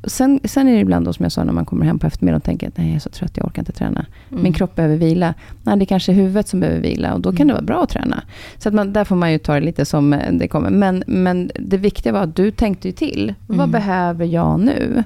sen, 0.06 0.40
sen 0.44 0.68
är 0.68 0.74
det 0.74 0.80
ibland 0.80 1.06
då, 1.06 1.12
som 1.12 1.22
jag 1.22 1.32
sa, 1.32 1.44
när 1.44 1.52
man 1.52 1.64
kommer 1.64 1.86
hem 1.86 1.98
på 1.98 2.06
eftermiddagen 2.06 2.36
och 2.36 2.44
tänker 2.44 2.68
att 2.68 2.78
jag 2.78 2.86
är 2.86 2.98
så 2.98 3.10
trött, 3.10 3.32
jag 3.34 3.46
orkar 3.46 3.62
inte 3.62 3.72
träna. 3.72 4.06
Mm. 4.30 4.42
Min 4.42 4.52
kropp 4.52 4.74
behöver 4.74 4.96
vila. 4.96 5.34
Nej, 5.62 5.76
det 5.76 5.84
är 5.84 5.86
kanske 5.86 6.12
är 6.12 6.16
huvudet 6.16 6.48
som 6.48 6.60
behöver 6.60 6.80
vila 6.80 7.14
och 7.14 7.20
då 7.20 7.30
kan 7.30 7.36
mm. 7.36 7.46
det 7.46 7.52
vara 7.52 7.64
bra 7.64 7.82
att 7.82 7.90
träna. 7.90 8.22
Så 8.58 8.68
att 8.68 8.74
man, 8.74 8.92
där 8.92 9.04
får 9.04 9.16
man 9.16 9.32
ju 9.32 9.38
ta 9.38 9.54
det 9.54 9.60
lite 9.60 9.84
som 9.84 10.12
eh, 10.12 10.32
det 10.32 10.48
kommer. 10.48 10.70
Men, 10.70 11.04
men 11.06 11.50
det 11.54 11.76
viktiga 11.76 12.12
var 12.12 12.20
att 12.20 12.36
du 12.36 12.50
tänkte 12.50 12.88
ju 12.88 12.92
till. 12.92 13.34
Vad 13.46 13.58
mm. 13.58 13.70
behöver 13.70 14.26
jag 14.26 14.60
nu? 14.60 15.04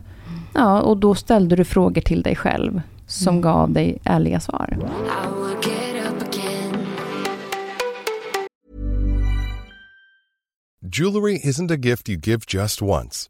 Ja, 0.55 0.81
och 0.81 0.97
då 0.97 1.15
ställde 1.15 1.57
du 1.57 1.65
frågor 1.65 2.01
till 2.01 2.23
dig 2.23 2.37
själv 2.37 2.83
som 3.07 3.35
mm. 3.35 3.43
gav 3.43 3.73
dig 3.73 3.99
ärliga 4.05 4.41
svar. 4.41 4.79
Jewelry 10.93 11.39
isn't 11.45 11.71
a 11.71 11.77
gift 11.77 12.09
you 12.09 12.19
give 12.19 12.41
just 12.49 12.83
once. 12.83 13.30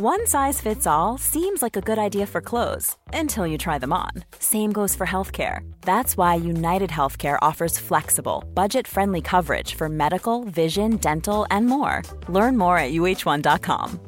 One 0.00 0.26
size 0.28 0.60
fits 0.60 0.86
all 0.86 1.18
seems 1.18 1.60
like 1.60 1.76
a 1.76 1.80
good 1.80 1.98
idea 1.98 2.26
for 2.26 2.40
clothes 2.40 2.96
until 3.12 3.46
you 3.46 3.58
try 3.58 3.80
them 3.80 3.92
on. 3.92 4.10
Same 4.38 4.72
goes 4.72 4.96
for 4.96 5.06
healthcare. 5.06 5.68
That's 5.80 6.16
why 6.16 6.50
United 6.50 6.90
Healthcare 6.90 7.36
offers 7.48 7.80
flexible, 7.80 8.44
budget 8.54 8.86
friendly 8.88 9.20
coverage 9.20 9.74
for 9.74 9.88
medical, 9.88 10.44
vision, 10.44 10.98
dental, 10.98 11.46
and 11.50 11.66
more. 11.66 12.02
Learn 12.28 12.56
more 12.56 12.78
at 12.78 12.92
uh1.com. 12.92 13.98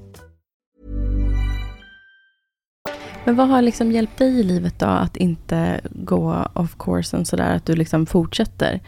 Men 3.25 3.37
vad 3.37 3.49
har 3.49 3.63
liksom 3.63 3.93
hjälpt 3.93 4.19
dig 4.19 4.41
i 4.41 4.43
livet 4.43 4.79
då 4.79 4.87
att 4.87 5.17
inte 5.17 5.81
gå 5.85 6.47
off 6.55 6.77
course 6.79 7.25
sådär, 7.25 7.57
att 7.57 7.67
du 7.67 7.75
liksom 7.77 8.07
fortsätter? 8.07 8.81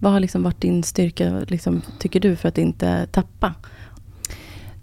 Vad 0.00 0.12
har 0.12 0.20
liksom 0.20 0.42
varit 0.42 0.60
din 0.60 0.82
styrka, 0.82 1.30
liksom, 1.48 1.82
tycker 1.98 2.20
du, 2.20 2.36
för 2.36 2.48
att 2.48 2.58
inte 2.58 3.06
tappa? 3.06 3.54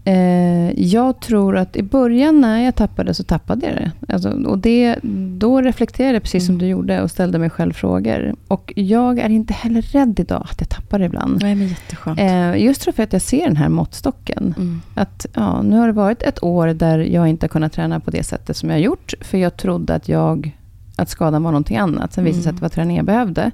Eh, 0.07 0.71
jag 0.81 1.19
tror 1.19 1.57
att 1.57 1.75
i 1.75 1.83
början 1.83 2.41
när 2.41 2.59
jag 2.59 2.75
tappade 2.75 3.13
så 3.13 3.23
tappade 3.23 3.65
jag 3.65 3.75
det. 3.75 4.13
Alltså, 4.13 4.29
och 4.29 4.57
det 4.57 4.95
då 5.37 5.61
reflekterade 5.61 6.13
jag 6.13 6.23
precis 6.23 6.43
mm. 6.43 6.45
som 6.47 6.57
du 6.57 6.67
gjorde 6.67 7.01
och 7.01 7.11
ställde 7.11 7.39
mig 7.39 7.49
själv 7.49 7.73
frågor. 7.73 8.35
Och 8.47 8.73
jag 8.75 9.19
är 9.19 9.29
inte 9.29 9.53
heller 9.53 9.81
rädd 9.81 10.19
idag 10.19 10.47
att 10.51 10.55
jag 10.59 10.69
tappar 10.69 10.99
det 10.99 11.05
ibland. 11.05 11.41
Nej, 11.41 11.55
men 11.55 11.67
jätteskönt. 11.67 12.19
Eh, 12.19 12.63
just 12.63 12.83
för 12.83 13.03
att 13.03 13.13
jag 13.13 13.21
ser 13.21 13.47
den 13.47 13.55
här 13.55 13.69
måttstocken. 13.69 14.53
Mm. 14.57 14.81
Att 14.95 15.25
ja, 15.33 15.61
nu 15.61 15.77
har 15.77 15.87
det 15.87 15.93
varit 15.93 16.23
ett 16.23 16.43
år 16.43 16.67
där 16.67 16.99
jag 16.99 17.27
inte 17.27 17.43
har 17.43 17.49
kunnat 17.49 17.73
träna 17.73 17.99
på 17.99 18.11
det 18.11 18.23
sättet 18.23 18.57
som 18.57 18.69
jag 18.69 18.75
har 18.75 18.81
gjort. 18.81 19.13
För 19.21 19.37
jag 19.37 19.57
trodde 19.57 19.95
att, 19.95 20.09
jag, 20.09 20.57
att 20.95 21.09
skadan 21.09 21.43
var 21.43 21.51
någonting 21.51 21.77
annat. 21.77 22.13
Sen 22.13 22.23
visade 22.23 22.39
det 22.39 22.43
sig 22.43 22.49
att 22.49 22.55
det 22.55 22.61
var 22.61 22.69
träning 22.69 22.97
jag 22.97 23.05
behövde. 23.05 23.51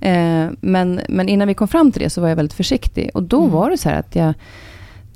Eh, 0.00 0.46
men, 0.60 1.00
men 1.08 1.28
innan 1.28 1.48
vi 1.48 1.54
kom 1.54 1.68
fram 1.68 1.92
till 1.92 2.02
det 2.02 2.10
så 2.10 2.20
var 2.20 2.28
jag 2.28 2.36
väldigt 2.36 2.56
försiktig. 2.56 3.10
Och 3.14 3.22
då 3.22 3.40
mm. 3.40 3.50
var 3.50 3.70
det 3.70 3.78
så 3.78 3.88
här 3.88 3.98
att 3.98 4.16
jag 4.16 4.34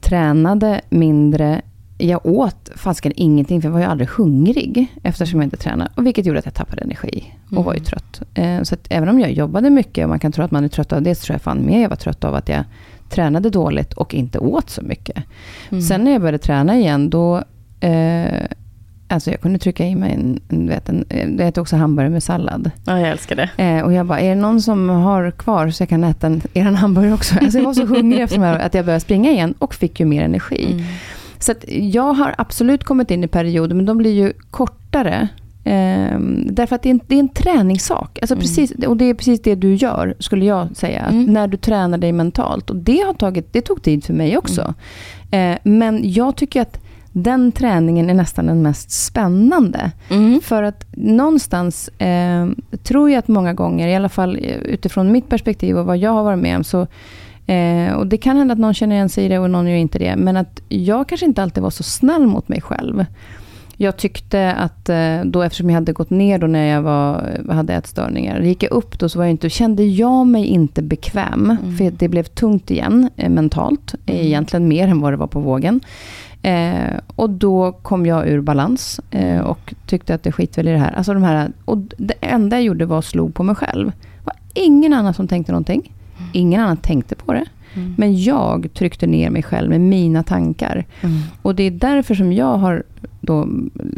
tränade 0.05 0.81
mindre. 0.89 1.63
Jag 1.99 2.27
åt 2.27 2.71
fasken 2.75 3.13
ingenting, 3.17 3.63
för 3.63 3.69
jag 3.69 3.73
var 3.73 3.81
ju 3.81 3.87
aldrig 3.87 4.09
hungrig 4.09 4.87
eftersom 5.03 5.41
jag 5.41 5.47
inte 5.47 5.57
tränade. 5.57 5.91
Och 5.95 6.07
vilket 6.07 6.27
gjorde 6.27 6.39
att 6.39 6.45
jag 6.45 6.55
tappade 6.55 6.83
energi 6.83 7.35
och 7.47 7.53
mm. 7.53 7.65
var 7.65 7.75
ju 7.75 7.79
mm. 7.79 7.85
trött. 7.85 8.23
Eh, 8.35 8.63
så 8.63 8.75
att 8.75 8.87
även 8.89 9.09
om 9.09 9.21
jag 9.21 9.33
jobbade 9.33 9.71
mycket 9.71 10.05
och 10.05 10.09
man 10.09 10.19
kan 10.19 10.33
tro 10.33 10.45
att 10.45 10.51
man 10.51 10.65
är 10.65 10.69
trött 10.69 10.93
av 10.93 11.03
det, 11.03 11.15
så 11.15 11.25
tror 11.25 11.35
jag 11.35 11.43
fan 11.43 11.67
mer 11.67 11.83
jag 11.83 11.89
var 11.89 11.97
trött 11.97 12.25
av 12.25 12.35
att 12.35 12.49
jag 12.49 12.65
tränade 13.11 13.51
dåligt 13.51 13.93
och 13.93 14.15
inte 14.15 14.39
åt 14.39 14.71
så 14.71 14.83
mycket. 14.83 15.25
Mm. 15.71 15.83
Sen 15.83 16.05
när 16.05 16.13
jag 16.13 16.21
började 16.21 16.39
träna 16.39 16.77
igen, 16.77 17.11
då 17.11 17.43
eh, 17.81 18.47
Alltså 19.15 19.31
jag 19.31 19.41
kunde 19.41 19.59
trycka 19.59 19.87
i 19.87 19.95
mig 19.95 20.13
en, 20.13 20.41
en, 20.49 20.69
vet, 20.69 20.89
en, 20.89 21.05
det 21.37 21.45
heter 21.45 21.61
också 21.61 21.77
hamburgare 21.77 22.11
med 22.11 22.23
sallad. 22.23 22.71
Ja, 22.87 23.01
jag 23.01 23.09
älskar 23.09 23.37
det. 23.37 23.51
Eh, 23.65 23.85
och 23.85 23.93
jag 23.93 24.07
bara, 24.07 24.21
är 24.21 24.29
det 24.29 24.41
någon 24.41 24.63
som 24.63 24.89
har 24.89 25.31
kvar 25.31 25.71
så 25.71 25.83
jag 25.83 25.89
kan 25.89 26.05
äta 26.05 26.27
en, 26.27 26.43
er 26.55 26.65
hamburgare 26.65 27.15
också? 27.15 27.35
Alltså 27.43 27.59
jag 27.59 27.65
var 27.65 27.75
så 27.75 27.87
hungrig 27.87 28.23
efter 28.23 28.59
att 28.59 28.75
jag 28.75 28.85
började 28.85 29.01
springa 29.01 29.31
igen 29.31 29.55
och 29.59 29.75
fick 29.75 30.01
ju 30.01 30.07
mer 30.07 30.23
energi. 30.23 30.73
Mm. 30.73 30.85
Så 31.39 31.55
jag 31.67 32.13
har 32.13 32.35
absolut 32.39 32.85
kommit 32.85 33.11
in 33.11 33.25
i 33.25 33.29
perioder, 33.29 33.75
men 33.75 33.87
de 33.87 33.99
blir 33.99 34.13
ju 34.13 34.33
kortare. 34.51 35.29
Eh, 35.65 36.19
därför 36.51 36.77
att 36.77 36.83
det 36.83 36.89
är 36.89 36.91
en, 36.91 37.01
det 37.07 37.15
är 37.15 37.21
en 37.21 37.29
träningssak. 37.29 38.19
Alltså 38.23 38.35
mm. 38.35 38.41
precis, 38.41 38.73
och 38.87 38.97
det 38.97 39.05
är 39.05 39.15
precis 39.15 39.43
det 39.43 39.55
du 39.55 39.75
gör, 39.75 40.15
skulle 40.19 40.45
jag 40.45 40.77
säga. 40.77 41.01
Mm. 41.01 41.25
När 41.25 41.49
du 41.49 41.57
tränar 41.57 41.99
dig 41.99 42.13
mentalt. 42.13 42.71
Och 42.71 42.77
det, 42.77 43.01
har 43.01 43.15
tagit, 43.15 43.53
det 43.53 43.61
tog 43.61 43.83
tid 43.83 44.05
för 44.05 44.13
mig 44.13 44.39
också. 44.39 44.75
Mm. 45.31 45.53
Eh, 45.53 45.59
men 45.65 46.13
jag 46.13 46.37
tycker 46.37 46.63
att 46.63 46.84
den 47.17 47.53
träningen 47.53 48.11
är 48.11 48.15
nästan 48.15 48.47
den 48.47 48.63
mest 48.63 48.91
spännande. 48.91 49.91
Mm. 50.11 50.41
För 50.41 50.63
att 50.63 50.87
någonstans 50.97 51.89
eh, 51.89 52.49
tror 52.83 53.11
jag 53.11 53.19
att 53.19 53.29
många 53.29 53.55
gånger, 53.55 53.89
i 53.89 53.95
alla 53.95 54.09
fall 54.09 54.37
utifrån 54.65 55.13
mitt 55.13 55.29
perspektiv 55.29 55.79
och 55.79 55.87
vad 55.87 55.99
jag 55.99 56.11
har 56.11 56.25
varit 56.25 56.39
med 56.39 56.57
om, 56.57 56.65
så 56.65 56.87
Eh, 57.47 57.93
och 57.93 58.07
det 58.07 58.17
kan 58.17 58.37
hända 58.37 58.53
att 58.53 58.59
någon 58.59 58.75
känner 58.75 58.97
igen 58.97 59.09
sig 59.09 59.25
i 59.25 59.29
det 59.29 59.39
och 59.39 59.51
någon 59.51 59.69
gör 59.69 59.77
inte 59.77 59.99
det. 59.99 60.17
Men 60.17 60.37
att 60.37 60.61
jag 60.69 61.09
kanske 61.09 61.27
inte 61.27 61.43
alltid 61.43 61.63
var 61.63 61.71
så 61.71 61.83
snäll 61.83 62.27
mot 62.27 62.49
mig 62.49 62.61
själv. 62.61 63.05
Jag 63.77 63.97
tyckte 63.97 64.53
att 64.53 64.89
eh, 64.89 65.21
då, 65.25 65.43
eftersom 65.43 65.71
jag 65.71 65.75
hade 65.75 65.93
gått 65.93 66.11
ner 66.11 66.39
då 66.39 66.47
när 66.47 66.67
jag 66.67 66.83
var, 66.83 67.39
hade 67.51 67.75
ätstörningar. 67.75 68.41
Gick 68.41 68.63
jag 68.63 68.73
upp 68.73 68.99
då 68.99 69.09
så 69.09 69.19
var 69.19 69.25
jag 69.25 69.31
inte, 69.31 69.51
kände 69.51 69.85
jag 69.85 70.27
mig 70.27 70.47
inte 70.47 70.83
bekväm. 70.83 71.51
Mm. 71.51 71.77
För 71.77 71.91
det 71.91 72.09
blev 72.09 72.23
tungt 72.23 72.71
igen 72.71 73.11
eh, 73.17 73.31
mentalt. 73.31 73.95
Mm. 74.07 74.21
Egentligen 74.21 74.69
mer 74.69 74.89
än 74.89 75.01
vad 75.01 75.13
det 75.13 75.17
var 75.17 75.27
på 75.27 75.41
vågen. 75.41 75.81
Eh, 76.45 76.99
och 77.17 77.31
då 77.31 77.73
kom 77.73 78.07
jag 78.07 78.29
ur 78.29 78.41
balans 78.41 79.01
eh, 79.11 79.41
och 79.41 79.75
tyckte 79.87 80.15
att 80.15 80.23
det 80.23 80.33
skit 80.33 80.59
väl 80.59 80.69
i 80.69 80.73
det 80.73 80.79
här. 80.79 80.93
Alltså 80.93 81.15
de 81.15 81.23
här. 81.23 81.53
Och 81.65 81.79
det 81.79 82.15
enda 82.21 82.57
jag 82.57 82.65
gjorde 82.65 82.87
var 82.87 82.99
att 82.99 83.05
slå 83.05 83.29
på 83.29 83.43
mig 83.43 83.55
själv. 83.55 83.87
Det 83.87 84.25
var 84.25 84.35
ingen 84.55 84.93
annan 84.93 85.15
som 85.15 85.29
tänkte 85.29 85.53
någonting. 85.53 85.93
Ingen 86.33 86.61
annan 86.61 86.77
tänkte 86.77 87.15
på 87.15 87.33
det. 87.33 87.45
Mm. 87.75 87.95
Men 87.99 88.23
jag 88.23 88.69
tryckte 88.75 89.07
ner 89.07 89.31
mig 89.31 89.43
själv 89.43 89.71
med 89.71 89.81
mina 89.81 90.23
tankar. 90.23 90.85
Mm. 91.01 91.21
Och 91.43 91.55
det 91.55 91.63
är 91.63 91.71
därför 91.71 92.15
som 92.15 92.33
jag 92.33 92.57
har 92.57 92.83
då 93.21 93.49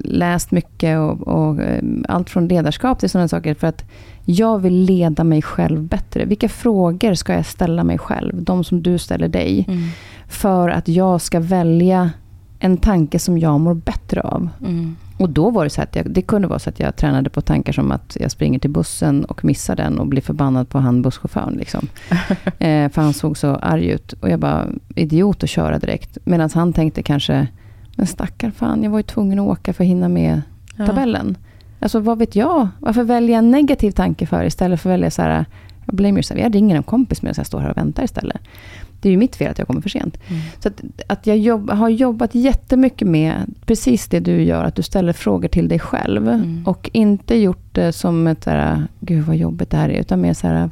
läst 0.04 0.50
mycket 0.50 0.98
och, 0.98 1.28
och 1.28 1.62
eh, 1.62 1.82
allt 2.09 2.30
från 2.30 2.48
ledarskap 2.48 2.98
till 2.98 3.11
sådana 3.11 3.28
saker. 3.28 3.54
För 3.54 3.66
att 3.66 3.85
jag 4.24 4.59
vill 4.59 4.74
leda 4.74 5.24
mig 5.24 5.42
själv 5.42 5.82
bättre. 5.82 6.24
Vilka 6.24 6.48
frågor 6.48 7.14
ska 7.14 7.32
jag 7.35 7.46
ställa 7.46 7.85
mig 7.85 7.98
själv? 7.98 8.42
De 8.42 8.64
som 8.64 8.82
du 8.82 8.98
ställer 8.98 9.28
dig. 9.28 9.64
Mm. 9.68 9.82
För 10.28 10.68
att 10.68 10.88
jag 10.88 11.20
ska 11.20 11.40
välja 11.40 12.11
en 12.59 12.77
tanke 12.77 13.19
som 13.19 13.38
jag 13.38 13.61
mår 13.61 13.75
bättre 13.75 14.21
av. 14.21 14.48
Mm. 14.61 14.96
Och 15.19 15.31
då 15.31 15.50
var 15.50 15.65
det 15.65 15.71
så 15.71 15.83
att 15.83 15.96
jag, 15.96 16.11
det 16.11 16.23
kunde 16.23 16.48
vara 16.48 16.59
så 16.59 16.71
att 16.71 16.81
jag 16.81 16.96
tränade 16.96 17.31
på 17.31 17.40
tankar 17.40 17.73
som 17.73 17.92
att 17.92 18.17
jag 18.21 18.31
springer 18.31 18.59
till 18.59 18.71
bussen 18.71 19.25
och 19.25 19.44
missar 19.44 19.77
den 19.77 19.98
och 19.98 20.07
blir 20.07 20.23
förbannad 20.23 20.69
på 20.69 20.79
han 20.79 21.02
busschauffören. 21.02 21.54
Liksom. 21.54 21.88
eh, 22.59 22.90
för 22.90 23.00
han 23.00 23.13
såg 23.13 23.38
så 23.38 23.54
arg 23.54 23.87
ut. 23.87 24.13
Och 24.13 24.31
jag 24.31 24.40
bara, 24.40 24.67
idiot 24.94 25.42
att 25.42 25.50
köra 25.50 25.79
direkt. 25.79 26.19
Medan 26.25 26.50
han 26.54 26.73
tänkte 26.73 27.02
kanske, 27.02 27.46
men 27.96 28.07
stackar 28.07 28.50
fan, 28.50 28.83
jag 28.83 28.90
var 28.90 28.98
ju 28.98 29.02
tvungen 29.02 29.38
att 29.38 29.46
åka 29.46 29.73
för 29.73 29.85
att 29.85 29.88
hinna 29.88 30.09
med 30.09 30.42
tabellen. 30.77 31.37
Alltså 31.81 32.00
vad 32.00 32.19
vet 32.19 32.37
jag? 32.37 32.69
Varför 32.81 33.02
välja 33.02 33.38
en 33.38 33.50
negativ 33.50 33.90
tanke 33.90 34.27
för 34.27 34.44
istället 34.44 34.81
för 34.81 34.90
att 34.90 34.94
välja 34.94 35.11
så 35.11 35.23
här, 35.23 35.44
blame 35.87 36.15
yourself. 36.15 36.40
Jag 36.40 36.54
ringer 36.54 36.77
en 36.77 36.83
kompis 36.83 37.23
medan 37.23 37.35
jag 37.37 37.46
står 37.46 37.61
här 37.61 37.71
och 37.71 37.77
väntar 37.77 38.04
istället. 38.04 38.40
Det 39.01 39.09
är 39.09 39.11
ju 39.11 39.17
mitt 39.17 39.37
fel 39.37 39.51
att 39.51 39.59
jag 39.59 39.67
kommer 39.67 39.81
för 39.81 39.88
sent. 39.88 40.19
Mm. 40.29 40.42
Så 40.59 40.69
att, 40.69 40.83
att 41.07 41.27
jag 41.27 41.38
jobb, 41.38 41.71
har 41.71 41.88
jobbat 41.88 42.35
jättemycket 42.35 43.09
med 43.09 43.55
precis 43.67 44.09
det 44.09 44.21
du 44.21 44.42
gör, 44.42 44.65
att 44.65 44.75
du 44.75 44.83
ställer 44.83 45.13
frågor 45.13 45.49
till 45.49 45.69
dig 45.69 45.79
själv. 45.79 46.29
Mm. 46.29 46.63
Och 46.67 46.90
inte 46.92 47.37
gjort 47.37 47.75
det 47.75 47.92
som 47.92 48.27
ett, 48.27 48.44
så 48.44 48.51
här, 48.51 48.83
gud 49.01 49.25
vad 49.25 49.37
jobbigt 49.37 49.71
det 49.71 49.77
här 49.77 49.88
är, 49.88 50.01
utan 50.01 50.21
mer 50.21 50.35
så 50.35 50.47
här, 50.47 50.71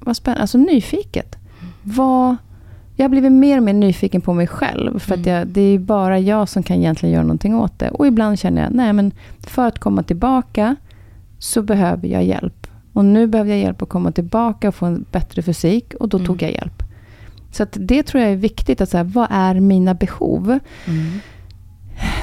vad 0.00 0.16
spännande, 0.16 0.40
alltså 0.40 0.58
nyfiket. 0.58 1.36
Mm. 1.60 1.72
Vad, 1.82 2.36
jag 2.96 3.04
har 3.04 3.08
blivit 3.08 3.32
mer 3.32 3.56
och 3.56 3.62
mer 3.62 3.72
nyfiken 3.72 4.20
på 4.20 4.34
mig 4.34 4.46
själv. 4.46 4.98
För 4.98 5.14
att 5.14 5.26
mm. 5.26 5.38
jag, 5.38 5.46
det 5.46 5.60
är 5.60 5.78
bara 5.78 6.18
jag 6.18 6.48
som 6.48 6.62
kan 6.62 6.76
egentligen 6.76 7.12
göra 7.12 7.24
någonting 7.24 7.54
åt 7.54 7.78
det. 7.78 7.90
Och 7.90 8.06
ibland 8.06 8.38
känner 8.38 8.62
jag, 8.62 8.74
nej 8.74 8.92
men 8.92 9.12
för 9.40 9.66
att 9.66 9.78
komma 9.78 10.02
tillbaka 10.02 10.76
så 11.38 11.62
behöver 11.62 12.08
jag 12.08 12.24
hjälp. 12.24 12.66
Och 12.92 13.04
nu 13.04 13.26
behöver 13.26 13.50
jag 13.50 13.60
hjälp 13.60 13.82
att 13.82 13.88
komma 13.88 14.12
tillbaka 14.12 14.68
och 14.68 14.74
få 14.74 14.86
en 14.86 15.04
bättre 15.10 15.42
fysik. 15.42 15.94
Och 15.94 16.08
då 16.08 16.16
mm. 16.16 16.26
tog 16.26 16.42
jag 16.42 16.52
hjälp. 16.52 16.82
Så 17.50 17.66
det 17.72 18.02
tror 18.02 18.22
jag 18.22 18.32
är 18.32 18.36
viktigt. 18.36 18.80
att 18.80 18.88
säga, 18.88 19.04
Vad 19.04 19.28
är 19.30 19.54
mina 19.54 19.94
behov? 19.94 20.58
Mm. 20.86 21.20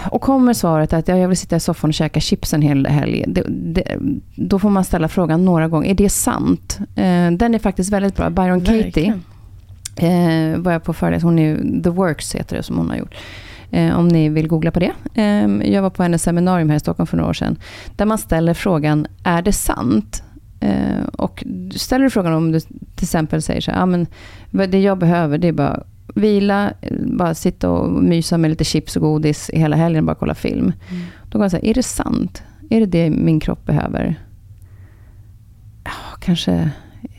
Och 0.09 0.21
kommer 0.21 0.53
svaret 0.53 0.93
att 0.93 1.07
jag 1.07 1.27
vill 1.27 1.37
sitta 1.37 1.55
i 1.55 1.59
soffan 1.59 1.89
och 1.89 1.93
käka 1.93 2.19
chips 2.19 2.53
en 2.53 2.61
hel 2.61 2.87
helg. 2.87 3.23
Det, 3.27 3.43
det, 3.47 3.97
då 4.35 4.59
får 4.59 4.69
man 4.69 4.83
ställa 4.83 5.07
frågan 5.07 5.45
några 5.45 5.67
gånger. 5.67 5.89
Är 5.89 5.93
det 5.93 6.09
sant? 6.09 6.79
Eh, 6.95 7.31
den 7.31 7.55
är 7.55 7.59
faktiskt 7.59 7.93
väldigt 7.93 8.15
bra. 8.15 8.29
Byron 8.29 8.61
Katie 8.61 9.19
eh, 9.95 10.57
var 10.57 10.71
jag 10.71 10.83
på 10.83 10.93
föreläsning. 10.93 11.29
Hon 11.29 11.39
är 11.39 11.81
The 11.83 11.89
Works 11.89 12.35
heter 12.35 12.57
det 12.57 12.63
som 12.63 12.77
hon 12.77 12.89
har 12.89 12.97
gjort. 12.97 13.15
Eh, 13.71 13.99
om 13.99 14.07
ni 14.07 14.29
vill 14.29 14.47
googla 14.47 14.71
på 14.71 14.79
det. 14.79 14.91
Eh, 15.13 15.71
jag 15.73 15.81
var 15.81 15.89
på 15.89 16.03
hennes 16.03 16.23
seminarium 16.23 16.69
här 16.69 16.77
i 16.77 16.79
Stockholm 16.79 17.07
för 17.07 17.17
några 17.17 17.29
år 17.29 17.33
sedan. 17.33 17.55
Där 17.95 18.05
man 18.05 18.17
ställer 18.17 18.53
frågan, 18.53 19.07
är 19.23 19.41
det 19.41 19.53
sant? 19.53 20.23
Eh, 20.59 21.03
och 21.13 21.43
ställer 21.75 22.03
du 22.03 22.09
frågan 22.09 22.33
om 22.33 22.51
du 22.51 22.59
till 22.59 23.03
exempel 23.03 23.41
säger 23.41 23.61
så 23.61 23.71
här, 23.71 23.81
ah, 23.81 23.85
men 23.85 24.07
det 24.51 24.81
jag 24.81 24.97
behöver 24.97 25.37
det 25.37 25.47
är 25.47 25.51
bara 25.51 25.83
vila, 26.15 26.73
bara 27.05 27.35
sitta 27.35 27.69
och 27.69 28.03
mysa 28.03 28.37
med 28.37 28.49
lite 28.49 28.63
chips 28.63 28.95
och 28.95 29.01
godis 29.01 29.49
hela 29.53 29.75
helgen 29.75 30.03
och 30.03 30.05
bara 30.05 30.15
kolla 30.15 30.35
film. 30.35 30.73
Mm. 30.89 31.03
Då 31.23 31.31
kan 31.31 31.39
man 31.39 31.49
säga, 31.49 31.69
är 31.69 31.73
det 31.73 31.83
sant? 31.83 32.43
Är 32.69 32.79
det 32.79 32.85
det 32.85 33.09
min 33.09 33.39
kropp 33.39 33.65
behöver? 33.65 34.15
Ja, 35.83 36.17
kanske 36.19 36.71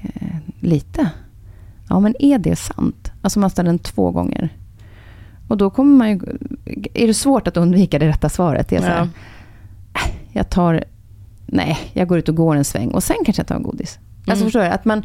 eh, 0.03 0.37
lite. 0.61 1.11
Ja, 1.89 2.01
men 2.01 2.15
är 2.19 2.39
det 2.39 2.57
sant? 2.57 3.13
Alltså 3.23 3.39
man 3.39 3.51
ställer 3.51 3.71
den 3.71 3.79
två 3.79 4.11
gånger. 4.11 4.49
Och 5.49 5.57
då 5.57 5.71
kommer 5.71 5.97
man 5.97 6.09
ju... 6.09 6.21
Är 6.95 7.07
det 7.07 7.15
svårt 7.15 7.49
att 7.49 7.57
undvika 7.57 7.99
det 7.99 8.09
rätta 8.09 8.29
svaret? 8.29 8.73
Jag, 8.73 8.85
ja. 8.85 9.03
Äh, 9.03 9.09
jag 10.33 10.51
tar... 10.51 10.85
Nej, 11.47 11.79
jag 11.93 12.09
går 12.09 12.19
ut 12.19 12.29
och 12.29 12.35
går 12.35 12.57
en 12.57 12.65
sväng 12.65 12.91
och 12.91 13.03
sen 13.03 13.17
kanske 13.25 13.41
jag 13.41 13.47
tar 13.47 13.55
en 13.57 13.63
godis. 13.63 13.81
Alltså, 13.81 14.01
mm. 14.01 14.31
Alltså 14.31 14.45
förstår 14.45 14.61
du? 14.61 14.67
Att 14.67 14.85
man, 14.85 15.05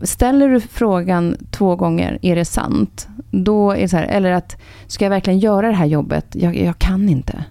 ställer 0.00 0.48
du 0.48 0.60
frågan 0.60 1.36
två 1.50 1.76
gånger, 1.76 2.18
är 2.22 2.36
det 2.36 2.44
sant? 2.44 3.08
Då 3.30 3.70
är 3.70 3.88
så 3.88 3.96
här, 3.96 4.04
eller 4.04 4.30
att, 4.30 4.56
ska 4.86 5.04
jag 5.04 5.10
verkligen 5.10 5.38
göra 5.38 5.68
det 5.68 5.74
här 5.74 5.86
jobbet? 5.86 6.26
Jag, 6.32 6.56
jag 6.56 6.78
kan 6.78 7.08
inte. 7.08 7.44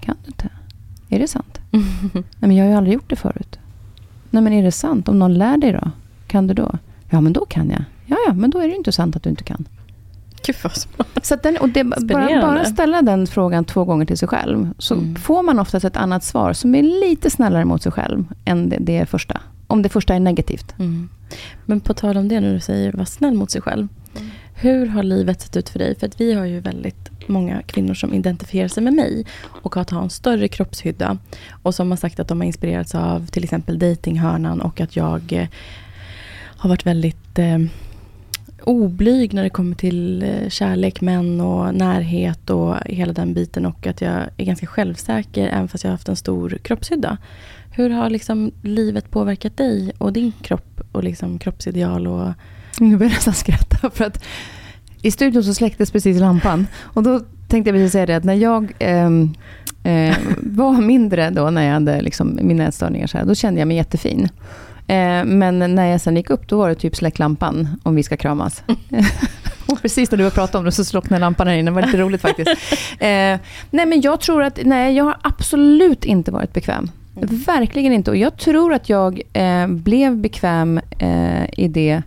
Kan 0.00 0.16
du 0.24 0.26
inte? 0.26 0.48
Är 1.08 1.18
det 1.18 1.28
sant? 1.28 1.60
Nej, 1.70 2.24
men 2.38 2.56
jag 2.56 2.64
har 2.64 2.70
ju 2.70 2.76
aldrig 2.76 2.94
gjort 2.94 3.10
det 3.10 3.16
förut. 3.16 3.58
Nej, 4.30 4.42
men 4.42 4.52
är 4.52 4.62
det 4.62 4.72
sant? 4.72 5.08
Om 5.08 5.18
någon 5.18 5.34
lär 5.34 5.56
dig 5.56 5.72
då? 5.72 5.90
Kan 6.26 6.46
du 6.46 6.54
då? 6.54 6.78
Ja, 7.10 7.20
men 7.20 7.32
då 7.32 7.46
kan 7.46 7.70
jag. 7.70 7.84
Ja, 8.06 8.16
ja, 8.26 8.32
men 8.32 8.50
då 8.50 8.58
är 8.58 8.68
det 8.68 8.74
inte 8.74 8.92
sant 8.92 9.16
att 9.16 9.22
du 9.22 9.30
inte 9.30 9.44
kan. 9.44 9.68
Gud. 10.46 10.56
Så 11.22 11.36
den, 11.36 11.56
och 11.56 11.68
det, 11.68 11.84
bara, 11.84 12.40
bara 12.40 12.64
ställa 12.64 13.02
den 13.02 13.26
frågan 13.26 13.64
två 13.64 13.84
gånger 13.84 14.06
till 14.06 14.18
sig 14.18 14.28
själv. 14.28 14.70
Så 14.78 14.94
mm. 14.94 15.16
får 15.16 15.42
man 15.42 15.58
oftast 15.58 15.84
ett 15.84 15.96
annat 15.96 16.24
svar 16.24 16.52
som 16.52 16.74
är 16.74 16.82
lite 16.82 17.30
snällare 17.30 17.64
mot 17.64 17.82
sig 17.82 17.92
själv 17.92 18.24
än 18.44 18.68
det, 18.68 18.76
det 18.80 19.06
första. 19.06 19.40
Om 19.66 19.82
det 19.82 19.88
första 19.88 20.14
är 20.14 20.20
negativt. 20.20 20.74
Mm. 20.78 21.08
Men 21.66 21.80
på 21.80 21.94
tal 21.94 22.16
om 22.16 22.28
det 22.28 22.40
när 22.40 22.54
du 22.54 22.60
säger 22.60 22.92
var 22.92 23.04
snäll 23.04 23.34
mot 23.34 23.50
sig 23.50 23.62
själv. 23.62 23.88
Mm. 24.16 24.30
Hur 24.54 24.86
har 24.86 25.02
livet 25.02 25.40
sett 25.40 25.56
ut 25.56 25.68
för 25.68 25.78
dig? 25.78 25.94
För 25.98 26.06
att 26.06 26.20
vi 26.20 26.32
har 26.32 26.44
ju 26.44 26.60
väldigt 26.60 27.10
många 27.26 27.62
kvinnor 27.62 27.94
som 27.94 28.14
identifierar 28.14 28.68
sig 28.68 28.82
med 28.82 28.94
mig 28.94 29.26
och 29.62 29.76
att 29.76 29.90
ha 29.90 30.02
en 30.02 30.10
större 30.10 30.48
kroppshydda. 30.48 31.18
Och 31.62 31.74
som 31.74 31.90
har 31.90 31.96
sagt 31.96 32.20
att 32.20 32.28
de 32.28 32.40
har 32.40 32.46
inspirerats 32.46 32.94
av 32.94 33.26
till 33.26 33.44
exempel 33.44 33.78
datinghörnan 33.78 34.60
och 34.60 34.80
att 34.80 34.96
jag 34.96 35.32
eh, 35.32 35.48
har 36.56 36.68
varit 36.68 36.86
väldigt 36.86 37.38
eh, 37.38 37.58
oblyg 38.64 39.34
när 39.34 39.42
det 39.42 39.50
kommer 39.50 39.76
till 39.76 40.22
eh, 40.22 40.48
kärlek, 40.48 41.00
män 41.00 41.40
och 41.40 41.74
närhet 41.74 42.50
och 42.50 42.76
hela 42.86 43.12
den 43.12 43.34
biten. 43.34 43.66
Och 43.66 43.86
att 43.86 44.00
jag 44.00 44.22
är 44.36 44.44
ganska 44.44 44.66
självsäker 44.66 45.48
även 45.48 45.68
fast 45.68 45.84
jag 45.84 45.90
har 45.90 45.94
haft 45.94 46.08
en 46.08 46.16
stor 46.16 46.58
kroppshydda. 46.62 47.18
Hur 47.70 47.90
har 47.90 48.10
liksom 48.10 48.52
livet 48.62 49.10
påverkat 49.10 49.56
dig 49.56 49.92
och 49.98 50.12
din 50.12 50.32
kropp 50.42 50.80
och 50.92 51.04
liksom 51.04 51.38
kroppsideal? 51.38 52.06
Och... 52.06 52.32
Nu 52.80 52.96
börjar 52.96 53.10
jag 53.10 53.16
nästan 53.16 53.34
skratta 53.34 53.90
för 53.94 54.04
att 54.04 54.24
i 55.02 55.10
studion 55.10 55.44
så 55.44 55.54
släcktes 55.54 55.90
precis 55.90 56.20
lampan. 56.20 56.66
Och 56.78 57.02
då 57.02 57.20
tänkte 57.48 57.70
jag 57.70 57.74
precis 57.74 57.92
säga 57.92 58.06
det 58.06 58.16
att 58.16 58.24
när 58.24 58.34
jag 58.34 58.72
eh, 58.78 59.10
eh, 59.82 60.16
var 60.36 60.80
mindre 60.80 61.30
då, 61.30 61.50
när 61.50 61.62
jag 61.62 61.72
hade 61.72 62.00
liksom 62.00 62.38
mina 62.42 62.66
ätstörningar, 62.66 63.06
så 63.06 63.18
här, 63.18 63.24
då 63.24 63.34
kände 63.34 63.60
jag 63.60 63.68
mig 63.68 63.76
jättefin. 63.76 64.28
Eh, 64.90 65.24
men 65.24 65.74
när 65.74 65.86
jag 65.86 66.00
sen 66.00 66.16
gick 66.16 66.30
upp, 66.30 66.48
då 66.48 66.58
var 66.58 66.68
det 66.68 66.74
typ 66.74 66.96
släck 66.96 67.18
lampan 67.18 67.68
om 67.82 67.94
vi 67.94 68.02
ska 68.02 68.16
kramas. 68.16 68.62
Och 69.66 69.82
precis 69.82 70.10
när 70.10 70.18
du 70.18 70.30
pratat 70.30 70.54
om 70.54 70.64
det 70.64 70.72
så 70.72 70.84
slocknade 70.84 71.20
lampan 71.20 71.46
här 71.46 71.54
inne. 71.54 71.70
Det 71.70 71.74
var 71.74 71.82
lite 71.82 71.98
roligt 71.98 72.20
faktiskt. 72.20 72.50
Eh, 72.98 73.38
nej 73.70 73.86
men 73.86 74.00
jag 74.00 74.20
tror 74.20 74.42
att, 74.42 74.58
nej 74.64 74.96
jag 74.96 75.04
har 75.04 75.16
absolut 75.22 76.04
inte 76.04 76.30
varit 76.30 76.52
bekväm. 76.52 76.90
Mm. 77.16 77.42
Verkligen 77.46 77.92
inte. 77.92 78.10
Och 78.10 78.16
jag 78.16 78.36
tror 78.36 78.72
att 78.72 78.88
jag 78.88 79.20
eh, 79.32 79.66
blev 79.66 80.16
bekväm 80.16 80.80
i 81.52 81.68
det 81.68 82.02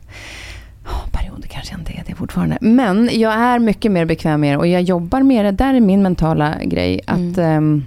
Oh, 0.86 1.10
perioder 1.12 1.48
kanske 1.48 1.74
jag 1.74 1.82
inte 1.82 1.92
är 1.92 2.04
det 2.08 2.16
fortfarande. 2.16 2.58
Men 2.62 3.10
jag 3.14 3.34
är 3.34 3.60
mycket 3.60 3.92
mer 3.92 4.06
bekväm 4.06 4.42
med 4.42 4.54
det 4.54 4.58
och 4.58 4.68
jag 4.68 4.82
jobbar 4.82 5.24
med 5.24 5.46
det. 5.46 5.52
Där 5.52 5.74
är 5.74 5.80
min 5.80 6.04
mentala 6.04 6.56
grej. 6.64 7.02
Att 7.08 7.38
mm. 7.38 7.86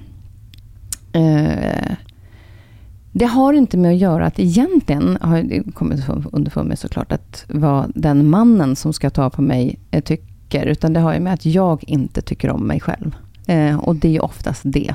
eh, 1.12 1.96
det 3.18 3.26
har 3.26 3.52
inte 3.52 3.76
med 3.76 3.90
att 3.90 3.98
göra 3.98 4.26
att 4.26 4.38
egentligen, 4.38 5.18
har 5.20 5.36
jag 5.36 5.74
kommit 5.74 6.08
underfund 6.32 6.68
med 6.68 6.78
såklart, 6.78 7.12
att 7.12 7.44
vad 7.48 7.92
den 7.94 8.30
mannen 8.30 8.76
som 8.76 8.92
ska 8.92 9.10
ta 9.10 9.30
på 9.30 9.42
mig 9.42 9.78
eh, 9.90 10.02
tycker. 10.02 10.66
Utan 10.66 10.92
det 10.92 11.00
har 11.00 11.14
ju 11.14 11.20
med 11.20 11.32
att 11.32 11.46
jag 11.46 11.84
inte 11.86 12.22
tycker 12.22 12.50
om 12.50 12.66
mig 12.66 12.80
själv. 12.80 13.16
Eh, 13.46 13.78
och 13.78 13.96
det 13.96 14.16
är 14.16 14.24
oftast 14.24 14.60
det. 14.64 14.94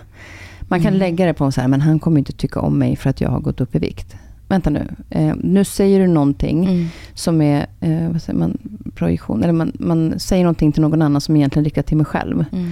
Man 0.61 0.79
kan 0.79 0.87
mm. 0.87 0.99
lägga 0.99 1.25
det 1.25 1.33
på 1.33 1.51
så 1.51 1.61
här, 1.61 1.67
men 1.67 1.81
han 1.81 1.99
kommer 1.99 2.17
inte 2.17 2.33
tycka 2.33 2.59
om 2.59 2.79
mig 2.79 2.95
för 2.95 3.09
att 3.09 3.21
jag 3.21 3.29
har 3.29 3.39
gått 3.39 3.61
upp 3.61 3.75
i 3.75 3.79
vikt. 3.79 4.15
Vänta 4.47 4.69
nu, 4.69 4.87
eh, 5.09 5.35
nu 5.35 5.65
säger 5.65 5.99
du 5.99 6.07
någonting 6.07 6.65
mm. 6.65 6.87
som 7.13 7.41
är, 7.41 7.65
eh, 7.79 8.11
vad 8.11 8.21
säger 8.21 8.39
man, 8.39 8.57
projektion. 8.95 9.43
Eller 9.43 9.53
man, 9.53 9.71
man 9.79 10.19
säger 10.19 10.43
någonting 10.43 10.71
till 10.71 10.81
någon 10.81 11.01
annan 11.01 11.21
som 11.21 11.35
egentligen 11.35 11.65
riktar 11.65 11.81
till 11.81 11.97
mig 11.97 12.05
själv. 12.05 12.45
Mm. 12.51 12.71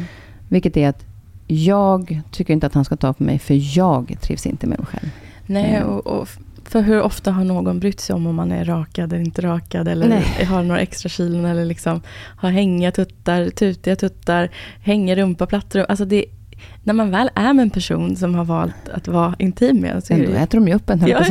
Vilket 0.49 0.77
är 0.77 0.89
att 0.89 1.05
jag 1.47 2.21
tycker 2.31 2.53
inte 2.53 2.67
att 2.67 2.73
han 2.73 2.85
ska 2.85 2.95
ta 2.95 3.13
på 3.13 3.23
mig, 3.23 3.39
för 3.39 3.77
jag 3.77 4.17
trivs 4.21 4.45
inte 4.45 4.67
med 4.67 4.79
mig 4.79 4.87
själv. 4.87 5.09
Nej, 5.49 5.75
eh. 5.75 5.83
och, 5.83 6.07
och 6.07 6.29
för 6.65 6.81
hur 6.81 7.01
ofta 7.01 7.31
har 7.31 7.43
någon 7.43 7.79
brytt 7.79 7.99
sig 7.99 8.15
om 8.15 8.27
om 8.27 8.35
man 8.35 8.51
är 8.51 8.65
rakad 8.65 9.13
eller 9.13 9.23
inte 9.23 9.41
rakad 9.41 9.87
eller 9.87 10.07
Nej. 10.07 10.45
har 10.49 10.63
några 10.63 10.81
extra 10.81 11.09
kilon 11.09 11.45
eller 11.45 11.65
liksom 11.65 12.01
har 12.37 12.49
hängiga 12.49 12.91
tuttar, 12.91 13.49
tutiga 13.49 13.95
tuttar, 13.95 14.49
hänger 14.83 15.15
rumpaplattor. 15.15 15.85
Alltså 15.89 16.05
det, 16.05 16.25
när 16.83 16.93
man 16.93 17.11
väl 17.11 17.29
är 17.35 17.53
med 17.53 17.63
en 17.63 17.69
person 17.69 18.15
som 18.15 18.35
har 18.35 18.45
valt 18.45 18.89
att 18.93 19.07
vara 19.07 19.35
intim 19.39 19.81
med 19.81 20.03
så 20.03 20.13
Ändå 20.13 20.31
äter 20.31 20.57
de 20.57 20.67
ju 20.67 20.73
upp 20.73 20.89
en, 20.89 20.99
höll 20.99 21.09
ja, 21.09 21.25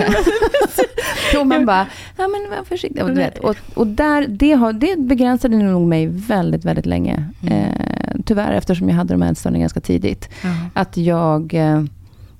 ja, 1.33 1.45
man 1.45 1.66
bara, 1.66 1.87
ja 2.16 2.29
men 2.29 2.59
var 2.59 2.64
försiktig. 2.64 3.03
Och, 3.05 3.19
vet, 3.19 3.39
och, 3.39 3.57
och 3.75 3.87
där, 3.87 4.27
det, 4.29 4.53
har, 4.53 4.73
det 4.73 4.99
begränsade 4.99 5.57
nog 5.57 5.89
mig 5.89 6.07
väldigt, 6.07 6.64
väldigt 6.64 6.87
länge. 6.87 7.25
Mm. 7.43 7.53
Eh, 7.53 8.21
tyvärr, 8.25 8.53
eftersom 8.53 8.89
jag 8.89 8.97
hade 8.97 9.14
de 9.14 9.23
här 9.23 9.33
ätstörningarna 9.33 9.62
ganska 9.62 9.81
tidigt. 9.81 10.29
Mm. 10.43 10.57
Att 10.75 10.97
jag... 10.97 11.55
Eh, 11.55 11.83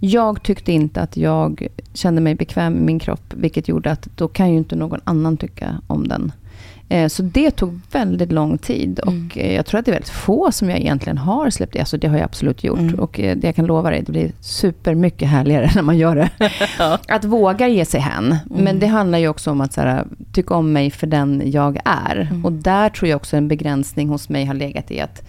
jag 0.01 0.43
tyckte 0.43 0.73
inte 0.73 1.01
att 1.01 1.17
jag 1.17 1.67
kände 1.95 2.21
mig 2.21 2.35
bekväm 2.35 2.73
med 2.73 2.83
min 2.83 2.99
kropp, 2.99 3.35
vilket 3.37 3.69
gjorde 3.69 3.91
att 3.91 4.09
då 4.17 4.29
kan 4.29 4.51
ju 4.51 4.59
inte 4.59 4.77
någon 4.77 5.01
annan 5.05 5.37
tycka 5.37 5.81
om 5.87 6.09
den. 6.09 6.33
Eh, 6.89 7.09
så 7.09 7.23
det 7.23 7.51
tog 7.51 7.81
väldigt 7.93 8.33
lång 8.33 8.59
tid 8.59 8.99
och 9.01 9.13
mm. 9.13 9.55
Jag 9.55 9.67
tror 9.67 9.79
att 9.79 9.85
det 9.85 9.91
är 9.91 9.93
väldigt 9.93 10.11
få 10.11 10.53
som 10.53 10.71
jag 10.71 10.79
egentligen 10.79 11.19
har 11.19 11.51
släppt. 11.51 11.77
Alltså 11.77 11.97
det 11.97 12.09
har 12.09 12.17
jag 12.17 12.25
absolut 12.25 12.65
gjort. 12.65 12.79
Mm. 12.79 12.95
Och 12.95 13.21
eh, 13.21 13.37
det 13.37 13.47
jag 13.47 13.57
kan 13.57 13.67
lova 13.67 13.91
dig, 13.91 14.03
det 14.03 14.13
blir 14.13 14.33
supermycket 14.41 15.29
härligare 15.29 15.71
när 15.75 15.83
man 15.83 15.99
gör 15.99 16.17
det. 16.17 16.31
ja. 16.79 16.99
Att 17.09 17.25
våga 17.25 17.69
ge 17.69 17.85
sig 17.85 18.01
hän. 18.01 18.25
Mm. 18.25 18.65
Men 18.65 18.79
det 18.79 18.87
handlar 18.87 19.19
ju 19.19 19.29
också 19.29 19.51
om 19.51 19.61
att 19.61 19.73
så 19.73 19.81
här, 19.81 20.07
tycka 20.33 20.55
om 20.55 20.73
mig 20.73 20.91
för 20.91 21.07
den 21.07 21.43
jag 21.45 21.79
är. 21.85 22.29
Mm. 22.31 22.45
Och 22.45 22.53
där 22.53 22.89
tror 22.89 23.09
jag 23.09 23.17
också 23.17 23.37
en 23.37 23.49
begränsning 23.49 24.09
hos 24.09 24.29
mig 24.29 24.45
har 24.45 24.55
legat 24.55 24.91
i 24.91 25.01
att 25.01 25.23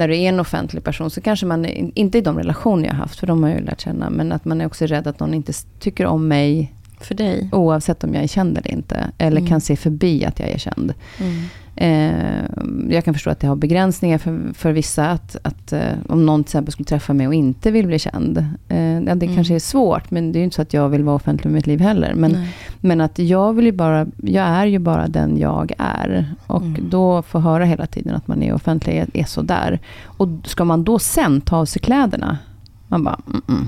när 0.00 0.08
du 0.08 0.16
är 0.16 0.28
en 0.28 0.40
offentlig 0.40 0.84
person 0.84 1.10
så 1.10 1.20
kanske 1.20 1.46
man, 1.46 1.64
inte 1.94 2.18
i 2.18 2.20
de 2.20 2.38
relationer 2.38 2.84
jag 2.84 2.92
har 2.92 2.98
haft, 2.98 3.18
för 3.20 3.26
de 3.26 3.42
har 3.42 3.50
jag 3.50 3.58
ju 3.58 3.64
lärt 3.64 3.80
känna, 3.80 4.10
men 4.10 4.32
att 4.32 4.44
man 4.44 4.60
är 4.60 4.66
också 4.66 4.86
rädd 4.86 5.06
att 5.06 5.20
någon 5.20 5.34
inte 5.34 5.52
tycker 5.78 6.06
om 6.06 6.28
mig 6.28 6.74
för 7.00 7.14
dig? 7.14 7.48
Oavsett 7.52 8.04
om 8.04 8.14
jag 8.14 8.24
är 8.24 8.28
känd 8.28 8.58
eller 8.58 8.70
inte. 8.70 9.10
Eller 9.18 9.36
mm. 9.36 9.48
kan 9.48 9.60
se 9.60 9.76
förbi 9.76 10.24
att 10.24 10.40
jag 10.40 10.48
är 10.48 10.58
känd. 10.58 10.94
Mm. 11.20 11.42
Eh, 11.82 12.44
jag 12.88 13.04
kan 13.04 13.14
förstå 13.14 13.30
att 13.30 13.40
det 13.40 13.46
har 13.46 13.56
begränsningar 13.56 14.18
för, 14.18 14.40
för 14.54 14.72
vissa. 14.72 15.10
Att, 15.10 15.36
att 15.42 15.72
eh, 15.72 15.80
om 16.08 16.26
någon 16.26 16.44
till 16.44 16.48
exempel 16.50 16.72
skulle 16.72 16.84
träffa 16.86 17.12
mig 17.12 17.26
och 17.26 17.34
inte 17.34 17.70
vill 17.70 17.86
bli 17.86 17.98
känd. 17.98 18.38
Eh, 18.38 18.44
det 18.68 18.76
Mm. 19.26 19.34
kanske 19.34 19.54
är 19.54 19.58
svårt, 19.58 20.10
men 20.10 20.32
det 20.32 20.38
är 20.38 20.40
ju 20.40 20.44
inte 20.44 20.56
så 20.56 20.62
att 20.62 20.74
jag 20.74 20.88
vill 20.88 21.04
vara 21.04 21.16
offentlig 21.16 21.46
med 21.46 21.54
mitt 21.54 21.66
liv 21.66 21.80
heller. 21.80 22.14
Men, 22.14 22.32
Nej. 22.32 22.48
men 22.80 23.00
att 23.00 23.18
jag 23.18 23.52
vill 23.52 23.64
ju 23.66 23.72
bara, 23.72 24.06
jag 24.22 24.46
är 24.46 24.66
ju 24.66 24.78
bara 24.78 25.08
den 25.08 25.38
jag 25.38 25.72
är. 25.78 26.34
Och 26.46 26.62
Mm. 26.62 26.88
då 26.90 27.22
få 27.22 27.38
höra 27.38 27.64
hela 27.64 27.86
tiden 27.86 28.14
att 28.14 28.28
man 28.28 28.42
är 28.42 28.54
offentlig 28.54 28.96
är, 28.96 29.06
är 29.14 29.24
så 29.24 29.42
där. 29.42 29.78
Och 30.04 30.28
ska 30.44 30.64
man 30.64 30.84
då 30.84 30.98
sen 30.98 31.40
ta 31.40 31.56
av 31.56 31.64
sig 31.64 31.82
kläderna, 31.82 32.38
man 32.88 33.04
bara, 33.04 33.20
mm 33.26 33.42
-mm. 33.46 33.64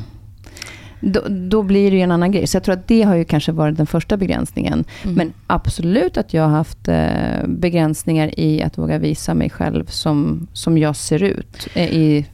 Då, 1.05 1.21
då 1.29 1.63
blir 1.63 1.91
det 1.91 1.97
ju 1.97 2.03
en 2.03 2.11
annan 2.11 2.33
grej. 2.33 2.47
Så 2.47 2.57
jag 2.57 2.63
tror 2.63 2.73
att 2.73 2.89
det 2.89 3.03
har 3.03 3.15
ju 3.15 3.25
kanske 3.25 3.53
varit 3.53 3.77
den 3.77 3.87
första 3.87 4.17
begränsningen. 4.17 4.85
Mm. 5.03 5.15
Men 5.17 5.33
absolut 5.47 6.17
att 6.17 6.35
jag 6.35 6.43
har 6.43 6.51
haft 6.51 6.89
eh, 6.89 7.47
begränsningar 7.47 8.41
i 8.41 8.63
att 8.63 8.79
våga 8.79 8.99
visa 8.99 9.35
mig 9.35 9.51
själv 9.51 9.87
som, 9.87 10.47
som 10.53 10.79
jag 10.79 10.97
ser 10.97 11.23
ut. 11.23 11.69
Eh, 11.75 11.93
I 11.93 12.27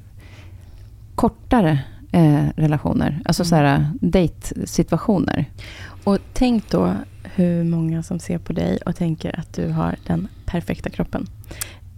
kortare 1.15 1.79
eh, 2.13 2.45
relationer. 2.57 3.21
Alltså 3.25 3.43
Mm. 3.43 3.49
så 3.49 3.55
här 3.57 3.91
dejtsituationer. 4.01 5.45
Och 6.05 6.19
tänk 6.33 6.71
då 6.71 6.95
hur 7.35 7.65
många 7.65 8.03
som 8.03 8.19
ser 8.19 8.39
på 8.39 8.53
dig 8.53 8.79
och 8.87 8.97
tänker 8.97 9.41
att 9.41 9.53
du 9.53 9.69
har 9.69 9.97
den 10.07 10.29
perfekta 10.47 10.91
kroppen. 10.91 11.27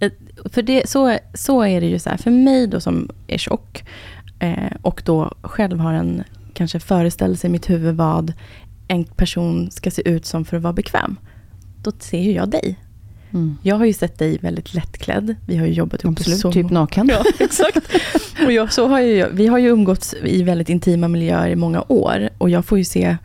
Eh, 0.00 0.10
För 0.52 0.62
det, 0.62 0.88
så, 0.88 1.18
så 1.34 1.62
är 1.62 1.80
det 1.80 1.86
ju 1.86 1.98
så 1.98 2.10
här, 2.10 2.16
för 2.16 2.30
mig 2.30 2.66
då 2.66 2.80
som 2.80 3.08
är 3.26 3.38
tjock 3.38 3.84
eh, 4.38 4.72
och 4.82 5.02
då 5.04 5.34
själv 5.42 5.78
har 5.80 5.92
en 5.92 6.22
kanske 6.60 6.80
föreställelse 6.80 7.46
i 7.46 7.50
mitt 7.50 7.70
huvud 7.70 7.94
vad 7.96 8.32
en 8.88 9.04
person 9.04 9.70
ska 9.70 9.90
se 9.90 10.08
ut 10.08 10.26
som 10.26 10.44
för 10.44 10.56
att 10.56 10.62
vara 10.62 10.72
bekväm. 10.72 11.16
Då 11.82 11.92
ser 11.98 12.20
ju 12.20 12.32
jag 12.32 12.48
dig. 12.48 12.78
Mm. 13.32 13.56
Jag 13.62 13.76
har 13.76 13.84
ju 13.86 13.92
sett 13.92 14.18
dig 14.18 14.38
väldigt 14.38 14.74
lättklädd. 14.74 15.34
Vi 15.46 15.56
har 15.56 15.66
ju 15.66 15.72
jobbat 15.72 16.04
ihop 16.04 16.18
Absolut, 16.18 16.38
så 16.40 16.52
typ 16.52 16.70
naken. 16.70 17.08
Ja, 17.12 17.24
exakt. 17.44 17.78
Och 18.46 18.52
jag, 18.52 18.72
så 18.72 18.86
har 18.88 19.00
ju, 19.00 19.26
vi 19.32 19.46
har 19.46 19.58
ju 19.58 19.68
umgåtts 19.68 20.14
i 20.24 20.42
väldigt 20.42 20.68
intima 20.68 21.08
miljöer 21.08 21.48
i 21.48 21.56
många 21.56 21.84
år. 21.88 22.28
Och 22.38 22.50
jag 22.50 22.64
får 22.64 22.78
ju 22.78 22.84
se, 22.84 23.16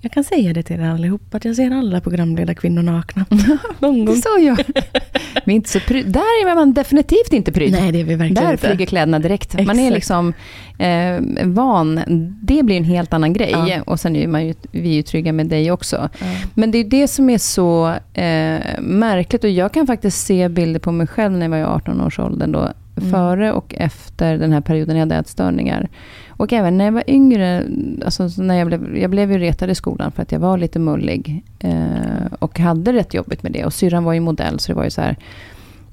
jag 0.00 0.12
kan 0.12 0.24
säga 0.24 0.52
det 0.52 0.62
till 0.62 0.76
er 0.80 0.84
allihop, 0.90 1.34
att 1.34 1.44
jag 1.44 1.56
ser 1.56 1.70
alla 1.70 2.00
programledarkvinnor 2.00 2.82
nakna. 2.82 3.24
Någon 3.78 3.98
Det 4.00 4.04
gång. 4.04 4.16
sa 4.16 4.38
jag. 4.38 4.58
Vi 5.44 5.52
är 5.52 5.56
inte 5.56 5.70
så 5.70 5.80
pryd. 5.80 6.06
Där 6.06 6.20
är 6.20 6.54
man 6.54 6.72
definitivt 6.72 7.32
inte 7.32 7.52
pryd. 7.52 7.72
Nej, 7.72 7.92
det 7.92 8.00
är 8.00 8.04
vi 8.04 8.14
verkligen 8.14 8.44
Där 8.44 8.52
inte. 8.52 8.66
flyger 8.66 8.86
kläderna 8.86 9.18
direkt. 9.18 9.54
Man 9.66 9.78
är 9.78 9.82
Exakt. 9.82 9.94
liksom 9.94 10.32
eh, 10.78 11.46
van. 11.46 12.00
Det 12.42 12.62
blir 12.62 12.76
en 12.76 12.84
helt 12.84 13.12
annan 13.12 13.32
grej. 13.32 13.54
Ja. 13.68 13.82
Och 13.86 14.00
sen 14.00 14.16
är 14.16 14.26
man 14.26 14.46
ju, 14.46 14.54
vi 14.70 14.88
är 14.90 14.94
ju 14.94 15.02
trygga 15.02 15.32
med 15.32 15.46
dig 15.46 15.70
också. 15.70 16.08
Ja. 16.18 16.26
Men 16.54 16.70
det 16.70 16.78
är 16.78 16.84
det 16.84 17.08
som 17.08 17.30
är 17.30 17.38
så 17.38 17.88
eh, 18.14 18.80
märkligt. 18.80 19.44
Och 19.44 19.50
jag 19.50 19.72
kan 19.72 19.86
faktiskt 19.86 20.26
se 20.26 20.48
bilder 20.48 20.80
på 20.80 20.92
mig 20.92 21.06
själv 21.06 21.32
när 21.32 21.42
jag 21.42 21.50
var 21.50 21.58
i 21.58 21.80
18-årsåldern. 21.80 22.52
Då, 22.52 22.68
Mm. 22.96 23.10
Före 23.10 23.52
och 23.52 23.74
efter 23.78 24.38
den 24.38 24.52
här 24.52 24.60
perioden 24.60 24.96
jag 24.96 25.02
hade 25.02 25.16
ätstörningar. 25.16 25.88
Och 26.28 26.52
även 26.52 26.78
när 26.78 26.84
jag 26.84 26.92
var 26.92 27.04
yngre, 27.06 27.66
alltså 28.04 28.28
när 28.36 28.54
jag, 28.54 28.66
blev, 28.66 28.96
jag 28.96 29.10
blev 29.10 29.32
ju 29.32 29.38
retad 29.38 29.70
i 29.70 29.74
skolan 29.74 30.12
för 30.12 30.22
att 30.22 30.32
jag 30.32 30.40
var 30.40 30.58
lite 30.58 30.78
mullig. 30.78 31.44
Eh, 31.58 32.32
och 32.38 32.58
hade 32.58 32.92
rätt 32.92 33.14
jobbigt 33.14 33.42
med 33.42 33.52
det. 33.52 33.64
Och 33.64 33.74
syrran 33.74 34.04
var 34.04 34.12
ju 34.12 34.20
modell, 34.20 34.58
så 34.58 34.72
det 34.72 34.76
var 34.76 34.84
ju 34.84 34.90
så 34.90 35.00
här... 35.00 35.16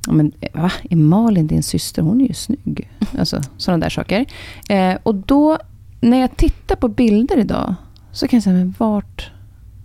Men, 0.07 0.31
va? 0.53 0.71
Är 0.89 0.95
Malin 0.95 1.47
din 1.47 1.63
syster? 1.63 2.01
Hon 2.01 2.21
är 2.21 2.27
ju 2.27 2.33
snygg. 2.33 2.89
Alltså, 3.19 3.41
sådana 3.57 3.83
där 3.83 3.89
saker. 3.89 4.25
Eh, 4.69 4.97
och 5.03 5.15
då, 5.15 5.57
när 6.01 6.17
jag 6.17 6.37
tittar 6.37 6.75
på 6.75 6.87
bilder 6.87 7.37
idag, 7.37 7.75
så 8.11 8.27
kan 8.27 8.37
jag 8.37 8.43
säga, 8.43 8.55
men 8.55 8.73
vart, 8.77 9.31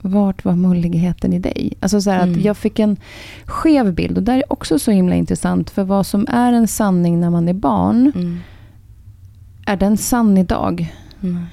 vart 0.08 0.44
var 0.44 0.52
mulligheten 0.56 1.32
i 1.32 1.38
dig? 1.38 1.72
Alltså 1.80 2.00
så 2.00 2.10
här 2.10 2.22
Mm. 2.22 2.34
att 2.38 2.44
jag 2.44 2.56
fick 2.56 2.78
en 2.78 2.96
skev 3.44 3.94
bild. 3.94 4.16
Och 4.16 4.22
där 4.22 4.36
är 4.36 4.52
också 4.52 4.78
så 4.78 4.90
himla 4.90 5.14
intressant. 5.14 5.70
För 5.70 5.84
vad 5.84 6.06
som 6.06 6.26
är 6.28 6.52
en 6.52 6.68
sanning 6.68 7.20
när 7.20 7.30
man 7.30 7.48
är 7.48 7.52
barn, 7.54 8.12
Mm. 8.14 8.38
är 9.66 9.76
den 9.76 9.96
sann 9.96 10.38
idag? 10.38 10.94
Nej. 11.20 11.44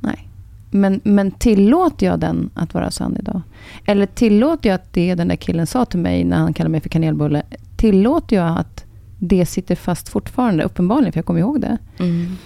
Nej. 0.00 0.28
Men, 0.70 1.00
men 1.04 1.30
tillåter 1.30 2.06
jag 2.06 2.20
den 2.20 2.50
att 2.54 2.74
vara 2.74 2.90
sann 2.90 3.16
idag? 3.20 3.42
Eller 3.86 4.06
tillåter 4.06 4.68
jag 4.68 4.74
att 4.74 4.92
det 4.92 5.14
den 5.14 5.28
där 5.28 5.36
killen 5.36 5.66
sa 5.66 5.84
till 5.84 6.00
mig 6.00 6.24
när 6.24 6.36
han 6.36 6.54
kallade 6.54 6.70
mig 6.70 6.80
för 6.80 6.88
kanelbulle, 6.88 7.42
tillåter 7.76 8.36
jag 8.36 8.58
att 8.58 8.84
det 9.18 9.46
sitter 9.46 9.74
fast 9.74 10.08
fortfarande? 10.08 10.64
Uppenbarligen, 10.64 11.12
för 11.12 11.18
jag 11.18 11.26
kommer 11.26 11.40
ihåg 11.40 11.60
det. 11.60 11.78
Mm. 11.98 12.36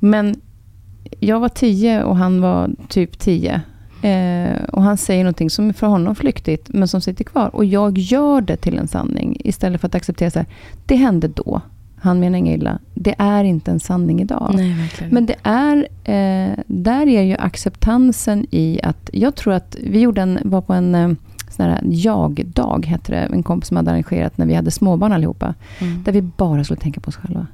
Men 0.00 0.40
jag 1.20 1.40
var 1.40 1.48
tio 1.48 2.02
och 2.02 2.16
han 2.16 2.40
var 2.40 2.70
typ 2.88 3.18
tio. 3.18 3.60
Eh, 4.04 4.64
och 4.72 4.82
han 4.82 4.96
säger 4.96 5.24
någonting 5.24 5.50
som 5.50 5.68
är 5.68 5.72
för 5.72 5.86
honom 5.86 6.14
flyktigt, 6.14 6.68
men 6.68 6.88
som 6.88 7.00
sitter 7.00 7.24
kvar. 7.24 7.56
Och 7.56 7.64
jag 7.64 7.98
gör 7.98 8.40
det 8.40 8.56
till 8.56 8.78
en 8.78 8.88
sanning, 8.88 9.36
istället 9.44 9.80
för 9.80 9.88
att 9.88 9.94
acceptera 9.94 10.30
så 10.30 10.38
här, 10.38 10.48
det 10.86 10.96
hände 10.96 11.28
då. 11.28 11.60
Han 11.96 12.20
menar 12.20 12.38
inget 12.38 12.58
illa. 12.58 12.78
Det 12.94 13.14
är 13.18 13.44
inte 13.44 13.70
en 13.70 13.80
sanning 13.80 14.20
idag. 14.20 14.50
Nej. 14.54 14.90
Men 15.10 15.26
det 15.26 15.36
är, 15.42 15.76
eh, 16.04 16.58
där 16.66 17.08
är 17.08 17.22
ju 17.22 17.36
acceptansen 17.36 18.46
i 18.50 18.80
att, 18.82 19.10
jag 19.12 19.34
tror 19.34 19.52
att 19.52 19.76
vi 19.82 20.00
gjorde 20.00 20.22
en, 20.22 20.38
var 20.44 20.60
på 20.60 20.72
en 20.72 20.94
eh, 20.94 21.08
sån 21.50 21.66
här 21.66 21.80
jag-dag, 21.84 22.86
hette 22.86 23.12
det, 23.12 23.18
en 23.18 23.42
kompis 23.42 23.68
som 23.68 23.76
hade 23.76 23.90
arrangerat 23.90 24.38
när 24.38 24.46
vi 24.46 24.54
hade 24.54 24.70
småbarn 24.70 25.12
allihopa. 25.12 25.54
Mm. 25.78 26.02
Där 26.02 26.12
vi 26.12 26.22
bara 26.22 26.64
skulle 26.64 26.80
tänka 26.80 27.00
på 27.00 27.08
oss 27.08 27.16
själva. 27.16 27.46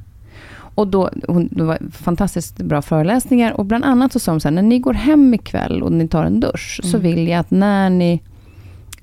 Och 0.74 0.88
då, 0.88 1.10
hon, 1.28 1.48
det 1.52 1.62
var 1.64 1.78
fantastiskt 1.92 2.56
bra 2.56 2.82
föreläsningar. 2.82 3.52
Och 3.52 3.64
bland 3.66 3.84
annat 3.84 4.12
så 4.12 4.18
sa 4.18 4.32
hon 4.32 4.40
så 4.40 4.48
här, 4.48 4.54
när 4.54 4.62
ni 4.62 4.78
går 4.78 4.94
hem 4.94 5.34
ikväll 5.34 5.82
och 5.82 5.92
ni 5.92 6.08
tar 6.08 6.24
en 6.24 6.40
dusch, 6.40 6.80
så 6.84 6.96
Mm. 6.96 7.10
vill 7.10 7.28
jag 7.28 7.38
att 7.40 7.50
när 7.50 7.90
ni 7.90 8.22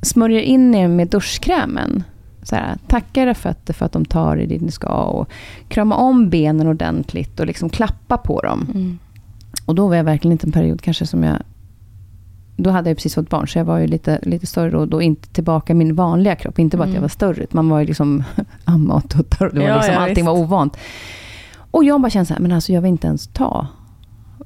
smörjer 0.01 0.41
in 0.41 0.75
er 0.75 0.87
med 0.87 1.07
duschkrämen, 1.07 2.03
så 2.43 2.55
här, 2.55 2.77
tacka 2.87 3.21
era 3.21 3.33
fötter 3.33 3.73
för 3.73 3.85
att 3.85 3.91
de 3.91 4.05
tar 4.05 4.37
er 4.37 4.47
dit 4.47 4.61
ni 4.61 4.71
ska 4.71 4.87
och 5.03 5.29
krama 5.67 5.95
om 5.95 6.29
benen 6.29 6.67
ordentligt 6.67 7.39
och 7.39 7.45
liksom 7.47 7.69
klappa 7.69 8.17
på 8.17 8.41
dem. 8.41 8.67
Mm. 8.73 8.99
Och 9.65 9.75
då 9.75 9.87
var 9.87 9.95
jag 9.95 10.03
verkligen 10.03 10.31
inte 10.31 10.47
en 10.47 10.51
period 10.51 10.81
kanske 10.81 11.07
som 11.07 11.23
jag... 11.23 11.37
Då 12.59 12.69
hade 12.69 12.89
jag 12.89 12.97
precis 12.97 13.15
fått 13.15 13.29
barn, 13.29 13.47
så 13.47 13.57
jag 13.59 13.65
var 13.65 13.77
ju 13.77 13.87
lite, 13.87 14.19
lite 14.23 14.45
större 14.45 14.77
och 14.77 14.87
då 14.87 15.01
inte 15.01 15.29
tillbaka 15.29 15.73
min 15.73 15.95
vanliga 15.95 16.35
kropp. 16.35 16.59
Inte 16.59 16.77
bara 16.77 16.83
att 16.83 16.89
jag 16.89 16.93
Mm. 16.95 17.01
var 17.01 17.09
större, 17.09 17.45
man 17.51 17.69
var 17.69 17.79
ju 17.79 17.85
liksom 17.85 18.23
amma 18.65 18.93
och 18.93 19.09
tuttar 19.09 19.45
och 19.45 19.53
det 19.53 19.59
var 19.59 19.67
Ja, 19.67 19.75
liksom, 19.75 19.93
ja, 19.93 19.99
allting 19.99 20.15
visst. 20.15 20.25
var 20.25 20.33
ovant. 20.33 20.77
Och 21.71 21.83
jag 21.83 22.01
bara 22.01 22.09
kände 22.09 22.25
så 22.25 22.33
här, 22.33 22.41
men 22.41 22.51
alltså 22.51 22.73
jag 22.73 22.81
vill 22.81 22.91
inte 22.91 23.07
ens 23.07 23.27
ta. 23.27 23.67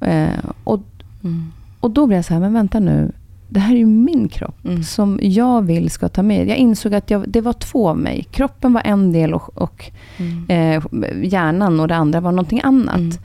Eh, 0.00 0.28
och, 0.64 0.80
Mm. 1.24 1.52
och 1.80 1.90
då 1.90 2.06
blev 2.06 2.18
jag 2.18 2.24
så 2.24 2.34
här, 2.34 2.40
men 2.40 2.52
vänta 2.52 2.80
nu. 2.80 3.12
Det 3.48 3.60
här 3.60 3.74
är 3.74 3.78
ju 3.78 3.86
min 3.86 4.28
kropp 4.28 4.64
Mm. 4.64 4.82
som 4.82 5.18
jag 5.22 5.62
vill 5.62 5.90
ska 5.90 6.08
ta 6.08 6.22
med. 6.22 6.48
Jag 6.48 6.56
insåg 6.56 6.94
att 6.94 7.10
jag, 7.10 7.24
det 7.28 7.40
var 7.40 7.52
två 7.52 7.88
av 7.88 7.98
mig. 7.98 8.26
Kroppen 8.30 8.72
var 8.72 8.82
en 8.84 9.12
del 9.12 9.34
och, 9.34 9.58
och 9.62 9.90
Mm. 10.18 10.44
eh, 10.48 11.24
hjärnan 11.32 11.80
och 11.80 11.88
det 11.88 11.96
andra 11.96 12.20
var 12.20 12.32
någonting 12.32 12.60
annat. 12.64 13.20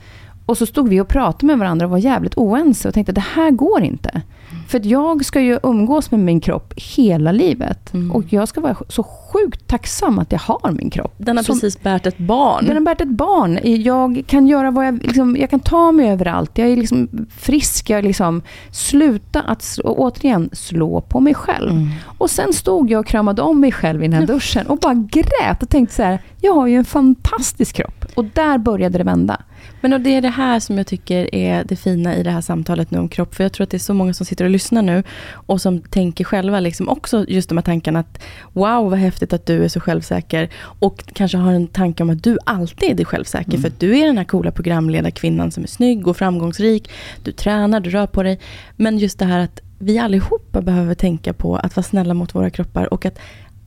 Mm. 0.48 0.52
Och 0.52 0.58
så 0.58 0.66
stod 0.66 0.88
vi 0.88 1.00
och 1.00 1.08
pratade 1.08 1.46
med 1.46 1.58
varandra 1.58 1.86
och 1.86 1.90
var 1.90 1.98
jävligt 1.98 2.34
oense 2.36 2.88
och 2.88 2.94
tänkte 2.94 3.12
det 3.12 3.24
här 3.34 3.50
går 3.50 3.82
inte. 3.82 4.22
För 4.68 4.78
att 4.78 4.84
jag 4.84 5.24
ska 5.24 5.40
ju 5.40 5.58
umgås 5.62 6.10
med 6.10 6.20
min 6.20 6.40
kropp 6.40 6.74
hela 6.76 7.32
livet. 7.32 7.94
Mm. 7.94 8.12
Och 8.12 8.24
jag 8.32 8.48
ska 8.48 8.60
vara 8.60 8.76
så 8.88 9.02
sjukt 9.02 9.66
tacksam 9.66 10.18
att 10.18 10.32
jag 10.32 10.38
har 10.38 10.72
min 10.72 10.90
kropp. 10.90 11.14
Den 11.18 11.36
har 11.36 11.44
Som- 11.44 11.54
precis 11.54 11.82
bärt 11.82 12.06
ett 12.06 12.18
barn. 12.18 12.64
Den 12.66 12.76
har 12.76 12.84
bärt 12.84 13.00
ett 13.00 13.08
barn. 13.08 13.58
Jag 13.82 14.24
kan 14.26 14.46
göra 14.46 14.70
vad 14.70 14.86
jag... 14.86 15.02
Liksom, 15.02 15.36
jag 15.36 15.50
kan 15.50 15.60
ta 15.60 15.92
mig 15.92 16.10
överallt. 16.10 16.58
Jag 16.58 16.68
är 16.68 16.76
liksom 16.76 17.08
frisk. 17.30 17.90
Jag 17.90 18.04
liksom... 18.04 18.42
Sluta 18.70 19.40
att, 19.40 19.78
återigen, 19.84 20.50
slå 20.52 21.00
på 21.00 21.20
mig 21.20 21.34
själv. 21.34 21.70
Mm. 21.70 21.88
Och 22.18 22.30
sen 22.30 22.52
stod 22.52 22.90
jag 22.90 23.00
och 23.00 23.06
kramade 23.06 23.42
om 23.42 23.60
mig 23.60 23.72
själv 23.72 24.04
i 24.04 24.08
den 24.08 24.12
här 24.20 24.26
duschen 24.26 24.66
och 24.66 24.78
bara 24.78 24.94
grät 24.94 25.62
och 25.62 25.68
tänkte 25.68 25.94
så 25.94 26.02
här, 26.02 26.18
jag 26.40 26.54
har 26.54 26.66
ju 26.66 26.76
en 26.76 26.84
fantastisk 26.84 27.76
kropp. 27.76 28.04
Och 28.14 28.24
där 28.24 28.58
började 28.58 28.98
det 28.98 29.04
vända. 29.04 29.42
Men 29.80 29.92
och 29.92 30.00
det 30.00 30.14
är 30.14 30.22
det 30.22 30.28
här 30.28 30.60
som 30.60 30.78
jag 30.78 30.86
tycker 30.86 31.34
är 31.34 31.64
det 31.64 31.76
fina 31.76 32.16
i 32.16 32.22
det 32.22 32.30
här 32.30 32.40
samtalet 32.40 32.90
nu 32.90 32.98
om 32.98 33.08
kropp. 33.08 33.34
För 33.34 33.44
jag 33.44 33.52
tror 33.52 33.64
att 33.64 33.70
det 33.70 33.76
är 33.76 33.78
så 33.78 33.94
många 33.94 34.14
som 34.14 34.26
sitter 34.26 34.44
och 34.44 34.50
lyssnar 34.50 34.82
nu 34.82 35.02
och 35.32 35.60
som 35.60 35.80
tänker 35.80 36.24
själva 36.24 36.60
liksom 36.60 36.88
också 36.88 37.24
just 37.28 37.48
de 37.48 37.58
här 37.58 37.62
tankarna 37.62 37.98
att 37.98 38.22
wow 38.52 38.90
vad 38.90 38.98
häftigt 38.98 39.32
att 39.32 39.46
du 39.46 39.64
är 39.64 39.68
så 39.68 39.80
självsäker. 39.80 40.48
Och 40.60 41.04
kanske 41.12 41.38
har 41.38 41.52
en 41.52 41.66
tanke 41.66 42.02
om 42.02 42.10
att 42.10 42.22
du 42.22 42.38
alltid 42.46 43.00
är 43.00 43.04
självsäker. 43.04 43.58
För 43.58 43.68
att 43.68 43.80
du 43.80 43.98
är 43.98 44.06
den 44.06 44.18
här 44.18 44.24
coola 44.24 44.50
programledarkvinnan 44.50 45.50
som 45.50 45.62
är 45.62 45.68
snygg 45.68 46.08
och 46.08 46.16
framgångsrik. 46.16 46.90
Du 47.22 47.32
tränar, 47.32 47.80
du 47.80 47.90
rör 47.90 48.06
på 48.06 48.22
dig. 48.22 48.40
Men 48.76 48.98
just 48.98 49.18
det 49.18 49.24
här 49.24 49.38
att 49.38 49.60
vi 49.78 49.98
allihopa 49.98 50.60
behöver 50.60 50.94
tänka 50.94 51.32
på 51.32 51.56
att 51.56 51.76
vara 51.76 51.84
snälla 51.84 52.14
mot 52.14 52.34
våra 52.34 52.50
kroppar 52.50 52.94
och 52.94 53.06
att 53.06 53.18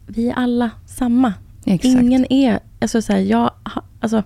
vi 0.08 0.30
är 0.30 0.34
alla 0.34 0.70
samma. 0.86 1.34
Exakt. 1.66 1.86
Ingen 1.86 2.34
är, 2.34 2.60
alltså 2.80 3.02
så 3.02 3.14
här, 3.14 3.20
jag, 3.20 3.52
alltså, 4.00 4.24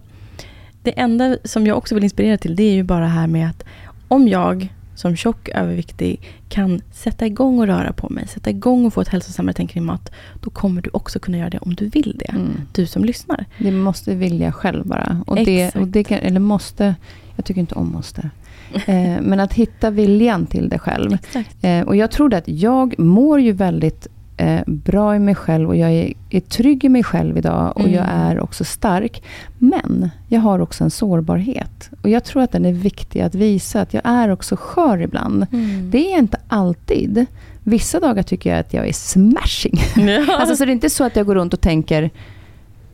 det 0.86 1.00
enda 1.00 1.38
som 1.44 1.68
jag 1.68 1.78
också 1.78 1.96
vill 1.96 2.04
inspirera 2.04 2.38
till, 2.38 2.56
det 2.56 2.64
är 2.64 2.74
ju 2.74 2.84
bara 2.84 3.08
här 3.08 3.28
med 3.28 3.50
att 3.50 3.64
om 4.08 4.28
jag 4.28 4.70
som 4.96 5.16
tjock, 5.16 5.50
överviktig 5.50 6.22
kan 6.50 6.82
sätta 6.92 7.26
igång 7.26 7.60
och 7.60 7.68
röra 7.68 7.94
på 7.94 8.10
mig, 8.10 8.28
sätta 8.28 8.50
igång 8.50 8.86
och 8.86 8.94
få 8.94 9.02
ett 9.02 9.08
hälsosammare 9.08 9.54
tänk 9.54 9.72
kring 9.72 9.86
mat, 9.86 10.12
då 10.42 10.50
kommer 10.50 10.82
du 10.82 10.90
också 10.94 11.20
kunna 11.20 11.38
göra 11.38 11.50
det 11.50 11.58
om 11.58 11.76
du 11.76 11.90
vill 11.90 12.16
det. 12.20 12.30
Mm. 12.30 12.62
Du 12.72 12.86
som 12.86 13.06
lyssnar. 13.06 13.46
Det 13.58 13.72
måste 13.72 14.16
vilja 14.16 14.52
själv 14.52 14.88
bara. 14.88 15.22
Och 15.28 15.36
det, 15.36 15.76
och 15.76 15.88
det 15.88 16.04
kan, 16.04 16.18
eller 16.18 16.40
måste, 16.40 16.96
jag 17.36 17.46
tycker 17.46 17.62
inte 17.62 17.76
om 17.76 17.92
måste. 17.92 18.30
Eh, 18.86 19.22
men 19.22 19.40
att 19.40 19.54
hitta 19.54 19.90
viljan 19.90 20.46
till 20.46 20.70
det 20.70 20.80
själv. 20.80 21.18
Eh, 21.62 21.82
och 21.82 21.96
jag 21.96 22.12
tror 22.12 22.30
det 22.30 22.38
att 22.38 22.48
jag 22.48 23.00
mår 23.00 23.42
ju 23.42 23.52
väldigt 23.52 24.08
eh, 24.38 24.62
bra 24.66 25.16
i 25.16 25.20
mig 25.20 25.36
själv 25.36 25.70
och 25.70 25.76
jag 25.76 25.92
är, 25.92 26.14
är 26.30 26.40
trygg 26.40 26.84
i 26.86 26.90
mig 26.90 27.04
själv 27.04 27.38
idag 27.38 27.72
och 27.76 27.82
Mm. 27.82 27.94
jag 27.94 28.06
är 28.08 28.40
också 28.40 28.64
stark. 28.64 29.24
Men 29.58 30.10
jag 30.28 30.40
har 30.42 30.60
också 30.60 30.84
en 30.84 30.90
sårbarhet. 30.92 31.90
Och 32.02 32.10
jag 32.10 32.24
tror 32.24 32.42
att 32.42 32.52
den 32.52 32.66
är 32.66 32.74
viktig 32.74 33.22
att 33.22 33.36
visa 33.36 33.82
att 33.82 33.94
jag 33.94 34.02
är 34.06 34.30
också 34.32 34.56
skör 34.60 35.02
ibland. 35.02 35.48
Mm. 35.52 35.92
Det 35.92 35.98
är 36.08 36.12
jag 36.12 36.20
inte 36.20 36.38
alltid. 36.48 37.26
Vissa 37.64 38.00
dagar 38.00 38.24
tycker 38.24 38.50
jag 38.50 38.60
att 38.60 38.74
jag 38.74 38.88
är 38.88 38.94
smashing. 38.94 39.80
Ja. 39.96 40.26
Alltså, 40.40 40.56
så 40.56 40.66
det 40.66 40.72
är 40.72 40.74
inte 40.74 40.90
så 40.90 41.04
att 41.04 41.16
jag 41.16 41.26
går 41.26 41.36
runt 41.36 41.54
och 41.54 41.62
tänker 41.62 42.10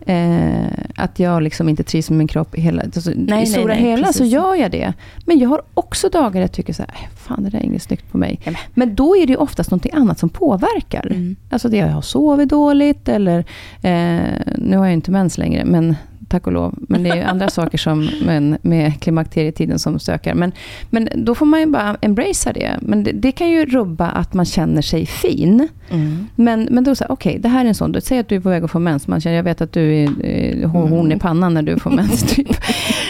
eh, 0.06 0.66
att 0.96 1.20
jag 1.20 1.44
liksom 1.44 1.70
inte 1.70 1.84
trivs 1.84 2.10
med 2.10 2.18
min 2.18 2.28
kropp. 2.28 2.58
i 2.58 2.62
Hela, 2.62 2.82
alltså, 2.82 3.12
Nej, 3.16 3.44
I 3.44 3.46
stora 3.46 3.66
nej, 3.66 3.82
nej, 3.82 3.92
hela 3.92 4.08
så 4.08 4.20
precis. 4.20 4.34
gör 4.34 4.56
jag 4.56 4.72
det. 4.72 4.94
Men 5.26 5.40
jag 5.40 5.50
har 5.50 5.62
också 5.74 6.10
dagar 6.10 6.32
där 6.32 6.42
jag 6.42 6.52
tycker 6.52 6.74
så 6.74 6.84
här, 6.84 6.90
"Äh, 6.94 7.10
fan 7.18 7.44
det 7.44 7.50
där 7.50 7.60
är 7.60 7.64
inget 7.64 7.84
snyggt 7.84 8.12
på 8.12 8.18
mig. 8.18 8.40
Men 8.74 8.96
då 8.96 9.16
är 9.18 9.28
det 9.28 9.32
ju 9.34 9.38
oftast 9.38 9.72
något 9.72 9.86
annat 9.94 10.20
som 10.20 10.30
påverkar. 10.30 11.06
Mm. 11.06 11.36
Alltså 11.50 11.70
det 11.70 11.78
jag 11.78 11.88
har 11.88 12.02
sovit 12.02 12.50
dåligt 12.50 13.08
eller, 13.10 13.40
eh, 13.82 14.22
nu 14.58 14.78
har 14.78 14.86
jag 14.86 14.94
inte 14.94 15.12
mens 15.12 15.38
längre, 15.38 15.66
men 15.66 15.96
tack 16.32 16.48
och 16.48 16.54
lov. 16.54 16.76
Men 16.78 17.04
det 17.04 17.10
är 17.10 17.26
andra 17.26 17.50
saker 17.60 17.78
som, 17.78 18.10
men, 18.26 18.58
med 18.62 19.02
klimakterietiden 19.02 19.80
som 19.80 20.00
stökar. 20.00 20.34
Men, 20.34 20.52
men 20.90 21.10
då 21.16 21.36
får 21.36 21.46
man 21.46 21.60
ju 21.60 21.66
bara 21.66 21.98
embracea 22.02 22.54
det. 22.54 22.80
Men 22.82 23.04
det, 23.04 23.12
det 23.12 23.32
kan 23.32 23.50
ju 23.50 23.66
rubba 23.66 24.08
att 24.08 24.34
man 24.34 24.46
känner 24.46 24.82
sig 24.82 25.06
fin. 25.06 25.68
Mm. 25.90 26.28
Men, 26.36 26.68
men 26.72 26.84
då 26.84 26.96
säger 26.96 27.12
okej, 27.12 27.40
det 27.40 27.50
här 27.50 27.66
är 27.66 27.70
en 27.70 27.76
sån. 27.76 28.02
Säg 28.02 28.20
att 28.20 28.28
du 28.28 28.36
är 28.36 28.40
på 28.40 28.50
väg 28.50 28.64
att 28.64 28.72
få 28.72 28.80
mens. 28.80 29.08
Man 29.08 29.22
känner, 29.22 29.36
jag 29.36 29.44
vet 29.44 29.62
att 29.62 29.72
du 29.72 29.96
är 29.96 30.10
eh, 30.24 30.70
hon 30.70 30.90
horn 30.90 31.12
i 31.12 31.20
pannan 31.20 31.54
när 31.54 31.62
du 31.62 31.80
får 31.80 31.92
mens. 31.92 32.24
Typ. 32.36 32.50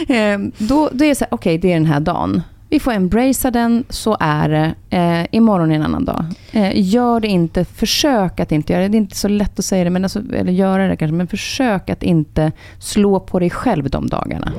eh, 0.10 0.38
då, 0.58 0.90
då 0.94 1.06
är 1.06 1.10
det 1.10 1.16
så 1.16 1.26
här, 1.26 1.34
okej, 1.34 1.58
det 1.58 1.70
är 1.70 1.74
den 1.74 1.86
här 1.86 2.00
dagen. 2.00 2.42
Vi 2.72 2.80
får 2.80 2.92
embracea 2.92 3.52
den, 3.52 3.84
så 3.90 4.18
är 4.20 4.50
det. 4.50 4.76
Eh, 4.98 5.26
imorgon 5.32 5.72
är 5.72 5.76
en 5.76 5.84
annan 5.84 6.06
dag. 6.06 6.26
Eh, 6.52 6.72
gör 6.76 7.20
det 7.20 7.28
inte, 7.28 7.66
försök 7.66 8.40
att 8.40 8.52
inte 8.52 8.74
göra 8.74 8.84
det. 8.84 8.90
Det 8.90 8.98
är 8.98 9.00
inte 9.00 9.18
så 9.18 9.28
lätt 9.28 9.60
att 9.60 9.66
säga 9.66 9.84
det, 9.84 9.90
men 9.90 10.04
alltså, 10.06 10.20
eller 10.34 10.52
göra 10.52 10.88
det 10.88 10.96
kanske. 10.96 11.16
Men 11.16 11.28
försök 11.28 11.90
att 11.90 12.04
inte 12.04 12.52
slå 12.80 13.20
på 13.20 13.40
dig 13.40 13.50
själv 13.50 13.90
de 13.90 14.08
dagarna. 14.08 14.54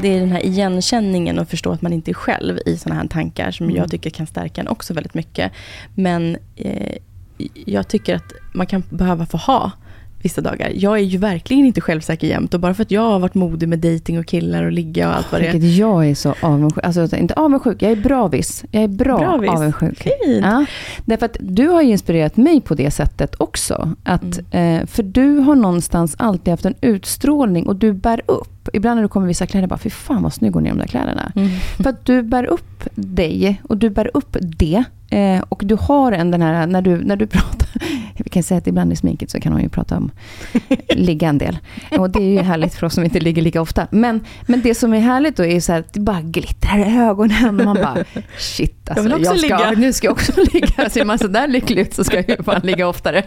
Det 0.00 0.08
är 0.16 0.20
den 0.20 0.32
här 0.32 0.46
igenkänningen 0.46 1.38
och 1.38 1.48
förstå 1.48 1.72
att 1.72 1.82
man 1.82 1.92
inte 1.92 2.10
är 2.10 2.14
själv 2.14 2.58
i 2.66 2.76
sådana 2.76 3.00
här 3.00 3.08
tankar 3.08 3.50
som 3.50 3.66
Mm. 3.66 3.76
jag 3.76 3.90
tycker 3.90 4.10
kan 4.10 4.26
stärka 4.26 4.60
en 4.60 4.68
också 4.68 4.94
väldigt 4.94 5.14
mycket. 5.14 5.52
Men 5.94 6.36
eh, 6.56 6.96
jag 7.66 7.88
tycker 7.88 8.16
att 8.16 8.32
man 8.54 8.66
kan 8.66 8.82
behöva 8.90 9.26
få 9.26 9.36
ha 9.36 9.70
vissa 10.24 10.40
dagar. 10.40 10.72
Jag 10.74 10.94
är 10.98 11.02
ju 11.02 11.18
verkligen 11.18 11.66
inte 11.66 11.80
självsäker 11.80 12.26
jämt 12.26 12.54
och 12.54 12.60
bara 12.60 12.74
för 12.74 12.82
att 12.82 12.90
jag 12.90 13.00
har 13.02 13.18
varit 13.18 13.34
modig 13.34 13.68
med 13.68 13.78
dating 13.78 14.18
och 14.18 14.26
killar 14.26 14.64
och 14.64 14.72
ligga 14.72 15.08
och 15.08 15.16
allt 15.16 15.32
vad 15.32 15.40
det 15.40 15.46
är. 15.48 15.78
Jag 15.78 16.06
är 16.10 16.14
så 16.14 16.34
avundsjuk. 16.40 16.84
Alltså 16.84 17.16
inte 17.16 17.34
avundsjuk, 17.34 17.82
jag 17.82 17.92
är 17.92 17.96
bravis. 17.96 18.64
Jag 18.70 18.82
är 18.82 18.88
bra 18.88 19.18
Bravis. 19.18 19.50
avundsjuk. 19.50 19.98
Fint. 20.02 20.44
Ja, 20.44 20.64
därför 21.04 21.26
att 21.26 21.36
du 21.40 21.68
har 21.68 21.82
ju 21.82 21.90
inspirerat 21.90 22.36
mig 22.36 22.60
på 22.60 22.74
det 22.74 22.90
sättet 22.90 23.34
också. 23.38 23.94
Att, 24.04 24.40
Mm. 24.52 24.80
eh, 24.80 24.86
för 24.86 25.02
du 25.02 25.36
har 25.38 25.54
någonstans 25.54 26.14
alltid 26.18 26.50
haft 26.50 26.64
en 26.64 26.74
utstrålning 26.80 27.66
och 27.66 27.76
du 27.76 27.92
bär 27.92 28.20
upp. 28.26 28.61
Ibland 28.72 28.96
när 28.96 29.02
du 29.02 29.08
kommer 29.08 29.26
i 29.26 29.28
vissa 29.28 29.46
kläder, 29.46 29.66
bara 29.66 29.78
fy 29.78 29.90
fan 29.90 30.22
vad 30.22 30.32
snygg 30.32 30.54
hon 30.54 30.66
är 30.66 30.66
i 30.66 30.72
de 30.72 30.78
där 30.78 30.86
kläderna. 30.86 31.32
Mm. 31.36 31.50
För 31.76 31.90
att 31.90 32.04
du 32.04 32.22
bär 32.22 32.44
upp 32.44 32.84
dig 32.94 33.62
och 33.68 33.76
du 33.76 33.90
bär 33.90 34.10
upp 34.14 34.36
det. 34.40 34.84
Eh, 35.10 35.42
och 35.48 35.62
du 35.64 35.74
har 35.74 36.12
en 36.12 36.30
den 36.30 36.42
här, 36.42 36.66
när 36.66 36.82
du, 36.82 36.96
när 37.04 37.16
du 37.16 37.26
pratar, 37.36 37.68
vi 38.16 38.30
kan 38.30 38.42
säga 38.42 38.58
att 38.58 38.66
ibland 38.66 38.92
i 38.92 38.96
sminket 38.96 39.30
så 39.30 39.40
kan 39.40 39.52
hon 39.52 39.62
ju 39.62 39.68
prata 39.68 39.96
om 39.96 40.10
ligga 40.88 41.28
en 41.28 41.38
del. 41.38 41.58
Och 41.98 42.10
det 42.10 42.18
är 42.18 42.30
ju 42.30 42.38
härligt 42.38 42.74
för 42.74 42.86
oss 42.86 42.94
som 42.94 43.04
inte 43.04 43.20
ligger 43.20 43.42
lika 43.42 43.60
ofta. 43.60 43.86
Men, 43.90 44.20
men 44.46 44.60
det 44.60 44.74
som 44.74 44.94
är 44.94 45.00
härligt 45.00 45.36
då 45.36 45.44
är 45.44 45.60
så 45.60 45.72
här 45.72 45.80
att 45.80 45.92
det 45.92 46.00
bara 46.00 46.20
glittrar 46.20 46.78
i 46.78 46.98
ögonen. 46.98 47.60
Och 47.60 47.64
man 47.64 47.76
bara, 47.76 48.04
shit 48.38 48.90
alltså, 48.90 49.08
Jag 49.08 49.20
också 49.20 49.38
ska, 49.38 49.70
nu 49.70 49.92
ska 49.92 50.06
jag 50.06 50.12
också 50.12 50.32
ligga. 50.52 50.90
Ser 50.90 51.04
man 51.04 51.18
så 51.18 51.26
där 51.26 51.48
lycklig 51.48 51.82
ut 51.82 51.94
så 51.94 52.04
ska 52.04 52.16
jag 52.16 52.28
ju 52.28 52.42
fan 52.42 52.60
ligga 52.62 52.88
oftare. 52.88 53.22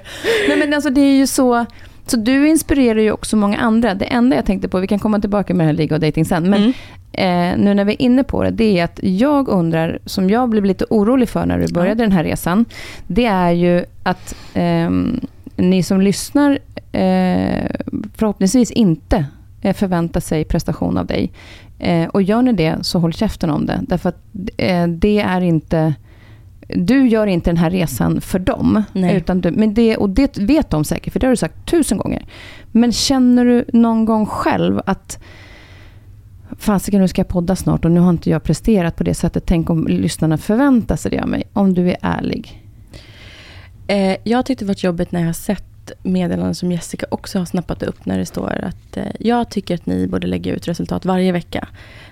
Nej 0.48 0.60
men 0.60 0.74
alltså 0.74 0.89
det 0.89 1.02
är 1.02 1.16
ju 1.16 1.28
så, 1.28 1.66
så 2.06 2.18
du 2.18 2.47
inspirerar 2.47 2.99
ju 2.99 3.12
också 3.12 3.38
många 3.38 3.58
andra. 3.58 3.93
Det 3.95 4.06
enda 4.06 4.36
jag 4.36 4.45
tänkte 4.45 4.68
på, 4.68 4.80
vi 4.80 4.88
kan 4.88 4.99
komma 4.99 5.20
tillbaka 5.20 5.53
med 5.53 5.66
det 5.66 5.68
här 5.68 5.74
ligga 5.74 5.95
och 5.95 6.01
dating 6.01 6.26
sen. 6.26 6.49
Men 6.49 6.64
eh, 7.12 7.58
nu 7.64 7.74
när 7.74 7.86
vi 7.86 7.93
är 7.93 8.01
inne 8.01 8.24
på 8.24 8.43
det, 8.43 8.49
det 8.49 8.80
är 8.80 8.84
att 8.84 8.99
jag 9.03 9.47
undrar, 9.47 9.99
som 10.06 10.30
jag 10.30 10.49
blev 10.49 10.66
lite 10.66 10.86
orolig 10.89 11.30
för 11.30 11.45
när 11.45 11.60
du 11.60 11.74
började 11.74 12.03
den 12.03 12.12
här 12.12 12.24
resan. 12.24 12.66
Det 13.08 13.26
är 13.26 13.51
ju 13.51 13.86
att 14.03 14.36
ehm, 14.53 15.20
ni 15.56 15.84
som 15.84 16.01
lyssnar 16.01 16.51
eh, 16.91 17.70
förhoppningsvis 18.16 18.72
inte 18.72 19.26
eh, 19.62 19.74
förväntar 19.74 20.20
sig 20.20 20.45
prestation 20.45 20.97
av 20.97 21.06
dig. 21.06 21.32
Eh, 21.80 22.08
och 22.08 22.22
gör 22.22 22.41
ni 22.41 22.53
det, 22.53 22.78
så 22.82 22.99
håll 22.99 23.14
käften 23.14 23.49
om 23.49 23.66
det. 23.66 23.80
Därför 23.88 24.10
att 24.10 24.22
eh, 24.58 24.88
det 24.88 25.20
är 25.20 25.41
inte... 25.41 25.93
Du 26.68 27.07
gör 27.07 27.28
inte 27.28 27.49
den 27.49 27.57
här 27.57 27.70
resan 27.70 28.22
för 28.22 28.39
dem. 28.39 28.84
Nej. 28.93 29.16
Utan 29.16 29.41
du, 29.41 29.51
men 29.51 29.74
det, 29.74 29.97
och 29.97 30.09
det 30.09 30.38
vet 30.38 30.70
de 30.70 30.84
säkert, 30.84 31.13
för 31.13 31.20
det 31.20 31.26
har 31.26 31.32
du 31.32 31.38
sagt 31.38 31.66
tusen 31.66 31.97
gånger. 31.97 32.26
Men 32.72 32.91
känner 32.91 33.45
du 33.45 33.66
någon 33.74 34.05
gång 34.05 34.26
själv 34.26 34.82
att 34.86 35.20
fasiken 36.57 37.01
nu 37.01 37.07
ska 37.07 37.20
jag 37.20 37.28
podda 37.28 37.55
snart 37.55 37.86
och 37.86 37.91
nu 37.91 37.99
har 37.99 38.09
inte 38.09 38.30
jag 38.30 38.43
presterat 38.43 38.95
på 38.95 39.03
det 39.03 39.13
sättet. 39.13 39.43
Tänk 39.45 39.70
om 39.70 39.88
lyssnarna 39.88 40.38
förväntar 40.38 40.95
sig 40.95 41.11
det 41.11 41.20
av 41.20 41.28
mig. 41.28 41.43
Om 41.53 41.74
du 41.74 41.89
är 41.89 41.97
ärlig. 42.01 42.63
Eh, 43.88 44.18
jag 44.24 44.45
tyckte 44.45 44.66
det 44.66 44.68
varit 44.68 44.84
jobbigt 44.84 45.11
när 45.11 45.20
jag 45.20 45.28
har 45.28 45.34
sett 45.34 45.91
meddelanden 46.03 46.55
som 46.55 46.72
Jessica 46.72 47.05
också 47.11 47.39
har 47.39 47.45
snappat 47.45 47.84
upp 47.84 48.05
när 48.05 48.18
det 48.18 48.26
står 48.26 48.49
att 48.63 48.97
eh, 48.97 49.03
jag 49.20 49.49
tycker 49.49 49.76
att 49.76 49.86
ni 49.86 50.07
borde 50.07 50.28
lägga 50.28 50.53
ut 50.53 50.68
resultat 50.68 51.05
varje 51.05 51.32
vecka. 51.32 51.68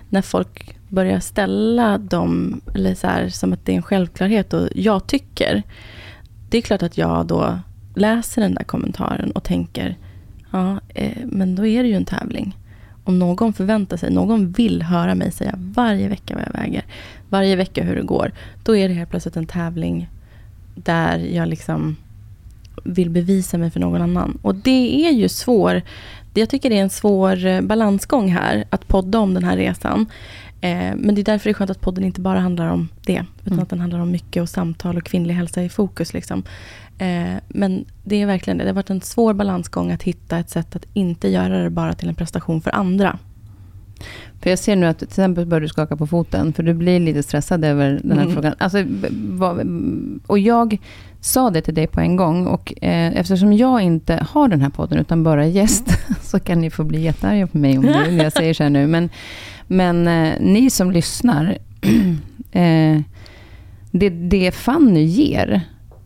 När 0.08 0.22
folk 0.22 0.76
börjar 0.94 1.20
ställa 1.20 1.98
dem, 1.98 2.60
eller 2.74 2.94
så 2.94 3.06
här, 3.06 3.28
som 3.28 3.52
att 3.52 3.66
det 3.66 3.72
är 3.72 3.76
en 3.76 3.82
självklarhet 3.82 4.52
och 4.52 4.68
jag 4.74 5.06
tycker. 5.06 5.62
Det 6.50 6.58
är 6.58 6.62
klart 6.62 6.82
att 6.82 6.98
jag 6.98 7.26
då 7.26 7.58
läser 7.94 8.42
den 8.42 8.54
där 8.54 8.64
kommentaren 8.64 9.30
och 9.30 9.44
tänker, 9.44 9.96
ja, 10.50 10.80
eh, 10.88 11.18
men 11.24 11.54
då 11.54 11.66
är 11.66 11.82
det 11.82 11.88
ju 11.88 11.94
en 11.94 12.04
tävling. 12.04 12.56
Om 13.04 13.18
någon 13.18 13.52
förväntar 13.52 13.96
sig, 13.96 14.10
någon 14.10 14.52
vill 14.52 14.82
höra 14.82 15.14
mig 15.14 15.32
säga 15.32 15.54
varje 15.56 16.08
vecka 16.08 16.34
vad 16.34 16.44
jag 16.46 16.60
väger, 16.60 16.84
varje 17.28 17.56
vecka 17.56 17.84
hur 17.84 17.96
det 17.96 18.02
går, 18.02 18.32
då 18.64 18.76
är 18.76 18.88
det 18.88 18.94
helt 18.94 19.10
plötsligt 19.10 19.36
en 19.36 19.46
tävling 19.46 20.08
där 20.74 21.18
jag 21.18 21.48
liksom 21.48 21.96
vill 22.84 23.10
bevisa 23.10 23.58
mig 23.58 23.70
för 23.70 23.80
någon 23.80 24.02
annan. 24.02 24.38
Och 24.42 24.54
det 24.54 25.06
är 25.06 25.12
ju 25.12 25.28
svår, 25.28 25.82
jag 26.34 26.48
tycker 26.48 26.70
det 26.70 26.78
är 26.78 26.82
en 26.82 26.90
svår 26.90 27.46
eh, 27.46 27.60
balansgång 27.60 28.28
här, 28.28 28.64
att 28.70 28.88
podda 28.88 29.18
om 29.18 29.34
den 29.34 29.44
här 29.44 29.56
resan. 29.56 30.06
Eh, 30.64 30.94
men 30.96 31.14
det 31.14 31.20
är 31.20 31.24
därför 31.24 31.44
det 31.44 31.50
är 31.50 31.54
skönt 31.54 31.70
att 31.70 31.80
podden 31.80 32.04
inte 32.04 32.20
bara 32.20 32.40
handlar 32.40 32.68
om 32.68 32.88
det, 33.06 33.24
utan 33.40 33.52
Mm. 33.52 33.62
att 33.62 33.68
den 33.70 33.80
handlar 33.80 33.98
om 34.00 34.10
mycket 34.10 34.42
och 34.42 34.48
samtal 34.48 34.96
och 34.96 35.04
kvinnlig 35.04 35.34
hälsa 35.34 35.62
i 35.62 35.68
fokus. 35.68 36.14
Liksom. 36.14 36.42
Eh, 36.98 37.34
men 37.48 37.84
det 38.04 38.22
är 38.22 38.26
verkligen 38.26 38.58
det, 38.58 38.64
det 38.64 38.70
har 38.70 38.74
varit 38.74 38.90
en 38.90 39.00
svår 39.00 39.34
balansgång 39.34 39.90
att 39.92 40.02
hitta 40.02 40.38
ett 40.38 40.50
sätt 40.50 40.76
att 40.76 40.86
inte 40.92 41.28
göra 41.28 41.62
det 41.62 41.70
bara 41.70 41.92
till 41.94 42.08
en 42.08 42.14
prestation 42.14 42.60
för 42.60 42.70
andra. 42.74 43.18
För 44.40 44.50
jag 44.50 44.58
ser 44.58 44.76
nu 44.76 44.86
att 44.86 44.98
till 44.98 45.08
exempel 45.08 45.46
börjar 45.46 45.60
du 45.60 45.68
skaka 45.68 45.96
på 45.96 46.06
foten, 46.06 46.52
för 46.52 46.62
du 46.62 46.74
blir 46.74 47.00
lite 47.00 47.22
stressad 47.22 47.64
över 47.64 48.00
den 48.02 48.12
här 48.18 48.22
Mm. 48.24 48.34
frågan. 48.34 48.54
Alltså, 48.58 48.78
och 50.26 50.38
jag 50.38 50.78
sa 51.20 51.50
det 51.50 51.60
till 51.62 51.74
dig 51.74 51.86
på 51.86 52.00
en 52.00 52.16
gång 52.16 52.46
och 52.46 52.82
eh, 52.84 53.16
eftersom 53.16 53.52
jag 53.52 53.80
inte 53.82 54.26
har 54.30 54.48
den 54.48 54.60
här 54.60 54.70
podden 54.70 54.98
utan 54.98 55.22
bara 55.24 55.46
gäst 55.46 55.84
så 56.22 56.40
kan 56.40 56.60
ni 56.60 56.70
få 56.70 56.84
bli 56.84 57.00
jättearga 57.02 57.46
på 57.46 57.58
mig 57.58 57.78
om 57.78 57.84
det, 57.86 58.10
när 58.10 58.24
jag 58.24 58.32
säger 58.32 58.54
så 58.54 58.62
här 58.62 58.70
nu. 58.70 58.86
Men, 58.86 59.10
men 59.66 60.08
eh, 60.08 60.34
ni 60.40 60.70
som 60.70 60.90
lyssnar, 60.90 61.58
eh, 62.52 63.00
det, 63.90 64.10
det 64.10 64.54
Fanny 64.54 65.02
ger 65.04 65.60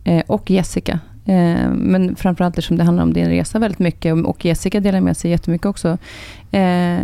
eh, 0.04 0.22
och 0.26 0.50
Jessica, 0.50 1.00
eh, 1.24 1.70
men 1.70 2.16
framförallt 2.16 2.58
eftersom 2.58 2.76
det 2.76 2.84
handlar 2.84 3.02
om 3.02 3.12
din 3.12 3.28
resa 3.28 3.58
väldigt 3.58 3.78
mycket 3.78 4.24
och 4.26 4.44
Jessica 4.44 4.80
delar 4.80 5.00
med 5.00 5.16
sig 5.16 5.30
jättemycket 5.30 5.66
också. 5.66 5.88
Eh, 6.50 7.00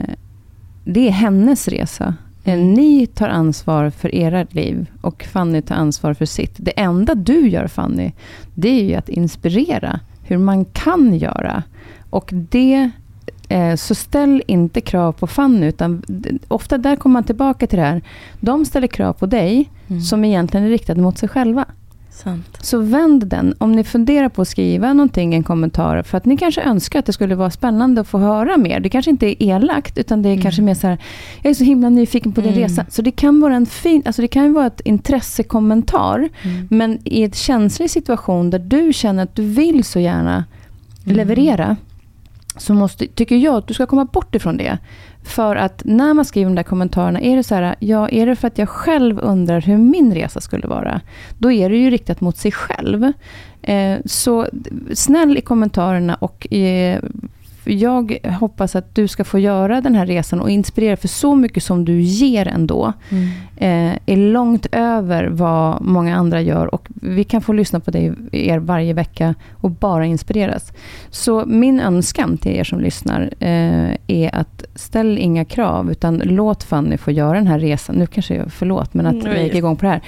det 0.84 1.08
är 1.08 1.10
hennes 1.10 1.68
resa. 1.68 2.14
Eh, 2.44 2.58
Ni 2.58 3.06
tar 3.06 3.28
ansvar 3.28 3.90
för 3.90 4.14
era 4.14 4.46
liv 4.50 4.86
och 5.00 5.24
Fanny 5.24 5.62
tar 5.62 5.74
ansvar 5.74 6.14
för 6.14 6.24
sitt. 6.26 6.54
Det 6.56 6.80
enda 6.80 7.14
du 7.14 7.48
gör 7.48 7.66
Fanny, 7.66 8.12
det 8.54 8.68
är 8.68 8.84
ju 8.84 8.94
att 8.94 9.08
inspirera 9.08 10.00
hur 10.22 10.38
man 10.38 10.64
kan 10.64 11.14
göra. 11.14 11.62
Och 12.10 12.30
det, 12.32 12.90
så 13.76 13.94
ställ 13.94 14.42
inte 14.46 14.80
krav 14.80 15.12
på 15.12 15.26
Fanny, 15.26 15.66
utan 15.66 16.02
ofta 16.48 16.78
där 16.78 16.96
kommer 16.96 17.12
man 17.12 17.24
tillbaka 17.24 17.66
till 17.66 17.78
det 17.78 17.84
här. 17.84 18.02
De 18.40 18.64
ställer 18.64 18.86
krav 18.86 19.12
på 19.12 19.26
dig 19.26 19.70
som 20.10 20.24
egentligen 20.24 20.66
är 20.66 20.70
riktade 20.70 21.00
mot 21.00 21.18
sig 21.18 21.28
själva. 21.28 21.64
Sant. 22.10 22.58
Så 22.60 22.78
vänd 22.78 23.26
den. 23.26 23.54
Om 23.58 23.72
ni 23.72 23.84
funderar 23.84 24.28
på 24.28 24.42
att 24.42 24.48
skriva 24.48 24.92
någonting, 24.92 25.34
en 25.34 25.42
kommentar, 25.42 26.02
för 26.02 26.18
att 26.18 26.24
ni 26.24 26.36
kanske 26.36 26.60
önskar 26.62 26.98
att 26.98 27.06
det 27.06 27.12
skulle 27.12 27.34
vara 27.34 27.50
spännande 27.50 28.00
att 28.00 28.08
få 28.08 28.18
höra 28.18 28.56
mer. 28.56 28.80
Det 28.80 28.88
kanske 28.88 29.10
inte 29.10 29.26
är 29.26 29.48
elakt, 29.48 29.98
utan 29.98 30.22
det 30.22 30.28
är 30.28 30.40
kanske 30.42 30.62
mer 30.62 30.74
så 30.74 30.86
här, 30.86 30.98
jag 31.42 31.50
är 31.50 31.54
så 31.54 31.64
himla 31.64 31.88
nyfiken 31.88 32.32
på 32.32 32.40
din 32.40 32.52
Mm. 32.52 32.62
resa. 32.62 32.86
Så 32.88 33.02
det 33.02 33.10
kan 33.10 33.40
vara 33.40 33.54
en 33.56 33.66
fin, 33.66 34.02
alltså 34.06 34.22
det 34.22 34.28
kan 34.28 34.52
vara 34.52 34.66
ett 34.66 34.80
intressekommentar, 34.84 36.28
Mm. 36.42 36.66
men 36.70 36.98
i 37.04 37.22
ett 37.22 37.36
känslig 37.36 37.90
situation 37.90 38.50
där 38.50 38.58
du 38.58 38.92
känner 38.92 39.22
att 39.22 39.34
du 39.36 39.42
vill 39.42 39.84
så 39.84 40.00
gärna 40.00 40.44
Mm. 41.04 41.16
leverera, 41.16 41.76
så 42.56 42.74
måste, 42.74 43.06
tycker 43.06 43.36
jag 43.36 43.54
att 43.54 43.66
du 43.66 43.74
ska 43.74 43.86
komma 43.86 44.04
bort 44.04 44.34
ifrån 44.34 44.56
det. 44.56 44.78
För 45.24 45.56
att 45.56 45.82
när 45.84 46.14
man 46.14 46.24
skriver 46.24 46.50
de 46.50 46.54
där 46.54 46.62
kommentarerna, 46.62 47.20
är 47.20 47.36
det 47.36 47.42
så 47.42 47.54
här, 47.54 47.74
ja, 47.78 48.08
är 48.08 48.26
det 48.26 48.36
för 48.36 48.48
att 48.48 48.58
jag 48.58 48.68
själv 48.68 49.18
undrar 49.18 49.60
hur 49.60 49.76
min 49.78 50.14
resa 50.14 50.40
skulle 50.40 50.66
vara? 50.66 51.00
Då 51.38 51.52
är 51.52 51.70
det 51.70 51.76
ju 51.76 51.90
riktat 51.90 52.20
mot 52.20 52.36
sig 52.36 52.52
själv. 52.52 53.12
Eh, 53.62 53.98
så 54.04 54.46
snäll 54.92 55.38
i 55.38 55.40
kommentarerna 55.40 56.14
och 56.14 56.52
eh, 56.52 57.00
jag 57.64 58.18
hoppas 58.40 58.76
att 58.76 58.94
du 58.94 59.08
ska 59.08 59.24
få 59.24 59.38
göra 59.38 59.80
den 59.80 59.94
här 59.94 60.06
resan 60.06 60.40
och 60.40 60.50
inspirera, 60.50 60.96
för 60.96 61.08
så 61.08 61.34
mycket 61.34 61.62
som 61.62 61.84
du 61.84 62.00
ger 62.00 62.48
ändå, 62.48 62.92
mm. 63.10 63.28
eh, 63.56 63.98
är 64.06 64.16
långt 64.16 64.66
över 64.72 65.26
vad 65.26 65.82
många 65.82 66.16
andra 66.16 66.40
gör. 66.40 66.74
Och 66.74 66.88
vi 66.94 67.24
kan 67.24 67.42
få 67.42 67.52
lyssna 67.52 67.80
på 67.80 67.90
dig, 67.90 68.12
er 68.32 68.58
varje 68.58 68.92
vecka 68.92 69.34
och 69.52 69.70
bara 69.70 70.06
inspireras. 70.06 70.72
Så 71.10 71.44
min 71.46 71.80
önskan 71.80 72.38
till 72.38 72.52
er 72.52 72.64
som 72.64 72.80
lyssnar 72.80 73.30
eh, 73.40 73.96
är 74.06 74.34
att 74.34 74.64
ställ 74.74 75.18
inga 75.18 75.44
krav, 75.44 75.90
utan 75.90 76.22
låt 76.24 76.62
Fanny 76.62 76.96
få 76.96 77.10
göra 77.10 77.34
den 77.34 77.46
här 77.46 77.58
resan. 77.58 77.96
Nu 77.96 78.06
kanske 78.06 78.34
jag, 78.34 78.52
förlåt, 78.52 78.94
men 78.94 79.06
att 79.06 79.12
mm, 79.12 79.26
jag 79.26 79.42
gick 79.44 79.54
igång 79.54 79.76
på 79.76 79.86
det 79.86 79.90
här. 79.90 80.00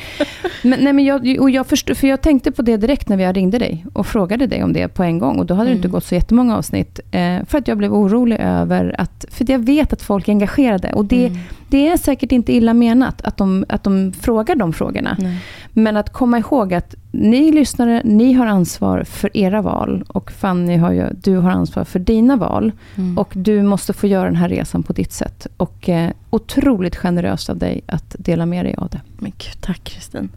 Men, 0.62 0.84
nej, 0.84 0.92
men 0.92 1.04
jag, 1.04 1.36
och 1.40 1.50
jag 1.50 1.66
förstod, 1.66 1.96
för 1.96 2.06
jag 2.06 2.20
tänkte 2.20 2.52
på 2.52 2.62
det 2.62 2.76
direkt 2.76 3.08
när 3.08 3.18
jag 3.18 3.36
ringde 3.36 3.58
dig 3.58 3.86
och 3.92 4.06
frågade 4.06 4.46
dig 4.46 4.64
om 4.64 4.72
det 4.72 4.88
på 4.88 5.02
en 5.02 5.18
gång. 5.18 5.38
Och 5.38 5.46
då 5.46 5.54
hade 5.54 5.68
mm. 5.70 5.74
det 5.74 5.76
inte 5.76 5.88
gått 5.88 6.04
så 6.04 6.14
jättemånga 6.14 6.56
avsnitt. 6.56 7.00
Eh, 7.10 7.44
för 7.46 7.58
att 7.58 7.68
jag 7.68 7.78
blev 7.78 7.94
orolig 7.94 8.36
över 8.40 8.94
att, 8.98 9.24
för 9.30 9.50
jag 9.50 9.58
vet 9.58 9.92
att 9.92 10.02
folk 10.02 10.28
är 10.28 10.32
engagerade. 10.32 10.92
Och 10.92 11.04
det, 11.04 11.26
mm. 11.26 11.38
det 11.68 11.88
är 11.88 11.96
säkert 11.96 12.32
inte 12.32 12.52
illa 12.52 12.74
menat 12.74 13.22
att 13.22 13.36
de, 13.36 13.64
att 13.68 13.84
de 13.84 14.12
frågar 14.12 14.56
de 14.56 14.72
frågorna. 14.72 15.16
Nej. 15.18 15.38
Men 15.72 15.96
att 15.96 16.12
komma 16.12 16.38
ihåg 16.38 16.74
att 16.74 16.94
ni 17.10 17.52
lyssnare, 17.52 18.02
ni 18.04 18.32
har 18.32 18.46
ansvar 18.46 19.04
för 19.04 19.36
era 19.36 19.62
val. 19.62 20.04
Och 20.08 20.32
Fanny, 20.32 20.76
har 20.76 20.92
ju, 20.92 21.06
du 21.22 21.36
har 21.36 21.50
ansvar 21.50 21.84
för 21.84 21.98
dina 21.98 22.36
val. 22.36 22.72
Mm. 22.94 23.18
Och 23.18 23.32
du 23.32 23.62
måste 23.62 23.92
få 23.92 24.06
göra 24.06 24.24
den 24.24 24.36
här 24.36 24.48
resan 24.48 24.82
på 24.82 24.92
ditt 24.92 25.12
sätt. 25.12 25.46
Och 25.56 25.88
eh, 25.88 26.10
otroligt 26.30 26.96
generöst 26.96 27.50
av 27.50 27.56
dig 27.58 27.80
att 27.86 28.16
dela 28.18 28.46
med 28.46 28.64
dig 28.64 28.74
av 28.78 28.88
det. 28.88 29.00
Men 29.18 29.30
gud, 29.30 29.60
tack 29.60 29.84
Kristin. 29.84 30.28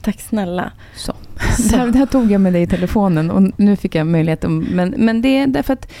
Tack 0.00 0.20
snälla. 0.20 0.72
Så. 0.96 1.12
Så. 1.56 1.62
Det, 1.70 1.76
här, 1.76 1.86
det 1.86 1.98
här 1.98 2.06
tog 2.06 2.30
jag 2.30 2.40
med 2.40 2.52
dig 2.52 2.62
i 2.62 2.66
telefonen 2.66 3.30
och 3.30 3.52
nu 3.56 3.76
fick 3.76 3.94
jag 3.94 4.06
möjlighet. 4.06 4.44
Men, 4.48 4.94
men 4.96 5.22
det 5.22 5.38
är 5.38 5.46
därför 5.46 5.72
att 5.72 5.92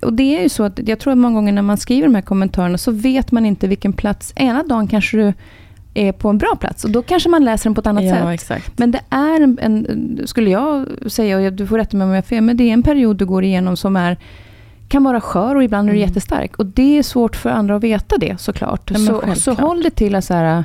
och 0.00 0.12
det 0.12 0.38
är 0.38 0.42
ju 0.42 0.48
så 0.48 0.62
att 0.62 0.80
jag 0.88 0.98
tror 0.98 1.12
att 1.12 1.18
många 1.18 1.34
gånger 1.34 1.52
när 1.52 1.62
man 1.62 1.76
skriver 1.76 2.08
de 2.08 2.14
här 2.14 2.22
kommentarerna 2.22 2.78
så 2.78 2.90
vet 2.90 3.32
man 3.32 3.46
inte 3.46 3.68
vilken 3.68 3.92
plats. 3.92 4.32
Ena 4.36 4.62
dagen 4.62 4.88
kanske 4.88 5.16
du 5.16 5.32
är 5.94 6.12
på 6.12 6.28
en 6.28 6.38
bra 6.38 6.56
plats 6.60 6.84
och 6.84 6.90
då 6.90 7.02
kanske 7.02 7.28
man 7.28 7.44
läser 7.44 7.64
den 7.64 7.74
på 7.74 7.80
ett 7.80 7.86
annat 7.86 8.04
ja, 8.04 8.14
sätt. 8.14 8.28
Exakt. 8.28 8.78
Men 8.78 8.90
det 8.90 9.00
är 9.10 9.40
en, 9.40 9.58
en, 9.62 10.20
skulle 10.24 10.50
jag 10.50 10.86
säga, 11.06 11.36
och 11.36 11.52
du 11.52 11.66
får 11.66 11.78
rätta 11.78 11.96
mig 11.96 12.04
om 12.04 12.10
jag 12.10 12.16
har 12.16 12.22
fel, 12.22 12.42
men 12.42 12.56
det 12.56 12.64
är 12.64 12.72
en 12.72 12.82
period 12.82 13.16
du 13.16 13.26
går 13.26 13.44
igenom 13.44 13.76
som 13.76 13.96
är 13.96 14.16
kan 14.88 15.04
vara 15.04 15.20
skör 15.20 15.54
och 15.54 15.64
ibland 15.64 15.88
är 15.88 15.92
du 15.92 15.98
mm. 15.98 16.08
jättestark. 16.08 16.56
Och 16.56 16.66
det 16.66 16.98
är 16.98 17.02
svårt 17.02 17.36
för 17.36 17.50
andra 17.50 17.76
att 17.76 17.82
veta 17.82 18.18
det 18.18 18.40
såklart. 18.40 18.90
Så, 19.06 19.22
så 19.36 19.52
håll 19.52 19.82
det 19.82 19.90
till 19.90 20.14
att 20.14 20.24
så 20.24 20.34
här, 20.34 20.64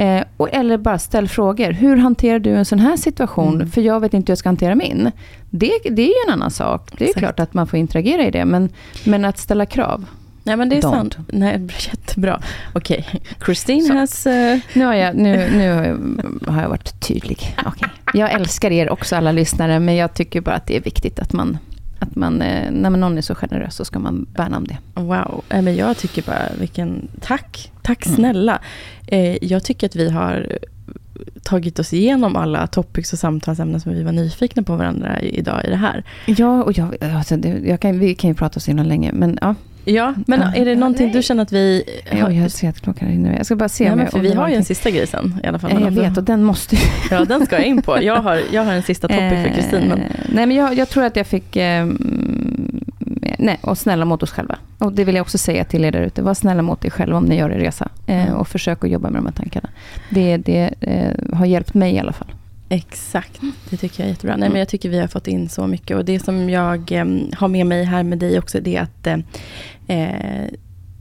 Eh, 0.00 0.22
och, 0.36 0.48
eller 0.52 0.78
bara 0.78 0.98
ställ 0.98 1.28
frågor. 1.28 1.72
Hur 1.72 1.96
hanterar 1.96 2.38
du 2.38 2.50
en 2.50 2.64
sån 2.64 2.78
här 2.78 2.96
situation? 2.96 3.54
Mm. 3.54 3.70
För 3.70 3.80
jag 3.80 4.00
vet 4.00 4.14
inte 4.14 4.30
hur 4.30 4.32
jag 4.32 4.38
ska 4.38 4.48
hantera 4.48 4.74
min. 4.74 5.10
Det, 5.50 5.72
det 5.90 6.02
är 6.02 6.06
ju 6.06 6.14
en 6.28 6.32
annan 6.32 6.50
sak. 6.50 6.90
Det 6.98 7.04
är 7.04 7.08
Exakt. 7.08 7.18
klart 7.18 7.40
att 7.40 7.54
man 7.54 7.66
får 7.66 7.78
interagera 7.78 8.26
i 8.26 8.30
det. 8.30 8.44
Men, 8.44 8.68
men 9.04 9.24
att 9.24 9.38
ställa 9.38 9.66
krav. 9.66 10.04
Nej 10.44 10.56
men 10.56 10.68
det 10.68 10.76
är 10.76 10.82
Don't. 10.82 10.90
sant. 10.90 11.16
Nej, 11.28 11.68
jättebra. 11.78 12.42
Okej, 12.74 13.06
okay. 13.08 13.20
Christine 13.44 13.94
has... 13.94 14.26
Uh... 14.26 14.58
Nu, 14.72 14.84
har 14.84 14.94
jag, 14.94 15.16
nu, 15.16 15.50
nu 15.56 15.98
har 16.52 16.62
jag 16.62 16.68
varit 16.68 17.00
tydlig. 17.00 17.56
Okay. 17.66 17.88
Jag 18.14 18.32
älskar 18.32 18.70
er 18.70 18.90
också 18.90 19.16
alla 19.16 19.32
lyssnare, 19.32 19.80
men 19.80 19.96
jag 19.96 20.14
tycker 20.14 20.40
bara 20.40 20.54
att 20.54 20.66
det 20.66 20.76
är 20.76 20.80
viktigt 20.80 21.18
att 21.18 21.32
man 21.32 21.58
att 22.00 22.16
man, 22.16 22.42
eh, 22.42 22.70
när 22.70 22.90
någon 22.90 23.18
är 23.18 23.22
så 23.22 23.34
generös 23.34 23.76
så 23.76 23.84
ska 23.84 23.98
man 23.98 24.26
värna 24.36 24.56
om 24.56 24.66
det. 24.66 24.78
Wow, 24.94 25.44
men 25.48 25.76
jag 25.76 25.96
tycker 25.96 26.22
bara 26.22 26.48
vilken, 26.58 27.08
tack, 27.20 27.72
tack 27.82 28.06
mm. 28.06 28.16
snälla. 28.16 28.60
Mm. 29.06 29.38
Jag 29.42 29.64
tycker 29.64 29.86
att 29.86 29.96
vi 29.96 30.10
har 30.10 30.58
tagit 31.42 31.78
oss 31.78 31.92
igenom 31.92 32.36
alla 32.36 32.66
topics 32.66 33.12
och 33.12 33.18
samtalsämnen 33.18 33.80
som 33.80 33.92
vi 33.92 34.02
var 34.02 34.12
nyfikna 34.12 34.62
på 34.62 34.76
varandra 34.76 35.20
idag 35.20 35.64
i 35.64 35.70
det 35.70 35.76
här. 35.76 36.04
Ja, 36.26 36.62
och 36.62 36.78
jag, 36.78 37.04
alltså, 37.04 37.36
jag 37.64 37.80
kan, 37.80 37.98
vi 37.98 38.14
kan 38.14 38.30
ju 38.30 38.34
prata 38.34 38.60
så 38.60 38.70
himla 38.70 38.82
länge, 38.82 39.12
men 39.12 39.38
ja. 39.40 39.54
Ja, 39.84 40.14
men 40.26 40.40
ja. 40.40 40.54
är 40.54 40.64
det 40.64 40.74
någonting 40.74 41.06
ja, 41.06 41.12
du 41.12 41.22
känner 41.22 41.42
att 41.42 41.52
vi... 41.52 41.84
Ja, 42.12 42.32
jag 42.32 42.50
ser 42.50 42.68
att 42.68 42.80
klockan 42.80 43.08
rinner 43.08 43.36
Jag 43.36 43.46
ska 43.46 43.56
bara 43.56 43.68
se. 43.68 43.84
Ja, 43.84 43.96
men 43.96 44.10
för 44.10 44.18
vi 44.18 44.34
har 44.34 44.48
ju 44.48 44.54
en 44.54 44.64
sista 44.64 44.90
grej 44.90 45.06
sen 45.06 45.40
i 45.44 45.46
alla 45.46 45.58
fall. 45.58 45.70
Ja, 45.74 45.80
jag 45.80 45.90
vet 45.90 46.16
och 46.16 46.24
den 46.24 46.44
måste 46.44 46.76
Ja, 47.10 47.24
den 47.24 47.46
ska 47.46 47.56
jag 47.56 47.66
in 47.66 47.82
på. 47.82 48.02
Jag 48.02 48.16
har, 48.16 48.40
jag 48.52 48.64
har 48.64 48.72
en 48.72 48.82
sista 48.82 49.08
topic 49.08 49.42
för 49.44 49.54
Kristin. 49.54 49.88
Men... 49.88 49.98
Eh, 49.98 50.06
nej, 50.28 50.46
men 50.46 50.56
jag, 50.56 50.74
jag, 50.74 50.88
tror 50.88 51.04
att 51.04 51.16
jag 51.16 51.26
fick... 51.26 51.56
Eh, 51.56 51.86
nej, 53.38 53.58
och 53.60 53.78
snälla 53.78 54.04
mot 54.04 54.22
oss 54.22 54.30
själva. 54.30 54.58
Och 54.78 54.92
det 54.92 55.04
vill 55.04 55.14
jag 55.14 55.22
också 55.22 55.38
säga 55.38 55.64
till 55.64 55.84
er 55.84 55.92
där 55.92 56.02
ute. 56.02 56.22
Var 56.22 56.34
snälla 56.34 56.62
mot 56.62 56.84
er 56.84 56.90
själva 56.90 57.16
om 57.16 57.24
ni 57.24 57.36
gör 57.36 57.50
er 57.50 57.58
resa. 57.58 57.88
Eh, 58.06 58.26
mm. 58.26 58.34
och 58.34 58.48
försök 58.48 58.84
att 58.84 58.90
jobba 58.90 59.10
med 59.10 59.22
de 59.22 59.26
här 59.26 59.32
tankarna. 59.32 59.68
Det, 60.08 60.36
det 60.36 60.74
eh, 60.80 61.36
har 61.36 61.46
hjälpt 61.46 61.74
mig 61.74 61.94
i 61.94 61.98
alla 61.98 62.12
fall. 62.12 62.28
Exakt, 62.72 63.40
det 63.70 63.76
tycker 63.76 64.02
jag 64.02 64.06
är 64.06 64.10
jättebra. 64.10 64.36
Nej, 64.36 64.48
men 64.48 64.58
jag 64.58 64.68
tycker 64.68 64.88
vi 64.88 64.98
har 64.98 65.08
fått 65.08 65.26
in 65.26 65.48
så 65.48 65.66
mycket. 65.66 65.96
Och 65.96 66.04
det 66.04 66.20
som 66.20 66.50
jag 66.50 66.92
eh, 66.92 67.04
har 67.36 67.48
med 67.48 67.66
mig 67.66 67.84
här 67.84 68.02
med 68.02 68.18
dig 68.18 68.38
också, 68.38 68.60
det 68.60 68.76
är 68.76 68.82
att 68.82 69.06
eh, 69.06 69.18
eh 69.96 70.50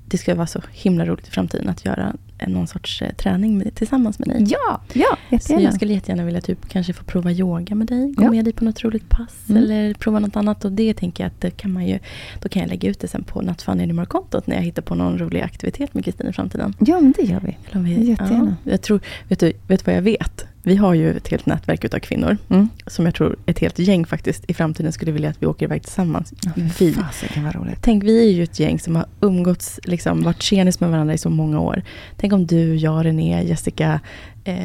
det 0.10 0.18
ska 0.18 0.36
vara 0.36 0.48
så 0.48 0.62
himla 0.72 1.06
roligt 1.06 1.28
i 1.28 1.32
framtiden 1.32 1.70
att 1.70 1.86
göra 1.86 2.16
någon 2.48 2.68
sorts 2.68 3.02
eh, 3.02 3.14
träning 3.14 3.58
med, 3.58 3.76
tillsammans 3.76 4.20
med 4.20 4.28
dig. 4.28 4.46
Ja, 4.50 4.82
ja 4.94 5.18
jättegärna. 5.30 5.62
Så 5.62 5.66
jag 5.66 5.74
skulle 5.74 5.94
jättegärna 5.94 6.26
vilja 6.26 6.42
typ 6.42 6.70
kanske 6.70 6.94
få 6.94 7.04
prova 7.04 7.32
yoga 7.32 7.76
med 7.76 7.88
dig. 7.88 8.12
Gå 8.12 8.24
ja. 8.24 8.32
med 8.32 8.46
dig 8.46 8.54
på 8.54 8.66
något 8.66 8.84
roligt 8.84 9.10
pass. 9.10 9.50
Mm. 9.50 9.64
Eller 9.64 9.94
prova 9.94 10.20
något 10.20 10.36
annat. 10.36 10.66
Och 10.66 10.72
det 10.72 10.94
tänker 10.94 11.24
jag 11.24 11.28
att 11.28 11.42
det 11.42 11.52
kan 11.52 11.72
man 11.72 11.88
ju, 11.88 12.00
då 12.40 12.50
kan 12.50 12.62
jag 12.62 12.70
lägga 12.70 12.90
ut 12.90 13.00
det 13.00 13.08
sen 13.08 13.24
på 13.24 13.42
Nattfanny-kontot 13.42 14.48
när 14.48 14.56
jag 14.56 14.64
hittar 14.64 14.82
på 14.82 14.96
någon 14.96 15.18
rolig 15.18 15.42
aktivitet 15.42 15.94
med 15.94 16.06
Kristin 16.06 16.28
i 16.28 16.34
framtiden. 16.34 16.76
Ja, 16.80 17.00
men 17.00 17.12
det 17.18 17.24
gör 17.24 17.40
vi. 17.40 17.58
vi 17.80 18.10
jättegärna. 18.10 18.56
Ja, 18.64 18.72
jag 18.72 18.82
tror, 18.82 19.00
vet 19.28 19.40
du, 19.40 19.54
vet 19.68 19.86
du 19.86 19.92
vad 19.92 19.96
jag 19.96 20.02
vet? 20.02 20.46
Vi 20.64 20.76
har 20.76 20.94
ju 20.94 21.18
ett 21.18 21.28
helt 21.28 21.46
nätverk 21.46 21.84
utav 21.84 22.00
kvinnor. 22.00 22.38
Mm. 22.50 22.70
Som 22.88 23.06
jag 23.06 23.16
tror 23.16 23.36
ett 23.46 23.60
helt 23.60 23.80
gäng 23.80 24.06
faktiskt 24.06 24.44
i 24.48 24.54
framtiden 24.54 24.92
skulle 24.92 25.12
vilja 25.12 25.30
att 25.30 25.42
vi 25.44 25.46
åker 25.46 25.66
iväg 25.66 25.84
tillsammans. 25.84 26.34
Ja, 26.42 26.52
vi. 26.80 26.94
Fasiken 26.94 27.44
vad 27.44 27.56
roligt. 27.56 27.78
Tänk, 27.82 28.04
vi 28.04 28.30
är 28.30 28.32
ju 28.32 28.44
ett 28.44 28.60
gäng 28.60 28.80
som 28.80 28.96
har 28.96 29.06
umgåtts, 29.22 29.80
liksom, 29.84 30.24
varit 30.24 30.42
tjenis 30.42 30.80
med 30.80 30.90
varandra 30.90 31.14
i 31.14 31.18
så 31.18 31.30
många 31.30 31.60
år. 31.60 31.84
Tänk 32.18 32.34
om 32.34 32.48
du, 32.48 32.76
jag, 32.76 33.06
René, 33.06 33.44
Jessica, 33.44 34.00
eh, 34.44 34.56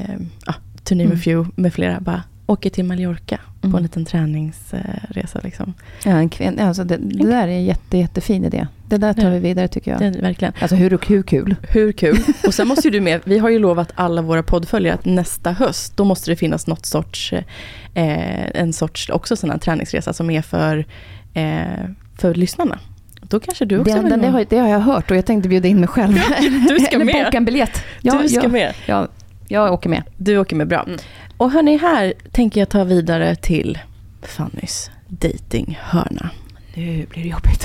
ah, 0.47 0.55
to 0.85 0.95
name 0.95 1.05
mm. 1.05 1.17
a 1.17 1.21
few 1.25 1.51
med 1.57 1.75
flera 1.75 2.01
bara 2.01 2.23
åker 2.47 2.71
till 2.71 2.85
Mallorca 2.85 3.41
mm. 3.63 3.73
på 3.73 3.77
en 3.77 3.83
liten 3.83 4.05
träningsresa. 4.05 5.41
Liksom. 5.43 5.75
Ja, 6.05 6.11
en 6.11 6.31
kvin- 6.31 6.61
alltså 6.61 6.85
det, 6.85 6.97
det 6.97 7.27
där 7.27 7.49
är 7.49 7.53
en 7.53 7.65
jätte, 7.65 7.99
jättefin 7.99 8.45
idé. 8.45 8.67
Det 8.95 9.07
där 9.07 9.13
tar 9.13 9.31
vi 9.31 9.39
vidare 9.39 9.69
tycker 9.69 9.91
jag. 9.91 10.01
Det, 10.01 10.21
verkligen. 10.21 10.55
Alltså 10.61 10.77
hur, 10.77 10.99
hur 11.07 11.23
kul? 11.23 11.57
Hur 11.69 11.93
kul? 11.93 12.19
Och 12.47 12.55
sen 12.55 12.69
måste 12.69 12.89
ju 12.89 12.93
du 12.93 13.01
med, 13.01 13.21
vi 13.25 13.39
har 13.39 13.51
ju 13.51 13.59
lovat 13.59 13.93
alla 13.95 14.23
våra 14.23 14.43
poddföljare 14.43 14.95
att 14.95 15.05
nästa 15.05 15.53
höst, 15.53 15.97
då 15.97 16.05
måste 16.05 16.31
det 16.31 16.37
finnas 16.37 16.67
något 16.67 16.87
sorts, 16.87 17.33
eh, 17.33 18.61
en 18.61 18.73
sorts, 18.73 19.11
också 19.11 19.37
sån 19.37 19.51
här 19.51 19.59
träningsresa 19.59 20.13
som 20.13 20.31
är 20.31 20.43
för, 20.43 20.87
eh, 21.35 21.91
för 22.19 22.35
lyssnarna. 22.35 22.79
Då 23.23 23.41
kanske 23.41 23.65
du 23.65 23.79
också 23.79 23.95
det, 23.95 24.03
vill 24.03 24.21
det, 24.21 24.29
har, 24.29 24.47
det 24.49 24.59
har 24.59 24.69
jag 24.69 24.81
hört 24.81 25.11
och 25.11 25.17
jag 25.17 25.27
tänkte 25.27 25.49
bjuda 25.49 25.69
in 25.69 25.81
mig 25.81 25.89
själv. 25.89 26.17
Ja, 26.17 26.49
du 26.69 26.79
ska 26.79 26.95
Eller 26.97 27.05
med. 27.05 27.25
boka 27.25 27.37
en 27.37 27.45
biljett. 27.45 27.85
Ja, 28.03 28.19
du 28.23 28.29
ska 28.29 28.43
ja, 28.43 28.49
med. 28.49 28.75
Ja, 28.87 29.09
jag 29.49 29.73
åker 29.73 29.89
med. 29.89 30.03
Du 30.17 30.39
åker 30.39 30.57
med, 30.57 30.69
bra. 30.69 30.83
Mm. 30.83 30.99
Och 31.37 31.51
hörni, 31.51 31.77
här 31.77 32.13
tänker 32.33 32.61
jag 32.61 32.69
ta 32.69 32.85
vidare 32.85 33.37
till 33.37 33.79
Fannys 34.23 34.91
datinghörna. 35.09 36.31
Nu 36.77 37.07
blir 37.07 37.23
det 37.23 37.29
jobbigt. 37.29 37.65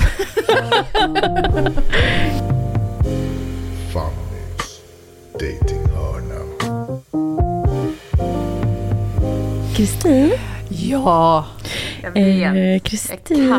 Fannys 3.92 4.82
datinghörna. 5.32 6.40
Kristin? 9.76 10.32
Ja, 10.68 11.46
jag 12.02 12.10
vet. 12.12 12.82
Kristin. 12.84 13.52
Eh, 13.52 13.58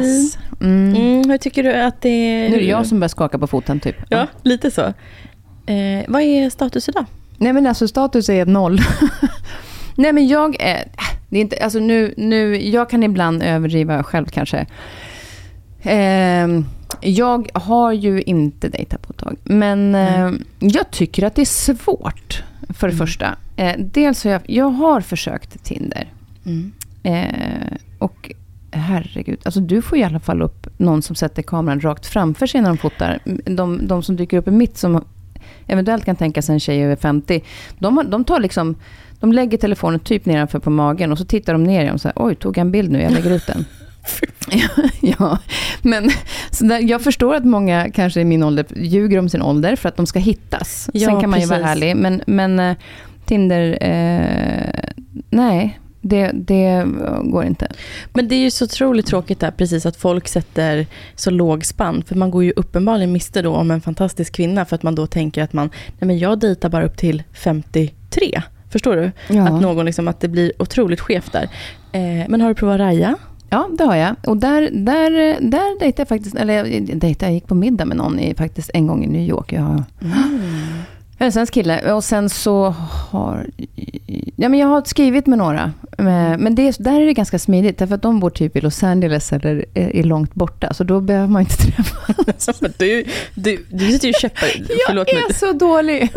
mm. 0.61 0.95
mm. 0.95 1.29
hur 1.29 1.37
tycker 1.37 1.63
du 1.63 1.73
att 1.73 2.01
det 2.01 2.09
är? 2.09 2.49
Nu 2.49 2.55
är 2.55 2.59
det 2.59 2.65
jag 2.65 2.85
som 2.87 2.99
börjar 2.99 3.09
skaka 3.09 3.39
på 3.39 3.47
foten 3.47 3.79
typ. 3.79 3.95
Ja, 4.09 4.17
ja. 4.17 4.27
lite 4.43 4.71
så. 4.71 4.81
Eh, 4.81 6.05
vad 6.07 6.21
är 6.21 6.49
status 6.49 6.89
idag? 6.89 7.05
Nej 7.37 7.53
men 7.53 7.67
alltså 7.67 7.87
status 7.87 8.29
är 8.29 8.45
noll. 8.45 8.79
Nej 9.95 10.13
men 10.13 10.27
jag, 10.27 10.61
är, 10.61 10.91
det 11.29 11.37
är 11.37 11.41
inte, 11.41 11.63
alltså 11.63 11.79
nu, 11.79 12.13
nu, 12.17 12.69
jag 12.69 12.89
kan 12.89 13.03
ibland 13.03 13.43
överdriva 13.43 14.03
själv 14.03 14.25
kanske. 14.25 14.67
Eh, 15.81 16.63
jag 17.01 17.49
har 17.53 17.91
ju 17.91 18.21
inte 18.21 18.69
dejtat 18.69 19.01
på 19.01 19.13
ett 19.13 19.19
tag. 19.19 19.37
Men 19.43 19.95
eh, 19.95 20.31
jag 20.59 20.91
tycker 20.91 21.23
att 21.23 21.35
det 21.35 21.41
är 21.41 21.73
svårt, 21.73 22.43
för 22.69 22.87
det 22.87 22.93
mm. 22.93 23.07
första. 23.07 23.35
Eh, 23.55 23.75
dels 23.77 24.23
har 24.23 24.31
jag, 24.31 24.41
jag 24.45 24.69
har 24.69 25.01
försökt 25.01 25.63
Tinder. 25.63 26.13
Mm. 26.45 26.71
Eh, 27.03 27.77
och 27.99 28.31
herregud, 28.71 29.39
alltså 29.43 29.59
du 29.59 29.81
får 29.81 29.97
i 29.97 30.03
alla 30.03 30.19
fall 30.19 30.41
upp 30.41 30.67
någon 30.77 31.01
som 31.01 31.15
sätter 31.15 31.41
kameran 31.41 31.81
rakt 31.81 32.05
framför 32.05 32.47
sig 32.47 32.61
när 32.61 32.69
de 32.69 32.77
fotar. 32.77 33.19
De, 33.45 33.87
de 33.87 34.03
som 34.03 34.15
dyker 34.15 34.37
upp 34.37 34.47
i 34.47 34.51
mitt 34.51 34.77
som 34.77 35.05
eventuellt 35.67 36.05
kan 36.05 36.15
tänka 36.15 36.41
sig 36.41 36.53
en 36.53 36.59
tjej 36.59 36.83
över 36.83 36.95
50. 36.95 37.43
De, 37.79 38.09
de 38.09 38.23
tar 38.23 38.39
liksom, 38.39 38.75
de 39.19 39.33
lägger 39.33 39.57
telefonen 39.57 39.99
typ 39.99 40.25
nedanför 40.25 40.59
på 40.59 40.69
magen 40.69 41.11
och 41.11 41.17
så 41.17 41.25
tittar 41.25 41.53
de 41.53 41.63
ner 41.63 41.93
och 41.93 42.01
säger 42.01 42.13
oj, 42.15 42.35
tog 42.35 42.57
jag 42.57 42.61
en 42.61 42.71
bild 42.71 42.91
nu? 42.91 43.01
Jag 43.01 43.11
lägger 43.11 43.31
ut 43.31 43.47
den. 43.47 43.65
ja, 45.01 45.37
men 45.81 46.09
så 46.51 46.65
där, 46.65 46.79
jag 46.79 47.01
förstår 47.01 47.35
att 47.35 47.45
många 47.45 47.89
kanske 47.89 48.21
i 48.21 48.25
min 48.25 48.43
ålder 48.43 48.65
ljuger 48.75 49.19
om 49.19 49.29
sin 49.29 49.41
ålder 49.41 49.75
för 49.75 49.89
att 49.89 49.97
de 49.97 50.05
ska 50.05 50.19
hittas. 50.19 50.89
Ja, 50.93 51.09
Sen 51.09 51.21
kan 51.21 51.29
man 51.29 51.39
ju 51.39 51.45
vara 51.45 51.59
precis. 51.59 51.71
ärlig, 51.71 51.95
men, 51.95 52.21
men 52.27 52.59
eh, 52.59 52.77
Tinder, 53.25 53.77
eh, 53.81 54.91
nej, 55.29 55.79
det, 56.01 56.31
det 56.33 56.85
går 57.23 57.43
inte. 57.43 57.67
Men 58.13 58.27
det 58.27 58.35
är 58.35 58.39
ju 58.39 58.51
så 58.51 58.65
otroligt 58.65 59.05
tråkigt 59.05 59.39
där, 59.39 59.51
precis 59.51 59.85
att 59.85 59.95
folk 59.95 60.27
sätter 60.27 60.87
så 61.15 61.29
låg 61.29 61.65
spann. 61.65 62.03
För 62.03 62.15
man 62.15 62.31
går 62.31 62.43
ju 62.43 62.53
uppenbarligen 62.55 63.11
miste 63.11 63.41
då 63.41 63.55
om 63.55 63.71
en 63.71 63.81
fantastisk 63.81 64.33
kvinna 64.33 64.65
för 64.65 64.75
att 64.75 64.83
man 64.83 64.95
då 64.95 65.07
tänker 65.07 65.43
att 65.43 65.53
man, 65.53 65.69
nej 65.99 66.07
men 66.07 66.19
jag 66.19 66.39
dejtar 66.39 66.69
bara 66.69 66.85
upp 66.85 66.97
till 66.97 67.23
53. 67.33 68.41
Förstår 68.69 68.95
du? 68.95 69.11
Ja. 69.35 69.47
Att 69.47 69.61
någon 69.61 69.85
liksom, 69.85 70.07
att 70.07 70.19
det 70.19 70.27
blir 70.27 70.51
otroligt 70.59 70.99
skevt 70.99 71.31
där. 71.31 71.49
Eh, 71.91 72.29
men 72.29 72.41
har 72.41 72.49
du 72.49 72.55
provat 72.55 72.79
Raja? 72.79 73.15
Ja, 73.53 73.69
det 73.77 73.83
har 73.83 73.95
jag. 73.95 74.15
Och 74.27 74.37
där, 74.37 74.61
där, 74.61 75.11
där 75.41 75.79
dejtade 75.79 76.01
jag 76.01 76.07
faktiskt, 76.07 76.35
eller 76.35 76.65
eh, 76.65 76.73
jag 76.73 76.97
dejtade, 76.97 77.25
jag 77.25 77.33
gick 77.33 77.47
på 77.47 77.55
middag 77.55 77.85
med 77.85 77.97
någon 77.97 78.19
i, 78.19 78.35
faktiskt 78.35 78.71
en 78.73 78.87
gång 78.87 79.03
i 79.03 79.07
New 79.07 79.29
York. 79.29 79.53
Jag, 79.53 79.63
mm 79.63 79.83
en 81.25 81.31
svensk 81.31 81.53
kille. 81.53 81.93
Och 81.93 82.03
sen 82.03 82.29
så 82.29 82.69
har, 83.11 83.47
ja 84.35 84.49
men 84.49 84.59
jag 84.59 84.67
har 84.67 84.81
skrivit 84.85 85.27
med 85.27 85.37
några. 85.37 85.73
Men 85.97 86.41
men 86.41 86.55
det, 86.55 86.75
där 86.79 87.01
är 87.01 87.05
det 87.05 87.13
ganska 87.13 87.39
smidigt, 87.39 87.77
därför 87.77 87.95
att 87.95 88.01
de 88.01 88.19
bor 88.19 88.29
typ 88.29 88.55
i 88.55 88.61
Los 88.61 88.83
Angeles 88.83 89.33
eller 89.33 89.65
är 89.73 90.01
är 90.01 90.03
långt 90.03 90.33
borta. 90.33 90.73
Så 90.73 90.83
då 90.83 90.99
behöver 90.99 91.27
man 91.27 91.41
inte 91.41 91.57
träffas. 91.57 92.61
Du, 92.77 93.05
du, 93.35 93.65
du 93.69 93.91
sitter 93.91 94.07
ju 94.07 94.13
och 94.13 94.19
käppar, 94.21 94.47
förlåt 94.87 95.07
jag 95.07 95.15
mig. 95.15 95.25
är 95.29 95.33
så 95.33 95.53
dålig. 95.53 96.09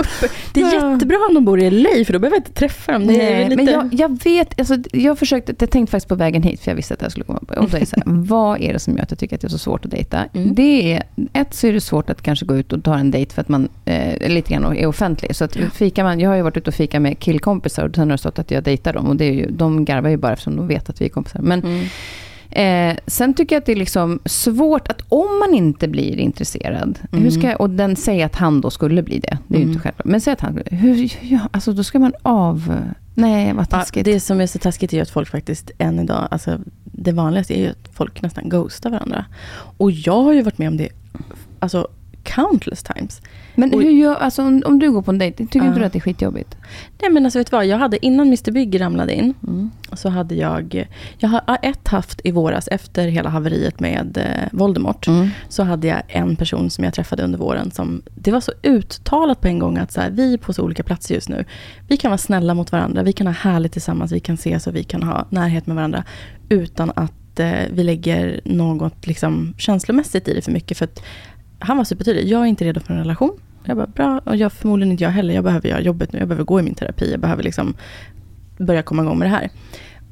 Det 0.53 0.61
är 0.61 0.93
jättebra 0.93 1.17
om 1.29 1.35
de 1.35 1.45
bor 1.45 1.61
i 1.61 1.71
LA, 1.71 2.05
för 2.07 2.13
då 2.13 2.19
behöver 2.19 2.37
jag 2.37 2.41
inte 2.41 2.53
träffa 2.53 2.93
dem. 2.93 3.03
Nej, 3.03 3.45
lite... 3.45 3.57
men 3.57 3.67
jag, 3.67 3.95
jag 3.95 4.25
vet, 4.25 4.59
alltså, 4.59 4.77
jag 4.93 5.19
försökte, 5.19 5.55
jag 5.59 5.71
tänkte 5.71 5.91
faktiskt 5.91 6.09
på 6.09 6.15
vägen 6.15 6.43
hit, 6.43 6.61
för 6.61 6.71
jag 6.71 6.77
visste 6.77 6.95
att 6.95 7.03
jag 7.03 7.11
skulle 7.11 7.25
komma 7.25 7.41
på. 7.47 7.55
Och 7.55 7.71
då 7.71 7.77
är 7.77 7.85
så 7.85 7.97
här, 7.97 8.05
vad 8.27 8.61
är 8.61 8.73
det 8.73 8.79
som 8.79 8.97
gör 8.97 9.03
att 9.03 9.11
jag 9.11 9.19
tycker 9.19 9.37
att 9.37 9.41
det 9.41 9.47
är 9.47 9.51
så 9.51 9.59
svårt 9.59 9.85
att 9.85 9.91
dejta? 9.91 10.25
Mm. 10.35 10.55
Det 10.55 10.93
är, 10.93 11.03
ett 11.33 11.55
så 11.55 11.67
är 11.67 11.73
det 11.73 11.81
svårt 11.81 12.11
att 12.11 12.23
kanske 12.23 12.47
gå 12.47 12.57
ut 12.57 12.73
och 12.73 12.85
ta 12.85 12.99
en 12.99 13.11
dejt 13.11 13.35
för 13.35 13.41
att 13.41 13.49
man 13.49 13.69
eh, 13.85 14.29
lite 14.29 14.53
grann 14.53 14.77
är 14.77 14.87
offentlig. 14.95 15.37
Så 15.37 15.45
att 15.45 15.57
fikar 15.57 16.05
man, 16.05 16.21
jag 16.21 16.31
har 16.31 16.37
ju 16.37 16.43
varit 16.43 16.57
ute 16.57 16.71
och 16.71 16.75
fika 16.75 17.01
med 17.01 17.19
killkompisar 17.19 17.89
och 17.89 17.95
sen 17.95 18.09
har 18.11 18.15
det 18.15 18.19
stått 18.19 18.39
att 18.39 18.51
jag 18.51 18.63
dejtar 18.65 18.93
dem. 18.93 19.07
Och 19.07 19.17
det 19.17 19.25
är 19.25 19.33
ju, 19.33 19.51
de 19.51 19.85
garvar 19.85 20.11
ju 20.11 20.17
bara 20.17 20.33
eftersom 20.33 20.57
de 20.57 20.67
vet 20.67 20.91
att 20.91 21.01
vi 21.01 21.05
är 21.05 21.09
kompisar. 21.09 21.41
Men 21.43 21.63
Mm. 21.65 21.85
Eh, 22.51 22.97
sen 23.07 23.35
tycker 23.35 23.57
jag 23.57 23.61
att 23.61 23.67
det 23.67 23.73
är 23.73 23.77
liksom 23.77 24.21
svårt 24.25 24.89
att 24.89 25.03
om 25.09 25.39
man 25.39 25.55
inte 25.55 25.89
blir 25.89 26.17
intresserad, 26.19 26.99
hur 27.13 27.31
ska 27.31 27.47
jag, 27.51 27.61
och 27.61 27.71
den 27.71 27.97
säger 27.97 28.27
att 28.27 28.37
han 28.37 28.61
då 28.61 28.71
skulle 28.71 29.03
bli 29.03 29.19
det, 29.19 29.39
det 29.49 29.55
är 29.55 29.59
ju 29.59 29.63
Mm. 29.63 29.73
inte 29.73 29.83
självklart. 29.83 30.07
Men 30.07 30.21
säg 30.21 30.33
att 30.33 30.41
han, 30.41 30.63
hur, 30.67 31.13
ja, 31.21 31.39
alltså 31.51 31.73
då 31.73 31.85
ska 31.85 31.99
man 31.99 32.13
av, 32.23 32.77
nej 33.15 33.53
vad 33.53 33.63
Ja, 33.63 33.67
taskigt. 33.67 34.05
det 34.05 34.21
som 34.21 34.41
är 34.41 34.47
så 34.47 34.59
taskigt 34.59 34.93
är 34.93 34.97
ju 34.97 35.03
att 35.03 35.11
folk 35.11 35.29
faktiskt 35.29 35.71
än 35.79 35.99
idag, 35.99 36.29
alltså 36.31 36.59
det 36.85 37.13
vanligaste 37.13 37.59
är 37.59 37.63
ju 37.63 37.69
att 37.71 37.89
folk 37.93 38.23
nästan 38.23 38.49
ghostar 38.49 38.91
varandra. 38.91 39.25
Och 39.77 39.91
jag 39.91 40.23
har 40.23 40.33
ju 40.33 40.43
varit 40.43 40.59
med 40.59 40.69
om 40.69 40.77
det, 40.77 40.89
alltså 41.59 41.89
countless 42.25 42.83
times. 42.83 43.23
Men 43.55 43.75
och- 43.75 43.83
hur 43.83 43.91
gör, 43.91 44.15
alltså 44.15 44.43
om, 44.43 44.63
om 44.67 44.79
du 44.79 44.93
går 44.93 45.03
på 45.03 45.11
en 45.11 45.19
dejt, 45.19 45.37
tycker 45.47 45.59
inte 45.59 45.73
Ja. 45.73 45.79
du 45.79 45.85
att 45.85 45.93
det 45.93 45.99
är 45.99 46.01
skitjobbigt? 46.01 46.57
Nej 47.03 47.11
men 47.11 47.25
alltså 47.25 47.39
vet 47.39 47.51
du 47.51 47.57
vad, 47.57 47.67
jag 47.67 47.79
hade 47.79 48.07
innan 48.07 48.27
Mr 48.27 48.51
Big 48.51 48.81
ramlade 48.81 49.15
in, 49.15 49.35
Mm. 49.43 49.71
så 49.93 50.09
hade 50.09 50.35
jag, 50.35 50.87
jag 51.19 51.29
har 51.29 51.43
ett 51.63 51.89
haft 51.89 52.21
i 52.25 52.31
våras 52.31 52.69
efter 52.69 53.09
hela 53.09 53.29
haveriet 53.29 53.81
med 53.81 54.17
eh, 54.17 54.49
Voldemort. 54.53 55.07
Mm. 55.07 55.29
så 55.49 55.63
hade 55.63 55.87
jag 55.87 56.03
en 56.09 56.37
person 56.37 56.71
som 56.71 56.85
jag 56.85 56.95
träffade 56.95 57.23
under 57.23 57.39
våren 57.39 57.71
som, 57.71 58.03
det 58.15 58.31
var 58.33 58.41
så 58.41 58.53
uttalat 58.63 59.41
på 59.41 59.49
en 59.49 59.59
gång 59.59 59.79
att 59.79 59.93
så 59.93 60.01
här, 60.01 60.11
vi 60.11 60.35
är 60.35 60.39
på 60.39 60.53
så 60.53 60.63
olika 60.63 60.83
platser 60.83 61.15
just 61.15 61.29
nu. 61.29 61.45
Vi 61.89 61.97
kan 61.97 62.11
vara 62.11 62.19
snälla 62.19 62.55
mot 62.55 62.73
varandra, 62.73 63.03
vi 63.03 63.13
kan 63.13 63.27
ha 63.27 63.35
härligt 63.35 63.73
tillsammans, 63.73 64.13
vi 64.13 64.21
kan 64.21 64.35
ses 64.35 64.67
och 64.67 64.75
vi 64.77 64.85
kan 64.85 65.03
ha 65.03 65.27
närhet 65.31 65.67
med 65.67 65.77
varandra 65.77 66.05
utan 66.49 66.93
att 66.97 67.41
eh, 67.41 67.53
vi 67.71 67.83
lägger 67.83 68.41
något 68.45 69.07
liksom, 69.07 69.55
känslomässigt 69.59 70.29
i 70.29 70.35
det 70.35 70.43
för 70.43 70.53
mycket. 70.53 70.79
För 70.79 70.85
att 70.85 71.03
han 71.65 71.77
var 71.77 71.85
supertydlig, 71.85 72.29
jag 72.29 72.41
är 72.41 72.47
inte 72.47 72.65
redo 72.65 72.81
för 72.81 72.93
en 72.93 72.99
relation. 72.99 73.39
Jag 73.65 73.77
bara, 73.77 73.87
bra, 73.87 74.21
och 74.25 74.37
jag 74.37 74.53
förmodligen 74.53 74.93
inte 74.93 75.05
jag 75.05 75.11
heller, 75.11 75.35
jag 75.35 75.45
behöver 75.45 75.69
göra 75.69 75.81
jobbet 75.81 76.13
nu, 76.13 76.19
jag 76.19 76.29
behöver 76.29 76.45
gå 76.45 76.61
i 76.61 76.63
min 76.63 76.75
terapi, 76.75 77.11
jag 77.11 77.21
behöver 77.21 77.43
liksom 77.43 77.75
börja 78.59 78.83
komma 78.83 79.03
igång 79.03 79.19
med 79.19 79.27
det 79.27 79.31
här. 79.31 79.51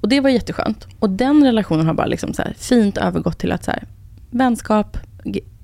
Och 0.01 0.09
det 0.09 0.21
var 0.21 0.31
jätteskönt. 0.31 0.87
Och 0.99 1.11
den 1.11 1.45
relationen 1.45 1.87
har 1.87 1.95
bara 1.95 2.07
liksom 2.07 2.35
så 2.35 2.43
här 2.43 2.55
fint 2.59 2.99
övergått 2.99 3.39
till 3.39 3.53
att 3.53 3.65
så 3.65 3.71
här, 3.71 3.85
vänskap, 4.31 4.97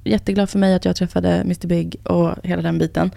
jätteglad 0.05 0.51
för 0.51 0.59
mig 0.59 0.74
att 0.74 0.84
jag 0.84 0.97
träffade 0.97 1.28
Mr 1.28 1.66
Big 1.66 1.97
och 2.05 2.34
hela 2.43 2.62
den 2.62 2.78
biten. 2.78 3.11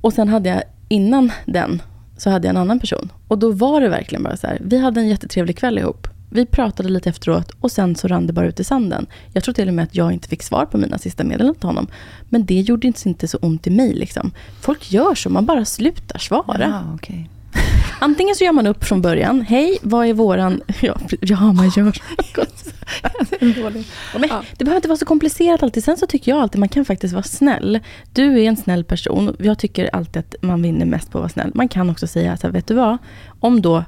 Och 0.00 0.12
sen 0.12 0.28
hade 0.28 0.48
jag, 0.48 0.62
innan 0.88 1.32
den, 1.46 1.82
så 2.16 2.30
hade 2.30 2.46
jag 2.46 2.50
en 2.50 2.60
annan 2.60 2.80
person. 2.80 3.12
Och 3.28 3.38
då 3.38 3.50
var 3.50 3.80
det 3.80 3.88
verkligen 3.88 4.22
bara 4.22 4.36
så 4.36 4.46
här, 4.46 4.58
vi 4.64 4.78
hade 4.78 5.00
en 5.00 5.08
jättetrevlig 5.08 5.58
kväll 5.58 5.78
ihop. 5.78 6.08
Vi 6.30 6.46
pratade 6.46 6.88
lite 6.88 7.10
efteråt 7.10 7.50
och 7.60 7.72
sen 7.72 7.96
så 7.96 8.08
rann 8.08 8.26
det 8.26 8.32
bara 8.32 8.46
ut 8.46 8.60
i 8.60 8.64
sanden. 8.64 9.06
Jag 9.32 9.44
tror 9.44 9.54
till 9.54 9.68
och 9.68 9.74
med 9.74 9.82
att 9.82 9.94
jag 9.94 10.12
inte 10.12 10.28
fick 10.28 10.42
svar 10.42 10.66
på 10.66 10.78
mina 10.78 10.98
sista 10.98 11.24
meddelanden 11.24 11.54
till 11.54 11.68
honom. 11.68 11.86
Men 12.28 12.44
det 12.44 12.60
gjorde 12.60 12.86
inte 12.86 13.28
så 13.28 13.38
ont 13.38 13.66
i 13.66 13.70
mig. 13.70 13.94
Liksom. 13.94 14.30
Folk 14.60 14.92
gör 14.92 15.14
så, 15.14 15.30
man 15.30 15.46
bara 15.46 15.64
slutar 15.64 16.18
svara. 16.18 16.68
Ja, 16.68 16.94
okej. 16.94 17.30
Antingen 18.00 18.34
så 18.34 18.44
gör 18.44 18.52
man 18.52 18.66
upp 18.66 18.84
från 18.84 19.02
början. 19.02 19.40
Hej, 19.40 19.78
vad 19.82 20.06
är 20.06 20.14
våran... 20.14 20.60
Ja, 20.80 20.96
ja 21.20 21.52
man 21.52 21.70
gör 21.76 21.98
men 24.18 24.30
Det 24.56 24.64
behöver 24.64 24.76
inte 24.76 24.88
vara 24.88 24.98
så 24.98 25.04
komplicerat 25.04 25.62
alltid. 25.62 25.84
Sen 25.84 25.96
så 25.96 26.06
tycker 26.06 26.32
jag 26.32 26.40
alltid 26.40 26.58
man 26.58 26.68
kan 26.68 26.84
faktiskt 26.84 27.14
vara 27.14 27.22
snäll. 27.22 27.80
Du 28.12 28.42
är 28.42 28.48
en 28.48 28.56
snäll 28.56 28.84
person. 28.84 29.36
Jag 29.38 29.58
tycker 29.58 29.94
alltid 29.96 30.20
att 30.20 30.34
man 30.40 30.62
vinner 30.62 30.86
mest 30.86 31.10
på 31.10 31.18
att 31.18 31.22
vara 31.22 31.28
snäll. 31.28 31.50
Man 31.54 31.68
kan 31.68 31.90
också 31.90 32.06
säga 32.06 32.36
så 32.36 32.46
här, 32.46 32.52
vet 32.52 32.66
du 32.66 32.74
vad? 32.74 32.98
Om 33.40 33.62
då... 33.62 33.84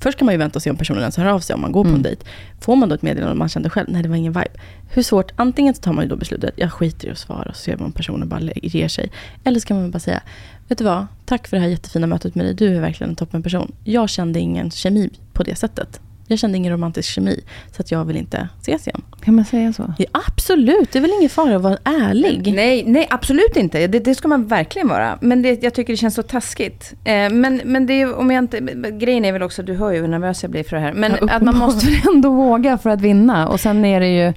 Först 0.00 0.18
kan 0.18 0.26
man 0.26 0.34
ju 0.34 0.38
vänta 0.38 0.56
och 0.58 0.62
se 0.62 0.70
om 0.70 0.76
personen 0.76 1.00
ens 1.00 1.16
hör 1.16 1.26
av 1.26 1.40
sig 1.40 1.54
om 1.54 1.60
man 1.60 1.72
går 1.72 1.82
på 1.84 1.88
en 1.88 1.94
Mm. 1.94 2.02
dejt. 2.02 2.24
Får 2.60 2.76
man 2.76 2.88
då 2.88 2.94
ett 2.94 3.02
meddelande 3.02 3.30
och 3.32 3.36
man 3.38 3.48
kände 3.48 3.70
själv, 3.70 3.86
nej 3.90 4.02
det 4.02 4.08
var 4.08 4.16
ingen 4.16 4.32
vibe. 4.32 4.50
Hur 4.90 5.02
svårt? 5.02 5.32
Antingen 5.36 5.74
så 5.74 5.82
tar 5.82 5.92
man 5.92 6.04
ju 6.04 6.08
då 6.08 6.16
beslutet, 6.16 6.54
jag 6.56 6.72
skiter 6.72 7.08
i 7.08 7.10
att 7.10 7.18
svara 7.18 7.48
och 7.50 7.56
ser 7.56 7.82
om 7.82 7.92
personen 7.92 8.28
bara 8.28 8.40
ger 8.62 8.88
sig. 8.88 9.10
Eller 9.44 9.60
så 9.60 9.66
kan 9.66 9.80
man 9.80 9.90
bara 9.90 9.98
säga, 9.98 10.22
vet 10.68 10.78
du 10.78 10.84
vad? 10.84 11.06
Tack 11.24 11.48
för 11.48 11.56
det 11.56 11.60
här 11.62 11.68
jättefina 11.70 12.06
mötet 12.06 12.34
med 12.34 12.46
dig. 12.46 12.54
Du 12.54 12.76
är 12.76 12.80
verkligen 12.80 13.10
en 13.10 13.16
toppenperson. 13.16 13.72
Jag 13.84 14.08
kände 14.10 14.40
ingen 14.40 14.70
kemi 14.70 15.10
på 15.32 15.42
det 15.42 15.54
sättet. 15.54 16.00
Jag 16.26 16.38
kände 16.38 16.58
ingen 16.58 16.72
romantisk 16.72 17.08
kemi. 17.08 17.40
Så 17.76 17.82
att 17.82 17.90
jag 17.90 18.04
vill 18.04 18.16
inte 18.16 18.48
ses 18.60 18.86
igen. 18.88 19.02
Kan 19.24 19.34
man 19.34 19.44
säga 19.44 19.72
så? 19.72 19.94
Ja, 19.98 20.06
absolut, 20.12 20.92
det 20.92 20.98
är 20.98 21.00
väl 21.00 21.10
ingen 21.18 21.30
fara 21.30 21.56
att 21.56 21.62
vara 21.62 21.78
ärlig. 21.84 22.52
Nej, 22.54 22.84
nej, 22.86 23.06
absolut 23.10 23.56
inte. 23.56 23.86
Det, 23.86 23.98
det 23.98 24.14
ska 24.14 24.28
man 24.28 24.46
verkligen 24.46 24.88
vara. 24.88 25.18
Men 25.20 25.42
det, 25.42 25.62
jag 25.62 25.74
tycker 25.74 25.92
det 25.92 25.96
känns 25.96 26.14
så 26.14 26.22
taskigt. 26.22 26.92
Eh, 27.04 27.30
men, 27.30 27.60
men 27.64 27.86
det 27.86 27.92
är, 27.92 28.14
om 28.14 28.30
jag 28.30 28.44
inte, 28.44 28.60
grejen 28.92 29.24
är 29.24 29.32
väl 29.32 29.42
också, 29.42 29.62
du 29.62 29.74
hör 29.74 29.92
ju 29.92 30.00
hur 30.00 30.08
nervös 30.08 30.42
jag 30.42 30.50
blir 30.50 30.64
för 30.64 30.76
det 30.76 30.82
här. 30.82 30.92
Men 30.92 31.16
Ja, 31.20 31.28
att 31.30 31.42
man 31.42 31.56
måste 31.56 31.86
ändå 32.14 32.30
våga 32.30 32.78
för 32.78 32.90
att 32.90 33.00
vinna. 33.00 33.48
Och 33.48 33.60
sen 33.60 33.84
är 33.84 34.00
det 34.00 34.08
ju, 34.08 34.32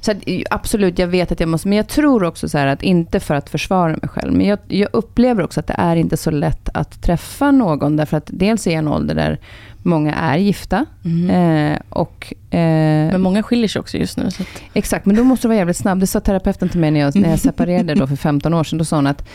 så 0.00 0.10
att, 0.10 0.18
absolut, 0.50 0.98
jag 0.98 1.06
vet 1.06 1.32
att 1.32 1.40
jag 1.40 1.48
måste, 1.48 1.68
men 1.68 1.76
jag 1.76 1.88
tror 1.88 2.24
också 2.24 2.48
så 2.48 2.58
här 2.58 2.66
att 2.66 2.82
inte 2.82 3.20
för 3.20 3.34
att 3.34 3.50
försvara 3.50 3.92
mig 3.92 4.08
själv, 4.08 4.32
men 4.32 4.46
jag, 4.46 4.58
jag 4.68 4.88
upplever 4.92 5.42
också 5.42 5.60
att 5.60 5.66
det 5.66 5.74
är 5.78 5.96
inte 5.96 6.16
så 6.16 6.30
lätt 6.30 6.68
att 6.74 7.02
träffa 7.02 7.50
någon, 7.50 7.96
därför 7.96 8.16
att 8.16 8.30
dels 8.32 8.66
är 8.66 8.70
jag 8.70 8.78
en 8.78 8.88
ålder 8.88 9.14
där 9.14 9.38
många 9.82 10.14
är 10.14 10.38
gifta. 10.38 10.86
Mm. 11.04 11.30
Eh, 11.30 11.78
och, 11.88 12.32
eh, 12.47 12.47
Men 12.50 13.20
många 13.20 13.42
skiljer 13.42 13.68
sig 13.68 13.80
också 13.80 13.96
just 13.96 14.16
nu. 14.18 14.30
Så 14.30 14.42
att, 14.42 14.48
Exakt, 14.74 15.06
men 15.06 15.16
då 15.16 15.24
måste 15.24 15.44
du 15.44 15.48
vara 15.48 15.58
jävligt 15.58 15.76
snabb. 15.76 16.00
Det 16.00 16.06
sa 16.06 16.20
terapeuten 16.20 16.68
till 16.68 16.80
mig 16.80 16.90
när 16.90 17.00
jag, 17.00 17.16
när 17.16 17.30
jag 17.30 17.38
separerade 17.48 17.94
då 17.94 18.06
för 18.06 18.16
15 18.16 18.54
år 18.54 18.64
sedan. 18.64 18.78
Då 18.78 18.84
sa 18.84 18.96
hon 18.96 19.06
att 19.06 19.28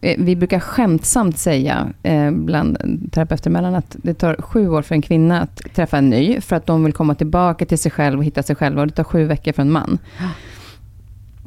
eh, 0.00 0.14
vi 0.18 0.36
brukar 0.36 0.60
skämtsamt 0.60 1.38
säga 1.38 1.86
eh, 2.02 2.30
bland 2.30 2.78
terapeuter 3.12 3.50
emellan 3.50 3.74
att 3.74 3.96
det 4.02 4.14
tar 4.14 4.36
sju 4.38 4.68
år 4.68 4.82
för 4.82 4.94
en 4.94 5.02
kvinna 5.02 5.40
att 5.40 5.56
träffa 5.74 5.98
en 5.98 6.10
ny. 6.10 6.40
För 6.40 6.56
att 6.56 6.66
de 6.66 6.84
vill 6.84 6.92
komma 6.92 7.14
tillbaka 7.14 7.64
till 7.66 7.78
sig 7.78 7.90
själv 7.92 8.18
och 8.18 8.24
hitta 8.24 8.42
sig 8.42 8.56
själva. 8.56 8.80
Och 8.80 8.86
det 8.86 8.92
tar 8.94 9.04
sju 9.04 9.24
veckor 9.24 9.52
för 9.52 9.62
en 9.62 9.70
man. 9.70 9.98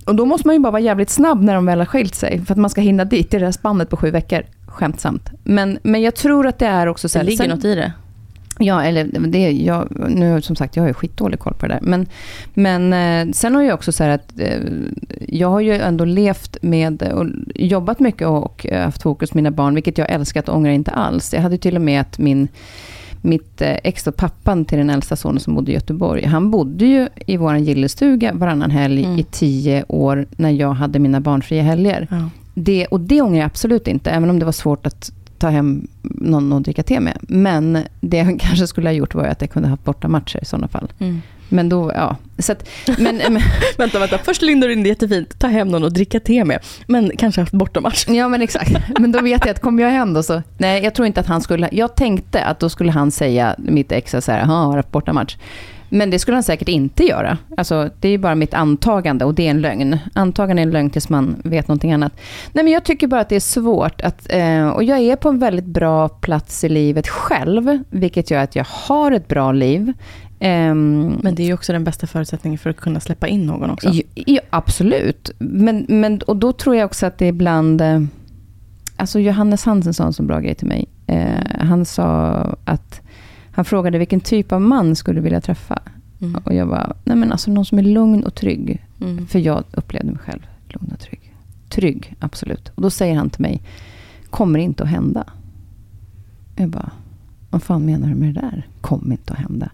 Och 0.06 0.16
då 0.16 0.26
måste 0.26 0.48
man 0.48 0.56
ju 0.56 0.60
bara 0.60 0.72
vara 0.72 0.82
jävligt 0.82 1.10
snabb 1.10 1.44
när 1.44 1.56
de 1.56 1.66
väl 1.66 1.80
har 1.80 1.86
skilt 1.86 2.16
sig. 2.16 2.42
För 2.46 2.54
att 2.54 2.58
man 2.58 2.70
ska 2.70 2.82
hinna 2.82 3.06
dit 3.06 3.34
i 3.34 3.40
det 3.40 3.46
här 3.46 3.52
spannet 3.52 3.90
på 3.90 3.98
sju 3.98 4.12
veckor. 4.12 4.42
Skämtsamt. 4.68 5.30
Men, 5.44 5.80
men 5.84 6.02
jag 6.02 6.16
tror 6.16 6.48
att 6.48 6.60
det 6.60 6.66
är 6.68 6.88
också 6.88 7.10
så 7.10 7.18
det 7.18 7.20
här- 7.20 7.26
ligger 7.26 7.44
sen- 7.44 7.50
något 7.56 7.66
i 7.66 7.76
det. 7.76 7.94
Ja, 8.64 8.84
eller 8.84 9.04
det, 9.28 9.52
jag, 9.52 9.88
nu 10.10 10.42
som 10.42 10.56
sagt, 10.56 10.76
jag 10.76 10.84
har 10.84 10.88
ju 10.88 10.94
skitdålig 10.94 11.40
koll 11.40 11.54
på 11.54 11.68
det 11.68 11.74
där. 11.74 11.80
Men, 11.82 12.06
men 12.54 12.94
eh, 13.30 13.34
sen 13.34 13.56
har 13.56 13.62
jag 13.64 13.74
också 13.74 13.92
så 13.92 14.04
här 14.04 14.10
att 14.10 14.40
eh, 14.40 14.60
jag 15.28 15.48
har 15.50 15.60
ju 15.60 15.74
ändå 15.74 16.06
levt 16.06 16.58
med 16.62 17.04
och 17.04 17.26
jobbat 17.56 18.00
mycket 18.00 18.28
och 18.28 18.66
eh, 18.70 18.84
haft 18.86 19.02
fokus 19.02 19.30
på 19.30 19.38
mina 19.38 19.52
barn, 19.52 19.76
vilket 19.76 19.98
jag 19.98 20.10
älskat 20.12 20.50
och 20.50 20.56
ångrar 20.56 20.72
inte 20.72 20.92
alls. 20.92 21.34
Jag 21.34 21.42
hade 21.42 21.58
till 21.58 21.76
och 21.76 21.82
med 21.82 22.02
att 22.02 22.18
min 22.20 22.48
mitt 23.24 23.62
ex 23.62 24.08
och 24.08 24.16
pappan 24.16 24.66
till 24.66 24.78
den 24.78 24.90
äldsta 24.90 25.16
sonen 25.16 25.40
som 25.40 25.56
bodde 25.56 25.72
i 25.72 25.74
Göteborg, 25.74 26.26
han 26.26 26.52
bodde 26.52 26.86
ju 26.86 27.08
i 27.26 27.38
vår 27.38 27.58
gillestuga 27.58 28.34
varannan 28.34 28.72
helg 28.72 29.04
Mm. 29.06 29.20
i 29.20 29.24
tio 29.24 29.84
år 29.88 30.28
när 30.38 30.50
jag 30.50 30.74
hade 30.74 31.00
mina 31.00 31.20
barnfria 31.20 31.64
helger. 31.64 32.08
Ja. 32.12 32.30
Det, 32.54 32.86
och 32.86 33.00
det 33.00 33.22
ångrar 33.22 33.38
jag 33.40 33.46
absolut 33.46 33.88
inte, 33.88 34.12
även 34.12 34.30
om 34.30 34.40
det 34.40 34.46
var 34.46 34.52
svårt 34.52 34.86
att 34.86 35.12
ta 35.42 35.50
hem 35.50 35.88
någon 36.02 36.54
att 36.54 36.64
dricka 36.64 36.84
te 36.84 37.00
med. 37.00 37.18
Men 37.22 37.78
det 38.02 38.18
jag 38.18 38.40
kanske 38.42 38.68
skulle 38.68 38.90
ha 38.90 38.94
gjort 38.94 39.16
var 39.16 39.24
att 39.26 39.42
jag 39.42 39.50
kunde 39.52 39.68
ha 39.68 39.74
haft 39.74 39.84
borta 39.84 40.08
matcher 40.08 40.40
i 40.42 40.46
sådana 40.46 40.68
fall. 40.68 40.94
Mm. 41.00 41.22
Men 41.50 41.70
då, 41.70 41.92
ja. 41.96 42.16
Så 42.38 42.52
att, 42.52 42.70
men, 42.98 43.18
men, 43.18 43.42
Vänta, 43.78 44.00
vänta. 44.00 44.18
Först 44.18 44.42
lindar 44.42 44.68
du 44.68 44.74
in 44.74 44.84
det 44.84 44.90
jättefint. 44.90 45.40
Ta 45.40 45.48
hem 45.48 45.68
någon 45.68 45.84
och 45.84 45.94
dricka 45.94 46.20
te 46.20 46.46
med. 46.46 46.60
Men 46.88 47.12
kanske 47.18 47.42
haft 47.42 47.54
bortamatch. 47.54 48.08
ja 48.08 48.28
men 48.28 48.42
exakt. 48.42 48.72
Men 49.00 49.12
då 49.12 49.22
vet 49.22 49.46
jag 49.46 49.54
att 49.54 49.62
kommer 49.62 49.84
jag 49.84 49.90
hem 49.90 50.14
då 50.14 50.24
så, 50.24 50.42
nej 50.58 50.84
jag 50.84 50.94
tror 50.96 51.06
inte 51.08 51.20
att 51.20 51.28
han 51.28 51.42
skulle, 51.42 51.70
jag 51.72 51.96
tänkte 51.96 52.44
att 52.44 52.60
då 52.60 52.70
skulle 52.70 52.92
han 52.92 53.12
säga, 53.12 53.56
mitt 53.58 53.92
ex 53.92 54.12
så 54.12 54.32
här, 54.32 54.40
"Jaha, 54.40 54.66
har 54.66 54.76
haft 54.76 54.92
borta 54.92 55.14
match? 55.14 55.38
Men 55.94 56.10
det 56.10 56.20
skulle 56.20 56.36
han 56.36 56.44
säkert 56.44 56.68
inte 56.68 57.04
göra. 57.04 57.38
Alltså, 57.58 57.90
det 58.00 58.10
är 58.10 58.18
bara 58.18 58.36
mitt 58.36 58.54
antagande 58.54 59.26
och 59.26 59.34
det 59.34 59.48
är 59.48 59.52
en 59.52 59.62
lögn. 59.62 59.98
Antagande 60.14 60.62
är 60.62 60.64
en 60.64 60.72
lögn 60.72 60.90
tills 60.90 61.10
man 61.10 61.42
vet 61.44 61.68
någonting 61.68 61.92
annat. 61.92 62.14
Nej, 62.54 62.64
men 62.64 62.74
jag 62.74 62.84
tycker 62.84 63.08
bara 63.08 63.22
att 63.22 63.30
det 63.30 63.36
är 63.36 63.40
svårt 63.40 64.02
att... 64.02 64.28
Eh, 64.30 64.70
och 64.70 64.84
jag 64.84 65.00
är 65.00 65.16
på 65.16 65.30
en 65.30 65.40
väldigt 65.40 65.66
bra 65.66 66.10
plats 66.10 66.64
i 66.64 66.70
livet 66.70 67.08
själv, 67.08 67.84
vilket 67.90 68.32
gör 68.32 68.44
att 68.44 68.56
jag 68.56 68.66
har 68.70 69.12
ett 69.12 69.28
bra 69.28 69.52
liv. 69.52 69.94
Um, 70.40 71.20
men 71.24 71.36
det 71.36 71.44
är 71.44 71.48
ju 71.48 71.54
också 71.54 71.74
den 71.74 71.84
bästa 71.84 72.08
förutsättningen 72.08 72.60
för 72.60 72.70
att 72.70 72.78
kunna 72.78 73.00
släppa 73.00 73.28
in 73.28 73.46
någon 73.46 73.70
också. 73.70 73.92
Ja, 74.16 74.42
absolut. 74.50 75.32
Men, 75.38 75.86
men, 75.90 76.22
och 76.22 76.36
då 76.36 76.54
tror 76.54 76.76
jag 76.76 76.86
också 76.86 77.06
att 77.06 77.18
det 77.18 77.28
ibland... 77.28 77.82
Eh, 77.82 78.02
alltså 78.96 79.20
Johannes 79.20 79.66
Hansen 79.66 79.94
sa 79.94 80.06
en 80.06 80.14
så 80.14 80.24
bra 80.24 80.40
grej 80.40 80.56
till 80.56 80.68
mig. 80.68 80.88
Eh, 81.08 81.60
han 81.60 81.86
sa 81.86 82.34
att... 82.66 83.01
Han 83.52 83.66
frågade 83.66 83.98
vilken 83.98 84.20
typ 84.20 84.52
av 84.52 84.62
man 84.62 84.96
skulle 84.96 85.20
du 85.20 85.24
vilja 85.24 85.42
träffa? 85.42 85.80
Mm. 86.22 86.42
Och 86.46 86.54
jag 86.54 86.68
bara, 86.68 86.94
nej 87.04 87.16
men 87.16 87.32
alltså 87.32 87.52
någon 87.52 87.66
som 87.66 87.80
är 87.80 87.84
lugn 87.84 88.24
och 88.24 88.36
trygg. 88.36 88.86
Mm. 89.02 89.28
För 89.28 89.40
jag 89.40 89.64
upplevde 89.72 90.12
mig 90.12 90.20
själv 90.20 90.42
lugn 90.68 90.92
och 90.94 91.00
trygg. 91.00 91.36
Trygg, 91.70 92.16
absolut. 92.20 92.72
Och 92.76 92.82
då 92.82 92.90
säger 92.90 93.16
han 93.16 93.30
till 93.30 93.42
mig, 93.42 93.62
kommer 94.30 94.60
inte 94.60 94.84
att 94.84 94.90
hända. 94.90 95.26
Jag 96.56 96.70
bara, 96.70 96.92
vad 97.50 97.64
fan 97.64 97.86
menar 97.86 98.08
du 98.08 98.16
med 98.16 98.34
det 98.34 98.42
där? 98.42 98.68
Kommer 98.82 99.12
inte 99.12 99.34
att 99.34 99.40
hända. 99.40 99.70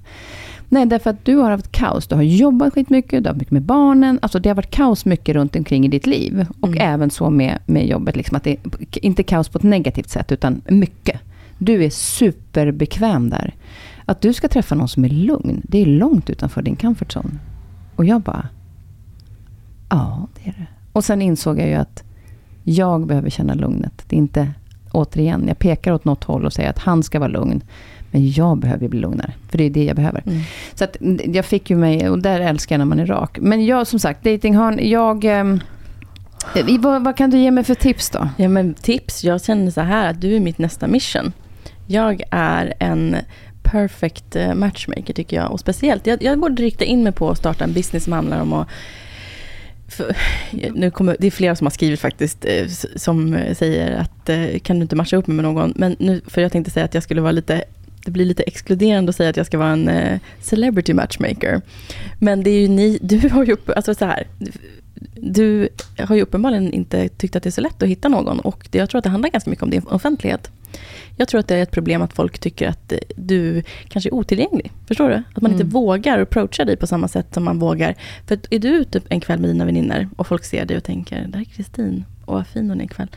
Nej, 0.69 0.86
därför 0.86 1.09
att 1.09 1.25
du 1.25 1.36
har 1.36 1.51
haft 1.51 1.71
kaos. 1.71 2.07
Du 2.07 2.15
har 2.15 2.21
jobbat 2.21 2.73
skitmycket, 2.73 3.23
du 3.23 3.30
har 3.30 3.36
mycket 3.36 3.51
med 3.51 3.61
barnen. 3.61 4.19
Alltså 4.21 4.39
det 4.39 4.49
har 4.49 4.55
varit 4.55 4.71
kaos 4.71 5.05
mycket 5.05 5.36
runt 5.36 5.55
omkring 5.55 5.86
i 5.86 5.88
ditt 5.88 6.05
liv. 6.05 6.45
Och 6.61 6.67
mm. 6.67 6.93
även 6.93 7.09
så 7.09 7.30
med, 7.30 7.59
med 7.65 7.88
jobbet. 7.88 8.15
Liksom 8.15 8.38
att 8.38 8.43
det 8.43 8.57
inte 8.93 9.23
kaos 9.23 9.49
på 9.49 9.57
ett 9.57 9.63
negativt 9.63 10.09
sätt, 10.09 10.32
utan 10.32 10.61
mycket. 10.67 11.21
Du 11.57 11.83
är 11.83 11.89
superbekväm 11.89 13.29
där. 13.29 13.55
Att 14.05 14.21
du 14.21 14.33
ska 14.33 14.47
träffa 14.47 14.75
någon 14.75 14.87
som 14.87 15.05
är 15.05 15.09
lugn, 15.09 15.61
det 15.63 15.81
är 15.81 15.85
långt 15.85 16.29
utanför 16.29 16.61
din 16.61 16.75
comfort 16.75 17.15
zone. 17.15 17.39
Och 17.95 18.05
jag 18.05 18.21
bara, 18.21 18.47
ja, 19.89 20.27
det 20.35 20.49
är 20.49 20.53
det. 20.57 20.67
Och 20.93 21.03
sen 21.03 21.21
insåg 21.21 21.59
jag 21.59 21.67
ju 21.67 21.73
att 21.73 22.03
jag 22.63 23.07
behöver 23.07 23.29
känna 23.29 23.53
lugnet. 23.53 24.03
Det 24.07 24.15
är 24.15 24.17
inte, 24.17 24.53
återigen, 24.91 25.47
jag 25.47 25.59
pekar 25.59 25.91
åt 25.91 26.05
något 26.05 26.23
håll 26.23 26.45
och 26.45 26.53
säger 26.53 26.69
att 26.69 26.79
han 26.79 27.03
ska 27.03 27.19
vara 27.19 27.29
lugn. 27.29 27.61
Men 28.11 28.31
jag 28.31 28.57
behöver 28.57 28.87
bli 28.87 28.99
lugnare, 28.99 29.33
för 29.49 29.57
det 29.57 29.63
är 29.63 29.69
det 29.69 29.83
jag 29.83 29.95
behöver. 29.95 30.23
Mm. 30.25 30.41
Så 30.73 30.83
att 30.83 30.97
jag 31.25 31.45
fick 31.45 31.69
ju 31.69 31.75
mig, 31.75 32.09
och 32.09 32.19
där 32.19 32.39
älskar 32.39 32.75
jag 32.75 32.79
när 32.79 32.85
man 32.85 32.99
är 32.99 33.05
rak. 33.05 33.37
Men 33.41 33.65
jag 33.65 33.87
som 33.87 33.99
sagt, 33.99 34.23
datingharn, 34.23 34.79
jag... 34.81 35.25
Eh, 35.25 35.57
vad, 36.79 37.03
vad, 37.03 37.17
kan 37.17 37.29
du 37.29 37.37
ge 37.37 37.51
mig 37.51 37.63
för 37.63 37.75
tips 37.75 38.09
då? 38.09 38.29
Ja 38.37 38.49
men 38.49 38.73
tips, 38.73 39.23
jag 39.23 39.43
känner 39.43 39.71
så 39.71 39.81
här 39.81 40.09
att 40.09 40.21
du 40.21 40.35
är 40.35 40.39
mitt 40.39 40.57
nästa 40.57 40.87
mission. 40.87 41.33
Jag 41.88 42.23
är 42.31 42.73
en 42.79 43.17
perfect 43.63 44.35
eh, 44.35 44.53
matchmaker 44.53 45.13
tycker 45.13 45.38
jag. 45.38 45.51
Och 45.51 45.59
speciellt, 45.59 46.07
jag, 46.07 46.23
jag 46.23 46.39
borde 46.39 46.63
rikta 46.63 46.85
in 46.85 47.03
mig 47.03 47.11
på 47.11 47.29
att 47.29 47.38
starta 47.38 47.63
en 47.63 47.73
business 47.73 48.03
som 48.03 48.13
handlar 48.13 48.41
om 48.41 48.53
att 48.53 48.67
för, 49.88 50.15
nu 50.73 50.91
kommer, 50.91 51.15
det 51.19 51.27
är 51.27 51.31
flera 51.31 51.55
som 51.55 51.65
har 51.65 51.71
skrivit 51.71 51.99
faktiskt, 51.99 52.45
eh, 52.45 52.67
som 52.95 53.33
eh, 53.33 53.55
säger 53.55 53.97
att 53.97 54.29
kan 54.63 54.75
du 54.75 54.81
inte 54.81 54.95
matcha 54.95 55.17
upp 55.17 55.27
mig 55.27 55.35
med 55.35 55.45
någon? 55.45 55.73
Men 55.75 55.95
nu, 55.99 56.21
för 56.27 56.41
jag 56.41 56.51
tänkte 56.51 56.71
säga 56.71 56.85
att 56.85 56.93
jag 56.93 57.03
skulle 57.03 57.21
vara 57.21 57.31
lite 57.31 57.63
det 58.05 58.11
blir 58.11 58.25
lite 58.25 58.43
exkluderande 58.43 59.09
att 59.09 59.15
säga 59.15 59.29
att 59.29 59.38
jag 59.38 59.45
ska 59.45 59.57
vara 59.57 59.69
en 59.69 60.19
celebrity 60.41 60.93
matchmaker. 60.93 61.61
Men 62.19 62.43
det 62.43 62.49
är 62.49 62.59
ju 62.59 62.67
ni, 62.67 62.99
du 63.01 63.29
har 63.29 63.45
ju, 63.45 63.53
upp, 63.53 63.69
alltså 63.75 63.95
så 63.95 64.05
här, 64.05 64.27
du 65.15 65.69
har 65.99 66.15
ju 66.15 66.21
uppenbarligen 66.21 66.73
inte 66.73 67.07
tyckt 67.09 67.35
att 67.35 67.43
det 67.43 67.49
är 67.49 67.51
så 67.51 67.61
lätt 67.61 67.83
att 67.83 67.89
hitta 67.89 68.09
någon 68.09 68.39
och 68.39 68.67
det, 68.71 68.77
jag 68.77 68.89
tror 68.89 68.99
att 68.99 69.03
det 69.03 69.09
handlar 69.09 69.29
ganska 69.29 69.49
mycket 69.49 69.63
om 69.63 69.69
din 69.69 69.81
offentlighet. 69.81 70.51
Jag 71.18 71.28
tror 71.28 71.39
att 71.39 71.47
det 71.47 71.55
är 71.55 71.63
ett 71.63 71.72
problem 71.72 72.01
att 72.01 72.13
folk 72.13 72.39
tycker 72.39 72.68
att 72.68 72.93
du 73.15 73.63
kanske 73.88 74.09
är 74.09 74.13
otillgänglig. 74.13 74.72
Förstår 74.88 75.09
du? 75.09 75.15
Att 75.15 75.41
man 75.41 75.51
mm. 75.51 75.61
inte 75.61 75.74
vågar 75.74 76.20
approacha 76.20 76.65
dig 76.65 76.78
på 76.78 76.88
samma 76.88 77.07
sätt 77.07 77.34
som 77.34 77.43
man 77.43 77.59
vågar. 77.59 77.95
För 78.28 78.39
är 78.49 78.59
du 78.59 78.70
ute 78.70 79.01
en 79.09 79.20
kväll 79.20 79.39
med 79.39 79.49
dina 79.49 79.65
vänner 79.65 80.09
och 80.15 80.28
folk 80.28 80.43
ser 80.43 80.65
dig 80.65 80.78
och 80.78 80.84
tänker, 80.84 81.28
där 81.28 81.39
är 81.39 81.43
Kristin, 81.43 82.05
och 82.26 82.34
vad 82.34 82.47
fin 82.47 82.70
hon 82.70 82.82
är 82.82 82.86
ikväll. 82.86 83.07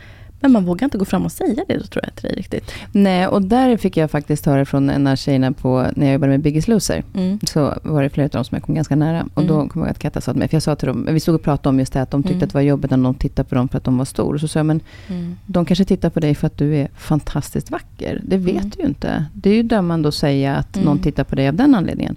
Men 0.40 0.52
man 0.52 0.64
vågar 0.64 0.84
inte 0.84 0.98
gå 0.98 1.04
fram 1.04 1.24
och 1.24 1.32
säga 1.32 1.64
det, 1.68 1.78
då 1.78 1.84
tror 1.84 2.04
jag, 2.04 2.14
till 2.14 2.28
dig 2.28 2.36
riktigt. 2.36 2.72
Nej, 2.92 3.26
och 3.26 3.42
där 3.42 3.76
fick 3.76 3.96
jag 3.96 4.10
faktiskt 4.10 4.46
höra 4.46 4.64
från 4.64 4.90
en 4.90 5.06
av 5.06 5.16
tjejerna 5.16 5.52
på, 5.52 5.86
när 5.96 6.06
jag 6.06 6.12
jobbade 6.12 6.30
med 6.30 6.40
Biggest 6.40 6.68
Loser. 6.68 7.04
Mm. 7.14 7.38
Så 7.42 7.74
var 7.82 8.02
det 8.02 8.10
flera 8.10 8.24
av 8.24 8.30
dem 8.30 8.44
som 8.44 8.56
jag 8.56 8.62
kom 8.62 8.74
ganska 8.74 8.96
nära. 8.96 9.26
Och 9.34 9.42
mm. 9.42 9.54
då 9.54 9.68
kom 9.68 9.80
jag 9.80 9.86
ihåg 9.86 9.90
att 9.90 9.98
Katta 9.98 10.20
sa 10.20 10.32
till 10.32 10.38
mig, 10.38 10.48
för 10.48 10.54
jag 10.54 10.62
sa 10.62 10.76
till 10.76 10.88
dem, 10.88 11.06
vi 11.10 11.20
stod 11.20 11.34
och 11.34 11.42
pratade 11.42 11.68
om 11.68 11.78
just 11.78 11.92
det, 11.92 12.02
att 12.02 12.10
de 12.10 12.22
tyckte 12.22 12.34
mm. 12.34 12.44
att 12.44 12.50
det 12.50 12.54
var 12.54 12.62
jobbigt 12.62 12.90
när 12.90 12.98
någon 12.98 13.14
tittade 13.14 13.48
på 13.48 13.54
dem 13.54 13.68
för 13.68 13.78
att 13.78 13.84
de 13.84 13.98
var 13.98 14.04
stor. 14.04 14.34
Och 14.34 14.40
så 14.40 14.48
sa 14.48 14.58
jag, 14.58 14.66
men 14.66 14.80
mm. 15.08 15.36
de 15.46 15.64
kanske 15.64 15.84
tittar 15.84 16.10
på 16.10 16.20
dig 16.20 16.34
för 16.34 16.46
att 16.46 16.58
du 16.58 16.76
är 16.76 16.88
fantastiskt 16.96 17.70
vacker. 17.70 18.20
Det 18.24 18.36
vet 18.36 18.56
mm. 18.56 18.70
du 18.76 18.82
ju 18.82 18.88
inte. 18.88 19.24
Det 19.32 19.50
är 19.50 19.54
ju 19.54 19.62
dömande 19.62 20.08
att 20.08 20.14
säga 20.14 20.56
att 20.56 20.76
någon 20.76 20.86
mm. 20.86 21.02
tittar 21.02 21.24
på 21.24 21.34
dig 21.36 21.48
av 21.48 21.54
den 21.54 21.74
anledningen. 21.74 22.16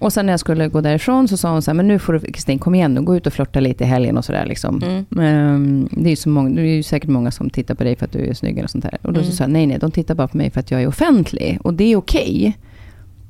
Och 0.00 0.12
sen 0.12 0.26
när 0.26 0.32
jag 0.32 0.40
skulle 0.40 0.68
gå 0.68 0.80
därifrån 0.80 1.28
så 1.28 1.36
sa 1.36 1.52
hon 1.52 1.62
så 1.62 1.70
här, 1.70 1.76
men 1.76 1.88
nu 1.88 1.98
får 1.98 2.12
du 2.12 2.20
Kristin, 2.20 2.58
kom 2.58 2.74
igen 2.74 2.94
nu, 2.94 3.00
gå 3.00 3.16
ut 3.16 3.26
och 3.26 3.32
flörta 3.32 3.60
lite 3.60 3.84
i 3.84 3.86
helgen 3.86 4.18
och 4.18 4.24
sådär 4.24 4.46
liksom. 4.46 4.82
Mm. 4.82 5.54
Um, 5.54 5.88
det 5.90 6.08
är 6.08 6.10
ju 6.10 6.16
så 6.16 6.28
många, 6.28 6.50
det 6.50 6.60
är 6.60 6.76
ju 6.76 6.82
säkert 6.82 7.10
många 7.10 7.30
som 7.30 7.50
tittar 7.50 7.74
på 7.74 7.84
dig 7.84 7.96
för 7.96 8.04
att 8.04 8.12
du 8.12 8.26
är 8.26 8.34
snygg 8.34 8.64
och 8.64 8.70
sånt 8.70 8.84
där. 8.84 8.98
Och 9.02 9.12
då 9.12 9.20
mm. 9.20 9.30
så 9.30 9.36
sa 9.36 9.44
jag, 9.44 9.50
nej 9.50 9.66
nej, 9.66 9.78
de 9.78 9.90
tittar 9.90 10.14
bara 10.14 10.28
på 10.28 10.36
mig 10.36 10.50
för 10.50 10.60
att 10.60 10.70
jag 10.70 10.82
är 10.82 10.86
offentlig. 10.86 11.58
Och 11.62 11.74
det 11.74 11.84
är 11.84 11.96
okej. 11.96 12.38
Okay. 12.38 12.52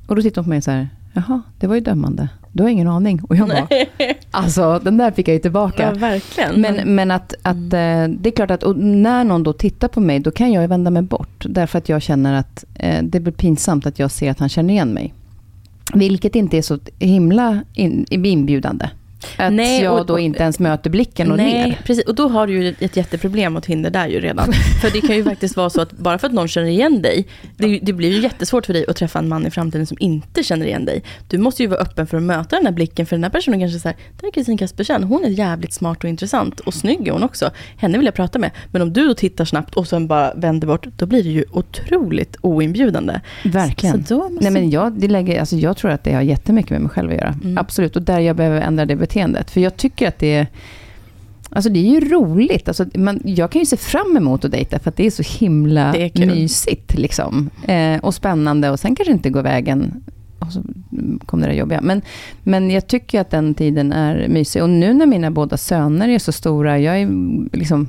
Och 0.07 0.15
då 0.15 0.21
tittar 0.21 0.41
hon 0.41 0.45
på 0.45 0.49
mig 0.49 0.61
så 0.61 0.71
här, 0.71 0.89
jaha, 1.13 1.41
det 1.59 1.67
var 1.67 1.75
ju 1.75 1.81
dömande. 1.81 2.29
Du 2.51 2.63
har 2.63 2.69
ingen 2.69 2.87
aning. 2.87 3.21
Och 3.23 3.35
jag 3.35 3.47
bara, 3.47 3.67
alltså 4.31 4.79
den 4.83 4.97
där 4.97 5.11
fick 5.11 5.27
jag 5.27 5.33
ju 5.33 5.39
tillbaka. 5.39 5.83
Ja, 5.83 5.99
verkligen. 5.99 6.61
Men, 6.61 6.95
men 6.95 7.11
att, 7.11 7.33
att 7.41 7.73
mm. 7.73 8.11
Eh, 8.11 8.17
det 8.19 8.29
är 8.29 8.31
klart 8.31 8.51
att 8.51 8.63
när 8.77 9.23
någon 9.23 9.43
då 9.43 9.53
tittar 9.53 9.87
på 9.87 9.99
mig, 9.99 10.19
då 10.19 10.31
kan 10.31 10.51
jag 10.51 10.61
ju 10.61 10.67
vända 10.67 10.91
mig 10.91 11.01
bort. 11.01 11.45
Därför 11.49 11.77
att 11.77 11.89
jag 11.89 12.01
känner 12.01 12.33
att 12.33 12.65
eh, 12.75 13.03
det 13.03 13.19
blir 13.19 13.33
pinsamt 13.33 13.85
att 13.85 13.99
jag 13.99 14.11
ser 14.11 14.31
att 14.31 14.39
han 14.39 14.49
känner 14.49 14.73
igen 14.73 14.93
mig. 14.93 15.13
Vilket 15.93 16.35
inte 16.35 16.57
är 16.57 16.61
så 16.61 16.79
himla 16.99 17.63
in, 17.73 18.05
inbjudande. 18.09 18.89
Att 19.37 19.53
nej, 19.53 19.81
jag 19.81 20.05
då 20.05 20.19
inte 20.19 20.43
ens 20.43 20.59
möter 20.59 20.89
blicken 20.89 21.31
och 21.31 21.37
nej, 21.37 21.67
ler. 21.67 21.81
Precis, 21.83 22.05
och 22.05 22.15
då 22.15 22.27
har 22.27 22.47
du 22.47 22.63
ju 22.63 22.75
ett 22.79 22.97
jätteproblem 22.97 23.53
mot 23.53 23.65
hinder 23.65 23.89
där 23.89 24.07
ju 24.07 24.19
redan. 24.19 24.53
för 24.81 24.89
det 24.91 25.01
kan 25.01 25.15
ju 25.15 25.23
faktiskt 25.23 25.57
vara 25.57 25.69
så 25.69 25.81
att 25.81 25.91
bara 25.91 26.17
för 26.17 26.27
att 26.27 26.33
någon 26.33 26.47
känner 26.47 26.67
igen 26.67 27.01
dig, 27.01 27.27
det, 27.57 27.79
det, 27.79 27.93
blir 27.93 28.09
ju 28.09 28.21
jättesvårt 28.21 28.65
för 28.65 28.73
dig 28.73 28.85
att 28.87 28.95
träffa 28.95 29.19
en 29.19 29.29
man 29.29 29.47
i 29.47 29.51
framtiden 29.51 29.87
som 29.87 29.97
inte 29.99 30.43
känner 30.43 30.65
igen 30.65 30.85
dig. 30.85 31.03
Du 31.27 31.37
måste 31.37 31.63
ju 31.63 31.67
vara 31.67 31.79
öppen 31.79 32.07
för 32.07 32.17
att 32.17 32.23
möta 32.23 32.55
den 32.55 32.65
här 32.65 32.73
blicken, 32.73 33.05
för 33.05 33.15
den 33.15 33.23
här 33.23 33.31
personen 33.31 33.59
kanske 33.59 33.79
säger, 33.79 33.97
det 34.19 34.27
är 34.27 34.31
Kristin 34.31 34.57
Kaspersen, 34.57 35.03
hon 35.03 35.25
är 35.25 35.29
jävligt 35.29 35.73
smart 35.73 36.03
och 36.03 36.09
intressant 36.09 36.59
och 36.59 36.73
snygg 36.73 37.07
är 37.07 37.11
hon 37.11 37.23
också. 37.23 37.51
Henne 37.77 37.97
vill 37.97 38.05
jag 38.05 38.15
prata 38.15 38.39
med. 38.39 38.51
Men 38.71 38.81
om 38.81 38.93
du 38.93 39.07
då 39.07 39.13
tittar 39.13 39.45
snabbt 39.45 39.75
och 39.75 39.87
sen 39.87 40.07
bara 40.07 40.33
vänder 40.33 40.67
bort, 40.67 40.87
då 40.97 41.05
blir 41.05 41.23
det 41.23 41.29
ju 41.29 41.45
otroligt 41.51 42.35
oinbjudande. 42.41 43.19
Verkligen. 43.43 44.05
Så, 44.05 44.07
så 44.07 44.29
Nej, 44.41 44.51
men 44.51 44.69
jag, 44.69 44.93
det 44.93 45.07
lägger, 45.07 45.39
alltså 45.39 45.55
jag 45.55 45.77
tror 45.77 45.91
att 45.91 46.03
det 46.03 46.13
har 46.13 46.21
jättemycket 46.21 46.71
med 46.71 46.81
mig 46.81 46.89
själv 46.89 47.11
att 47.11 47.17
göra. 47.17 47.35
Mm. 47.43 47.57
Absolut, 47.57 47.95
och 47.95 48.01
där 48.01 48.19
jag 48.19 48.35
behöver 48.35 48.61
ändra 48.61 48.85
det 48.85 48.95
beteendet. 49.11 49.51
För 49.51 49.61
jag 49.61 49.77
tycker 49.77 50.07
att 50.07 50.19
det 50.19 50.33
är... 50.33 50.47
Alltså 51.49 51.69
det 51.69 51.79
är 51.79 52.01
ju 52.01 52.09
roligt. 52.09 52.67
Alltså 52.67 52.85
man, 52.95 53.21
jag 53.23 53.51
kan 53.51 53.59
ju 53.59 53.65
se 53.65 53.77
fram 53.77 54.17
emot 54.17 54.45
att 54.45 54.51
dejta 54.51 54.79
för 54.79 54.89
att 54.89 54.95
det 54.97 55.05
är 55.05 55.11
så 55.11 55.39
himla 55.39 55.95
är 55.95 56.25
mysigt. 56.25 56.97
Liksom. 56.97 57.49
Eh, 57.67 57.99
och 58.01 58.15
spännande 58.15 58.69
och 58.69 58.79
sen 58.79 58.95
kanske 58.95 59.11
inte 59.11 59.29
går 59.29 59.41
vägen. 59.41 60.03
Och 60.39 60.53
så 60.53 60.63
kom 61.25 61.41
det 61.41 61.47
där 61.47 61.53
jobbiga. 61.53 61.81
Men, 61.81 62.01
men 62.43 62.71
jag 62.71 62.87
tycker 62.87 63.21
att 63.21 63.29
den 63.29 63.53
tiden 63.53 63.91
är 63.91 64.27
mysig. 64.27 64.63
Och 64.63 64.69
nu 64.69 64.93
när 64.93 65.05
mina 65.05 65.31
båda 65.31 65.57
söner 65.57 66.09
är 66.09 66.19
så 66.19 66.31
stora, 66.31 66.79
jag 66.79 67.01
är 67.01 67.07
liksom 67.57 67.87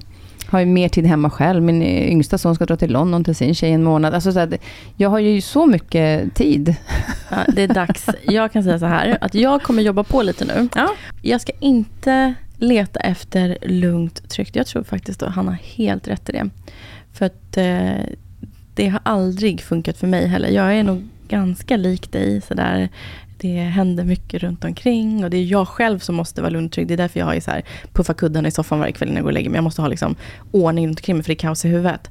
har 0.53 0.61
ju 0.61 0.67
mer 0.67 0.89
tid 0.89 1.07
hemma 1.07 1.31
själv. 1.31 1.63
Min 1.63 1.83
yngsta 1.83 2.39
son 2.39 2.55
ska 2.55 2.67
dra 2.67 2.77
till 2.77 2.93
London 2.93 3.25
till 3.25 3.35
sin 3.35 3.55
tjej 3.55 3.73
en 3.73 3.83
månad. 3.83 4.15
Alltså 4.15 4.33
så 4.33 4.41
att 4.41 4.55
jag 4.97 5.11
har 5.11 5.19
ju 5.19 5.41
så 5.41 5.67
mycket 5.67 6.35
tid. 6.35 6.75
Ja, 7.31 7.37
det 7.49 7.63
är 7.63 7.69
dags. 7.69 8.09
Jag 8.23 8.53
kan 8.53 8.63
säga 8.63 8.79
så 8.79 8.87
här, 8.87 9.19
att 9.21 9.35
jag 9.35 9.63
kommer 9.63 9.83
jobba 9.83 10.05
på 10.05 10.23
lite 10.23 10.45
nu. 10.45 10.69
Ja. 10.75 10.89
Jag 11.23 11.41
ska 11.41 11.53
inte 11.61 12.35
leta 12.57 13.01
efter 13.01 13.59
lugnt, 13.63 14.29
tryggt. 14.29 14.57
Jag 14.57 14.67
tror 14.67 14.83
faktiskt 14.83 15.23
att 15.23 15.35
han 15.35 15.49
har 15.49 15.55
helt 15.55 16.09
rätt 16.09 16.29
i 16.29 16.33
det. 16.33 16.51
För 17.13 17.27
att 17.27 17.57
eh, 17.57 18.05
det 18.75 18.89
har 18.89 19.01
aldrig 19.03 19.61
funkat 19.61 19.97
för 19.97 20.07
mig 20.07 20.27
heller. 20.27 20.49
Jag 20.49 20.75
är 20.75 20.83
nog 20.83 21.09
ganska 21.29 21.77
lik 21.77 22.13
dig. 22.13 22.41
Sådär 22.41 22.89
det 23.43 23.61
händer 23.61 24.05
mycket 24.05 24.43
runt 24.43 24.65
omkring 24.65 25.25
och 25.25 25.31
det 25.31 25.37
är 25.37 25.45
jag 25.45 25.69
själv 25.69 25.99
som 25.99 26.15
måste 26.15 26.43
vara 26.43 26.51
lugn 26.51 26.67
och 26.67 26.73
trygg. 26.73 26.89
Det 26.89 26.95
är 26.95 26.97
därför 26.97 27.21
jag 27.21 27.27
har 27.27 27.41
så 27.41 27.51
här, 27.51 27.63
puffar 27.93 28.15
kuddarna 28.15 28.49
i 28.49 28.51
soffan 28.51 28.79
varje 28.79 28.93
kväll 28.93 29.09
när 29.09 29.17
jag 29.17 29.23
går 29.23 29.31
och 29.31 29.35
lägger 29.35 29.51
mig. 29.51 29.57
Jag 29.57 29.65
måste 29.65 29.83
ha 29.83 29.89
liksom 29.89 30.17
ordning 30.51 30.87
runt 30.87 30.99
omkring 30.99 31.17
mig 31.17 31.23
för 31.23 31.29
det 31.29 31.35
är 31.35 31.39
kaos 31.39 31.65
i 31.65 31.69
huvudet. 31.69 32.11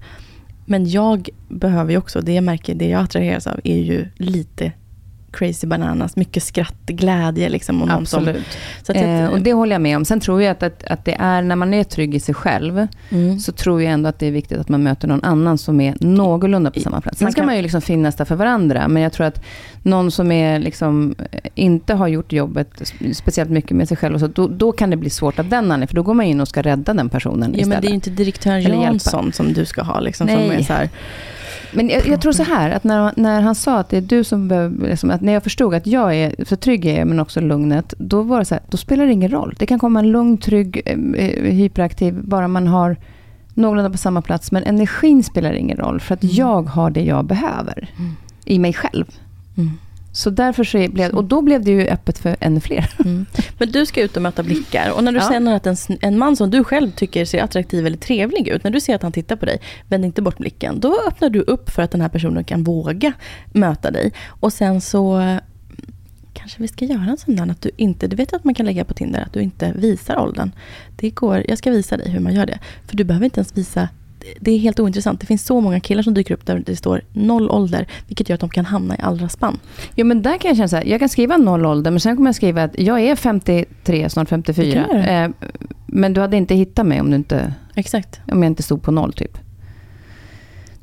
Men 0.66 0.90
jag 0.90 1.30
behöver 1.50 1.92
ju 1.92 1.98
också, 1.98 2.22
det 2.22 2.34
jag 2.34 2.44
märker, 2.44 2.76
det 2.76 2.90
jag 2.90 3.02
attraheras 3.02 3.48
av 3.48 3.60
är 3.64 3.78
ju 3.78 4.08
lite 4.16 4.72
crazy 5.32 5.68
bananas, 5.68 6.16
mycket 6.16 6.44
skratt, 6.44 6.86
glädje. 6.86 7.50
Liksom, 7.50 7.82
och 7.82 7.92
Absolut. 7.92 8.48
Som, 8.84 8.96
så 8.96 9.02
eh, 9.02 9.28
och 9.28 9.42
det 9.42 9.54
håller 9.54 9.76
jag 9.76 9.82
med 9.82 9.98
om. 9.98 10.06
Sen 10.06 10.20
tror 10.20 10.42
jag 10.42 10.52
att, 10.52 10.64
att, 10.64 10.84
att, 10.84 11.06
det 11.06 11.16
är, 11.20 11.42
när 11.42 11.56
man 11.56 11.74
är 11.74 11.84
trygg 11.84 12.16
i 12.16 12.20
sig 12.20 12.36
själv, 12.36 12.88
mm. 13.10 13.40
så 13.40 13.52
tror 13.52 13.82
jag 13.82 13.94
ändå 13.94 14.10
att 14.10 14.20
det 14.20 14.28
är 14.28 14.32
viktigt 14.32 14.60
att 14.60 14.70
man 14.70 14.84
möter 14.84 15.08
någon 15.08 15.24
annan 15.24 15.58
som 15.58 15.82
är 15.82 15.96
någorlunda 16.00 16.72
på 16.72 16.80
samma 16.80 17.02
plats. 17.02 17.20
Sen 17.20 17.32
ska 17.32 17.44
man 17.44 17.56
ju 17.56 17.62
liksom 17.62 17.82
finnas 17.82 18.16
där 18.16 18.26
för 18.26 18.36
varandra, 18.36 18.88
men 18.88 19.04
jag 19.04 19.14
tror 19.14 19.28
att 19.28 19.44
någon 19.84 20.12
som 20.12 20.32
är 20.32 20.60
liksom, 20.60 21.16
eh, 21.32 21.40
inte 21.56 21.94
har 21.94 22.08
gjort 22.08 22.34
jobbet 22.34 22.94
speciellt 23.14 23.50
mycket 23.50 23.72
med 23.72 23.88
sig 23.88 23.98
själv, 23.98 24.14
och 24.14 24.20
så, 24.20 24.28
då, 24.28 24.48
då 24.48 24.72
kan 24.72 24.90
det 24.90 24.98
bli 24.98 25.10
svårt 25.10 25.40
av 25.40 25.50
den 25.50 25.60
anledningen, 25.60 25.88
för 25.88 25.96
då 25.96 26.04
går 26.04 26.14
man 26.14 26.26
in 26.26 26.42
och 26.42 26.48
ska 26.48 26.62
rädda 26.62 26.94
den 26.94 27.10
personen 27.10 27.52
ja, 27.54 27.60
istället. 27.60 27.68
Men 27.68 27.82
det 27.82 27.88
är 27.88 27.90
ju 27.90 27.96
inte 27.96 28.10
direktör 28.10 28.58
Jansson 28.58 29.34
som 29.34 29.54
du 29.54 29.66
ska 29.66 29.82
ha, 29.82 30.00
liksom, 30.00 30.28
som 30.28 30.38
är 30.38 30.64
så 30.64 30.74
här, 30.74 30.90
Men 31.74 31.90
jag, 31.90 32.08
jag 32.08 32.22
tror 32.22 32.32
så 32.32 32.44
här, 32.44 32.70
att 32.70 32.84
när, 32.84 33.14
när 33.16 33.42
han 33.42 33.56
sa 33.56 33.78
att 33.78 33.90
det 33.90 33.98
är 33.98 34.02
du 34.02 34.24
som 34.24 34.48
behöver, 34.48 34.90
liksom, 34.90 35.12
att 35.12 35.22
när 35.22 35.34
jag 35.34 35.44
förstod 35.44 35.74
att 35.74 35.88
jag 35.88 36.16
är, 36.16 36.46
för 36.46 36.56
trygg 36.56 36.86
är 36.86 37.00
jag, 37.00 37.08
men 37.08 37.20
också 37.20 37.42
lugnet, 37.42 37.94
då 37.98 38.22
var 38.22 38.40
det 38.40 38.46
så 38.46 38.56
här, 38.56 38.64
då 38.70 38.78
spelar 38.78 39.06
det 39.06 39.12
ingen 39.12 39.32
roll. 39.32 39.56
Det 39.60 39.66
kan 39.66 39.80
komma 39.80 40.00
en 40.00 40.12
lugn, 40.12 40.38
trygg, 40.38 40.82
eh, 40.86 40.98
hyperaktiv, 41.54 42.16
bara 42.24 42.48
man 42.48 42.68
har 42.68 42.96
någorlunda 43.54 43.90
på 43.90 43.98
samma 43.98 44.22
plats, 44.22 44.52
men 44.52 44.64
energin 44.64 45.24
spelar 45.24 45.54
ingen 45.54 45.78
roll, 45.78 46.00
för 46.00 46.14
att 46.14 46.24
jag 46.24 46.64
har 46.64 46.90
det 46.90 47.04
jag 47.04 47.26
behöver 47.26 47.90
i 48.46 48.60
mig 48.60 48.74
själv. 48.74 49.06
Mm. 49.58 49.72
Så 50.14 50.30
därför 50.30 50.64
så 50.64 50.88
blev, 50.92 51.12
och 51.12 51.24
då 51.24 51.42
blev 51.42 51.64
det 51.64 51.72
ju 51.72 51.88
öppet 51.88 52.18
för 52.20 52.36
ännu 52.40 52.60
fler. 52.60 52.90
Mm. 53.06 53.26
Men 53.58 53.72
du 53.72 53.86
ska 53.86 54.02
ut 54.02 54.16
och 54.16 54.22
möta 54.22 54.44
blickar. 54.44 54.92
Och 54.92 55.04
när 55.04 55.12
du 55.12 55.18
Ja. 55.18 55.30
känner 55.32 55.56
att 55.56 55.66
en, 55.68 55.76
en 56.02 56.18
man 56.18 56.36
som 56.36 56.50
du 56.52 56.64
själv 56.64 56.92
tycker 56.92 57.26
ser 57.26 57.44
attraktiv 57.44 57.86
eller 57.86 57.98
trevlig 57.98 58.48
ut, 58.48 58.64
när 58.64 58.72
du 58.72 58.80
ser 58.82 58.96
att 58.96 59.02
han 59.02 59.12
tittar 59.12 59.36
på 59.36 59.46
dig, 59.46 59.62
vänd 59.88 60.06
inte 60.06 60.22
bort 60.22 60.38
blicken. 60.38 60.80
Då 60.80 60.98
öppnar 61.08 61.30
du 61.30 61.42
upp 61.42 61.70
för 61.70 61.82
att 61.82 61.92
den 61.92 62.02
här 62.02 62.10
personen 62.10 62.44
kan 62.44 62.64
våga 62.64 63.14
möta 63.54 63.92
dig. 63.92 64.12
Och 64.28 64.54
sen 64.54 64.82
så 64.82 65.20
eh, 65.20 65.38
kanske 66.34 66.62
vi 66.62 66.68
ska 66.68 66.86
göra 66.86 67.04
en 67.04 67.18
sån 67.18 67.36
där 67.36 67.52
att 67.52 67.62
du 67.62 67.72
inte, 67.78 68.08
du 68.08 68.16
vet 68.16 68.34
att 68.34 68.44
man 68.44 68.54
kan 68.54 68.66
lägga 68.66 68.86
på 68.86 68.94
Tinder 68.94 69.22
att 69.22 69.34
du 69.34 69.42
inte 69.42 69.74
visar 69.76 70.18
åldern. 70.20 70.52
Det 70.96 71.10
går, 71.10 71.44
jag 71.48 71.58
ska 71.58 71.72
visa 71.72 71.98
dig 71.98 72.10
hur 72.10 72.20
man 72.20 72.34
gör 72.34 72.46
det. 72.46 72.60
För 72.88 72.98
du 72.98 73.04
behöver 73.04 73.26
inte 73.26 73.40
ens 73.40 73.58
visa 73.58 73.90
det 74.40 74.52
är 74.52 74.58
helt 74.58 74.80
ointressant. 74.80 75.20
Det 75.20 75.26
finns 75.26 75.46
så 75.46 75.62
många 75.62 75.80
killar 75.80 76.04
som 76.04 76.14
dyker 76.14 76.34
upp 76.34 76.46
där 76.46 76.64
det 76.66 76.76
står 76.76 77.02
noll 77.14 77.50
ålder, 77.50 77.88
vilket 78.08 78.30
gör 78.30 78.34
att 78.34 78.40
de 78.40 78.50
kan 78.50 78.66
hamna 78.66 78.96
i 78.98 79.02
allra 79.02 79.30
spann. 79.30 79.60
Ja, 79.96 80.04
men 80.04 80.22
där 80.22 80.38
kan 80.38 80.50
jag 80.50 80.58
känna 80.58 80.68
så 80.68 80.76
här, 80.76 80.86
jag 80.86 81.00
kan 81.00 81.10
skriva 81.10 81.38
noll 81.38 81.66
ålder, 81.66 81.92
men 81.92 82.00
sen 82.00 82.16
kommer 82.16 82.28
jag 82.28 82.36
skriva 82.36 82.64
att 82.64 82.80
jag 82.80 83.02
är 83.02 83.16
53, 83.16 84.10
snart 84.10 84.30
54. 84.30 84.66
Det 84.66 84.72
kan 84.72 84.84
du 84.90 84.96
göra. 84.96 85.26
Eh, 85.26 85.32
men 85.86 86.14
du 86.14 86.22
hade 86.22 86.38
inte 86.38 86.56
hittat 86.56 86.86
mig 86.86 87.02
om, 87.02 87.10
du 87.10 87.16
inte, 87.16 87.54
Exakt. 87.76 88.20
om 88.32 88.44
jag 88.44 88.50
inte 88.50 88.64
stod 88.64 88.84
på 88.84 88.92
noll, 88.92 89.14
typ. 89.14 89.38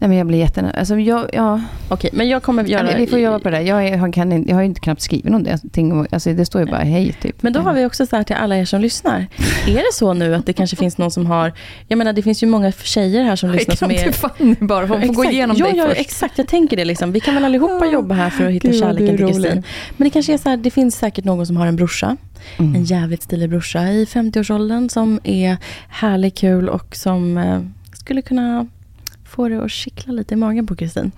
Nej, 0.01 0.09
men 0.09 0.19
jag 0.19 0.27
blir 0.27 0.39
jättenöjd. 0.39 0.75
Alltså, 0.77 0.99
jag, 0.99 1.31
ja, 1.33 1.61
Okej, 1.89 2.11
men 2.13 2.29
jag 2.29 2.43
kommer 2.43 2.65
göra... 2.65 2.91
ja, 2.91 2.99
vi 2.99 3.07
får 3.07 3.19
jobba 3.19 3.39
på 3.39 3.51
det 3.51 3.57
där. 3.57 3.65
Jag, 3.65 3.89
jag, 3.89 4.15
kan, 4.15 4.45
jag 4.45 4.55
har 4.55 4.63
ju 4.63 4.67
inte 4.67 4.81
knappt 4.81 5.03
skrivit 5.03 5.25
någonting. 5.25 6.07
Alltså, 6.11 6.33
det 6.33 6.47
står 6.47 6.61
ju 6.61 6.67
bara 6.67 6.81
hej, 6.81 7.17
typ. 7.23 7.43
Men 7.43 7.53
då 7.53 7.61
har 7.61 7.75
vi 7.75 7.87
också 7.87 8.07
så 8.07 8.17
här 8.17 8.23
till 8.23 8.37
alla 8.37 8.57
er 8.57 8.65
som 8.65 8.81
lyssnar. 8.81 9.27
Är 9.67 9.75
det 9.75 9.93
så 9.93 10.13
nu 10.13 10.35
att 10.35 10.47
det 10.47 10.53
kanske 10.53 10.77
finns 10.77 10.99
någon 10.99 11.11
som 11.11 11.27
har... 11.27 11.53
Jag 11.89 11.97
menar, 11.97 12.13
det 12.13 12.23
finns 12.23 12.43
ju 12.43 12.47
många 12.47 12.73
tjejer 12.73 13.23
här 13.23 13.37
som 13.37 13.51
lyssnar 13.51 13.75
som 13.75 13.91
är... 13.91 14.13
Fanny 14.13 14.55
bara, 14.61 14.87
hon 14.87 15.07
får 15.07 15.15
gå 15.15 15.25
igenom 15.25 15.57
ja, 15.57 15.67
dig 15.67 15.77
ja, 15.77 15.87
först. 15.87 16.01
exakt. 16.01 16.39
Jag 16.39 16.49
tänker 16.49 16.77
det. 16.77 16.85
Liksom. 16.85 17.13
Vi 17.13 17.21
kan 17.21 17.35
väl 17.35 17.45
allihopa 17.45 17.87
jobba 17.87 18.15
här 18.15 18.31
för 18.31 18.47
att 18.47 18.53
hitta 18.53 18.69
Gud, 18.69 18.81
kärleken 18.81 19.17
till 19.17 19.27
Kristin. 19.27 19.63
Men 19.97 20.05
det 20.05 20.11
kanske 20.11 20.35
är 20.35 20.39
så 20.39 20.49
här, 20.49 20.57
det 20.57 20.71
finns 20.71 20.97
säkert 20.97 21.25
någon 21.25 21.47
som 21.47 21.57
har 21.57 21.67
en 21.67 21.77
brorsa. 21.77 22.17
Mm. 22.59 22.75
En 22.75 22.85
jävligt 22.85 23.23
stilig 23.23 23.51
brorsa 23.51 23.89
i 23.89 24.05
50-årsåldern 24.05 24.89
som 24.89 25.21
är 25.25 25.57
härlig, 25.89 26.35
kul 26.35 26.69
och 26.69 26.97
som 26.97 27.39
eh, 27.39 27.61
skulle 27.93 28.23
kunna 28.23 28.67
få 29.29 29.49
det 29.49 29.65
att 29.65 29.71
kittla 29.71 30.13
lite 30.13 30.35
i 30.35 30.37
magen 30.37 30.67
på 30.67 30.77
Kristin. 30.77 31.13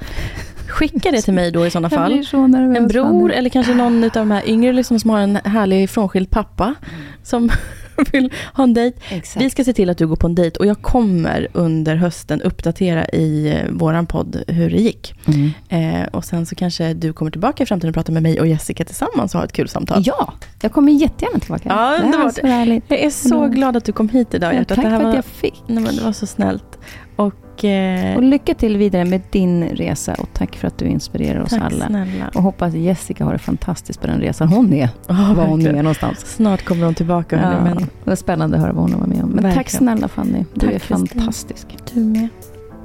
Skicka 0.68 1.11
det 1.11 1.22
till 1.22 1.34
mig 1.34 1.50
då 1.50 1.66
i 1.66 1.70
sådana 1.70 1.90
fall. 1.90 2.24
så 2.26 2.36
En 2.36 2.88
bror 2.88 3.32
eller 3.32 3.50
kanske 3.50 3.74
någon 3.74 4.04
av 4.04 4.11
de 4.11 4.30
här 4.30 4.48
yngre 4.48 4.72
liksom, 4.72 5.00
som 5.00 5.11
har 5.11 5.20
en 5.20 5.36
härlig 5.36 5.90
frånskild 5.90 6.30
pappa 6.30 6.74
som 7.22 7.50
vill 8.12 8.32
ha 8.54 8.64
en 8.64 8.74
dejt. 8.74 8.98
Exakt. 9.08 9.44
Vi 9.44 9.50
ska 9.50 9.64
se 9.64 9.72
till 9.72 9.90
att 9.90 9.98
du 9.98 10.06
går 10.06 10.16
på 10.16 10.26
en 10.26 10.34
dejt 10.34 10.58
och 10.58 10.66
jag 10.66 10.82
kommer 10.82 11.48
under 11.52 11.96
hösten 11.96 12.42
uppdatera 12.42 13.08
i 13.08 13.48
eh, 13.48 13.70
våran 13.70 14.06
podd 14.06 14.42
hur 14.48 14.70
det 14.70 14.76
gick. 14.76 15.14
Mm. 15.26 15.50
Eh, 15.68 16.08
och 16.08 16.24
sen 16.24 16.46
så 16.46 16.54
kanske 16.54 16.94
du 16.94 17.12
kommer 17.12 17.30
tillbaka 17.30 17.62
i 17.62 17.66
framtiden 17.66 17.88
och 17.88 17.94
pratar 17.94 18.12
med 18.12 18.22
mig 18.22 18.40
och 18.40 18.46
Jessica 18.46 18.84
tillsammans 18.84 19.34
och 19.34 19.40
har 19.40 19.44
ett 19.44 19.52
kul 19.52 19.68
samtal. 19.68 20.02
Ja, 20.06 20.32
jag 20.62 20.72
kommer 20.72 20.92
jättegärna 20.92 21.38
tillbaka. 21.38 21.68
Ja, 21.68 21.98
det 22.02 22.16
är 22.16 22.30
så 22.30 22.46
härligt. 22.46 22.84
Jag 22.88 23.00
är 23.00 23.11
så 23.11 23.46
glad 23.46 23.76
att 23.76 23.84
du 23.84 23.92
kom 23.92 24.08
hit 24.08 24.34
idag 24.34 24.54
Ja, 24.54 24.64
tack 24.64 24.76
det 24.76 24.88
här 24.88 24.96
för 24.96 25.04
var, 25.04 25.11
att 25.11 25.16
jag 25.16 25.24
fick. 25.24 25.62
nej, 25.66 25.82
men 25.82 25.96
det 25.96 26.02
var 26.02 26.12
så 26.12 26.26
snällt. 26.26 26.78
Och, 27.20 27.64
eh, 27.64 28.16
Och 28.16 28.22
lycka 28.22 28.54
till 28.54 28.76
vidare 28.76 29.04
med 29.04 29.20
din 29.30 29.64
resa 29.64 30.14
och 30.14 30.28
tack 30.32 30.56
för 30.56 30.66
att 30.68 30.78
du 30.78 30.84
inspirerar 30.84 31.40
oss 31.42 31.50
tack 31.50 31.62
alla. 31.62 31.86
snälla. 31.86 32.30
Och 32.34 32.42
hoppas 32.42 32.74
Jessica 32.74 33.24
har 33.24 33.32
det 33.32 33.38
fantastiskt 33.38 34.00
på 34.00 34.06
den 34.06 34.20
resan 34.20 34.48
hon 34.48 34.72
är. 34.72 34.88
Ja, 35.08 35.32
var 35.36 35.46
hon 35.46 35.66
är 35.66 35.72
någonstans. 35.72 36.18
Snart 36.34 36.64
kommer 36.64 36.84
de 36.84 36.94
tillbaka. 36.94 37.36
Ja, 37.36 37.42
hörni, 37.42 37.64
men 37.74 37.86
Det 38.04 38.10
är 38.10 38.16
spännande 38.16 38.56
att 38.56 38.62
höra 38.62 38.72
vad 38.72 38.82
hon 38.82 38.92
har 38.92 39.00
varit 39.00 39.14
med 39.14 39.24
om. 39.24 39.30
Men 39.30 39.54
tack 39.54 39.70
snälla 39.70 40.08
Fanny. 40.08 40.44
Du 40.54 40.60
Tack, 40.60 40.70
är 40.74 40.78
Kristin. 40.78 41.06
fantastisk. 41.08 41.66
du 41.94 42.00
med. 42.00 42.28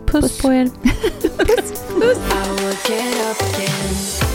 Puss, 0.08 0.22
Puss. 0.22 0.42
på 0.42 0.54
er. 0.54 0.70